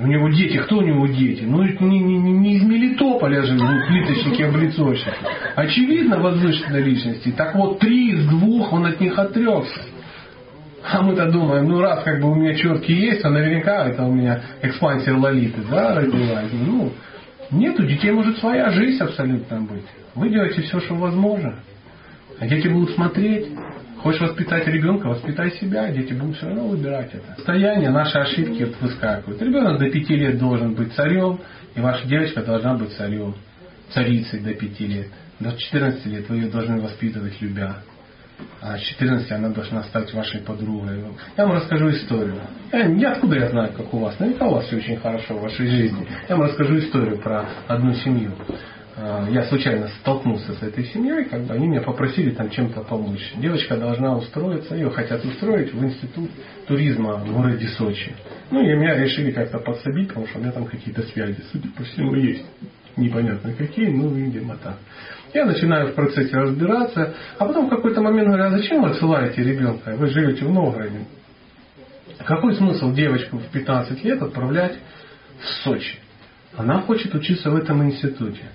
У 0.00 0.06
него 0.06 0.28
дети, 0.28 0.58
кто 0.58 0.78
у 0.78 0.82
него 0.82 1.06
дети? 1.08 1.42
Ну, 1.42 1.62
не, 1.64 1.98
не, 1.98 2.18
не- 2.18 2.54
из 2.54 2.62
Мелитополя 2.62 3.42
же 3.42 3.58
плиточники, 3.88 4.42
облицовщики. 4.42 5.10
Очевидно, 5.56 6.20
возвышенной 6.20 6.82
личности. 6.82 7.32
Так 7.36 7.56
вот, 7.56 7.80
три 7.80 8.12
из 8.12 8.26
двух 8.28 8.72
он 8.72 8.86
от 8.86 9.00
них 9.00 9.18
отрекся. 9.18 9.80
А 10.84 11.02
мы-то 11.02 11.30
думаем, 11.30 11.68
ну 11.68 11.80
раз 11.80 12.04
как 12.04 12.20
бы 12.20 12.30
у 12.30 12.34
меня 12.36 12.54
четкие 12.54 12.98
есть, 13.08 13.24
а 13.24 13.30
наверняка 13.30 13.86
это 13.88 14.04
у 14.04 14.12
меня 14.12 14.40
экспансия 14.62 15.12
лолиты, 15.12 15.60
да, 15.68 15.96
родилась. 15.96 16.50
Ну, 16.52 16.92
нет, 17.50 17.78
у 17.80 17.82
детей 17.84 18.12
может 18.12 18.38
своя 18.38 18.70
жизнь 18.70 19.02
абсолютно 19.02 19.60
быть. 19.62 19.84
Вы 20.14 20.30
делаете 20.30 20.62
все, 20.62 20.78
что 20.80 20.94
возможно. 20.94 21.56
А 22.38 22.46
дети 22.46 22.68
будут 22.68 22.94
смотреть. 22.94 23.48
Хочешь 24.02 24.20
воспитать 24.20 24.66
ребенка, 24.66 25.08
воспитай 25.08 25.50
себя, 25.52 25.90
дети 25.90 26.12
будут 26.12 26.36
все 26.36 26.46
равно 26.46 26.68
выбирать 26.68 27.12
это. 27.12 27.34
Состояние, 27.36 27.90
наши 27.90 28.16
ошибки 28.18 28.72
выскакивают. 28.80 29.42
Ребенок 29.42 29.78
до 29.78 29.90
пяти 29.90 30.14
лет 30.16 30.38
должен 30.38 30.74
быть 30.74 30.92
царем, 30.94 31.40
и 31.74 31.80
ваша 31.80 32.06
девочка 32.06 32.42
должна 32.42 32.74
быть 32.74 32.92
царем, 32.92 33.34
царицей 33.92 34.40
до 34.40 34.54
пяти 34.54 34.86
лет. 34.86 35.08
До 35.40 35.52
14 35.52 36.06
лет 36.06 36.28
вы 36.28 36.36
ее 36.36 36.48
должны 36.48 36.80
воспитывать 36.80 37.40
любя. 37.40 37.76
А 38.60 38.76
с 38.78 38.82
14 38.82 39.30
она 39.32 39.48
должна 39.48 39.82
стать 39.84 40.12
вашей 40.14 40.40
подругой. 40.40 41.04
Я 41.36 41.46
вам 41.46 41.56
расскажу 41.56 41.90
историю. 41.90 42.40
Я, 42.72 42.86
я 42.86 43.12
откуда 43.12 43.36
я 43.36 43.48
знаю, 43.48 43.72
как 43.76 43.92
у 43.92 43.98
вас? 43.98 44.18
Наверняка 44.20 44.46
у 44.46 44.54
вас 44.54 44.66
все 44.66 44.76
очень 44.76 44.96
хорошо 44.96 45.34
в 45.34 45.42
вашей 45.42 45.66
жизни. 45.66 46.06
Я 46.28 46.36
вам 46.36 46.46
расскажу 46.46 46.78
историю 46.78 47.18
про 47.18 47.46
одну 47.66 47.94
семью. 47.94 48.32
А, 49.00 49.28
Я 49.30 49.44
случайно 49.44 49.88
столкнулся 50.00 50.54
с 50.54 50.62
этой 50.62 50.84
семьей, 50.86 51.24
как 51.26 51.42
бы 51.42 51.54
они 51.54 51.68
меня 51.68 51.82
попросили 51.82 52.30
там 52.30 52.50
чем-то 52.50 52.80
помочь. 52.80 53.32
Девочка 53.36 53.76
должна 53.76 54.16
устроиться, 54.16 54.74
ее 54.74 54.90
хотят 54.90 55.24
устроить 55.24 55.72
в 55.72 55.84
институт 55.84 56.30
туризма 56.66 57.14
в 57.18 57.32
городе 57.32 57.68
Сочи. 57.68 58.12
Ну 58.50 58.60
и 58.60 58.74
меня 58.74 58.96
решили 58.96 59.30
как-то 59.30 59.58
подсобить, 59.60 60.08
потому 60.08 60.26
что 60.26 60.38
у 60.38 60.42
меня 60.42 60.50
там 60.50 60.66
какие-то 60.66 61.02
связи, 61.02 61.38
судя 61.52 61.68
по 61.76 61.84
всему, 61.84 62.14
есть. 62.16 62.44
Непонятно 62.96 63.52
какие, 63.52 63.88
ну, 63.88 64.08
видимо, 64.08 64.56
так. 64.56 64.78
Я 65.32 65.44
начинаю 65.44 65.88
в 65.88 65.94
процессе 65.94 66.36
разбираться, 66.36 67.14
а 67.38 67.44
потом 67.44 67.66
в 67.66 67.70
какой-то 67.70 68.00
момент 68.00 68.26
говорю, 68.26 68.44
а 68.46 68.50
зачем 68.50 68.82
вы 68.82 68.88
отсылаете 68.88 69.44
ребенка? 69.44 69.94
Вы 69.96 70.08
живете 70.08 70.44
в 70.44 70.50
Новгороде. 70.50 71.04
Какой 72.24 72.56
смысл 72.56 72.92
девочку 72.92 73.38
в 73.38 73.46
15 73.52 74.02
лет 74.02 74.20
отправлять 74.20 74.76
в 75.40 75.46
Сочи? 75.62 75.98
Она 76.56 76.80
хочет 76.80 77.14
учиться 77.14 77.50
в 77.50 77.54
этом 77.54 77.84
институте. 77.84 78.48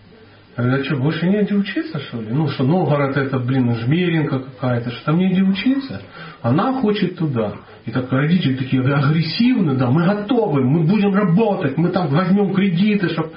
Я 0.55 0.75
а 0.75 0.83
что, 0.83 0.97
больше 0.97 1.27
негде 1.27 1.55
учиться, 1.55 1.99
что 1.99 2.21
ли? 2.21 2.27
Ну, 2.29 2.47
что 2.47 2.63
Новгород 2.63 3.17
это, 3.17 3.39
блин, 3.39 3.73
жмеринка 3.75 4.39
какая-то, 4.39 4.91
что 4.91 5.05
там 5.05 5.17
негде 5.17 5.41
учиться? 5.41 6.01
Она 6.43 6.73
хочет 6.73 7.17
туда. 7.17 7.55
И 7.85 7.91
так 7.91 8.11
родители 8.11 8.55
такие 8.55 8.83
агрессивные, 8.83 9.75
да, 9.75 9.89
мы 9.89 10.05
готовы, 10.05 10.63
мы 10.63 10.83
будем 10.83 11.13
работать, 11.13 11.75
мы 11.77 11.89
там 11.89 12.07
возьмем 12.07 12.53
кредиты, 12.53 13.09
чтобы... 13.09 13.31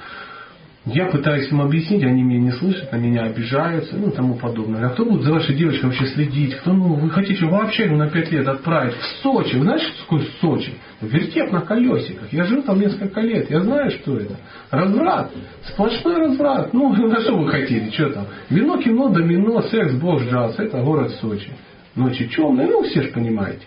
Я 0.93 1.07
пытаюсь 1.07 1.51
им 1.51 1.61
объяснить, 1.61 2.03
они 2.03 2.23
меня 2.23 2.39
не 2.39 2.51
слышат, 2.51 2.91
на 2.93 2.95
меня 2.95 3.23
обижаются, 3.23 3.97
ну 3.97 4.07
и 4.07 4.15
тому 4.15 4.35
подобное. 4.35 4.85
А 4.85 4.89
кто 4.89 5.03
будет 5.03 5.23
за 5.23 5.33
вашей 5.33 5.53
девочкой 5.53 5.89
вообще 5.89 6.05
следить? 6.07 6.55
Кто, 6.55 6.71
ну, 6.71 6.93
вы 6.93 7.09
хотите 7.09 7.45
вообще 7.45 7.87
ну, 7.87 7.97
на 7.97 8.09
пять 8.09 8.31
лет 8.31 8.47
отправить 8.47 8.93
в 8.95 9.21
Сочи? 9.21 9.55
Вы 9.57 9.63
знаете, 9.63 9.85
что 9.85 10.03
такое 10.03 10.21
Сочи? 10.39 10.73
Вертеп 11.01 11.51
на 11.51 11.59
колесиках. 11.61 12.31
Я 12.31 12.45
жил 12.45 12.63
там 12.63 12.79
несколько 12.79 13.19
лет, 13.19 13.49
я 13.49 13.61
знаю, 13.61 13.91
что 13.91 14.17
это. 14.17 14.37
Разврат. 14.71 15.31
Сплошной 15.63 16.19
разврат. 16.19 16.73
Ну, 16.73 16.93
на 17.07 17.19
что 17.19 17.37
вы 17.37 17.49
хотели? 17.49 17.89
Что 17.91 18.09
там? 18.09 18.27
Вино, 18.49 18.77
кино, 18.77 19.09
домино, 19.09 19.61
секс, 19.63 19.93
бог, 19.93 20.23
джаз. 20.23 20.57
Это 20.57 20.81
город 20.81 21.11
Сочи. 21.19 21.51
Ночи 21.95 22.27
темные, 22.27 22.67
ну, 22.67 22.83
все 22.83 23.01
же 23.01 23.09
понимаете 23.09 23.65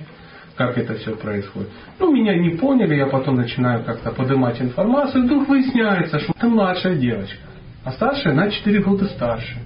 как 0.60 0.76
это 0.76 0.92
все 0.96 1.16
происходит. 1.16 1.70
Ну, 1.98 2.12
меня 2.12 2.36
не 2.36 2.50
поняли, 2.50 2.94
я 2.94 3.06
потом 3.06 3.36
начинаю 3.36 3.82
как-то 3.82 4.10
поднимать 4.10 4.60
информацию, 4.60 5.22
и 5.22 5.26
вдруг 5.26 5.48
выясняется, 5.48 6.18
что 6.20 6.34
это 6.36 6.48
младшая 6.48 6.96
девочка, 6.96 7.38
а 7.82 7.92
старшая 7.92 8.34
на 8.34 8.50
4 8.50 8.82
года 8.82 9.06
старше. 9.06 9.56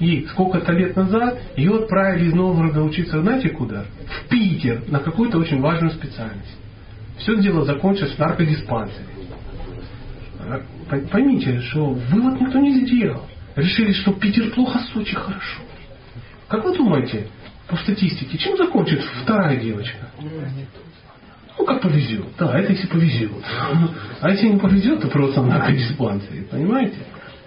И 0.00 0.26
сколько-то 0.32 0.72
лет 0.72 0.96
назад 0.96 1.38
ее 1.56 1.76
отправили 1.76 2.26
из 2.26 2.34
Новгорода 2.34 2.82
учиться, 2.82 3.22
знаете 3.22 3.48
куда? 3.48 3.86
В 4.06 4.28
Питер, 4.28 4.82
на 4.88 4.98
какую-то 4.98 5.38
очень 5.38 5.62
важную 5.62 5.92
специальность. 5.92 6.58
Все 7.16 7.40
дело 7.40 7.64
закончилось 7.64 8.12
в 8.12 8.18
наркодиспансере. 8.18 9.06
По- 10.90 10.98
Поймите, 11.10 11.58
что 11.62 11.86
вывод 11.86 12.38
никто 12.38 12.58
не 12.58 12.84
сделал. 12.84 13.22
Решили, 13.56 13.92
что 13.92 14.12
Питер 14.12 14.50
плохо, 14.50 14.78
Сочи 14.92 15.14
хорошо. 15.14 15.62
Как 16.48 16.62
вы 16.66 16.76
думаете, 16.76 17.28
по 17.68 17.76
статистике, 17.76 18.38
чем 18.38 18.56
закончит 18.56 19.02
вторая 19.22 19.56
девочка? 19.56 20.10
Ну, 21.58 21.64
как 21.64 21.80
повезет. 21.80 22.26
Да, 22.38 22.58
это 22.58 22.72
если 22.72 22.86
повезет. 22.86 23.30
А 24.20 24.30
если 24.30 24.48
не 24.48 24.58
повезет, 24.58 25.00
то 25.00 25.08
просто 25.08 25.40
в 25.40 25.46
наркодиспансере. 25.46 26.42
Понимаете? 26.50 26.96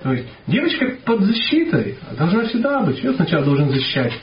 То 0.01 0.13
есть 0.13 0.27
девочка 0.45 0.85
под 1.05 1.23
защитой 1.23 1.97
должна 2.17 2.45
всегда 2.45 2.81
быть. 2.81 3.03
Ее 3.03 3.13
сначала 3.13 3.43
должен 3.43 3.69
защищать 3.69 4.13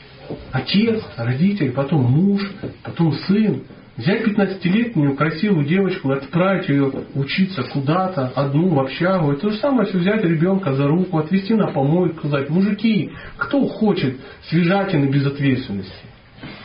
отец, 0.52 1.02
родитель, 1.16 1.72
потом 1.72 2.02
муж, 2.02 2.42
потом 2.82 3.12
сын. 3.12 3.62
Взять 3.96 4.26
15-летнюю 4.26 5.14
красивую 5.14 5.66
девочку 5.66 6.10
и 6.10 6.16
отправить 6.16 6.68
ее 6.68 6.90
учиться 7.14 7.62
куда-то, 7.62 8.32
одну 8.34 8.68
в 8.70 8.80
общагу. 8.80 9.30
Это 9.30 9.42
то 9.42 9.50
же 9.50 9.58
самое, 9.58 9.86
если 9.86 9.98
взять 9.98 10.24
ребенка 10.24 10.72
за 10.74 10.88
руку, 10.88 11.18
отвезти 11.18 11.54
на 11.54 11.68
помойку, 11.68 12.18
сказать, 12.18 12.50
мужики, 12.50 13.12
кто 13.36 13.64
хочет 13.68 14.18
свежатины 14.48 15.06
без 15.06 15.24
ответственности? 15.26 15.92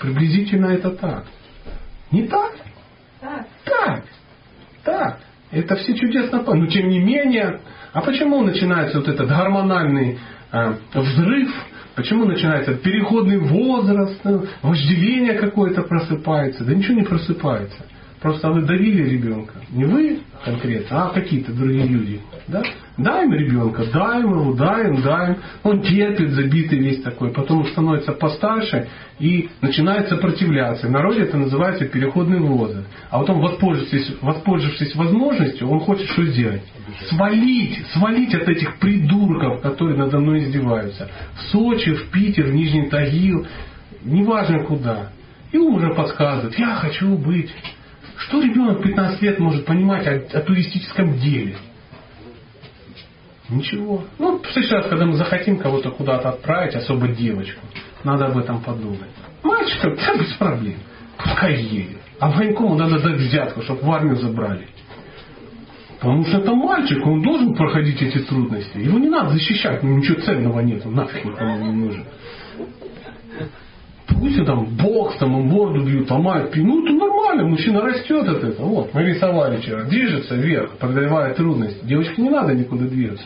Приблизительно 0.01 0.68
это 0.68 0.89
так. 0.89 1.26
Не 2.11 2.23
так? 2.23 2.56
Так. 3.22 3.47
Так. 3.64 4.03
Так. 4.84 5.19
Это 5.51 5.76
все 5.76 5.93
чудесно. 5.95 6.41
Но 6.41 6.65
тем 6.65 6.89
не 6.89 6.99
менее, 6.99 7.60
а 7.93 8.01
почему 8.01 8.41
начинается 8.41 8.99
вот 8.99 9.07
этот 9.07 9.27
гормональный 9.27 10.18
э, 10.51 10.73
взрыв? 10.95 11.51
Почему 12.00 12.24
начинается 12.24 12.76
переходный 12.76 13.40
возраст, 13.40 14.22
э, 14.24 14.40
вожделение 14.62 15.34
какое-то 15.34 15.82
просыпается? 15.82 16.64
Да 16.64 16.74
ничего 16.74 16.96
не 16.96 17.04
просыпается. 17.04 17.86
Просто 18.22 18.50
вы 18.52 18.62
давили 18.62 19.04
ребенка. 19.10 19.56
Не 19.70 19.84
вы 19.84 20.20
конкретно, 20.46 21.08
а 21.08 21.10
какие-то 21.10 21.52
другие 21.52 21.86
люди. 21.88 22.22
Да? 22.48 22.64
Даем 23.00 23.34
ребенка, 23.34 23.86
даем 23.86 24.32
его, 24.32 24.54
даем, 24.54 25.02
даем. 25.02 25.38
Он 25.64 25.82
терпит, 25.82 26.32
забитый 26.32 26.80
весь 26.80 27.02
такой. 27.02 27.32
Потом 27.32 27.66
становится 27.68 28.12
постарше 28.12 28.90
и 29.20 29.50
начинает 29.62 30.10
сопротивляться. 30.10 30.88
В 30.88 30.92
народе 30.92 31.22
это 31.22 31.38
называется 31.38 31.86
переходный 31.86 32.40
возраст. 32.40 32.86
А 33.10 33.20
потом, 33.20 33.40
воспользовавшись, 33.40 34.18
воспользовавшись 34.22 34.96
возможностью, 34.96 35.70
он 35.70 35.80
хочет 35.80 36.10
что 36.10 36.26
сделать? 36.26 36.62
Свалить, 37.08 37.86
свалить 37.94 38.36
от 38.36 38.50
этих 38.50 38.78
придурков, 38.80 39.62
которые 39.62 39.98
надо 39.98 40.20
мной 40.20 40.40
издеваются. 40.40 41.10
В 41.36 41.42
Сочи, 41.52 41.94
в 41.94 42.12
Питер, 42.12 42.48
в 42.48 42.54
Нижний 42.54 42.90
Тагил, 42.90 43.48
неважно 44.04 44.66
куда. 44.66 45.12
И 45.54 45.58
уже 45.58 45.94
подсказывает, 45.94 46.60
я 46.60 46.76
хочу 46.76 47.16
быть. 47.18 47.50
Что 48.18 48.42
ребенок 48.42 48.84
15 48.84 49.22
лет 49.22 49.40
может 49.40 49.66
понимать 49.66 50.06
о, 50.06 50.38
о 50.38 50.42
туристическом 50.42 51.18
деле? 51.18 51.56
Ничего. 53.50 54.04
Ну, 54.20 54.40
в 54.40 54.52
следующий 54.52 54.76
раз, 54.76 54.88
когда 54.88 55.06
мы 55.06 55.14
захотим 55.14 55.58
кого-то 55.58 55.92
куда-то 55.92 56.30
отправить, 56.30 56.76
особо 56.76 57.08
девочку, 57.08 57.62
надо 58.04 58.28
об 58.28 58.38
этом 58.38 58.62
подумать. 58.62 59.10
Мальчика, 59.44 59.96
да, 59.96 60.16
без 60.16 60.34
проблем. 60.34 60.78
Пускай 61.18 61.62
едет. 61.62 61.98
А 62.20 62.30
военкому 62.30 62.76
надо 62.76 63.00
дать 63.00 63.18
взятку, 63.18 63.62
чтобы 63.62 63.82
в 63.82 63.92
армию 63.92 64.18
забрали. 64.18 64.68
Потому 66.00 66.24
что 66.26 66.38
это 66.38 66.54
мальчик, 66.54 67.06
он 67.06 67.22
должен 67.22 67.54
проходить 67.56 68.02
эти 68.02 68.20
трудности. 68.20 68.78
Его 68.78 69.00
не 69.00 69.10
надо 69.10 69.32
защищать, 69.32 69.84
ну 69.84 69.98
ничего 69.98 70.22
ценного 70.22 70.62
нет, 70.62 70.86
он 70.86 70.96
нафиг 70.96 71.26
никому 71.26 71.58
не 71.58 71.72
нужен. 71.74 72.06
Пусть 74.08 74.46
там 74.46 74.66
бокс, 74.78 75.18
там 75.18 75.32
морду 75.32 75.84
бьют, 75.84 76.10
ломают. 76.10 76.56
Ну 76.56 76.86
это 76.86 76.94
нормально, 76.94 77.19
мужчина 77.35 77.81
растет 77.81 78.27
от 78.27 78.43
этого. 78.43 78.68
Вот, 78.68 78.93
мы 78.93 79.03
рисовали 79.03 79.57
вчера. 79.57 79.84
Движется 79.84 80.35
вверх, 80.35 80.77
преодолевая 80.77 81.34
трудности. 81.34 81.80
Девочке 81.84 82.22
не 82.22 82.30
надо 82.30 82.53
никуда 82.53 82.85
двигаться. 82.85 83.26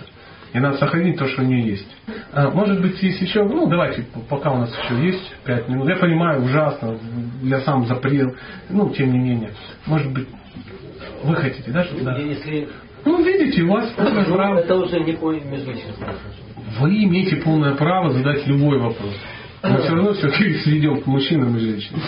И 0.54 0.60
надо 0.60 0.78
сохранить 0.78 1.18
то, 1.18 1.28
что 1.28 1.42
у 1.42 1.46
нее 1.46 1.66
есть. 1.68 1.88
А, 2.32 2.52
может 2.52 2.80
быть, 2.80 3.02
есть 3.02 3.20
еще, 3.22 3.44
ну 3.44 3.68
давайте, 3.68 4.06
пока 4.30 4.52
у 4.52 4.58
нас 4.60 4.72
еще 4.84 5.04
есть 5.04 5.34
пять 5.46 5.68
минут. 5.68 5.90
Я 5.90 5.96
понимаю, 5.96 6.44
ужасно, 6.44 6.98
я 7.42 7.62
сам 7.62 7.88
запрел, 7.88 8.36
ну, 8.70 8.90
тем 8.92 9.12
не 9.12 9.18
менее. 9.18 9.50
Может 9.88 10.12
быть, 10.14 10.28
вы 11.24 11.36
хотите, 11.36 11.72
да, 11.72 11.84
что 11.84 12.04
да? 12.04 12.18
Если 12.18 12.68
Ну, 13.04 13.24
видите, 13.24 13.64
у 13.64 13.72
вас 13.72 13.90
полное 13.98 14.26
ну, 14.28 14.36
право. 14.36 14.60
это 14.60 14.76
уже 14.76 15.00
не 15.00 15.14
по 15.14 15.32
межличностному. 15.32 16.14
Вы 16.80 17.04
имеете 17.04 17.38
полное 17.38 17.74
право 17.74 18.12
задать 18.12 18.46
любой 18.46 18.78
вопрос. 18.78 19.16
Мы 19.64 19.78
все 19.82 19.90
равно 19.96 20.14
все-таки 20.14 20.56
сведем 20.60 21.02
к 21.02 21.06
мужчинам 21.08 21.56
и 21.56 21.60
женщинам. 21.60 22.02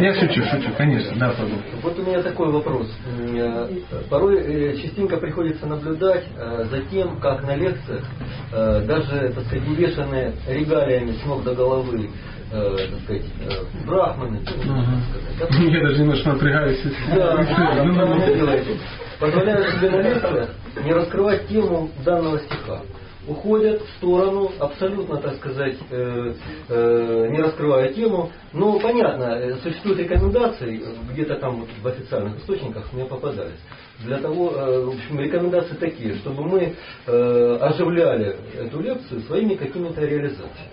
Я 0.00 0.14
шучу, 0.14 0.44
шучу, 0.44 0.70
конечно, 0.78 1.12
да, 1.18 1.30
пожалуйста. 1.30 1.64
Вот 1.82 1.98
у 1.98 2.02
меня 2.02 2.22
такой 2.22 2.52
вопрос. 2.52 2.86
Э, 3.34 3.68
Порой 4.08 4.36
э, 4.38 4.76
частенько 4.76 5.16
приходится 5.16 5.66
наблюдать 5.66 6.24
э, 6.38 6.66
за 6.70 6.82
тем, 6.82 7.18
как 7.18 7.42
на 7.42 7.56
лекциях, 7.56 8.04
даже, 8.52 9.32
так 9.34 9.44
сказать, 9.46 9.66
увешанные 9.66 10.34
регалиями 10.48 11.12
с 11.20 11.26
ног 11.26 11.42
до 11.42 11.52
головы, 11.54 12.10
э, 12.52 12.76
так 12.90 13.00
сказать, 13.04 13.24
э, 13.40 13.84
брахманы, 13.86 14.40
ну, 14.64 15.68
Я 15.68 15.80
даже 15.82 16.00
немножко 16.00 16.28
напрягаюсь. 16.32 16.80
Да, 17.12 17.44
Ну, 17.84 17.92
ну, 17.92 18.06
ну. 18.14 18.34
делаете. 18.36 18.76
Позволяют 19.18 19.66
себе 19.74 19.90
на 19.90 20.00
лекциях 20.00 20.50
не 20.84 20.92
раскрывать 20.92 21.48
тему 21.48 21.90
данного 22.04 22.38
стиха. 22.38 22.82
Уходят 23.28 23.82
в 23.82 23.88
сторону, 23.98 24.50
абсолютно, 24.58 25.18
так 25.18 25.36
сказать, 25.36 25.76
э, 25.90 26.34
э, 26.68 27.28
не 27.30 27.40
раскрывая 27.40 27.92
тему. 27.92 28.32
Но 28.52 28.80
понятно, 28.80 29.24
э, 29.24 29.56
существуют 29.62 30.00
рекомендации, 30.00 30.82
где-то 31.12 31.36
там 31.36 31.60
вот 31.60 31.68
в 31.80 31.86
официальных 31.86 32.38
источниках 32.38 32.92
мне 32.92 33.04
попадались. 33.04 33.60
Для 34.04 34.18
того, 34.18 34.50
э, 34.50 34.84
в 34.86 34.88
общем, 34.88 35.20
рекомендации 35.20 35.74
такие, 35.76 36.16
чтобы 36.16 36.42
мы 36.42 36.74
э, 37.06 37.58
оживляли 37.60 38.36
эту 38.58 38.80
лекцию 38.80 39.20
своими 39.22 39.54
какими-то 39.54 40.00
реализациями. 40.00 40.70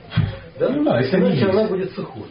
Да? 0.59 0.69
Ну 0.69 0.83
да, 0.83 1.01
Иначе 1.01 1.45
она 1.45 1.67
будет 1.67 1.91
сухой. 1.91 2.25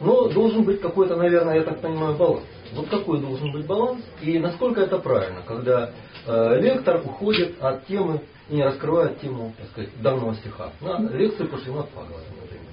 Но 0.00 0.28
должен 0.28 0.64
быть 0.64 0.80
какой-то, 0.80 1.16
наверное, 1.16 1.56
я 1.56 1.62
так 1.62 1.80
понимаю, 1.80 2.16
баланс. 2.16 2.44
Вот 2.72 2.88
какой 2.88 3.20
должен 3.20 3.52
быть 3.52 3.66
баланс 3.66 4.00
и 4.22 4.38
насколько 4.38 4.80
это 4.80 4.98
правильно, 4.98 5.42
когда 5.46 5.90
э, 6.26 6.60
лектор 6.60 7.02
уходит 7.04 7.56
от 7.60 7.84
темы 7.86 8.22
не 8.50 8.62
раскрывает 8.62 9.20
тему, 9.20 9.52
так 9.56 9.68
сказать, 9.68 9.90
данного 10.02 10.34
стиха. 10.34 10.70
На 10.80 11.16
лекцию 11.16 11.48
по 11.48 11.58
Шримад 11.58 11.86
Бхагаватам, 11.90 12.34
например. 12.40 12.70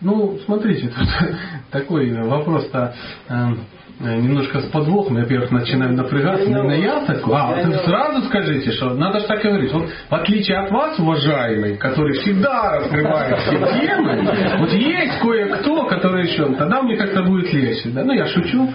Ну, 0.00 0.38
смотрите, 0.44 0.88
тут 0.96 1.08
такой 1.70 2.12
вопрос-то 2.12 2.94
э, 3.28 3.34
э, 4.00 4.16
немножко 4.16 4.60
с 4.60 4.66
подвохом. 4.66 5.16
Я, 5.16 5.22
во-первых, 5.22 5.50
начинаю 5.50 5.94
напрягаться. 5.94 6.48
Я 6.48 6.58
Именно 6.58 6.72
я 6.72 7.04
такой. 7.04 7.34
А, 7.34 7.56
Я 7.56 7.64
вот 7.64 7.74
не 7.74 7.78
сразу 7.84 8.26
скажите, 8.26 8.70
что 8.72 8.94
надо 8.94 9.20
же 9.20 9.26
так 9.26 9.42
говорить. 9.42 9.72
Вот, 9.72 9.88
в 9.88 10.14
отличие 10.14 10.58
от 10.58 10.70
вас, 10.70 10.98
уважаемый, 10.98 11.76
который 11.78 12.12
всегда 12.20 12.78
раскрывает 12.78 13.38
все 13.40 13.58
темы, 13.58 14.58
вот 14.60 14.72
есть 14.72 15.18
кое-кто, 15.20 15.86
который 15.86 16.28
еще, 16.28 16.46
тогда 16.54 16.82
мне 16.82 16.96
как-то 16.96 17.24
будет 17.24 17.52
легче. 17.52 17.88
Да? 17.90 18.04
Ну, 18.04 18.12
я 18.12 18.26
шучу. 18.26 18.70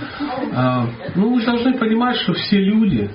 А, 0.54 0.88
ну, 1.16 1.34
вы 1.34 1.40
же 1.40 1.46
должны 1.46 1.78
понимать, 1.78 2.18
что 2.18 2.34
все 2.34 2.58
люди, 2.58 3.10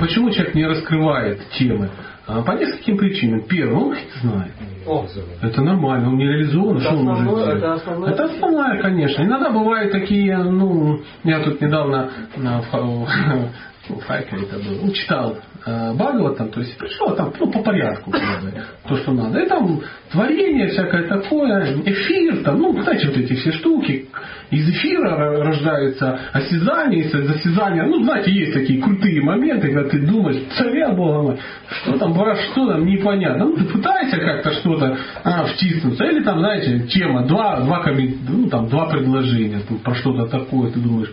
почему 0.00 0.30
человек 0.30 0.54
не 0.54 0.66
раскрывает 0.66 1.40
темы? 1.58 1.88
А, 2.28 2.42
По 2.42 2.52
нескольким 2.52 2.96
причинам. 2.98 3.42
Первое, 3.42 3.76
он 3.76 3.92
их 3.92 3.98
не 4.04 4.28
знает. 4.28 4.52
О, 4.86 5.06
Это 5.42 5.62
нормально, 5.62 6.08
он 6.08 6.16
не 6.16 6.24
реализован, 6.26 6.76
Это 6.76 6.84
что 6.86 6.94
он 6.96 7.04
может 7.04 7.20
основное, 7.22 7.44
сделать? 7.44 7.58
это 7.62 7.74
основное 7.74 8.10
Это 8.12 8.24
основное, 8.24 8.82
конечно. 8.82 9.22
Иногда 9.22 9.50
бывают 9.50 9.92
такие, 9.92 10.36
ну, 10.38 11.00
я 11.24 11.40
тут 11.40 11.60
недавно 11.60 12.10
Харькове 14.06 14.42
это 14.42 14.56
было, 14.56 14.78
ну, 14.82 14.92
читал 14.92 15.36
э, 15.64 15.92
Бхагаватам, 15.94 16.48
то 16.48 16.60
есть 16.60 16.76
пришло 16.76 17.12
там, 17.14 17.32
ну, 17.38 17.50
по 17.50 17.62
порядку, 17.62 18.10
правда, 18.10 18.64
то, 18.88 18.96
что 18.96 19.12
надо. 19.12 19.38
И 19.40 19.48
там 19.48 19.80
творение 20.10 20.68
всякое 20.68 21.04
такое, 21.08 21.76
эфир, 21.84 22.42
там, 22.42 22.58
ну, 22.58 22.82
знаете, 22.82 23.06
вот 23.08 23.16
эти 23.16 23.34
все 23.34 23.52
штуки, 23.52 24.08
из 24.50 24.68
эфира 24.68 25.10
ро- 25.10 25.42
рождается 25.42 26.18
осязание, 26.32 27.04
из 27.04 27.14
осязания, 27.14 27.84
ну, 27.84 28.02
знаете, 28.04 28.30
есть 28.32 28.52
такие 28.54 28.80
крутые 28.82 29.22
моменты, 29.22 29.72
когда 29.72 29.88
ты 29.88 29.98
думаешь, 30.00 30.42
царя 30.56 30.90
Бога 30.90 31.22
мой, 31.22 31.38
что 31.82 31.98
там, 31.98 32.12
бра, 32.12 32.36
что 32.36 32.68
там, 32.68 32.84
непонятно. 32.86 33.46
Ну, 33.46 33.56
ты 33.56 33.64
пытаешься 33.64 34.18
как-то 34.18 34.52
что-то 34.52 34.96
а, 35.24 35.44
втиснуться, 35.46 36.04
или 36.04 36.22
там, 36.22 36.38
знаете, 36.40 36.80
тема, 36.88 37.26
два, 37.26 37.60
два, 37.60 37.84
ну, 38.28 38.48
там, 38.48 38.68
два 38.68 38.86
предложения 38.86 39.60
там, 39.68 39.78
про 39.78 39.94
что-то 39.94 40.26
такое, 40.26 40.70
ты 40.70 40.78
думаешь, 40.80 41.12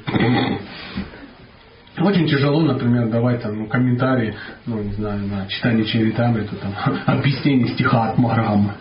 очень 2.00 2.28
тяжело, 2.28 2.62
например, 2.62 3.10
давать 3.10 3.42
там 3.42 3.58
ну, 3.60 3.68
комментарии, 3.68 4.36
ну, 4.66 4.82
не 4.82 4.94
знаю, 4.94 5.28
на 5.28 5.48
читание 5.48 5.86
Чаритамриты, 5.86 6.56
там, 6.56 6.74
объяснение 7.06 7.68
стиха 7.76 8.12
от 8.12 8.18
Маграммы, 8.18 8.74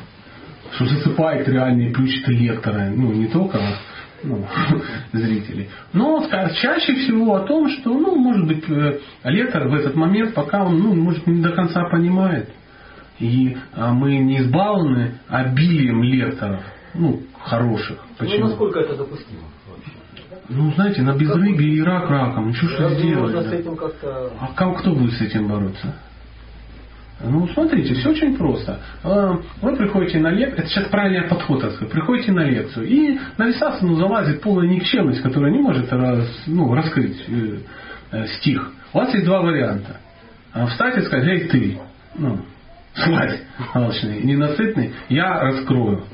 что 0.74 0.86
засыпает 0.86 1.46
реальные 1.48 1.92
ключи 1.92 2.22
лектора, 2.28 2.90
ну, 2.90 3.12
не 3.12 3.26
только 3.28 3.60
ну, 4.22 4.46
зрителей. 5.12 5.68
Но 5.92 6.26
чаще 6.28 6.94
всего 6.94 7.36
о 7.36 7.40
том, 7.40 7.68
что, 7.68 7.90
ну, 7.90 8.16
может 8.16 8.46
быть, 8.46 8.64
э, 8.68 8.98
лектор 9.24 9.68
в 9.68 9.74
этот 9.74 9.94
момент, 9.94 10.34
пока 10.34 10.64
он, 10.64 10.78
ну, 10.78 10.94
может, 10.94 11.26
не 11.26 11.42
до 11.42 11.50
конца 11.50 11.84
понимает, 11.90 12.48
и 13.18 13.56
а, 13.74 13.92
мы 13.92 14.16
не 14.18 14.38
избалованы 14.38 15.14
обилием 15.28 16.02
лекторов, 16.02 16.62
ну, 16.94 17.22
хороших. 17.40 17.98
ну 18.18 18.26
Почему? 18.26 18.46
насколько 18.48 18.80
это 18.80 18.96
допустимо? 18.96 19.42
Ну, 20.54 20.72
знаете, 20.72 21.02
на 21.02 21.14
безрыбье 21.16 21.68
и 21.74 21.82
рак 21.82 22.08
раком, 22.10 22.48
ну, 22.48 22.54
что 22.54 22.66
ж 22.68 22.70
Я 22.80 22.88
ты 22.90 22.94
думаю, 23.02 23.28
сделать? 23.28 23.44
да? 23.44 23.50
с 23.50 23.52
этим 23.52 23.76
как-то... 23.76 24.32
А 24.40 24.48
как, 24.54 24.78
кто 24.80 24.94
будет 24.94 25.12
с 25.14 25.20
этим 25.20 25.48
бороться? 25.48 25.94
Ну, 27.24 27.46
смотрите, 27.48 27.94
все 27.94 28.10
очень 28.10 28.36
просто. 28.36 28.80
А, 29.04 29.38
Вы 29.60 29.76
приходите 29.76 30.18
на 30.18 30.30
лекцию, 30.30 30.58
это 30.58 30.68
сейчас 30.68 30.88
правильный 30.88 31.28
подход, 31.28 31.60
так 31.60 31.72
сказать. 31.74 31.92
приходите 31.92 32.32
на 32.32 32.44
лекцию, 32.44 32.86
и 32.88 33.18
на 33.38 33.46
Висасану 33.46 33.94
залазит 33.96 34.40
полная 34.40 34.66
никчемность, 34.66 35.22
которая 35.22 35.52
не 35.52 35.58
может 35.60 35.92
раз- 35.92 36.42
ну, 36.46 36.74
раскрыть 36.74 37.22
э, 37.28 37.58
э, 38.10 38.26
стих. 38.38 38.72
У 38.92 38.98
вас 38.98 39.12
есть 39.14 39.24
два 39.24 39.40
варианта. 39.40 39.98
А, 40.52 40.66
Встать 40.66 40.98
и 40.98 41.02
сказать, 41.02 41.26
эй, 41.28 41.40
ты, 41.48 41.78
ну, 42.16 42.40
слазь, 42.94 43.40
алчный, 43.72 44.20
ненасытный, 44.22 44.92
я 45.08 45.38
раскрою. 45.40 46.04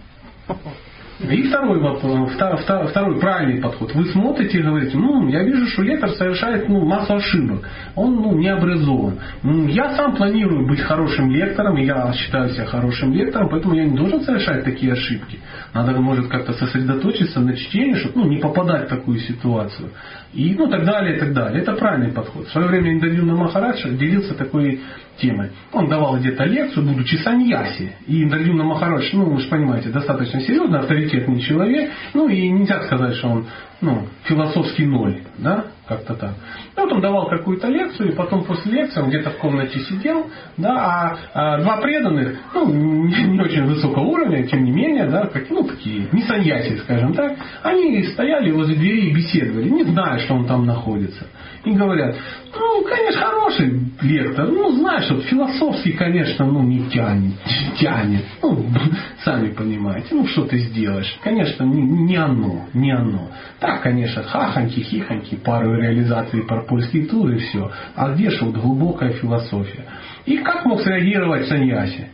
И 1.20 1.42
второй, 1.48 1.80
вопрос, 1.80 2.30
втор- 2.32 2.62
втор- 2.64 2.86
второй 2.86 3.18
правильный 3.18 3.60
подход. 3.60 3.92
Вы 3.92 4.04
смотрите 4.06 4.58
и 4.58 4.62
говорите, 4.62 4.96
ну, 4.96 5.26
я 5.28 5.42
вижу, 5.42 5.66
что 5.66 5.82
лектор 5.82 6.10
совершает 6.10 6.68
ну, 6.68 6.84
массу 6.84 7.14
ошибок. 7.16 7.68
Он 7.96 8.14
ну, 8.14 8.38
не 8.38 8.46
образован. 8.48 9.18
М, 9.42 9.66
Я 9.66 9.96
сам 9.96 10.14
планирую 10.14 10.68
быть 10.68 10.80
хорошим 10.80 11.28
лектором, 11.32 11.76
и 11.76 11.84
я 11.84 12.12
считаю 12.12 12.50
себя 12.50 12.66
хорошим 12.66 13.12
лектором, 13.12 13.48
поэтому 13.48 13.74
я 13.74 13.84
не 13.84 13.96
должен 13.96 14.20
совершать 14.20 14.62
такие 14.62 14.92
ошибки. 14.92 15.40
Надо, 15.74 16.00
может, 16.00 16.28
как-то 16.28 16.52
сосредоточиться 16.52 17.40
на 17.40 17.56
чтении, 17.56 17.94
чтобы 17.94 18.20
ну, 18.20 18.28
не 18.28 18.36
попадать 18.36 18.86
в 18.86 18.88
такую 18.88 19.18
ситуацию. 19.18 19.90
И 20.32 20.54
ну, 20.54 20.68
так 20.68 20.84
далее, 20.84 21.16
и 21.16 21.20
так 21.20 21.32
далее. 21.32 21.62
Это 21.62 21.72
правильный 21.72 22.12
подход. 22.12 22.46
В 22.46 22.50
свое 22.50 22.68
время 22.68 22.92
Индадюна 22.92 23.34
Махарадж 23.34 23.82
делился 23.96 24.34
такой 24.34 24.80
темой. 25.16 25.50
Он 25.72 25.88
давал 25.88 26.18
где-то 26.18 26.44
лекцию, 26.44 26.86
будучи 26.86 27.16
саньяси. 27.16 27.94
И 28.06 28.22
Индадюна 28.24 28.64
Махарадж, 28.64 29.08
ну, 29.14 29.30
вы 29.30 29.40
же 29.40 29.48
понимаете, 29.48 29.88
достаточно 29.88 30.40
серьезный, 30.42 30.80
авторитетный 30.80 31.40
человек. 31.40 31.90
Ну, 32.12 32.28
и 32.28 32.48
нельзя 32.48 32.82
сказать, 32.82 33.16
что 33.16 33.28
он 33.28 33.46
ну, 33.80 34.06
философский 34.24 34.86
ноль, 34.86 35.22
да, 35.38 35.66
как-то 35.88 36.14
так. 36.14 36.34
И 36.76 36.80
вот 36.80 36.92
он 36.92 37.00
давал 37.00 37.28
какую-то 37.28 37.68
лекцию, 37.68 38.12
и 38.12 38.14
потом 38.14 38.44
после 38.44 38.72
лекции 38.72 39.00
он 39.00 39.08
где-то 39.08 39.30
в 39.30 39.38
комнате 39.38 39.78
сидел, 39.80 40.26
да, 40.56 40.74
а, 40.74 41.16
а 41.34 41.58
два 41.58 41.78
преданных, 41.78 42.38
ну, 42.54 42.70
не, 42.70 43.24
не 43.24 43.40
очень 43.40 43.64
высокого 43.64 44.04
уровня, 44.04 44.46
тем 44.46 44.64
не 44.64 44.70
менее, 44.70 45.06
да, 45.06 45.26
как, 45.26 45.48
ну, 45.50 45.64
такие, 45.64 46.08
не 46.12 46.22
саньяси, 46.22 46.76
скажем 46.78 47.14
так, 47.14 47.36
они 47.62 48.02
стояли 48.04 48.50
возле 48.50 48.76
двери 48.76 49.06
и 49.08 49.14
беседовали, 49.14 49.68
не 49.68 49.84
зная, 49.84 50.18
что 50.18 50.34
он 50.34 50.46
там 50.46 50.66
находится. 50.66 51.26
И 51.64 51.72
говорят, 51.72 52.14
ну, 52.56 52.84
конечно, 52.84 53.20
хороший 53.20 53.80
лектор, 54.00 54.46
ну, 54.46 54.70
знаешь, 54.72 55.10
вот 55.10 55.24
философский, 55.24 55.92
конечно, 55.92 56.46
ну, 56.46 56.62
не 56.62 56.88
тянет, 56.88 57.34
тянет, 57.78 58.24
ну, 58.42 58.64
сами 59.24 59.50
понимаете, 59.50 60.08
ну, 60.12 60.26
что 60.26 60.44
ты 60.44 60.58
сделаешь, 60.58 61.18
конечно, 61.22 61.64
не, 61.64 61.82
не 61.82 62.16
оно, 62.16 62.66
не 62.74 62.92
оно. 62.92 63.28
Так, 63.58 63.82
конечно, 63.82 64.22
хахоньки, 64.22 64.80
хихоньки, 64.80 65.36
пару 65.36 65.74
реализаций 65.74 66.42
про 66.44 66.62
польский 66.62 67.06
тур 67.06 67.30
и 67.30 67.38
все. 67.38 67.70
А 67.96 68.12
где 68.12 68.30
же 68.30 68.44
вот 68.44 68.54
глубокая 68.54 69.12
философия? 69.12 69.84
И 70.26 70.38
как 70.38 70.64
мог 70.64 70.80
среагировать 70.82 71.48
Саньяси? 71.48 72.08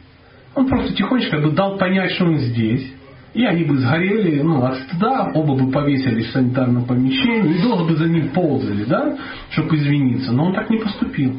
Он 0.55 0.67
просто 0.69 0.95
тихонечко 0.95 1.39
дал 1.51 1.77
понять, 1.77 2.13
что 2.13 2.27
он 2.27 2.39
здесь, 2.39 2.93
и 3.35 3.45
они 3.45 3.65
бы 3.65 3.77
сгорели 3.77 4.41
ну, 4.41 4.65
от 4.65 4.79
стыда, 4.79 5.33
оба 5.35 5.57
бы 5.57 5.71
повесились 5.71 6.29
в 6.29 6.33
санитарном 6.33 6.85
помещении 6.85 7.59
и 7.59 7.63
долго 7.63 7.85
бы 7.85 7.97
за 7.97 8.07
ним 8.07 8.29
ползали, 8.29 8.85
да, 8.85 9.17
чтобы 9.51 9.77
извиниться. 9.77 10.33
Но 10.33 10.47
он 10.47 10.55
так 10.55 10.71
не 10.71 10.79
поступил. 10.79 11.37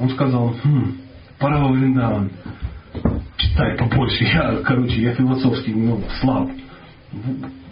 Он 0.00 0.08
сказал, 0.10 0.54
хм, 0.64 0.96
пора 1.38 1.58
во 1.58 1.68
Вриндаван. 1.68 2.30
Читай 3.36 3.76
побольше. 3.76 4.24
Я, 4.24 4.56
короче, 4.64 5.02
я 5.02 5.14
философский 5.14 5.74
ну, 5.74 6.00
слаб. 6.20 6.48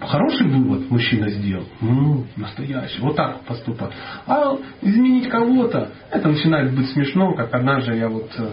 Хороший 0.00 0.48
вывод 0.48 0.90
мужчина 0.90 1.28
сделал. 1.30 1.64
Ну, 1.80 2.26
настоящий. 2.36 3.00
Вот 3.00 3.16
так 3.16 3.40
поступать. 3.44 3.92
А 4.26 4.54
изменить 4.82 5.28
кого-то, 5.28 5.92
это 6.10 6.28
начинает 6.28 6.74
быть 6.74 6.90
смешно, 6.90 7.32
как 7.34 7.54
однажды 7.54 7.96
я 7.96 8.08
вот 8.08 8.30
э, 8.36 8.48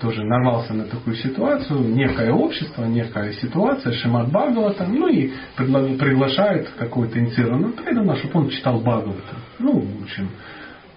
тоже 0.00 0.24
нарвался 0.24 0.74
на 0.74 0.84
такую 0.84 1.16
ситуацию, 1.16 1.80
некое 1.80 2.32
общество, 2.32 2.84
некая 2.84 3.32
ситуация, 3.32 3.92
Шимат 3.92 4.28
Бхагавата, 4.28 4.86
ну 4.86 5.08
и 5.08 5.32
приглашают 5.56 6.68
какой-то 6.78 7.18
инициированного 7.18 7.72
преданного, 7.72 8.18
чтобы 8.18 8.40
он 8.40 8.50
читал 8.50 8.80
Бхагавата. 8.80 9.36
Ну, 9.58 9.80
в 9.80 10.02
общем, 10.04 10.28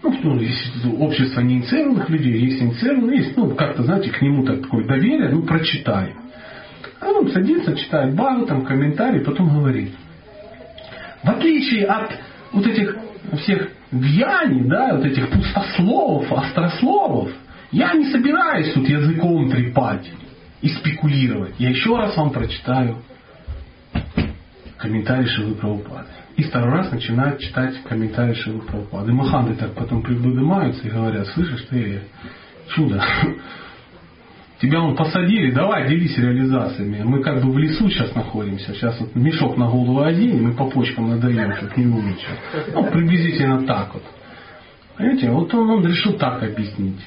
ну, 0.04 0.16
ну, 0.24 0.40
есть 0.40 0.86
общество 1.00 1.42
неинициированных 1.42 2.10
людей, 2.10 2.40
есть 2.40 2.62
инициированные, 2.62 3.20
есть, 3.20 3.38
ну, 3.38 3.56
как-то, 3.56 3.84
знаете, 3.84 4.12
к 4.12 4.22
нему 4.22 4.46
так 4.46 4.62
такое 4.62 4.86
доверие, 4.86 5.30
ну, 5.30 5.44
прочитай. 5.44 6.14
А 7.00 7.10
он 7.10 7.32
садится, 7.32 7.76
читает 7.76 8.14
Бхагават, 8.14 8.48
там 8.48 8.66
комментарий, 8.66 9.22
потом 9.22 9.50
говорит. 9.50 9.92
В 11.24 11.30
отличие 11.30 11.86
от 11.86 12.12
вот 12.52 12.66
этих 12.68 12.96
всех 13.42 13.70
гьяни, 13.92 14.68
да, 14.68 14.96
вот 14.96 15.06
этих 15.06 15.30
пустословов, 15.30 16.32
острословов, 16.32 17.32
я 17.72 17.94
не 17.94 18.12
собираюсь 18.12 18.74
тут 18.74 18.88
языком 18.88 19.50
трепать 19.50 20.10
и 20.62 20.70
спекулировать. 20.70 21.56
Я 21.58 21.70
еще 21.70 21.96
раз 21.96 22.16
вам 22.18 22.32
прочитаю 22.32 22.98
комментарий 24.78 25.28
Шивы 25.28 25.56
Прабхупады. 25.56 26.08
И 26.36 26.44
второй 26.44 26.72
раз 26.72 26.92
начинают 26.92 27.40
читать 27.40 27.82
комментарии 27.84 28.34
Шивы 28.34 28.62
Прабхупады. 28.62 29.14
Маханды 29.14 29.56
так 29.56 29.74
потом 29.74 30.02
приподнимаются 30.02 30.88
и 30.88 30.92
говорят, 30.92 31.28
слышишь, 31.28 31.66
ты 31.70 32.02
чудо, 32.70 33.04
тебя 34.62 34.82
он 34.82 34.96
посадили, 34.96 35.52
давай 35.52 35.88
делись 35.88 36.18
реализациями. 36.18 37.04
Мы 37.04 37.22
как 37.24 37.42
бы 37.44 37.52
в 37.52 37.58
лесу 37.58 37.90
сейчас 37.90 38.14
находимся. 38.16 38.74
Сейчас 38.74 39.00
вот 39.00 39.16
мешок 39.16 39.58
на 39.58 39.68
голову 39.68 40.02
оденем 40.02 40.52
и 40.52 40.56
по 40.56 40.66
почкам 40.70 41.10
надаем, 41.10 41.56
чтобы 41.56 41.74
не 41.78 41.88
умничать. 41.88 42.40
Ну, 42.74 42.84
приблизительно 42.86 43.64
так 43.64 43.94
вот. 43.94 44.04
Понимаете, 44.98 45.32
вот 45.32 45.54
он, 45.54 45.70
он 45.70 45.88
решил 45.88 46.14
так 46.14 46.44
объяснить. 46.44 47.00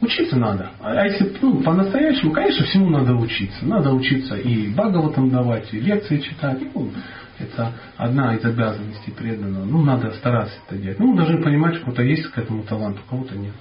Учиться 0.00 0.36
надо. 0.36 0.70
А 0.80 1.06
если 1.06 1.34
ну, 1.40 1.62
по-настоящему, 1.62 2.32
конечно, 2.32 2.66
всему 2.66 2.90
надо 2.90 3.14
учиться. 3.14 3.64
Надо 3.64 3.92
учиться 3.92 4.36
и 4.36 4.68
Бхагаватам 4.68 5.30
давать, 5.30 5.72
и 5.72 5.80
лекции 5.80 6.18
читать. 6.18 6.58
Ну, 6.74 6.90
это 7.38 7.72
одна 7.96 8.34
из 8.34 8.44
обязанностей 8.44 9.10
преданного. 9.10 9.64
Ну, 9.64 9.82
надо 9.82 10.12
стараться 10.12 10.54
это 10.66 10.76
делать. 10.76 10.98
Ну, 10.98 11.16
должны 11.16 11.42
понимать, 11.42 11.76
что 11.76 11.82
у 11.82 11.84
кого-то 11.86 12.02
есть 12.02 12.26
к 12.30 12.38
этому 12.38 12.62
талант, 12.64 12.98
у 13.06 13.10
кого-то 13.10 13.34
нет. 13.36 13.54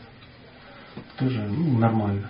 Тоже 1.17 1.41
ну, 1.41 1.77
нормально. 1.77 2.29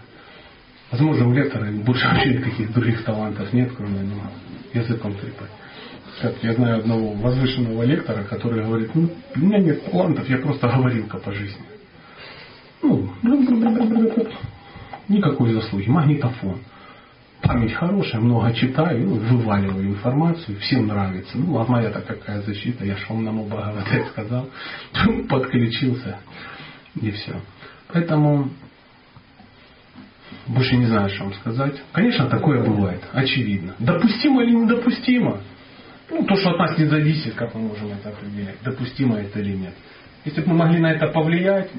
Возможно, 0.92 1.28
у 1.28 1.34
лектора 1.34 1.72
больше 1.72 2.08
вообще 2.14 2.36
никаких 2.36 2.72
других 2.74 3.04
талантов 3.04 3.52
нет, 3.54 3.72
кроме 3.76 4.02
ну, 4.02 4.22
языком 4.80 5.16
трепать. 5.16 5.50
Как 6.22 6.36
я 6.44 6.54
знаю 6.54 6.80
одного 6.80 7.14
возвышенного 7.14 7.82
лектора, 7.84 8.24
который 8.24 8.64
говорит, 8.64 8.94
ну, 8.94 9.10
у 9.36 9.40
меня 9.40 9.58
нет 9.58 9.84
талантов, 9.90 10.30
я 10.30 10.38
просто 10.38 10.68
говорилка 10.68 11.18
по 11.18 11.32
жизни. 11.32 11.73
Ну, 12.84 13.10
никакой 15.08 15.54
заслуги. 15.54 15.90
Магнитофон. 15.90 16.60
Память 17.42 17.74
хорошая, 17.74 18.22
много 18.22 18.54
читаю, 18.54 19.06
ну, 19.06 19.16
вываливаю 19.16 19.90
информацию, 19.90 20.58
всем 20.60 20.88
нравится. 20.88 21.38
Ну, 21.38 21.58
а 21.60 21.66
моя-то 21.66 22.00
какая 22.00 22.42
защита, 22.42 22.86
я 22.86 22.96
же 22.96 23.06
вам 23.10 23.26
на 23.26 23.34
Бхагавате 23.34 24.06
сказал. 24.12 24.50
Подключился. 25.30 26.20
И 27.02 27.12
все. 27.12 27.42
Поэтому 27.92 28.50
больше 30.48 30.76
не 30.78 30.86
знаю, 30.86 31.10
что 31.10 31.26
вам 31.26 31.34
сказать. 31.34 31.82
Конечно, 31.92 32.28
такое 32.28 32.64
бывает, 32.64 33.02
очевидно. 33.12 33.76
Допустимо 33.80 34.44
или 34.44 34.56
недопустимо? 34.56 35.42
Ну, 36.10 36.26
то, 36.26 36.36
что 36.36 36.52
от 36.52 36.60
нас 36.60 36.78
не 36.78 36.86
зависит, 36.86 37.34
как 37.34 37.54
мы 37.56 37.62
можем 37.62 37.88
это 37.92 38.10
определять, 38.10 38.58
допустимо 38.64 39.18
это 39.18 39.40
или 39.40 39.56
нет. 39.56 39.74
Если 40.26 40.42
бы 40.42 40.50
мы 40.50 40.60
могли 40.60 40.80
на 40.80 40.92
это 40.94 41.08
повлиять, 41.08 41.70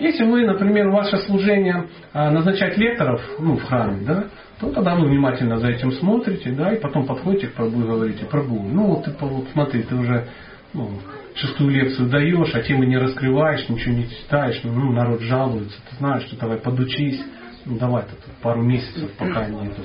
если 0.00 0.24
вы, 0.24 0.46
например, 0.46 0.88
ваше 0.88 1.18
служение 1.18 1.86
а, 2.12 2.30
назначать 2.30 2.76
лекторов 2.78 3.20
ну, 3.38 3.56
в 3.56 3.64
храме, 3.64 4.04
да, 4.06 4.24
то 4.58 4.70
тогда 4.72 4.94
вы 4.94 5.08
внимательно 5.08 5.58
за 5.58 5.68
этим 5.68 5.92
смотрите, 5.92 6.50
да, 6.52 6.74
и 6.74 6.80
потом 6.80 7.06
подходите 7.06 7.48
к 7.48 7.54
Прабу 7.54 7.80
и 7.80 7.86
говорите, 7.86 8.24
Прабу, 8.24 8.62
ну 8.62 8.86
вот 8.86 9.04
ты 9.04 9.12
вот, 9.20 9.46
смотри, 9.52 9.82
ты 9.82 9.94
уже 9.94 10.26
ну, 10.72 10.90
шестую 11.34 11.70
лекцию 11.70 12.08
даешь, 12.08 12.54
а 12.54 12.62
темы 12.62 12.86
не 12.86 12.96
раскрываешь, 12.96 13.68
ничего 13.68 13.94
не 13.94 14.08
читаешь, 14.08 14.60
ну, 14.64 14.72
ну 14.72 14.92
народ 14.92 15.20
жалуется, 15.20 15.78
ты 15.90 15.96
знаешь, 15.96 16.24
что 16.24 16.36
давай 16.36 16.58
подучись, 16.58 17.22
ну 17.66 17.78
давай 17.78 18.04
тут 18.04 18.18
пару 18.42 18.62
месяцев, 18.62 19.10
пока 19.18 19.46
не, 19.46 19.66
это, 19.66 19.82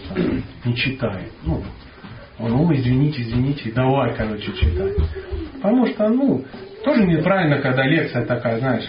не 0.65 0.75
читай. 0.75 1.29
Ну, 1.43 1.61
ну, 2.39 2.73
извините, 2.73 3.21
извините, 3.21 3.71
давай, 3.73 4.15
короче, 4.15 4.51
читай. 4.53 4.93
Потому 5.55 5.87
что, 5.87 6.09
ну, 6.09 6.43
тоже 6.83 7.05
неправильно, 7.05 7.59
когда 7.59 7.85
лекция 7.85 8.25
такая, 8.25 8.59
знаешь, 8.59 8.85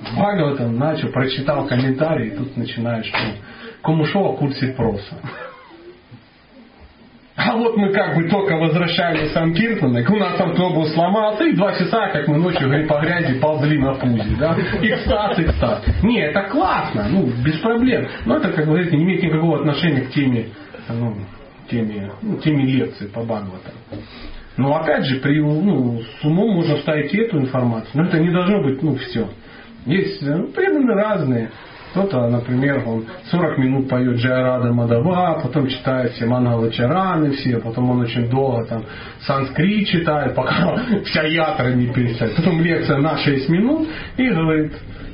Бхагаватам 0.00 0.78
начал, 0.78 1.08
прочитал 1.08 1.66
комментарий, 1.66 2.28
и 2.28 2.36
тут 2.36 2.56
начинаешь, 2.56 3.10
ну, 3.12 3.32
кому 3.82 4.04
шо 4.04 4.20
о 4.20 4.36
курсе 4.36 4.68
проса. 4.68 5.16
А 7.38 7.56
вот 7.56 7.76
мы 7.76 7.92
как 7.92 8.16
бы 8.16 8.28
только 8.28 8.56
возвращались 8.56 9.30
с 9.30 9.36
у 10.10 10.16
нас 10.16 10.40
автобус 10.40 10.92
сломался, 10.92 11.44
и 11.44 11.54
два 11.54 11.72
часа, 11.72 12.08
как 12.08 12.26
мы 12.26 12.36
ночью 12.36 12.68
по 12.88 13.00
грязи 13.00 13.38
ползли 13.38 13.78
на 13.78 13.94
пузе, 13.94 14.36
да? 14.40 14.56
Экстаз, 14.82 15.38
экстаз. 15.38 15.84
Не, 16.02 16.20
это 16.20 16.42
классно, 16.50 17.06
ну, 17.08 17.30
без 17.44 17.60
проблем. 17.60 18.08
Но 18.24 18.38
это, 18.38 18.48
как 18.48 18.66
вы 18.66 18.72
говорите, 18.72 18.96
не 18.96 19.04
имеет 19.04 19.22
никакого 19.22 19.60
отношения 19.60 20.00
к 20.00 20.10
теме, 20.10 20.48
ну, 20.88 21.14
теме, 21.70 22.10
ну, 22.22 22.38
теме 22.38 22.64
лекции 22.66 23.06
по 23.06 23.20
Бхагаватам. 23.22 23.74
Но 24.56 24.76
опять 24.76 25.04
же, 25.04 25.20
при, 25.20 25.40
ну, 25.40 26.00
с 26.20 26.24
умом 26.24 26.56
можно 26.56 26.76
вставить 26.76 27.14
эту 27.14 27.38
информацию, 27.38 27.90
но 27.94 28.04
это 28.08 28.18
не 28.18 28.30
должно 28.30 28.64
быть, 28.64 28.82
ну, 28.82 28.96
все. 28.96 29.28
Есть 29.86 30.22
ну, 30.22 30.48
преданные 30.48 30.96
разные. 30.96 31.50
Кто-то, 31.90 32.28
например, 32.28 32.82
он 32.86 33.06
40 33.30 33.58
минут 33.58 33.88
поет 33.88 34.16
Джайрада 34.16 34.72
Мадава, 34.72 35.40
потом 35.42 35.68
читает 35.68 36.12
все 36.12 36.26
Мангала 36.26 36.70
Чараны 36.70 37.30
все, 37.32 37.58
потом 37.58 37.90
он 37.90 38.00
очень 38.00 38.28
долго 38.28 38.66
там 38.66 38.84
санскрит 39.20 39.88
читает, 39.88 40.34
пока 40.34 40.78
вся 41.06 41.22
ятра 41.22 41.72
не 41.72 41.86
перестает. 41.86 42.36
Потом 42.36 42.60
лекция 42.60 42.98
на 42.98 43.16
6 43.16 43.48
минут 43.48 43.88
и 44.18 44.28
говорит, 44.28 44.72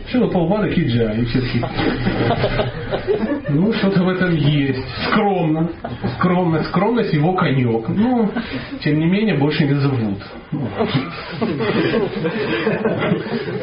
что 0.09 0.29
полбада 0.29 0.69
киджа, 0.69 1.13
и 1.13 1.25
все 1.25 1.41
такие. 1.43 1.65
Ну, 3.51 3.73
что-то 3.75 4.03
в 4.03 4.09
этом 4.09 4.35
есть. 4.35 4.85
Скромно. 5.09 5.71
Скромность. 6.19 6.69
Скромность 6.69 7.13
его 7.13 7.35
конек. 7.35 7.89
Ну, 7.89 8.31
тем 8.83 8.99
не 8.99 9.07
менее, 9.07 9.37
больше 9.37 9.65
не 9.65 9.75
зовут. 9.75 10.19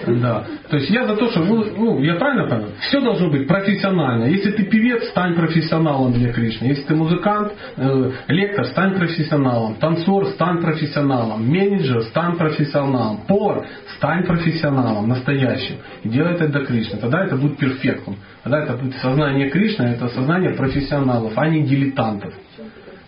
Да. 0.08 0.46
То 0.70 0.78
есть 0.78 0.90
я 0.90 1.06
за 1.08 1.16
то, 1.16 1.30
что, 1.30 1.42
ну, 1.42 1.66
ну, 1.76 2.00
я 2.02 2.16
правильно 2.16 2.48
понял? 2.48 2.70
Все 2.80 3.02
должно 3.02 3.30
быть 3.30 3.48
профессионально. 3.48 4.26
Если 4.26 4.52
ты 4.52 4.64
певец, 4.64 5.04
стань 5.10 5.36
профессионалом 5.36 6.14
для 6.14 6.32
Кришны. 6.32 6.66
Если 6.66 6.84
ты 6.84 6.96
музыкант, 6.96 7.54
э, 7.78 8.12
лектор, 8.28 8.66
стань 8.66 8.96
профессионалом. 8.96 9.76
Танцор, 9.76 10.28
стань 10.28 10.62
профессионалом. 10.62 11.48
Менеджер, 11.48 12.04
стань 12.04 12.36
профессионалом. 12.36 13.22
Повар, 13.28 13.66
стань 13.98 14.24
профессионалом 14.24 15.08
настоящим. 15.08 15.76
Делай 16.04 16.31
это 16.32 16.48
для 16.48 16.66
Кришны. 16.66 17.00
Тогда 17.00 17.26
это 17.26 17.36
будет 17.36 17.58
перфектом. 17.58 18.18
Тогда 18.44 18.64
это 18.64 18.74
будет 18.74 18.96
сознание 18.96 19.50
Кришны, 19.50 19.84
это 19.84 20.10
сознание 20.10 20.52
профессионалов, 20.52 21.34
а 21.36 21.48
не 21.48 21.64
дилетантов. 21.64 22.34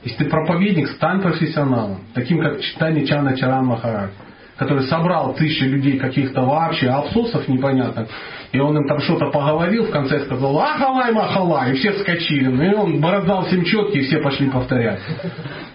Если 0.03 0.23
ты 0.23 0.29
проповедник, 0.29 0.89
стань 0.89 1.21
профессионалом, 1.21 2.01
таким 2.13 2.39
как 2.41 2.59
Читани 2.61 3.05
Чана 3.05 3.37
Чаран 3.37 3.65
Махарадж, 3.65 4.11
который 4.57 4.83
собрал 4.83 5.33
тысячи 5.33 5.63
людей 5.63 5.97
каких-то 5.97 6.41
вообще 6.41 6.89
абсосов 6.89 7.47
непонятных, 7.47 8.09
и 8.51 8.59
он 8.59 8.77
им 8.77 8.87
там 8.87 8.99
что-то 8.99 9.31
поговорил, 9.31 9.85
в 9.85 9.91
конце 9.91 10.19
сказал 10.25 10.59
«Ахалай, 10.59 11.11
махалай!» 11.11 11.71
И 11.71 11.75
все 11.75 11.91
вскочили. 11.93 12.47
Ну, 12.47 12.63
и 12.63 12.73
он 12.75 13.01
бороздал 13.01 13.45
всем 13.45 13.63
четки, 13.65 13.97
и 13.97 14.01
все 14.03 14.19
пошли 14.19 14.49
повторять. 14.49 14.99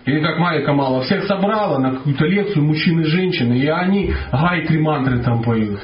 Или 0.05 0.21
как 0.21 0.39
Майя 0.39 0.65
Камала, 0.65 1.03
всех 1.03 1.25
собрала 1.25 1.79
на 1.79 1.97
какую-то 1.97 2.25
лекцию 2.27 2.65
мужчин 2.65 3.01
и 3.01 3.05
женщины, 3.05 3.55
и 3.55 3.67
они 3.67 4.15
гайкри 4.31 4.79
мантры 4.79 5.19
там 5.23 5.43
поют. 5.43 5.81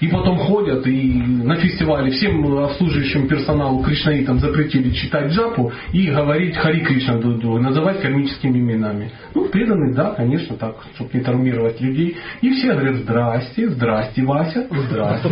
И 0.00 0.08
потом 0.08 0.38
ходят 0.38 0.86
и 0.86 1.22
на 1.22 1.56
фестивале 1.56 2.10
всем 2.10 2.44
обслуживающим 2.58 3.28
персоналу 3.28 3.82
кришнаитам 3.82 4.38
запретили 4.38 4.90
читать 4.90 5.32
джапу 5.32 5.72
и 5.92 6.10
говорить 6.10 6.56
Хари 6.56 6.80
Кришна 6.80 7.14
друг 7.16 7.38
другу, 7.38 7.58
называть 7.60 8.02
кармическими 8.02 8.58
именами. 8.58 9.10
Ну, 9.34 9.46
преданные, 9.48 9.94
да, 9.94 10.10
конечно, 10.10 10.56
так, 10.56 10.76
чтобы 10.94 11.10
не 11.14 11.20
травмировать 11.20 11.80
людей. 11.80 12.16
И 12.42 12.50
все 12.50 12.72
говорят, 12.72 12.96
здрасте, 12.96 13.70
здрасте, 13.70 14.22
Вася, 14.22 14.66
здрасте. 14.70 15.28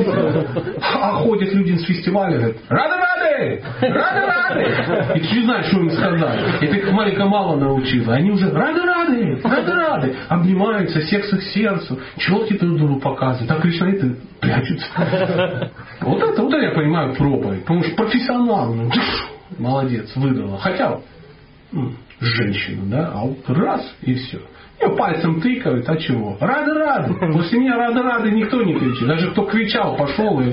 А 0.80 1.12
ходят 1.12 1.52
люди 1.52 1.76
с 1.76 1.84
фестиваля, 1.84 2.38
говорят, 2.38 2.56
рады, 2.68 2.94
рады, 2.94 3.62
рады, 3.80 4.26
рады. 4.26 5.18
И 5.18 5.20
ты 5.20 5.36
не 5.36 5.42
знаешь, 5.42 5.66
что 5.66 5.78
им 5.78 5.90
сказать. 5.90 6.62
И 6.62 6.66
ты 6.66 6.90
маленько 6.90 7.26
мало 7.26 7.56
научила. 7.56 8.14
Они 8.14 8.30
уже 8.30 8.50
рады, 8.50 8.80
рады, 8.80 9.40
рады, 9.42 9.72
рады. 9.72 10.14
Обнимаются, 10.28 11.02
секс 11.02 11.32
их 11.34 11.42
сердцу, 11.52 11.98
челки 12.16 12.56
друг 12.56 12.78
другу 12.78 13.00
показывают. 13.00 13.50
А 13.50 13.60
кришнаиты 13.60 14.16
прячутся. 14.54 15.70
Вот 16.00 16.22
это, 16.22 16.42
вот 16.42 16.52
это 16.52 16.62
я 16.62 16.70
понимаю 16.72 17.14
проповедь. 17.14 17.60
Потому 17.60 17.82
что 17.84 17.94
профессионал, 17.96 18.74
ну, 18.74 18.90
молодец, 19.58 20.14
выдала. 20.16 20.58
Хотя 20.58 21.00
м, 21.72 21.96
женщина, 22.20 22.82
да, 22.86 23.12
а 23.14 23.24
вот 23.24 23.38
раз 23.48 23.94
и 24.02 24.14
все. 24.14 24.40
Ее 24.80 24.96
пальцем 24.96 25.40
тыкают, 25.40 25.88
а 25.88 25.96
чего? 25.96 26.36
Рады, 26.40 26.74
рады. 26.74 27.14
После 27.32 27.60
меня 27.60 27.76
рады, 27.76 28.02
рады 28.02 28.30
никто 28.32 28.62
не 28.62 28.74
кричит. 28.74 29.06
Даже 29.06 29.30
кто 29.30 29.44
кричал, 29.46 29.96
пошел 29.96 30.40
и 30.40 30.52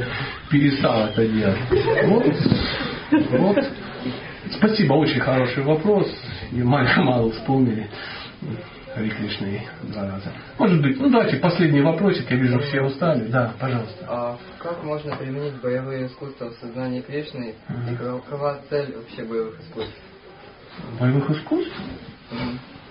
перестал 0.50 1.08
это 1.08 1.28
делать. 1.28 1.58
Вот. 2.06 2.26
вот. 3.32 3.58
Спасибо, 4.52 4.94
очень 4.94 5.20
хороший 5.20 5.64
вопрос. 5.64 6.08
И 6.52 6.62
мало 6.62 7.32
вспомнили. 7.32 7.88
Хари 8.94 9.10
Кришны 9.10 9.62
два 9.84 10.04
раза. 10.04 10.32
Может 10.58 10.82
быть, 10.82 11.00
ну 11.00 11.10
давайте 11.10 11.38
последний 11.38 11.82
вопросик, 11.82 12.30
я 12.30 12.38
вижу, 12.38 12.60
все 12.60 12.82
устали. 12.82 13.28
Да, 13.28 13.54
пожалуйста. 13.60 14.06
А 14.08 14.38
как 14.60 14.84
можно 14.84 15.16
применить 15.16 15.62
боевые 15.62 16.08
искусства 16.08 16.50
в 16.50 16.54
сознании 16.56 17.02
Кришны 17.02 17.56
и 17.90 17.96
какова 17.96 18.60
цель 18.70 18.94
вообще 18.96 19.24
боевых 19.24 19.60
искусств? 19.62 19.96
Боевых 21.00 21.30
искусств? 21.30 21.74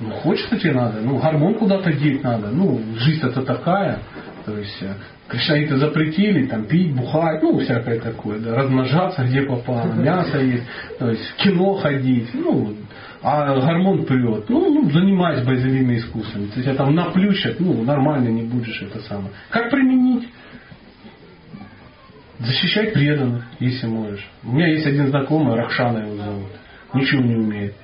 Ну, 0.01 0.11
хочется 0.13 0.59
тебе 0.59 0.73
надо, 0.73 1.01
ну, 1.03 1.19
гормон 1.19 1.55
куда-то 1.55 1.93
деть 1.93 2.23
надо. 2.23 2.49
Ну, 2.49 2.81
жизнь 2.97 3.27
это 3.27 3.43
такая. 3.43 3.99
То 4.47 4.57
есть, 4.57 4.83
э, 4.83 4.95
кришнаиты 5.29 5.77
запретили, 5.77 6.47
там, 6.47 6.65
пить, 6.65 6.95
бухать, 6.95 7.43
ну, 7.43 7.59
всякое 7.59 8.01
такое, 8.01 8.39
да, 8.39 8.55
размножаться 8.55 9.23
где 9.25 9.43
попало, 9.43 9.93
мясо 9.93 10.39
есть, 10.39 10.65
то 10.99 11.11
есть, 11.11 11.23
в 11.23 11.37
кино 11.37 11.75
ходить, 11.75 12.31
ну, 12.33 12.75
а 13.23 13.55
гормон 13.61 14.05
прет. 14.05 14.49
Ну, 14.49 14.75
ну, 14.75 14.91
занимайся 14.91 15.45
боевыми 15.45 15.97
искусствами. 15.97 16.47
То 16.47 16.61
есть, 16.61 16.77
там 16.77 16.95
наплющат, 16.95 17.61
ну, 17.61 17.83
нормально 17.83 18.29
не 18.29 18.43
будешь 18.43 18.81
это 18.83 19.01
самое. 19.01 19.31
Как 19.51 19.71
применить? 19.71 20.29
Защищать 22.39 22.95
преданных, 22.95 23.45
если 23.59 23.87
можешь. 23.87 24.27
У 24.43 24.53
меня 24.53 24.69
есть 24.69 24.87
один 24.87 25.09
знакомый, 25.09 25.57
Рахшана 25.57 25.99
его 25.99 26.17
зовут. 26.17 26.51
Ничего 26.95 27.23
не 27.23 27.37
умеет 27.37 27.75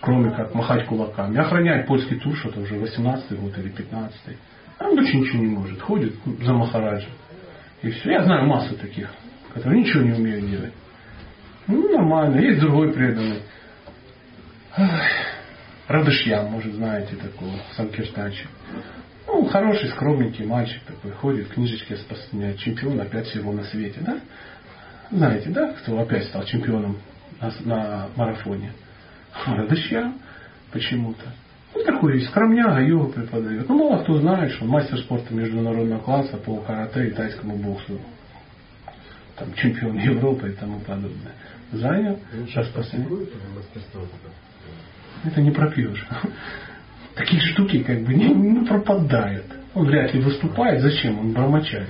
кроме 0.00 0.30
как 0.30 0.54
махать 0.54 0.86
кулаками. 0.86 1.38
Охраняет 1.38 1.86
польский 1.86 2.18
тур, 2.18 2.36
что-то 2.36 2.60
уже 2.60 2.76
18 2.76 3.38
год 3.40 3.56
или 3.58 3.68
15 3.68 4.20
Он 4.80 4.94
больше 4.94 5.16
ничего 5.16 5.42
не 5.42 5.50
может. 5.50 5.80
Ходит 5.80 6.14
за 6.42 6.52
Махараджем. 6.52 7.10
И 7.82 7.90
все. 7.90 8.12
Я 8.12 8.24
знаю 8.24 8.46
массу 8.46 8.76
таких, 8.76 9.10
которые 9.54 9.80
ничего 9.80 10.02
не 10.02 10.12
умеют 10.12 10.48
делать. 10.48 10.72
Ну, 11.66 11.88
нормально. 11.92 12.40
Есть 12.40 12.60
другой 12.60 12.92
преданный. 12.92 13.42
Радышьян, 15.88 16.50
может, 16.50 16.74
знаете 16.74 17.16
такого, 17.16 17.52
Санкиртачи. 17.74 18.46
Ну, 19.26 19.44
хороший, 19.46 19.88
скромненький 19.90 20.44
мальчик 20.44 20.82
такой, 20.84 21.12
ходит, 21.12 21.48
книжечки 21.48 21.94
распространяет, 21.94 22.58
чемпион 22.58 23.00
опять 23.00 23.26
всего 23.26 23.52
на 23.52 23.64
свете, 23.64 24.00
да? 24.00 24.20
Знаете, 25.10 25.50
да, 25.50 25.72
кто 25.72 25.98
опять 25.98 26.26
стал 26.26 26.44
чемпионом 26.44 26.98
на, 27.40 27.52
на 27.64 28.08
марафоне? 28.16 28.72
Радышья 29.46 30.12
почему-то. 30.72 31.24
Ну, 31.74 31.84
такой 31.84 32.20
скромняга, 32.22 32.80
йогу 32.80 33.12
преподает. 33.12 33.68
Ну, 33.68 33.78
мало 33.78 34.02
кто 34.02 34.18
знает, 34.18 34.52
что 34.52 34.64
он 34.64 34.70
мастер 34.70 34.98
спорта 34.98 35.34
международного 35.34 36.00
класса 36.00 36.36
по 36.38 36.56
карате 36.60 37.08
и 37.08 37.10
тайскому 37.10 37.56
боксу. 37.56 37.98
Там 39.36 39.52
чемпион 39.54 39.96
Европы 39.98 40.50
и 40.50 40.52
тому 40.52 40.80
подобное. 40.80 41.32
Занял. 41.72 42.18
Сейчас 42.46 42.68
последний. 42.68 43.28
Это 45.24 45.40
не 45.40 45.50
пропьешь. 45.50 46.06
Такие 47.14 47.40
штуки 47.40 47.82
как 47.82 48.02
бы 48.04 48.14
не, 48.14 48.28
не 48.28 48.64
пропадают. 48.64 49.46
Он 49.74 49.86
вряд 49.86 50.14
ли 50.14 50.20
выступает. 50.20 50.80
Зачем? 50.80 51.18
Он 51.18 51.32
бормочает. 51.32 51.88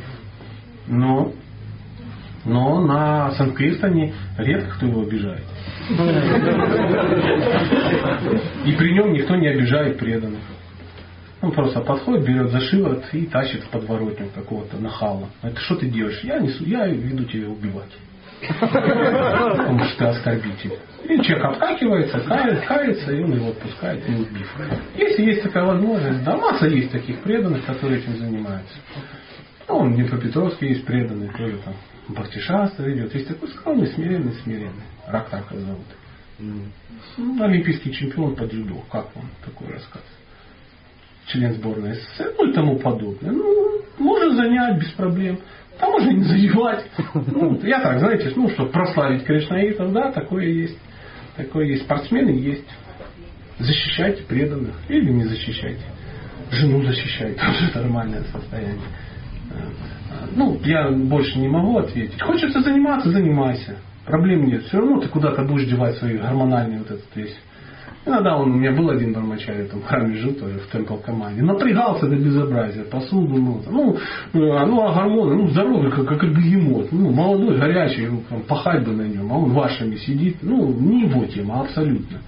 Но, 0.86 1.32
но 2.44 2.80
на 2.80 3.30
Санкиртане 3.32 4.14
редко 4.38 4.70
кто 4.76 4.86
его 4.86 5.02
обижает. 5.02 5.44
И 8.64 8.72
при 8.72 8.92
нем 8.94 9.12
никто 9.12 9.36
не 9.36 9.48
обижает 9.48 9.98
преданных. 9.98 10.40
Он 11.40 11.52
просто 11.52 11.80
подходит, 11.80 12.26
берет 12.26 12.50
за 12.50 12.60
шиворот 12.60 13.04
и 13.12 13.26
тащит 13.26 13.62
в 13.62 13.68
подворотню 13.68 14.28
какого-то 14.34 14.76
нахала. 14.78 15.28
Это 15.42 15.60
что 15.60 15.76
ты 15.76 15.86
делаешь? 15.88 16.20
Я 16.24 16.40
несу, 16.40 16.64
я 16.64 16.86
веду 16.86 17.24
тебя 17.24 17.48
убивать. 17.48 17.92
Что 18.40 19.98
ты 19.98 20.04
оскорбитель. 20.04 20.78
И 21.04 21.20
человек 21.22 21.44
обкакивается, 21.44 22.20
кается, 22.20 22.66
кается, 22.66 23.12
и 23.12 23.22
он 23.22 23.34
его 23.34 23.48
отпускает, 23.48 24.08
не 24.08 24.16
убив. 24.16 24.48
Если 24.96 25.22
есть 25.24 25.42
такая 25.42 25.64
возможность, 25.64 26.22
да, 26.24 26.36
масса 26.36 26.66
есть 26.66 26.92
таких 26.92 27.20
преданных, 27.20 27.64
которые 27.64 28.00
этим 28.00 28.16
занимаются. 28.16 28.76
Ну, 29.68 29.76
он 29.76 29.96
Петровске 29.96 30.68
есть 30.68 30.84
преданный, 30.84 31.28
тоже 31.28 31.58
там 31.64 31.74
Бхактишастра 32.08 32.90
идет. 32.94 33.14
Есть 33.14 33.28
такой 33.28 33.48
скромный, 33.50 33.86
смиренный, 33.88 34.32
смиренный. 34.42 34.84
Рактака 35.06 35.54
зовут. 35.54 35.84
Ну, 36.38 37.44
олимпийский 37.44 37.92
чемпион 37.92 38.34
по 38.34 38.46
дзюдо. 38.46 38.76
Как 38.90 39.14
вам 39.14 39.30
такой 39.44 39.74
рассказ? 39.74 40.02
Член 41.26 41.52
сборной 41.54 41.94
СССР, 41.94 42.34
ну 42.38 42.50
и 42.50 42.54
тому 42.54 42.78
подобное. 42.78 43.32
Ну, 43.32 43.82
можно 43.98 44.36
занять 44.36 44.78
без 44.78 44.90
проблем. 44.92 45.40
А 45.80 45.86
можно 45.86 46.10
не 46.10 46.24
заевать. 46.24 46.84
Ну, 47.14 47.60
я 47.62 47.80
так, 47.80 47.98
знаете, 47.98 48.32
ну, 48.34 48.48
чтобы 48.50 48.70
прославить 48.70 49.24
кришнаитов, 49.24 49.92
да, 49.92 50.12
такое 50.12 50.46
есть. 50.46 50.78
Такое 51.36 51.66
есть. 51.66 51.84
Спортсмены 51.84 52.30
есть. 52.30 52.68
Защищайте 53.58 54.22
преданных. 54.24 54.74
Или 54.88 55.10
не 55.10 55.24
защищайте. 55.24 55.82
Жену 56.50 56.82
защищайте. 56.82 57.40
Тоже 57.40 57.70
нормальное 57.74 58.22
состояние. 58.32 58.80
Ну, 60.34 60.60
я 60.64 60.90
больше 60.90 61.38
не 61.38 61.48
могу 61.48 61.78
ответить. 61.78 62.20
Хочется 62.20 62.60
заниматься, 62.60 63.10
занимайся. 63.10 63.76
Проблем 64.04 64.46
нет. 64.46 64.64
Все 64.64 64.78
равно 64.78 65.00
ты 65.00 65.08
куда-то 65.08 65.42
будешь 65.42 65.68
девать 65.68 65.96
свои 65.98 66.16
гормональные 66.16 66.80
вот 66.80 66.90
этот 66.90 67.14
весь. 67.14 67.36
Иногда 68.06 68.36
он, 68.36 68.52
у 68.52 68.54
меня 68.54 68.72
был 68.72 68.88
один 68.90 69.12
бармачарь, 69.12 69.66
там 69.66 69.80
в 69.80 69.84
храме 69.84 70.14
жил 70.14 70.32
тоже, 70.34 70.58
в 70.60 70.66
темпл 70.68 70.96
команде. 70.96 71.42
Напрягался 71.42 72.06
до 72.06 72.16
безобразия, 72.16 72.84
посуду 72.84 73.36
мыл. 73.36 73.62
Ну, 73.68 73.98
ну, 74.32 74.52
а 74.52 74.94
гормоны, 74.94 75.34
ну, 75.34 75.48
здоровый, 75.48 75.90
как, 75.90 76.06
как 76.06 76.22
бегемот. 76.22 76.90
Ну, 76.92 77.10
молодой, 77.10 77.58
горячий, 77.58 78.06
ну, 78.06 78.22
там, 78.28 78.42
пахать 78.42 78.84
бы 78.84 78.92
на 78.92 79.02
нем, 79.02 79.30
а 79.32 79.36
он 79.36 79.52
вашими 79.52 79.96
сидит. 79.96 80.38
Ну, 80.42 80.72
не 80.72 81.02
его 81.02 81.26
тема, 81.26 81.60
абсолютно. 81.62 82.18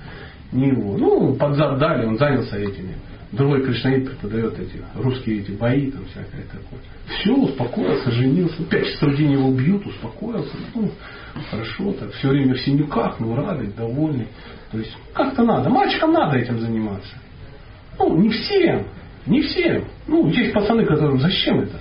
Не 0.52 0.68
его. 0.68 0.98
Ну, 0.98 1.34
под 1.36 1.54
зад 1.56 1.78
дали, 1.78 2.06
он 2.06 2.18
занялся 2.18 2.56
этими. 2.56 2.96
Другой 3.32 3.62
кришнаит 3.62 4.10
преподает 4.10 4.58
эти 4.58 4.82
русские 4.96 5.40
эти 5.40 5.52
бои, 5.52 5.88
там 5.92 6.04
всякое 6.06 6.42
такое. 6.50 6.80
Все, 7.06 7.32
успокоился, 7.32 8.10
женился. 8.10 8.64
Пять 8.64 8.86
часов 8.86 9.12
в 9.12 9.16
день 9.16 9.32
его 9.32 9.52
бьют, 9.52 9.86
успокоился. 9.86 10.56
Ну, 10.74 10.90
хорошо, 11.48 11.92
так 11.92 12.10
все 12.12 12.28
время 12.28 12.54
в 12.54 12.60
синяках, 12.60 13.20
ну, 13.20 13.36
радый, 13.36 13.68
довольный. 13.68 14.26
То 14.70 14.78
есть, 14.78 14.96
как-то 15.12 15.42
надо. 15.42 15.68
Мальчикам 15.68 16.12
надо 16.12 16.38
этим 16.38 16.58
заниматься. 16.58 17.12
Ну, 17.98 18.16
не 18.16 18.28
всем. 18.30 18.86
Не 19.26 19.42
всем. 19.42 19.84
Ну, 20.06 20.28
есть 20.28 20.52
пацаны, 20.52 20.84
которым 20.84 21.18
зачем 21.18 21.60
это? 21.60 21.78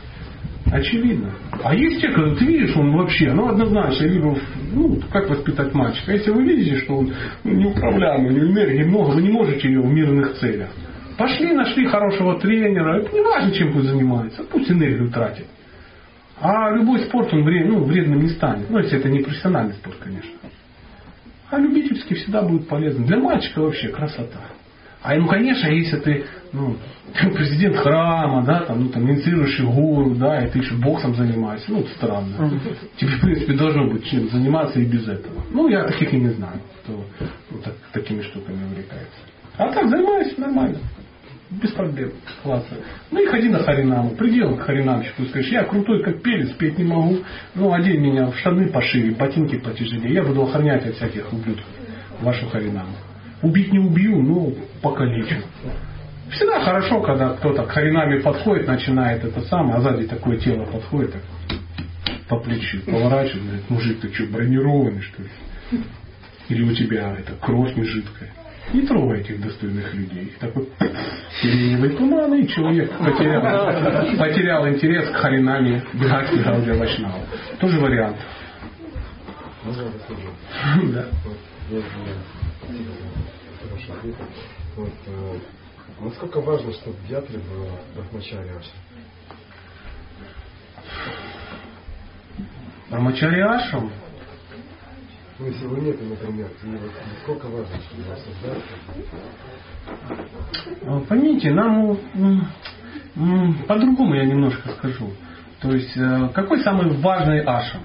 Очевидно. 0.72 1.32
А 1.64 1.74
есть 1.74 2.02
те, 2.02 2.10
когда 2.10 2.36
ты 2.36 2.46
видишь, 2.46 2.76
он 2.76 2.96
вообще, 2.96 3.32
ну, 3.32 3.48
однозначно, 3.48 4.06
либо, 4.06 4.38
ну, 4.72 5.00
как 5.12 5.30
воспитать 5.30 5.74
мальчика. 5.74 6.12
Если 6.12 6.32
вы 6.32 6.44
видите, 6.44 6.78
что 6.78 6.98
он 6.98 7.14
ну, 7.44 7.52
неуправляемый, 7.52 8.38
энергии 8.38 8.84
много, 8.84 9.16
вы 9.16 9.22
не 9.22 9.32
можете 9.32 9.68
ее 9.68 9.82
в 9.82 9.92
мирных 9.92 10.36
целях. 10.40 10.70
Пошли, 11.18 11.54
нашли 11.54 11.88
хорошего 11.88 12.40
тренера. 12.40 13.02
Это 13.02 13.14
не 13.14 13.22
важно, 13.22 13.52
чем 13.52 13.74
пусть 13.74 13.88
занимается. 13.88 14.44
Пусть 14.44 14.70
энергию 14.70 15.10
тратит. 15.10 15.48
А 16.40 16.72
любой 16.72 17.00
спорт, 17.02 17.34
он 17.34 17.44
вред, 17.44 17.68
ну, 17.68 17.84
вредным 17.84 18.22
не 18.22 18.30
станет. 18.30 18.70
Ну, 18.70 18.80
если 18.80 19.00
это 19.00 19.10
не 19.10 19.20
профессиональный 19.20 19.74
спорт, 19.74 19.98
конечно. 20.02 20.30
А 21.50 21.58
любительский 21.58 22.16
всегда 22.16 22.42
будет 22.44 22.68
полезен. 22.68 23.06
Для 23.06 23.18
мальчика 23.18 23.60
вообще 23.62 23.90
красота. 23.90 24.50
А 25.02 25.16
ну, 25.16 25.28
конечно, 25.28 25.68
если 25.68 25.98
ты, 25.98 26.26
ну, 26.52 26.76
президент 27.14 27.78
храма, 27.78 28.44
да, 28.44 28.62
там, 28.66 28.84
ну, 28.84 28.90
там, 28.90 29.10
инициирующий 29.10 29.64
гуру, 29.64 30.14
да, 30.16 30.46
и 30.46 30.50
ты 30.50 30.60
еще 30.60 30.76
боксом 30.76 31.16
занимаешься, 31.16 31.72
ну, 31.72 31.80
это 31.80 31.90
странно. 31.92 32.52
Тебе, 32.98 33.12
в 33.12 33.22
принципе, 33.22 33.54
должно 33.54 33.88
быть 33.88 34.06
чем 34.06 34.30
заниматься 34.30 34.80
и 34.80 34.86
без 34.86 35.08
этого. 35.08 35.42
Ну, 35.52 35.70
я 35.70 35.86
таких 35.86 36.14
и 36.14 36.18
не 36.20 36.30
знаю, 36.30 36.60
кто 36.84 37.06
ну, 37.50 37.58
так, 37.64 37.76
такими 37.94 38.22
штуками 38.24 38.64
увлекается. 38.66 39.20
А 39.58 39.72
так 39.72 39.90
занимайся 39.90 40.40
нормально. 40.40 40.80
Без 41.52 41.72
проблем. 41.72 42.12
Классно. 42.44 42.78
Ну 43.10 43.24
и 43.24 43.26
ходи 43.26 43.50
на 43.50 43.60
харинаму. 43.60 44.12
Приди 44.12 44.42
к 44.42 44.60
харинамщику 44.60 45.26
скажешь, 45.26 45.52
я 45.52 45.64
крутой 45.64 46.04
как 46.04 46.22
перец, 46.22 46.52
петь 46.52 46.78
не 46.78 46.84
могу. 46.84 47.20
Ну, 47.56 47.74
одень 47.74 48.02
меня 48.02 48.28
в 48.28 48.38
штаны 48.38 48.68
пошире, 48.70 49.12
ботинки 49.12 49.58
потяжелее. 49.58 50.14
Я 50.14 50.24
буду 50.24 50.44
охранять 50.44 50.86
от 50.86 50.96
всяких 50.96 51.34
ублюдков 51.34 51.66
вашу 52.22 52.48
харинаму. 52.50 52.94
Убить 53.42 53.72
не 53.72 53.80
убью, 53.80 54.22
но 54.22 54.52
покалечу. 54.82 55.36
Всегда 56.32 56.64
хорошо, 56.64 57.02
когда 57.02 57.30
кто-то 57.30 57.64
к 57.64 57.72
харинаме 57.72 58.20
подходит, 58.20 58.68
начинает 58.68 59.24
это 59.24 59.42
самое, 59.42 59.78
а 59.78 59.82
сзади 59.82 60.06
такое 60.06 60.38
тело 60.38 60.66
подходит, 60.66 61.14
так, 61.14 61.22
по 62.28 62.40
плечу 62.40 62.82
поворачивает, 62.86 63.46
говорит, 63.46 63.70
мужик, 63.70 64.00
ты 64.02 64.14
что, 64.14 64.26
бронированный, 64.26 65.02
что 65.02 65.24
ли? 65.24 65.30
Или 66.50 66.64
у 66.64 66.74
тебя 66.74 67.16
это 67.18 67.34
кровь 67.42 67.76
не 67.76 67.84
жидкая? 67.84 68.32
Не 68.74 68.82
трогай 68.86 69.22
этих 69.22 69.42
достойных 69.42 69.94
людей. 69.94 70.34
Такой 70.40 70.70
сиреневый 71.42 71.90
туман, 71.96 72.34
и 72.36 72.48
человек 72.48 72.92
потерял, 72.98 74.18
потерял 74.18 74.68
интерес 74.68 75.10
к 75.10 75.16
харинаме 75.16 75.84
Бхакти 75.94 76.36
Гаудия 76.38 76.76
Вайшнава. 76.76 77.24
Тоже 77.60 77.80
вариант. 77.80 78.18
Да. 80.94 81.06
Вот, 84.76 84.92
насколько 86.00 86.42
важно, 86.42 86.72
чтобы 86.74 86.96
в 86.98 87.10
Ятре 87.10 87.40
было 87.40 87.68
Брахмачари 87.96 88.50
Аша? 88.50 88.72
Брамачари 92.90 93.42
Ашам 93.42 93.92
Ну, 95.40 95.46
если 95.46 95.64
его 95.64 95.78
нет, 95.78 95.96
например, 96.02 96.48
и 96.64 96.68
вот 96.68 96.92
насколько 97.16 97.48
важно, 97.48 97.78
чтобы 97.88 98.04
его 98.04 98.16
создать? 98.16 98.64
А, 100.86 101.00
Поймите, 101.08 101.52
нам 101.52 101.98
м, 103.16 103.58
по-другому 103.66 104.16
я 104.16 104.26
немножко 104.26 104.68
скажу. 104.72 105.12
То 105.62 105.72
есть, 105.72 105.96
э, 105.96 106.30
какой 106.34 106.62
самый 106.62 106.92
важный 106.98 107.42
ашам? 107.44 107.82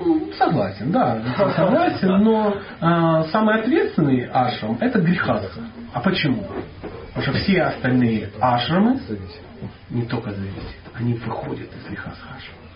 М, 0.00 0.32
Согласен, 0.36 0.90
да, 0.92 1.22
согласен, 1.56 2.22
но 2.22 2.54
а, 2.80 3.24
самый 3.24 3.60
ответственный 3.60 4.26
ашрам 4.30 4.76
это 4.80 5.00
грехастха. 5.00 5.60
А 5.94 6.00
почему? 6.00 6.46
Потому 7.14 7.22
что 7.22 7.32
все 7.44 7.62
остальные 7.62 8.30
ашрамы 8.40 9.00
не 9.90 10.02
только 10.06 10.32
зависят, 10.32 10.76
они 10.94 11.14
выходят 11.14 11.68
из 11.74 11.88
грехастха 11.88 12.28
ашрама. 12.36 12.69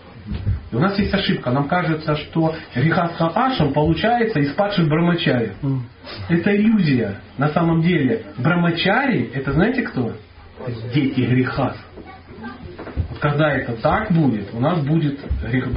И 0.72 0.76
у 0.76 0.80
нас 0.80 0.98
есть 0.98 1.12
ошибка. 1.12 1.50
Нам 1.50 1.68
кажется, 1.68 2.16
что 2.16 2.54
грехастха 2.74 3.28
ашрам 3.34 3.72
получается 3.72 4.40
из 4.40 4.52
падших 4.52 4.88
брамачари. 4.88 5.52
Это 6.28 6.56
иллюзия. 6.56 7.20
На 7.38 7.48
самом 7.50 7.82
деле 7.82 8.22
брамачари 8.38 9.30
это 9.34 9.52
знаете 9.52 9.82
кто? 9.82 10.12
Дети 10.94 11.20
греха. 11.20 11.74
Вот 13.10 13.18
когда 13.20 13.52
это 13.52 13.74
так 13.74 14.12
будет, 14.12 14.52
у 14.54 14.60
нас 14.60 14.80
будет 14.80 15.18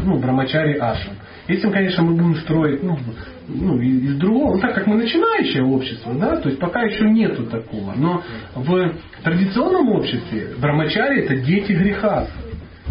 ну, 0.03 0.19
брамачари 0.19 0.77
ашрам. 0.77 1.15
Если, 1.47 1.69
конечно, 1.69 2.03
мы 2.03 2.13
будем 2.13 2.35
строить 2.41 2.83
ну, 2.83 2.99
ну, 3.47 3.79
из 3.79 4.17
другого, 4.17 4.55
ну, 4.55 4.59
так 4.59 4.75
как 4.75 4.85
мы 4.85 4.95
начинающее 4.95 5.63
общество, 5.63 6.13
да, 6.13 6.37
то 6.37 6.49
есть 6.49 6.59
пока 6.59 6.81
еще 6.83 7.09
нету 7.09 7.45
такого. 7.45 7.93
Но 7.95 8.21
в 8.53 8.93
традиционном 9.23 9.89
обществе 9.89 10.49
брамачари 10.59 11.23
это 11.23 11.37
дети 11.37 11.71
греха. 11.71 12.27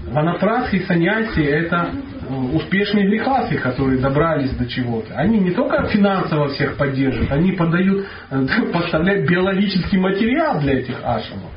Ванапрасхи 0.06 0.76
и 0.76 0.84
саньяси 0.84 1.40
это 1.40 1.90
э, 2.28 2.34
успешные 2.54 3.08
грехасы, 3.08 3.56
которые 3.58 3.98
добрались 3.98 4.50
до 4.56 4.66
чего-то. 4.66 5.14
Они 5.14 5.38
не 5.38 5.50
только 5.50 5.86
финансово 5.88 6.48
всех 6.48 6.76
поддерживают, 6.76 7.32
они 7.32 7.52
подают, 7.52 8.06
э, 8.30 8.46
поставляют 8.72 9.28
биологический 9.28 9.98
материал 9.98 10.60
для 10.60 10.80
этих 10.80 10.96
ашамов. 11.04 11.50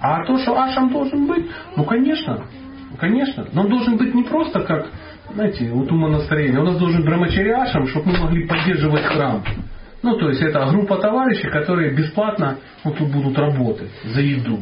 А 0.00 0.24
то, 0.24 0.38
что 0.38 0.58
ашам 0.58 0.90
должен 0.90 1.26
быть, 1.26 1.46
ну 1.76 1.84
конечно, 1.84 2.44
конечно. 2.98 3.46
Но 3.52 3.62
он 3.62 3.70
должен 3.70 3.96
быть 3.96 4.14
не 4.14 4.22
просто 4.22 4.60
как, 4.60 4.86
знаете, 5.34 5.70
вот 5.72 5.90
умонастроение. 5.90 6.60
У 6.60 6.64
нас 6.64 6.78
должен 6.78 6.98
быть 6.98 7.06
брамачари 7.06 7.50
ашам, 7.50 7.88
чтобы 7.88 8.12
мы 8.12 8.18
могли 8.18 8.46
поддерживать 8.46 9.02
храм. 9.02 9.42
Ну, 10.02 10.16
то 10.18 10.28
есть 10.28 10.42
это 10.42 10.64
группа 10.66 10.98
товарищей, 10.98 11.48
которые 11.48 11.92
бесплатно 11.92 12.58
ну, 12.84 12.92
тут 12.92 13.10
будут 13.10 13.36
работать 13.36 13.90
за 14.04 14.20
еду. 14.20 14.60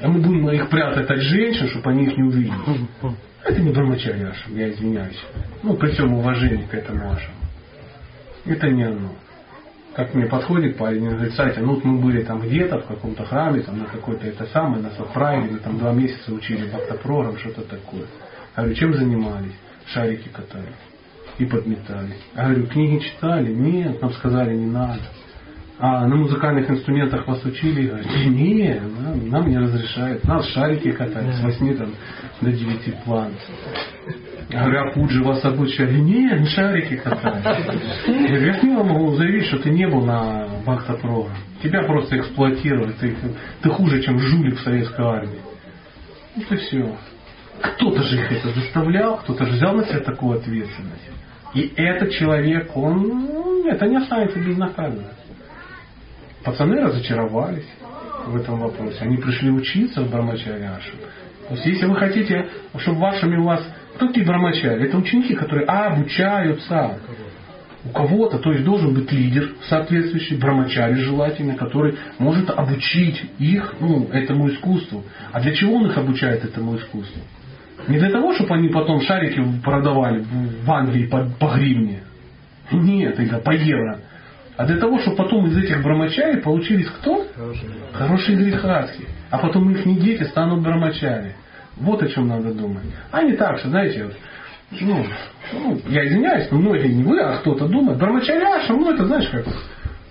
А 0.00 0.08
мы 0.08 0.20
будем 0.20 0.48
их 0.50 0.68
прятать 0.68 1.08
от 1.08 1.20
женщин, 1.20 1.68
чтобы 1.68 1.90
они 1.90 2.04
их 2.04 2.16
не 2.16 2.24
увидели. 2.24 2.54
Это 3.44 3.60
не 3.60 3.70
брамачари 3.70 4.24
ашам, 4.24 4.56
я 4.56 4.70
извиняюсь. 4.70 5.20
Ну, 5.62 5.74
при 5.74 5.92
всем 5.92 6.14
уважении 6.14 6.66
к 6.66 6.74
этому 6.74 7.12
ашаму. 7.12 7.36
Это 8.44 8.68
не 8.68 8.84
оно. 8.84 9.12
Как 9.94 10.12
мне 10.14 10.26
подходит 10.26 10.76
парень 10.76 11.08
говорит, 11.08 11.32
Сатя, 11.34 11.60
ну 11.60 11.74
вот 11.74 11.84
мы 11.84 11.98
были 11.98 12.22
там 12.22 12.40
где-то, 12.40 12.80
в 12.80 12.86
каком-то 12.86 13.24
храме, 13.24 13.62
там 13.62 13.78
на 13.78 13.86
какой-то 13.86 14.26
это 14.26 14.44
самое, 14.46 14.82
нас 14.82 14.98
отправили, 14.98 15.52
мы 15.52 15.58
там 15.58 15.78
два 15.78 15.92
месяца 15.92 16.34
учили 16.34 16.68
бхактопрограмм, 16.68 17.38
что-то 17.38 17.62
такое. 17.62 18.02
Я 18.56 18.62
говорю, 18.62 18.74
чем 18.74 18.94
занимались? 18.94 19.54
Шарики 19.86 20.28
катали 20.28 20.72
и 21.38 21.46
подметали. 21.46 22.14
Я 22.34 22.44
говорю, 22.44 22.66
книги 22.66 22.98
читали? 23.04 23.52
Нет, 23.52 24.02
нам 24.02 24.12
сказали, 24.12 24.54
не 24.54 24.66
надо. 24.66 25.00
А 25.78 26.06
на 26.06 26.16
музыкальных 26.16 26.70
инструментах 26.70 27.26
вас 27.26 27.44
учили? 27.44 27.88
Говорю, 27.88 28.30
нет, 28.30 28.82
нам, 28.98 29.28
нам 29.28 29.48
не 29.48 29.58
разрешают. 29.58 30.24
Нас 30.24 30.48
шарики 30.52 30.90
катали 30.92 31.30
с 31.32 31.40
8 31.42 31.76
там, 31.76 31.90
до 32.40 32.50
9 32.50 33.02
план. 33.04 33.32
Говорю, 34.48 34.80
а 34.80 34.92
Пуджи 34.92 35.22
вас 35.22 35.44
обучали? 35.44 35.98
Не 35.98 36.46
шарики 36.46 36.96
катали. 36.96 37.42
Я 38.06 38.28
говорю, 38.28 38.46
я 38.46 38.54
смело 38.60 38.84
могу 38.84 39.16
заявить, 39.16 39.46
что 39.46 39.58
ты 39.58 39.68
не 39.68 39.86
был 39.86 40.02
на 40.02 40.46
Бхакта 40.64 40.94
Про. 40.94 41.28
Тебя 41.62 41.82
просто 41.82 42.16
эксплуатировали. 42.16 42.92
Ты, 42.92 43.14
ты 43.60 43.68
хуже, 43.68 44.00
чем 44.02 44.18
жулик 44.18 44.58
в 44.58 44.62
советской 44.62 45.04
армии. 45.04 45.40
Вот 46.36 46.52
и 46.52 46.56
все. 46.56 46.96
Кто-то 47.60 48.02
же 48.02 48.16
их 48.16 48.32
это 48.32 48.48
заставлял, 48.48 49.18
кто-то 49.18 49.44
же 49.44 49.52
взял 49.52 49.74
на 49.74 49.84
себя 49.84 50.00
такую 50.00 50.38
ответственность. 50.38 51.10
И 51.54 51.72
этот 51.76 52.12
человек, 52.12 52.74
он, 52.76 53.08
ну, 53.08 53.68
это 53.68 53.86
не 53.86 53.96
останется 53.96 54.38
безнаказанным. 54.38 55.06
Пацаны 56.46 56.80
разочаровались 56.80 57.66
в 58.24 58.36
этом 58.36 58.60
вопросе. 58.60 58.98
Они 59.00 59.16
пришли 59.16 59.50
учиться 59.50 60.02
в 60.02 60.10
Брамачариашу. 60.10 60.92
То 61.48 61.54
есть, 61.54 61.66
если 61.66 61.86
вы 61.86 61.96
хотите, 61.96 62.46
чтобы 62.78 63.00
вашими 63.00 63.36
у 63.36 63.42
вас... 63.42 63.66
Кто 63.96 64.06
такие 64.08 64.26
брамачари? 64.26 64.86
Это 64.86 64.98
ученики, 64.98 65.34
которые 65.34 65.66
обучаются. 65.66 66.98
У 67.84 67.88
кого-то, 67.88 68.38
то 68.38 68.52
есть 68.52 68.64
должен 68.64 68.94
быть 68.94 69.10
лидер 69.10 69.54
соответствующий, 69.68 70.36
брамачари 70.36 70.94
желательно, 70.94 71.54
который 71.54 71.96
может 72.18 72.50
обучить 72.50 73.24
их 73.38 73.74
ну, 73.80 74.08
этому 74.12 74.48
искусству. 74.50 75.04
А 75.32 75.40
для 75.40 75.52
чего 75.52 75.76
он 75.76 75.86
их 75.86 75.96
обучает 75.96 76.44
этому 76.44 76.76
искусству? 76.76 77.22
Не 77.88 77.98
для 77.98 78.10
того, 78.10 78.34
чтобы 78.34 78.54
они 78.54 78.68
потом 78.68 79.00
шарики 79.00 79.42
продавали 79.64 80.24
в 80.64 80.70
Англии 80.70 81.06
по, 81.06 81.28
по 81.40 81.54
гривне. 81.54 82.02
Нет, 82.70 83.18
или 83.18 83.36
по 83.38 83.52
евро. 83.52 84.00
А 84.56 84.64
для 84.64 84.78
того, 84.78 84.98
чтобы 85.00 85.16
потом 85.16 85.46
из 85.46 85.56
этих 85.58 85.82
брамачари 85.82 86.40
получились 86.40 86.88
кто? 86.88 87.26
Хорошие 87.92 88.38
грехастки. 88.38 89.06
А 89.30 89.38
потом 89.38 89.70
их 89.70 89.84
не 89.84 89.96
дети 89.96 90.22
станут 90.24 90.62
брамачари. 90.62 91.34
Вот 91.76 92.02
о 92.02 92.08
чем 92.08 92.28
надо 92.28 92.54
думать. 92.54 92.84
А 93.12 93.22
не 93.22 93.32
так, 93.34 93.58
что, 93.58 93.68
знаете, 93.68 94.04
вот, 94.04 94.14
ну, 94.80 95.06
ну, 95.52 95.80
я 95.88 96.06
извиняюсь, 96.06 96.48
но 96.50 96.58
многие 96.58 96.88
не 96.88 97.04
вы, 97.04 97.20
а 97.20 97.36
кто-то 97.36 97.68
думает, 97.68 97.98
брамачаряша, 97.98 98.72
ну 98.72 98.92
это 98.94 99.04
знаешь 99.04 99.28
как, 99.28 99.44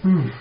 м, 0.03 0.31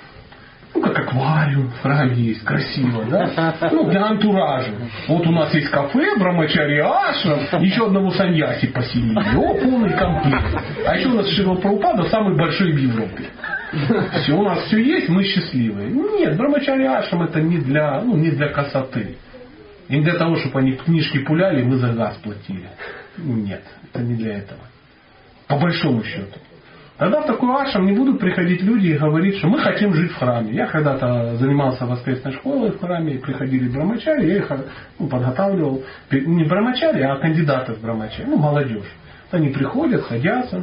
ну 0.75 0.81
как 0.83 0.99
аквариум 0.99 1.69
в 1.71 1.81
храме 1.81 2.15
есть, 2.17 2.45
красиво, 2.45 3.05
да? 3.09 3.27
Ну 3.73 3.89
для 3.91 4.05
антуража. 4.05 4.69
Вот 5.09 5.27
у 5.27 5.33
нас 5.33 5.53
есть 5.55 5.71
кафе, 5.71 6.15
брамачаряша, 6.19 7.57
еще 7.61 7.87
одного 7.87 8.11
саньяси 8.11 8.67
поселили. 8.67 9.19
О, 9.35 9.55
полный 9.55 9.97
комплект. 9.97 10.63
А 10.87 10.95
еще 10.97 11.09
у 11.09 11.15
нас 11.15 11.29
Шива 11.31 11.55
Прабхупада 11.55 12.05
самый 12.11 12.37
большой 12.37 12.73
в 12.73 12.77
Европе. 12.77 13.25
Все, 14.23 14.33
у 14.33 14.43
нас 14.43 14.65
все 14.67 14.79
есть, 14.79 15.09
мы 15.09 15.25
счастливые. 15.25 15.91
Нет, 15.91 16.37
брамачаряшам 16.37 17.23
это 17.23 17.41
не 17.41 17.59
для, 17.59 18.01
ну, 18.03 18.17
не 18.17 18.31
для 18.31 18.49
красоты. 18.49 19.17
И 19.89 19.97
не 19.97 20.03
для 20.03 20.15
того, 20.15 20.37
чтобы 20.37 20.61
они 20.61 20.73
книжки 20.73 21.19
пуляли, 21.19 21.63
мы 21.63 21.77
за 21.77 21.93
газ 21.93 22.17
платили. 22.23 22.69
Нет, 23.19 23.63
это 23.85 24.03
не 24.03 24.15
для 24.15 24.39
этого. 24.39 24.61
По 25.47 25.59
большому 25.59 26.03
счету. 26.05 26.39
Тогда 26.97 27.23
в 27.23 27.27
такой 27.27 27.51
ашам 27.61 27.87
не 27.87 27.93
будут 27.93 28.21
приходить 28.21 28.63
люди 28.63 28.89
и 28.89 28.99
говорить, 28.99 29.39
что 29.39 29.49
мы 29.49 29.59
хотим 29.59 29.93
жить 29.95 30.13
в 30.13 30.17
храме. 30.17 30.53
Я 30.53 30.67
когда-то 30.67 31.37
занимался 31.37 31.87
воскресной 31.87 32.33
школой 32.35 32.71
в 32.71 32.81
храме, 32.81 33.15
и 33.15 33.19
приходили 33.19 33.69
брамачари, 33.69 34.29
я 34.29 34.37
их 34.37 34.53
ну, 35.01 35.09
подготавливал. 35.09 35.83
Не 36.13 36.45
брамачари, 36.45 37.03
а 37.03 37.17
кандидаты 37.17 37.73
в 37.75 37.81
брамачари, 37.81 38.27
ну, 38.29 38.37
молодежь. 38.37 38.91
Они 39.33 39.49
приходят, 39.49 40.07
садятся, 40.07 40.63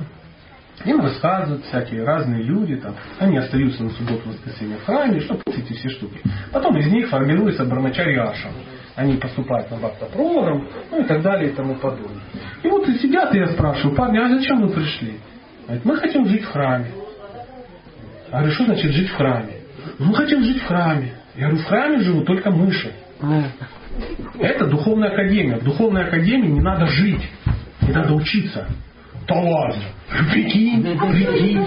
Им 0.85 1.01
рассказывают 1.01 1.65
всякие 1.65 2.03
разные 2.03 2.43
люди, 2.43 2.75
там, 2.77 2.95
они 3.19 3.37
остаются 3.37 3.83
на 3.83 3.89
субботу, 3.91 4.29
воскресенье 4.29 4.77
в 4.77 4.85
храме, 4.85 5.19
чтобы 5.21 5.41
эти 5.45 5.73
все 5.73 5.89
штуки. 5.89 6.19
Потом 6.51 6.77
из 6.77 6.87
них 6.87 7.09
формируется 7.09 7.65
Брамачари 7.65 8.15
Ашам. 8.15 8.51
Они 8.95 9.17
поступают 9.17 9.69
на 9.71 9.77
бхакта-программ, 9.77 10.67
ну 10.91 11.01
и 11.01 11.03
так 11.05 11.21
далее 11.21 11.51
и 11.51 11.53
тому 11.53 11.75
подобное. 11.75 12.23
И 12.63 12.67
вот 12.67 12.87
и 12.87 12.97
сидят, 12.97 13.33
и 13.33 13.37
я 13.37 13.47
спрашиваю, 13.47 13.95
парни, 13.95 14.17
а 14.17 14.29
зачем 14.29 14.61
вы 14.61 14.69
пришли? 14.73 15.19
Говорит, 15.63 15.85
мы 15.85 15.97
хотим 15.97 16.25
жить 16.27 16.43
в 16.43 16.51
храме. 16.51 16.91
Я 18.31 18.37
говорю, 18.37 18.53
что 18.53 18.65
значит 18.65 18.91
жить 18.91 19.09
в 19.09 19.15
храме? 19.15 19.53
Мы 19.99 20.15
хотим 20.15 20.43
жить 20.43 20.61
в 20.61 20.65
храме. 20.65 21.13
Я 21.35 21.47
говорю, 21.47 21.63
в 21.63 21.65
храме 21.65 21.99
живут 21.99 22.25
только 22.25 22.51
мыши. 22.51 22.91
Это 24.39 24.67
духовная 24.67 25.09
академия. 25.09 25.57
В 25.57 25.63
духовной 25.63 26.03
академии 26.03 26.47
не 26.47 26.61
надо 26.61 26.87
жить, 26.87 27.29
не 27.81 27.93
надо 27.93 28.13
учиться. 28.13 28.67
Да 29.31 29.39
ладно. 29.39 29.83
Прикинь, 30.09 30.83
прикинь, 30.83 31.65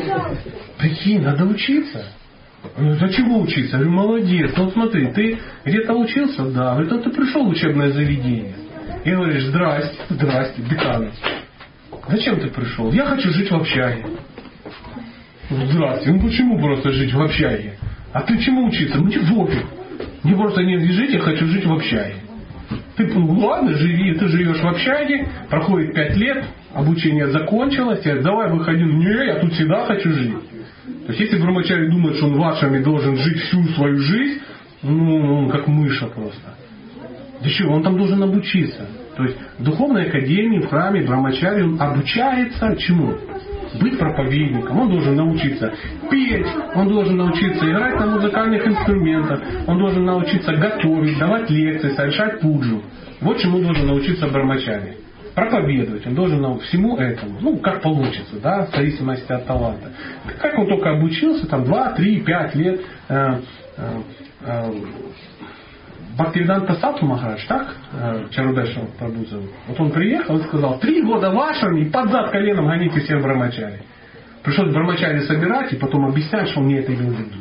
прикинь, 0.79 1.23
надо 1.23 1.47
учиться. 1.47 2.05
Ну, 2.77 2.95
за 2.95 3.09
чего 3.09 3.41
учиться? 3.41 3.77
Я 3.77 3.85
говорю, 3.85 3.91
молодец. 3.91 4.53
Ну, 4.57 4.71
смотри, 4.71 5.07
ты 5.13 5.39
где-то 5.65 5.95
учился? 5.95 6.51
Да. 6.51 6.73
Говорит, 6.75 6.93
ну, 6.93 7.03
ты 7.03 7.11
пришел 7.11 7.45
в 7.45 7.49
учебное 7.49 7.91
заведение. 7.91 8.55
И 9.05 9.11
говоришь, 9.11 9.45
здрасте, 9.45 9.97
здрасте, 10.11 10.63
декан. 10.63 11.11
Зачем 12.09 12.41
ты 12.41 12.49
пришел? 12.49 12.93
Я 12.93 13.07
хочу 13.07 13.31
жить 13.31 13.51
в 13.51 13.55
общаге. 13.55 14.07
Здрасте. 15.51 16.11
Ну 16.11 16.21
почему 16.21 16.59
просто 16.59 16.91
жить 16.91 17.13
в 17.13 17.21
общаге? 17.21 17.79
А 18.13 18.23
ты 18.23 18.39
чему 18.39 18.67
учиться? 18.67 18.99
Мне 18.99 19.19
пофиг. 19.21 19.65
Мне 20.23 20.37
просто 20.37 20.63
не 20.63 20.79
жить, 20.79 21.13
я 21.13 21.21
хочу 21.21 21.47
жить 21.47 21.67
в 21.67 21.73
общаге. 21.73 22.17
Ты, 22.97 23.07
ну 23.07 23.33
ладно, 23.41 23.75
живи, 23.75 24.15
ты 24.15 24.29
живешь 24.29 24.61
в 24.61 24.67
общаге, 24.67 25.27
проходит 25.51 25.95
пять 25.95 26.17
лет, 26.17 26.45
обучение 26.73 27.29
закончилось, 27.29 28.01
тебе 28.01 28.21
давай 28.21 28.53
выходи, 28.53 28.85
не, 28.85 29.27
я 29.27 29.41
тут 29.41 29.53
всегда 29.53 29.85
хочу 29.87 30.13
жить. 30.13 30.35
То 31.07 31.13
есть 31.13 31.21
если 31.21 31.39
Брамачари 31.39 31.91
думает, 31.91 32.17
что 32.17 32.27
он 32.27 32.39
вашими 32.39 32.83
должен 32.83 33.17
жить 33.17 33.39
всю 33.43 33.65
свою 33.75 33.99
жизнь, 33.99 34.41
ну, 34.83 35.39
он 35.39 35.51
как 35.51 35.67
мыша 35.67 36.07
просто. 36.07 36.55
Да 37.43 37.49
что, 37.49 37.69
он 37.69 37.83
там 37.83 37.97
должен 37.97 38.23
обучиться. 38.23 38.87
То 39.17 39.25
есть 39.25 39.37
в 39.59 39.65
духовной 39.65 40.09
академии, 40.09 40.61
в 40.61 40.69
храме 40.69 41.03
Брамачари 41.03 41.63
он 41.63 41.81
обучается 41.81 42.77
чему? 42.77 43.15
Быть 43.81 43.99
проповедником. 43.99 44.79
Он 44.79 44.91
должен 44.91 45.17
научиться 45.17 45.73
петь, 46.11 46.47
он 46.75 46.89
должен 46.89 47.17
научиться 47.17 47.71
играть 47.71 47.99
на 47.99 48.07
музыкальных 48.07 48.67
инструментах, 48.67 49.41
он 49.67 49.79
должен 49.79 50.05
научиться 50.05 50.53
готовить, 50.53 51.19
давать 51.19 51.51
лекции, 51.51 51.91
совершать 51.91 52.41
пуджу. 52.41 52.83
Вот 53.21 53.39
чему 53.39 53.61
должен 53.61 53.87
научиться 53.87 54.29
Брамачари. 54.29 54.99
Проповедовать. 55.35 56.07
Он 56.07 56.15
должен 56.15 56.59
всему 56.61 56.97
этому. 56.97 57.41
Ну, 57.41 57.57
как 57.59 57.83
получится, 57.83 58.37
да, 58.41 58.67
в 58.67 58.77
зависимости 58.77 59.33
от 59.33 59.47
таланта. 59.47 59.91
Как 60.41 60.57
он 60.57 60.69
только 60.69 60.91
обучился, 60.91 61.49
там 61.49 61.65
2, 61.65 61.93
3, 61.95 62.21
5 62.21 62.55
лет, 62.55 62.81
э, 63.09 63.41
э, 63.77 64.03
э, 64.47 64.73
Бхактивиданта 66.17 66.75
Сату 66.75 67.07
Махарадж, 67.07 67.45
так? 67.49 67.75
Э, 67.93 68.27
Чарудеша 68.31 68.81
Прабhu 69.01 69.29
зовут. 69.29 69.51
Вот 69.67 69.81
он 69.81 69.91
приехал 69.91 70.39
и 70.39 70.43
сказал, 70.45 70.79
три 70.79 71.03
года 71.03 71.31
в 71.31 71.41
ашраме 71.41 71.83
и 71.83 71.91
под 71.91 72.11
зад 72.11 72.31
коленом 72.31 72.67
гоните 72.67 73.01
всех 73.01 73.21
брамачари. 73.21 73.83
Пришлось 74.45 74.73
брамачари 74.73 75.21
собирать 75.21 75.73
и 75.73 75.77
потом 75.77 76.07
объяснять, 76.07 76.49
что 76.51 76.61
мне 76.61 76.81
это 76.81 76.95
имел 76.95 77.13
в 77.13 77.19
виду. 77.19 77.41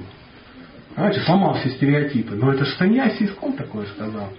Знаете, 0.96 1.20
сломал 1.22 1.54
все 1.56 1.70
стереотипы. 1.70 2.36
Но 2.36 2.52
это 2.52 2.66
же 2.66 2.72
Саньяси 2.72 3.26
Искон 3.26 3.54
такое 3.54 3.86
сказал. 3.88 4.30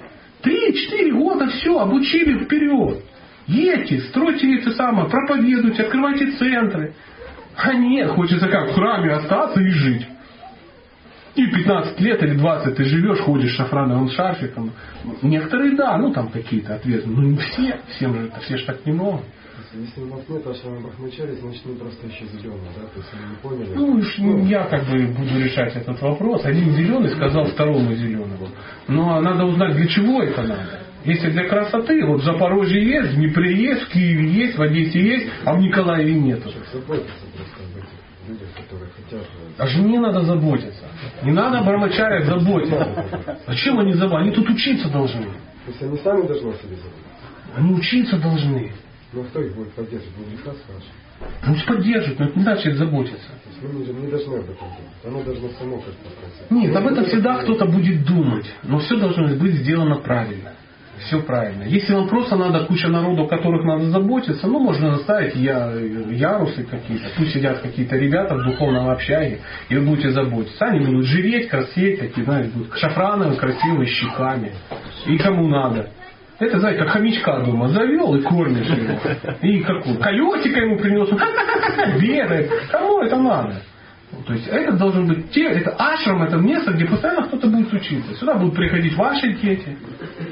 Три-четыре 0.42 1.12
года 1.12 1.48
все, 1.48 1.78
обучили 1.78 2.44
вперед. 2.44 3.02
Едьте, 3.46 4.00
стройте 4.08 4.56
эти 4.56 4.70
самые, 4.70 5.08
проповедуйте, 5.08 5.82
открывайте 5.82 6.32
центры. 6.32 6.94
А 7.56 7.72
нет, 7.74 8.10
хочется 8.10 8.48
как 8.48 8.70
в 8.70 8.74
храме 8.74 9.12
остаться 9.12 9.60
и 9.60 9.68
жить. 9.68 10.06
И 11.34 11.46
15 11.46 12.00
лет 12.00 12.22
или 12.22 12.34
20 12.34 12.76
ты 12.76 12.84
живешь, 12.84 13.18
ходишь 13.20 13.56
шафрановым 13.56 14.08
шарфиком. 14.10 14.72
Некоторые 15.22 15.76
да, 15.76 15.96
ну 15.98 16.12
там 16.12 16.28
какие-то 16.28 16.76
ответственные, 16.76 17.16
но 17.16 17.28
не 17.30 17.36
все. 17.36 17.80
Всем 17.96 18.14
же, 18.14 18.32
все 18.42 18.56
же 18.56 18.66
так 18.66 18.86
не 18.86 18.92
могут. 18.92 19.22
Если 19.72 20.02
нас 20.02 20.20
нет 20.28 20.46
Ашрама 20.46 20.80
Брахмачари, 20.82 21.32
значит 21.32 21.62
мы 21.64 21.74
просто 21.74 22.06
еще 22.06 22.26
зеленые, 22.26 22.70
да? 22.76 22.86
То 22.86 22.98
есть 22.98 23.10
мы 23.12 23.30
не 23.30 23.36
поняли. 23.36 23.74
Ну, 23.74 23.86
уж 23.96 24.18
я 24.48 24.64
как 24.66 24.84
бы 24.88 25.06
буду 25.08 25.40
решать 25.42 25.74
этот 25.74 26.00
вопрос. 26.00 26.44
Один 26.44 26.70
зеленый 26.74 27.10
сказал 27.10 27.46
второму 27.46 27.92
зеленому. 27.92 28.48
Но 28.86 29.20
надо 29.20 29.44
узнать, 29.44 29.74
для 29.74 29.88
чего 29.88 30.22
это 30.22 30.42
надо. 30.42 30.80
Если 31.04 31.30
для 31.30 31.48
красоты, 31.48 32.04
вот 32.06 32.22
в 32.22 32.24
Запорожье 32.24 32.82
есть, 32.84 33.12
в 33.12 33.16
Днепре 33.16 33.54
есть, 33.56 33.82
в 33.82 33.88
Киеве 33.90 34.28
есть, 34.28 34.56
в 34.56 34.62
Одессе 34.62 35.00
есть, 35.00 35.28
а 35.44 35.54
в 35.54 35.58
Николаеве 35.58 36.14
нету. 36.14 36.50
Заботиться 36.72 37.26
просто 37.36 37.64
об 37.64 37.76
этих 37.76 38.04
людях, 38.28 38.48
которые 38.56 38.90
хотят. 38.96 39.26
О 39.58 39.66
жене 39.66 40.00
надо 40.00 40.24
заботиться. 40.24 40.84
Не 41.22 41.32
надо 41.32 41.58
о 41.58 41.62
брамачарях 41.62 42.26
заботиться. 42.26 43.38
Зачем 43.46 43.78
они 43.80 43.92
заботятся? 43.94 44.22
Они 44.22 44.30
тут 44.32 44.48
учиться 44.50 44.88
должны. 44.88 45.24
То 45.24 45.70
есть 45.70 45.82
они 45.82 45.98
сами 45.98 46.26
должны 46.26 46.50
о 46.50 46.54
себе 46.54 46.76
заботиться. 46.76 47.56
Они 47.56 47.72
учиться 47.72 48.16
должны. 48.18 48.72
Ну 49.12 49.22
а 49.22 49.24
кто 49.24 49.40
их 49.40 49.54
будет 49.54 49.72
поддерживать? 49.72 50.14
Будет 50.16 50.32
Лиха 50.32 50.52
спрашивать. 50.52 51.04
Пусть 51.46 51.66
поддерживают, 51.66 52.18
но 52.18 52.26
это 52.26 52.38
не 52.38 52.42
значит 52.42 52.76
заботиться. 52.76 53.28
То 53.28 53.48
есть 53.48 53.62
мы 53.62 53.80
не, 53.80 54.02
не 54.02 54.10
должны 54.10 54.34
об 54.34 54.50
этом 54.50 54.56
думать. 54.56 55.04
Оно 55.04 55.22
должно 55.22 55.48
само 55.58 55.76
как-то. 55.78 56.54
Нет, 56.54 56.74
об 56.74 56.86
этом 56.86 57.04
всегда 57.04 57.42
кто-то 57.42 57.66
будет 57.66 58.04
думать. 58.04 58.46
Но 58.64 58.78
все 58.80 58.96
должно 58.96 59.28
быть 59.36 59.54
сделано 59.54 59.96
правильно. 59.96 60.52
Все 60.98 61.20
правильно. 61.22 61.64
Если 61.64 61.92
вам 61.92 62.08
просто 62.08 62.36
надо 62.36 62.66
куча 62.66 62.88
народу, 62.88 63.24
о 63.24 63.28
которых 63.28 63.64
надо 63.64 63.90
заботиться, 63.90 64.46
ну, 64.46 64.60
можно 64.60 64.96
заставить 64.96 65.34
я, 65.34 65.70
ярусы 65.72 66.62
какие-то. 66.64 67.06
Пусть 67.16 67.32
сидят 67.32 67.60
какие-то 67.60 67.96
ребята 67.96 68.36
в 68.36 68.44
духовном 68.44 68.88
общаге, 68.88 69.40
и 69.68 69.76
вы 69.76 69.86
будете 69.86 70.10
заботиться. 70.10 70.64
Они 70.66 70.86
будут 70.86 71.06
жиреть, 71.06 71.48
красеть, 71.48 72.00
такие, 72.00 72.24
знаете, 72.24 72.50
будут 72.54 72.76
шафрановые, 72.78 73.38
красивые, 73.38 73.86
щеками. 73.86 74.52
И 75.06 75.18
кому 75.18 75.48
надо. 75.48 75.90
Это, 76.38 76.58
знаете, 76.58 76.80
как 76.80 76.90
хомячка 76.90 77.40
дома 77.40 77.68
завел 77.68 78.14
и 78.14 78.22
кормишь 78.22 78.66
его. 78.66 78.98
И 79.42 79.60
какую? 79.60 79.98
Колесика 79.98 80.60
ему 80.60 80.78
принес, 80.78 81.08
бегает. 82.00 82.50
Кому 82.70 83.00
это 83.02 83.16
надо? 83.16 83.56
То 84.26 84.32
есть 84.32 84.46
это 84.46 84.76
должен 84.76 85.06
быть 85.06 85.30
те, 85.30 85.46
это 85.46 85.70
ашрам, 85.72 86.22
это 86.22 86.36
место, 86.36 86.72
где 86.72 86.86
постоянно 86.86 87.26
кто-то 87.26 87.48
будет 87.48 87.72
учиться. 87.72 88.14
Сюда 88.14 88.34
будут 88.34 88.54
приходить 88.54 88.94
ваши 88.96 89.34
дети, 89.34 89.76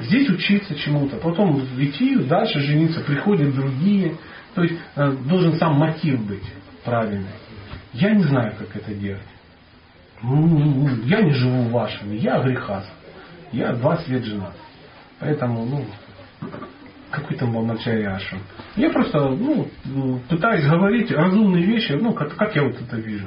здесь 0.02 0.28
учиться 0.30 0.74
чему-то, 0.74 1.16
потом 1.16 1.60
идти 1.78 2.16
дальше 2.16 2.60
жениться, 2.60 3.00
приходят 3.00 3.54
другие. 3.54 4.16
То 4.54 4.62
есть 4.62 4.74
э, 4.96 5.12
должен 5.28 5.54
сам 5.54 5.74
мотив 5.74 6.26
быть 6.26 6.44
правильный. 6.84 7.30
Я 7.92 8.14
не 8.14 8.22
знаю, 8.24 8.54
как 8.58 8.74
это 8.76 8.94
делать. 8.94 9.22
Ну, 10.22 10.88
Я 11.04 11.20
не 11.22 11.32
живу 11.32 11.64
вашими, 11.70 12.16
я 12.16 12.40
грехас. 12.40 12.86
Я 13.50 13.72
20 13.72 14.08
лет 14.08 14.24
женат. 14.24 14.54
Поэтому, 15.18 15.64
ну, 15.66 15.84
какой 17.10 17.36
там 17.36 17.52
был 17.52 17.64
начале 17.64 18.08
ашрам. 18.08 18.40
Я 18.76 18.90
просто 18.90 19.20
ну, 19.28 19.68
пытаюсь 20.28 20.64
говорить 20.64 21.10
разумные 21.10 21.64
вещи, 21.64 21.92
ну, 21.92 22.12
как, 22.12 22.34
как 22.36 22.56
я 22.56 22.64
вот 22.64 22.80
это 22.80 22.96
вижу. 22.96 23.26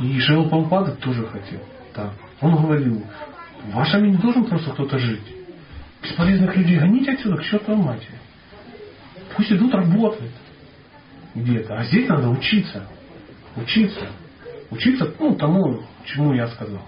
И 0.00 0.20
Шейл 0.20 0.48
Пампада 0.48 0.92
тоже 0.96 1.26
хотел. 1.26 1.60
Да. 1.94 2.12
Он 2.40 2.56
говорил, 2.56 3.02
вашими 3.72 4.08
не 4.08 4.16
должен 4.16 4.44
просто 4.44 4.70
кто-то 4.70 4.98
жить. 4.98 5.34
Бесполезных 6.02 6.56
людей 6.56 6.78
гоните 6.78 7.12
отсюда 7.12 7.36
к 7.36 7.44
чертовой 7.44 7.82
матери. 7.82 8.18
Пусть 9.36 9.52
идут 9.52 9.72
работать 9.74 10.32
где-то. 11.34 11.78
А 11.78 11.84
здесь 11.84 12.08
надо 12.08 12.28
учиться. 12.28 12.86
Учиться. 13.56 14.06
Учиться 14.70 15.14
ну, 15.18 15.34
тому, 15.36 15.82
чему 16.04 16.32
я 16.32 16.48
сказал. 16.48 16.82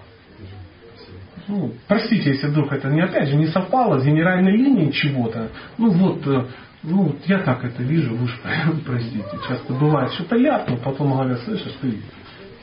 Ну, 1.47 1.75
простите, 1.87 2.31
если 2.31 2.47
вдруг 2.47 2.73
это 2.73 2.89
не 2.89 3.03
опять 3.03 3.29
же 3.29 3.37
не 3.37 3.47
совпало 3.49 3.99
с 3.99 4.05
генеральной 4.05 4.53
линией 4.53 4.93
чего-то. 4.93 5.51
Ну 5.77 5.91
вот, 5.91 6.27
э, 6.27 6.47
ну 6.83 7.15
я 7.27 7.41
так 7.41 7.63
это 7.65 7.83
вижу, 7.83 8.17
вы 8.17 8.25
уж 8.25 8.41
простите. 8.87 9.25
Часто 9.47 9.75
бывает 9.75 10.13
что-то 10.13 10.37
ляпну, 10.37 10.79
потом 10.79 11.13
говорят, 11.13 11.41
слышишь, 11.41 11.75
ты 11.83 12.01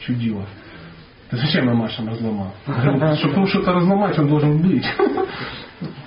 чудило. 0.06 0.46
Ты 1.30 1.38
зачем 1.38 1.68
я 1.68 1.74
Машем 1.74 2.10
разломал? 2.10 2.54
Чтобы 3.18 3.48
что-то 3.48 3.74
разломать, 3.74 4.18
он 4.20 4.28
должен 4.28 4.62
быть. 4.62 4.86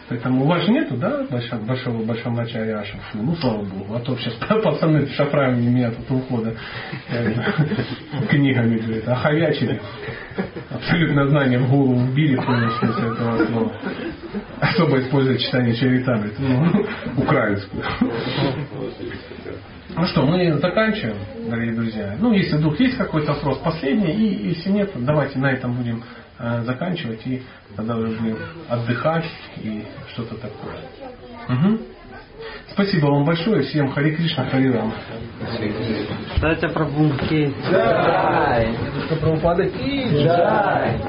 Поэтому 0.08 0.44
у 0.44 0.46
вас 0.46 0.62
же 0.64 0.70
нету, 0.70 0.96
да, 0.96 1.24
большого, 1.30 1.60
большого, 1.62 2.04
большого 2.04 2.36
начала 2.36 2.80
Ашев? 2.80 3.00
Ну, 3.14 3.34
слава 3.36 3.62
Богу. 3.62 3.94
А 3.94 4.00
то 4.00 4.16
сейчас 4.16 4.34
пацаны 4.62 5.06
шафрами 5.08 5.62
меня 5.62 5.90
тут 5.90 6.10
ухода 6.10 6.54
книгами, 8.28 8.78
говорит, 8.78 9.08
оховячили. 9.08 9.80
Абсолютно 10.70 11.26
знание 11.28 11.58
в 11.58 11.70
голову 11.70 12.04
вбили 12.04 12.36
полностью 12.36 12.92
с 12.92 12.98
этого 12.98 13.46
слова. 13.46 13.72
Особо 14.60 15.00
используя 15.00 15.38
читание 15.38 15.74
Чаритамрит, 15.74 16.38
ну, 16.38 16.86
украинскую. 17.16 17.82
Ну 19.90 20.06
что, 20.06 20.22
мы 20.22 20.52
заканчиваем, 20.54 21.18
дорогие 21.48 21.74
друзья. 21.74 22.16
Ну, 22.18 22.32
если 22.32 22.56
вдруг 22.56 22.80
есть 22.80 22.96
какой-то 22.96 23.34
вопрос 23.34 23.58
последний, 23.58 24.12
и 24.12 24.48
если 24.48 24.70
нет, 24.70 24.90
давайте 24.96 25.38
на 25.38 25.52
этом 25.52 25.74
будем 25.74 26.02
э, 26.38 26.62
заканчивать, 26.64 27.26
и 27.26 27.42
тогда 27.76 27.96
уже 27.96 28.16
будем 28.18 28.38
отдыхать 28.68 29.26
и 29.58 29.84
что-то 30.12 30.36
такое. 30.36 30.76
Угу. 31.48 31.80
Спасибо 32.72 33.06
вам 33.06 33.24
большое. 33.24 33.62
Всем 33.62 33.92
Хари 33.92 34.14
Кришна, 34.16 34.46
Хари 34.46 34.72
Рам. 34.72 34.92
Сатя 36.40 36.68
Прабху 36.70 37.10
Ки. 37.28 37.54
Дедушка 38.84 39.16
Прабхупада 39.20 39.64
Джай. 39.64 41.00